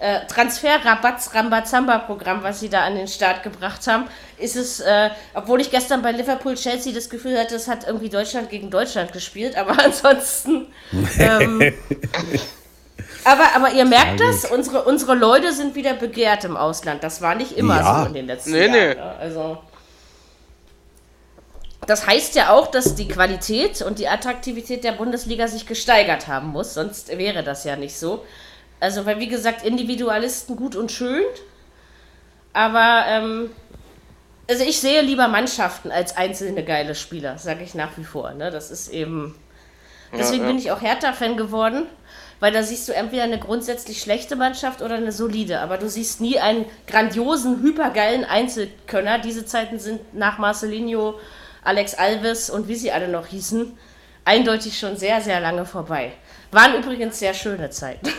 äh, 0.00 0.26
Transfer-Rabatz-Rambazamba-Programm, 0.26 2.42
was 2.42 2.60
sie 2.60 2.68
da 2.70 2.80
an 2.84 2.94
den 2.96 3.06
Start 3.06 3.42
gebracht 3.42 3.86
haben, 3.86 4.06
ist 4.38 4.56
es, 4.56 4.80
äh, 4.80 5.10
obwohl 5.34 5.60
ich 5.60 5.70
gestern 5.70 6.00
bei 6.02 6.12
Liverpool-Chelsea 6.12 6.92
das 6.94 7.10
Gefühl 7.10 7.38
hatte, 7.38 7.54
es 7.54 7.68
hat 7.68 7.86
irgendwie 7.86 8.08
Deutschland 8.08 8.48
gegen 8.50 8.70
Deutschland 8.70 9.12
gespielt, 9.12 9.56
aber 9.56 9.76
ansonsten. 9.84 10.66
Ähm, 11.18 11.74
aber, 13.24 13.44
aber 13.54 13.72
ihr 13.72 13.84
merkt 13.84 14.20
das, 14.20 14.46
unsere, 14.46 14.84
unsere 14.84 15.14
Leute 15.14 15.52
sind 15.52 15.74
wieder 15.74 15.92
begehrt 15.92 16.44
im 16.44 16.56
Ausland. 16.56 17.04
Das 17.04 17.20
war 17.20 17.34
nicht 17.34 17.52
immer 17.52 17.78
Ja. 17.80 18.00
so 18.00 18.06
in 18.08 18.14
den 18.14 18.26
letzten 18.26 18.52
Nee, 18.52 18.60
Jahren. 18.66 18.72
nee. 18.72 18.94
Ne? 18.94 19.14
Also. 19.20 19.58
Das 21.86 22.06
heißt 22.06 22.34
ja 22.36 22.50
auch, 22.52 22.68
dass 22.68 22.94
die 22.94 23.08
Qualität 23.08 23.82
und 23.82 23.98
die 23.98 24.08
Attraktivität 24.08 24.84
der 24.84 24.92
Bundesliga 24.92 25.48
sich 25.48 25.66
gesteigert 25.66 26.28
haben 26.28 26.48
muss, 26.48 26.72
sonst 26.74 27.08
wäre 27.18 27.42
das 27.42 27.64
ja 27.64 27.76
nicht 27.76 27.98
so. 27.98 28.24
Also, 28.80 29.06
weil 29.06 29.18
wie 29.18 29.28
gesagt, 29.28 29.64
Individualisten 29.64 30.56
gut 30.56 30.74
und 30.74 30.90
schön, 30.90 31.22
aber 32.52 33.04
ähm, 33.06 33.50
also 34.50 34.64
ich 34.64 34.80
sehe 34.80 35.02
lieber 35.02 35.28
Mannschaften 35.28 35.92
als 35.92 36.16
einzelne 36.16 36.64
geile 36.64 36.96
Spieler, 36.96 37.38
sage 37.38 37.62
ich 37.62 37.76
nach 37.76 37.96
wie 37.96 38.04
vor. 38.04 38.32
Ne? 38.32 38.50
Das 38.50 38.72
ist 38.72 38.88
eben. 38.88 39.36
Deswegen 40.12 40.42
ja. 40.42 40.48
bin 40.48 40.58
ich 40.58 40.72
auch 40.72 40.82
Hertha-Fan 40.82 41.36
geworden, 41.36 41.86
weil 42.40 42.52
da 42.52 42.64
siehst 42.64 42.88
du 42.88 42.92
entweder 42.92 43.22
eine 43.22 43.38
grundsätzlich 43.38 44.02
schlechte 44.02 44.34
Mannschaft 44.34 44.82
oder 44.82 44.96
eine 44.96 45.12
solide, 45.12 45.60
aber 45.60 45.78
du 45.78 45.88
siehst 45.88 46.20
nie 46.20 46.40
einen 46.40 46.64
grandiosen, 46.88 47.62
hypergeilen 47.62 48.24
Einzelkönner. 48.24 49.20
Diese 49.20 49.46
Zeiten 49.46 49.78
sind 49.78 50.14
nach 50.14 50.38
Marcelinho, 50.38 51.20
Alex 51.62 51.94
Alves 51.94 52.50
und 52.50 52.66
wie 52.66 52.74
sie 52.74 52.90
alle 52.90 53.06
noch 53.06 53.26
hießen, 53.26 53.78
eindeutig 54.30 54.78
schon 54.78 54.96
sehr, 54.96 55.20
sehr 55.20 55.40
lange 55.40 55.66
vorbei. 55.66 56.12
Waren 56.52 56.74
übrigens 56.82 57.18
sehr 57.18 57.34
schöne 57.34 57.70
Zeiten. 57.70 58.08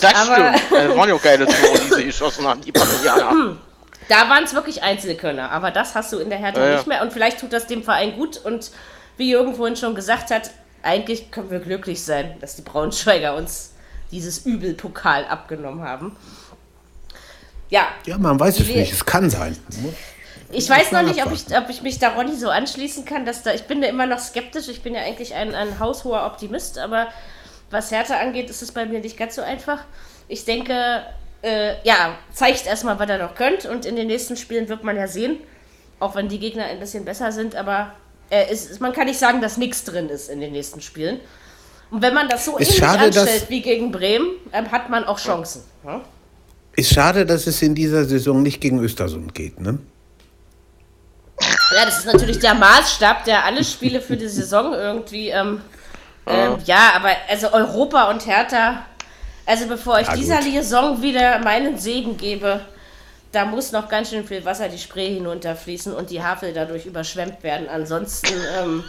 Das 0.00 0.02
Aber- 0.04 0.56
stimmt. 0.58 0.62
Das 0.70 0.96
waren 0.96 1.08
ja 1.08 1.14
auch 1.14 1.22
geile 1.22 1.44
Tore, 1.46 1.78
die 1.90 1.94
sie 1.94 2.04
geschossen 2.04 2.46
haben, 2.46 2.60
die 2.60 2.72
Brasilianer. 2.72 3.56
Da 4.08 4.26
waren 4.30 4.44
es 4.44 4.54
wirklich 4.54 4.82
Einzelkönner, 4.82 5.50
aber 5.50 5.70
das 5.70 5.94
hast 5.94 6.10
du 6.14 6.18
in 6.18 6.30
der 6.30 6.38
Hertha 6.38 6.64
Ja, 6.66 6.76
nicht 6.76 6.86
mehr 6.86 7.02
und 7.02 7.12
vielleicht 7.12 7.40
tut 7.40 7.52
das 7.52 7.66
dem 7.66 7.82
Verein 7.84 8.14
gut 8.16 8.38
und 8.38 8.70
wie 9.18 9.28
Jürgen 9.30 9.54
vorhin 9.54 9.76
schon 9.76 9.94
gesagt 9.94 10.30
hat, 10.30 10.50
eigentlich 10.82 11.30
können 11.30 11.50
wir 11.50 11.58
glücklich 11.58 12.02
sein, 12.02 12.34
dass 12.40 12.56
die 12.56 12.62
Braunschweiger 12.62 13.34
uns 13.36 13.72
dieses 14.10 14.46
Übelpokal 14.46 15.26
abgenommen 15.26 15.82
haben. 15.86 16.16
Ja, 17.68 17.88
Ja, 18.06 18.16
man 18.16 18.40
weiß 18.40 18.60
es 18.60 18.66
nicht. 18.68 18.92
Es 18.92 19.04
kann 19.04 19.28
sein. 19.28 19.58
Ich 20.52 20.68
weiß 20.68 20.92
noch 20.92 21.02
nicht, 21.02 21.24
ob 21.24 21.32
ich, 21.32 21.44
ob 21.56 21.68
ich 21.68 21.82
mich 21.82 21.98
da 21.98 22.10
Ronny 22.10 22.34
so 22.36 22.48
anschließen 22.48 23.04
kann, 23.04 23.24
dass 23.26 23.42
da, 23.42 23.52
ich 23.52 23.64
bin 23.64 23.80
da 23.82 23.88
immer 23.88 24.06
noch 24.06 24.18
skeptisch, 24.18 24.68
ich 24.68 24.82
bin 24.82 24.94
ja 24.94 25.02
eigentlich 25.02 25.34
ein, 25.34 25.54
ein 25.54 25.78
haushoher 25.78 26.24
Optimist, 26.26 26.78
aber 26.78 27.08
was 27.70 27.90
Hertha 27.90 28.18
angeht, 28.18 28.48
ist 28.48 28.62
es 28.62 28.72
bei 28.72 28.86
mir 28.86 29.00
nicht 29.00 29.16
ganz 29.18 29.34
so 29.34 29.42
einfach. 29.42 29.80
Ich 30.28 30.44
denke, 30.44 31.02
äh, 31.42 31.74
ja, 31.84 32.14
zeigt 32.32 32.66
erstmal, 32.66 32.98
was 32.98 33.08
ihr 33.08 33.18
noch 33.18 33.34
könnt 33.34 33.66
und 33.66 33.84
in 33.84 33.96
den 33.96 34.06
nächsten 34.06 34.36
Spielen 34.36 34.68
wird 34.68 34.84
man 34.84 34.96
ja 34.96 35.06
sehen, 35.06 35.38
auch 36.00 36.14
wenn 36.14 36.28
die 36.28 36.38
Gegner 36.38 36.64
ein 36.64 36.80
bisschen 36.80 37.04
besser 37.04 37.30
sind, 37.32 37.54
aber 37.54 37.92
äh, 38.30 38.46
es- 38.50 38.80
man 38.80 38.92
kann 38.92 39.06
nicht 39.06 39.18
sagen, 39.18 39.40
dass 39.40 39.56
nichts 39.58 39.84
drin 39.84 40.08
ist 40.08 40.28
in 40.30 40.40
den 40.40 40.52
nächsten 40.52 40.80
Spielen. 40.80 41.20
Und 41.90 42.02
wenn 42.02 42.12
man 42.14 42.28
das 42.28 42.44
so 42.44 42.56
Ist 42.58 42.68
ähnlich 42.68 42.78
schade, 42.78 43.04
anstellt 43.04 43.46
wie 43.48 43.62
gegen 43.62 43.90
Bremen, 43.92 44.28
ähm, 44.52 44.70
hat 44.70 44.90
man 44.90 45.04
auch 45.04 45.18
Chancen. 45.18 45.62
Ja? 45.84 46.02
Ist 46.76 46.92
schade, 46.92 47.24
dass 47.26 47.46
es 47.46 47.60
in 47.62 47.74
dieser 47.74 48.04
Saison 48.04 48.42
nicht 48.42 48.60
gegen 48.60 48.78
Östersund 48.80 49.34
geht, 49.34 49.60
ne? 49.60 49.78
Ja, 51.74 51.84
das 51.84 51.98
ist 51.98 52.06
natürlich 52.06 52.38
der 52.38 52.54
Maßstab, 52.54 53.24
der 53.24 53.44
alle 53.44 53.62
Spiele 53.62 54.00
für 54.00 54.16
die 54.16 54.28
Saison 54.28 54.72
irgendwie. 54.72 55.28
Ähm, 55.28 55.60
ähm, 56.26 56.56
ja, 56.64 56.92
aber 56.96 57.10
also 57.28 57.52
Europa 57.52 58.10
und 58.10 58.26
Hertha. 58.26 58.84
Also 59.46 59.66
bevor 59.66 60.00
ich 60.00 60.08
Ja, 60.08 60.14
dieser 60.14 60.40
gut. 60.40 60.52
Saison 60.52 61.02
wieder 61.02 61.38
meinen 61.38 61.78
Segen 61.78 62.16
gebe, 62.16 62.60
da 63.32 63.44
muss 63.44 63.72
noch 63.72 63.88
ganz 63.88 64.10
schön 64.10 64.26
viel 64.26 64.44
Wasser 64.44 64.68
die 64.68 64.78
Spree 64.78 65.14
hinunterfließen 65.14 65.94
und 65.94 66.10
die 66.10 66.22
Havel 66.22 66.52
dadurch 66.52 66.86
überschwemmt 66.86 67.42
werden. 67.42 67.68
Ansonsten 67.68 68.34
ähm, 68.58 68.84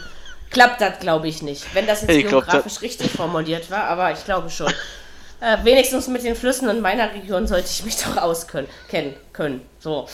klappt 0.50 0.80
das, 0.80 0.98
glaube 1.00 1.28
ich, 1.28 1.42
nicht. 1.42 1.74
Wenn 1.74 1.86
das 1.86 2.02
jetzt 2.02 2.10
Ich 2.10 2.26
glaub, 2.26 2.44
geografisch 2.46 2.80
richtig 2.82 3.10
formuliert 3.10 3.70
war, 3.70 3.84
aber 3.84 4.12
ich 4.12 4.24
glaube 4.24 4.50
schon. 4.50 4.72
Äh, 5.40 5.64
wenigstens 5.64 6.08
mit 6.08 6.22
den 6.22 6.36
Flüssen 6.36 6.68
in 6.68 6.80
meiner 6.80 7.12
Region 7.14 7.46
sollte 7.46 7.68
ich 7.70 7.82
mich 7.84 7.96
doch 7.96 8.18
auskennen 8.18 8.68
kennen, 8.88 9.14
können. 9.32 9.62
So. 9.78 10.06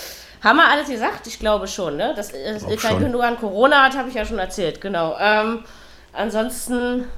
Haben 0.47 0.59
wir 0.59 0.68
alles 0.68 0.88
gesagt? 0.88 1.26
Ich 1.26 1.40
glaube 1.40 1.66
schon, 1.66 1.97
ne? 1.97 2.14
Glaub 2.14 2.70
Ilkay 2.70 2.88
schon. 2.88 3.01
Gündogan 3.01 3.36
Corona 3.36 3.82
hat, 3.82 3.97
habe 3.97 4.09
ich 4.09 4.14
ja 4.14 4.24
schon 4.24 4.38
erzählt, 4.38 4.80
genau. 4.80 5.16
Ähm, 5.18 5.64
ansonsten 6.12 7.09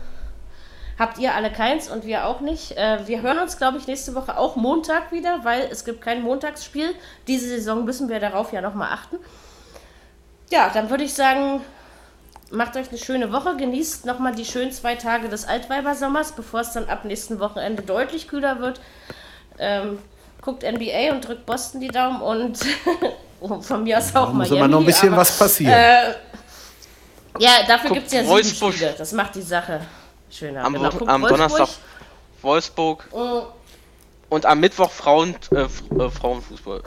habt 0.98 1.18
ihr 1.18 1.34
alle 1.34 1.52
keins 1.52 1.90
und 1.90 2.06
wir 2.06 2.24
auch 2.24 2.40
nicht. 2.40 2.78
Äh, 2.78 3.06
wir 3.06 3.20
hören 3.20 3.38
uns, 3.38 3.58
glaube 3.58 3.76
ich, 3.76 3.86
nächste 3.86 4.14
Woche 4.14 4.38
auch 4.38 4.56
Montag 4.56 5.12
wieder, 5.12 5.40
weil 5.44 5.68
es 5.70 5.84
gibt 5.84 6.00
kein 6.00 6.22
Montagsspiel. 6.22 6.94
Diese 7.26 7.48
Saison 7.48 7.84
müssen 7.84 8.08
wir 8.08 8.18
darauf 8.18 8.54
ja 8.54 8.62
nochmal 8.62 8.94
achten. 8.94 9.18
Ja, 10.50 10.70
dann 10.72 10.88
würde 10.88 11.04
ich 11.04 11.12
sagen, 11.12 11.60
macht 12.50 12.78
euch 12.78 12.88
eine 12.88 12.96
schöne 12.96 13.30
Woche, 13.30 13.58
genießt 13.58 14.06
nochmal 14.06 14.34
die 14.34 14.46
schönen 14.46 14.72
zwei 14.72 14.94
Tage 14.94 15.28
des 15.28 15.46
Altweibersommers, 15.46 16.32
bevor 16.32 16.60
es 16.60 16.72
dann 16.72 16.88
ab 16.88 17.04
nächsten 17.04 17.40
Wochenende 17.40 17.82
deutlich 17.82 18.26
kühler 18.26 18.60
wird. 18.60 18.80
Ähm, 19.58 19.98
guckt 20.48 20.62
NBA 20.62 21.12
und 21.12 21.28
drückt 21.28 21.44
Boston 21.44 21.80
die 21.80 21.88
Daumen 21.88 22.22
und 22.22 22.58
von 23.64 23.84
mir 23.84 23.98
aus 23.98 24.08
auch 24.16 24.26
Da 24.28 24.32
muss 24.32 24.48
Miami. 24.48 24.56
immer 24.56 24.68
noch 24.68 24.80
ein 24.80 24.86
bisschen 24.86 25.08
aber, 25.10 25.18
was 25.20 25.38
passieren. 25.38 25.74
Äh, 25.74 26.14
ja, 27.38 27.50
dafür 27.66 27.90
gibt 27.90 28.06
es 28.06 28.12
ja 28.14 28.24
sieben. 28.24 28.72
Spiele. 28.72 28.94
Das 28.96 29.12
macht 29.12 29.34
die 29.34 29.42
Sache 29.42 29.82
schöner. 30.30 30.64
Am, 30.64 30.72
Genau, 30.72 30.88
am 31.06 31.22
Wolfsburg. 31.22 31.28
Donnerstag 31.28 31.68
Wolfsburg 32.40 33.08
Mm, 33.12 33.42
und 34.30 34.46
am 34.46 34.60
Mittwoch 34.60 34.90
Frauen, 34.90 35.34
äh, 35.52 35.62
äh, 35.64 36.10
Frauenfußball. 36.10 36.82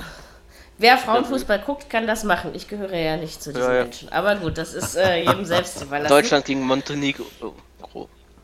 Wer 0.80 0.98
Frauenfußball 0.98 1.60
guckt, 1.60 1.88
kann 1.88 2.08
das 2.08 2.24
machen. 2.24 2.56
Ich 2.56 2.68
gehöre 2.68 2.96
ja 2.98 3.18
nicht 3.18 3.44
zu 3.44 3.54
diesen 3.54 3.68
Ja, 3.68 3.76
ja. 3.76 3.84
Menschen. 3.84 4.12
Aber 4.12 4.36
gut, 4.38 4.58
das 4.58 4.74
ist 4.74 4.96
äh, 4.96 5.20
jedem 5.20 5.46
selbst 5.46 5.80
überlassen. 5.84 6.10
Deutschland 6.10 6.46
gegen 6.46 6.66
Montenegro. 6.66 7.26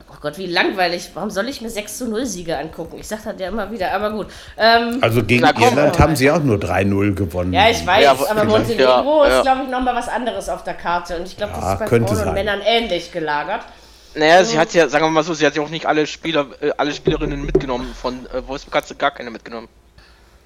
Oh 0.10 0.16
Gott, 0.22 0.38
wie 0.38 0.45
langweilig. 0.47 1.10
Warum 1.14 1.30
soll 1.30 1.49
ich 1.49 1.62
mir 1.62 1.70
6 1.70 1.97
zu 1.97 2.08
0 2.10 2.26
Siege 2.26 2.58
angucken? 2.58 2.97
Ich 2.99 3.08
sag 3.08 3.24
das 3.24 3.36
ja 3.39 3.49
immer 3.49 3.70
wieder, 3.72 3.91
aber 3.91 4.12
gut. 4.12 4.28
Ähm, 4.58 4.99
Also 5.01 5.22
gegen 5.24 5.41
Na 5.43 5.51
komm. 5.53 5.64
Irland 5.64 5.99
haben 5.99 6.16
sie 6.16 6.32
auch 6.32 6.41
nur 6.41 6.58
3-0 6.58 7.14
gewonnen. 7.14 7.51
ja, 7.53 7.70
ich 7.70 7.86
weiß, 7.86 8.03
Ja, 8.03 8.12
aber 8.12 8.43
Montenegro 8.45 9.24
ja, 9.26 9.30
ja. 9.30 9.38
ist, 9.38 9.43
glaube 9.43 9.64
ich, 9.64 9.70
nochmal 9.70 9.95
was 9.95 10.08
anderes 10.08 10.47
auf 10.49 10.64
der 10.64 10.76
Karte. 10.76 11.18
Und 11.18 11.28
ich 11.28 11.36
glaube, 11.36 11.53
das 11.60 11.74
ist 11.74 11.80
bei 11.80 11.88
Frauen 11.88 12.03
und 12.03 12.16
sein. 12.16 12.34
Männern 12.34 12.62
ähnlich 12.66 13.12
gelagert. 13.12 13.62
Naja, 14.16 14.43
sie 14.43 14.58
hat 14.58 14.74
ja, 14.74 14.88
sagen 14.88 15.05
wir 15.05 15.12
mal 15.12 15.24
so, 15.24 15.34
sie 15.34 15.45
hat 15.45 15.55
ja 15.55 15.62
auch 15.62 15.70
nicht 15.70 15.86
alle 15.86 16.08
Spieler, 16.08 16.47
äh, 16.62 16.72
alle 16.78 16.91
Spielerinnen 16.93 17.45
mitgenommen. 17.45 17.93
Von 17.93 18.26
äh, 18.34 18.47
Wolfsburg 18.47 18.76
hat 18.76 18.88
sie 18.88 18.95
gar 18.95 19.12
keine 19.12 19.30
mitgenommen. 19.30 19.68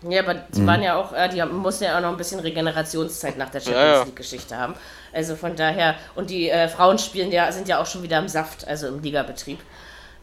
Ja, 0.09 0.23
aber 0.23 0.33
Mhm. 0.33 0.39
die 0.55 0.65
waren 0.67 0.81
ja 0.81 0.95
auch, 0.95 1.13
äh, 1.13 1.29
die 1.29 1.41
mussten 1.45 1.83
ja 1.83 1.95
auch 1.97 2.01
noch 2.01 2.09
ein 2.09 2.17
bisschen 2.17 2.39
Regenerationszeit 2.39 3.37
nach 3.37 3.49
der 3.51 3.59
Champions 3.61 3.97
ja. 3.99 4.03
League-Geschichte 4.03 4.57
haben. 4.57 4.73
Also 5.13 5.35
von 5.35 5.55
daher, 5.55 5.95
und 6.15 6.29
die 6.29 6.49
äh, 6.49 6.67
Frauen 6.69 6.97
spielen 6.99 7.31
ja, 7.31 7.51
sind 7.51 7.67
ja 7.67 7.81
auch 7.81 7.85
schon 7.85 8.03
wieder 8.03 8.17
im 8.19 8.27
Saft, 8.27 8.67
also 8.67 8.87
im 8.87 9.01
Ligabetrieb. 9.01 9.59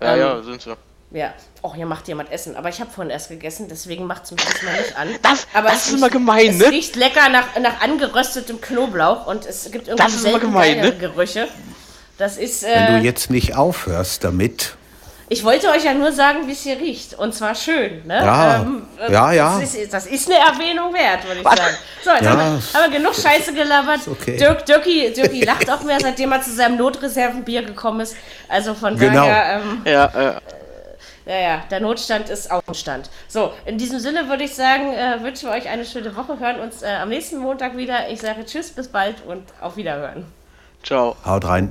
Ja, 0.01 0.15
Ähm, 0.15 0.21
ja, 0.21 0.43
sind 0.43 0.63
sie. 0.63 0.75
Ja, 1.11 1.33
oh, 1.63 1.75
hier 1.75 1.87
macht 1.87 2.07
jemand 2.09 2.31
Essen. 2.31 2.55
Aber 2.55 2.69
ich 2.69 2.81
habe 2.81 2.91
vorhin 2.91 3.11
erst 3.11 3.31
gegessen, 3.31 3.67
deswegen 3.71 4.07
macht 4.07 4.25
es 4.25 4.31
mich 4.33 4.45
diesmal 4.45 4.77
nicht 4.79 4.97
an. 4.97 5.09
Das- 5.23 5.47
aber 5.55 5.69
das 5.71 5.87
es 5.87 5.89
ist 5.89 5.95
immer 5.95 6.07
riecht- 6.09 6.13
gemein, 6.13 6.49
es 6.51 6.59
ne? 6.59 6.67
riecht 6.71 6.97
lecker 6.97 7.29
nach, 7.31 7.59
nach 7.61 7.81
angeröstetem 7.81 8.61
Knoblauch 8.61 9.27
und 9.27 9.47
es 9.47 9.71
gibt 9.71 9.89
irgendwie 9.89 10.05
Das 10.05 10.15
ist 10.15 10.27
immer 10.27 10.39
gemein, 10.39 10.81
ne? 10.81 10.93
Gerüche. 10.97 11.49
Das 12.19 12.37
ist, 12.37 12.63
Wenn 12.65 12.71
äh, 12.97 12.99
du 13.01 13.05
jetzt 13.07 13.31
nicht 13.31 13.57
aufhörst 13.57 14.23
damit, 14.25 14.77
ich 15.31 15.45
wollte 15.45 15.69
euch 15.69 15.85
ja 15.85 15.95
nur 15.95 16.11
sagen, 16.13 16.47
wie 16.47 16.53
es 16.53 16.63
hier 16.63 16.79
riecht. 16.79 17.15
Und 17.15 17.35
zwar 17.35 17.55
schön, 17.55 18.07
ne? 18.07 18.17
Ja, 18.17 18.67
äh, 19.07 19.13
ja, 19.13 19.33
ja. 19.33 19.59
Das 19.61 19.75
ist, 19.75 19.93
das 19.93 20.07
ist 20.07 20.31
eine 20.31 20.39
Erwähnung 20.39 20.93
wert, 20.95 21.27
würde 21.27 21.41
ich 21.41 21.45
Was? 21.45 21.57
sagen. 21.57 21.77
So, 22.05 22.11
jetzt 22.11 22.23
Ja. 22.23 22.31
haben, 22.31 22.39
wir, 22.39 22.81
haben 22.81 22.93
wir 22.93 22.99
genug 22.99 23.15
Scheiße 23.15 23.53
gelabert. 23.53 24.01
okay. 24.11 24.37
Dirk, 24.37 24.65
Dirki, 24.67 25.13
Dirki 25.13 25.45
lacht 25.45 25.71
auch 25.71 25.83
mehr, 25.83 25.99
seitdem 26.01 26.33
er 26.33 26.41
zu 26.43 26.51
seinem 26.55 26.77
Notreservenbier 26.79 27.63
gekommen 27.63 28.01
ist. 28.01 28.17
Also 28.49 28.75
von 28.75 28.97
Genau. 28.97 29.27
daher, 29.27 29.61
ähm, 29.61 29.83
Ja, 29.85 30.05
äh, 30.07 30.41
ja, 31.27 31.39
ja, 31.41 31.63
der 31.71 31.81
Notstand 31.81 32.31
ist 32.31 32.51
Außenstand. 32.51 33.11
So, 33.29 33.53
in 33.67 33.77
diesem 33.77 33.99
Sinne 34.01 34.29
würde 34.31 34.45
ich 34.45 34.55
sagen, 34.55 34.95
äh, 34.95 35.23
wünschen 35.23 35.51
wir 35.51 35.55
euch 35.57 35.69
eine 35.69 35.85
schöne 35.85 36.17
Woche. 36.17 36.39
Hören 36.41 36.59
uns 36.61 36.81
äh, 36.83 36.87
am 37.03 37.11
nächsten 37.11 37.37
Montag 37.37 37.77
wieder. 37.77 38.09
Ich 38.09 38.23
sage 38.23 38.47
Tschüss, 38.47 38.71
bis 38.71 38.89
bald 38.89 39.17
und 39.27 39.43
auf 39.61 39.77
Wiederhören. 39.77 40.25
ciao. 40.83 41.17
haut 41.27 41.45
rein. 41.45 41.71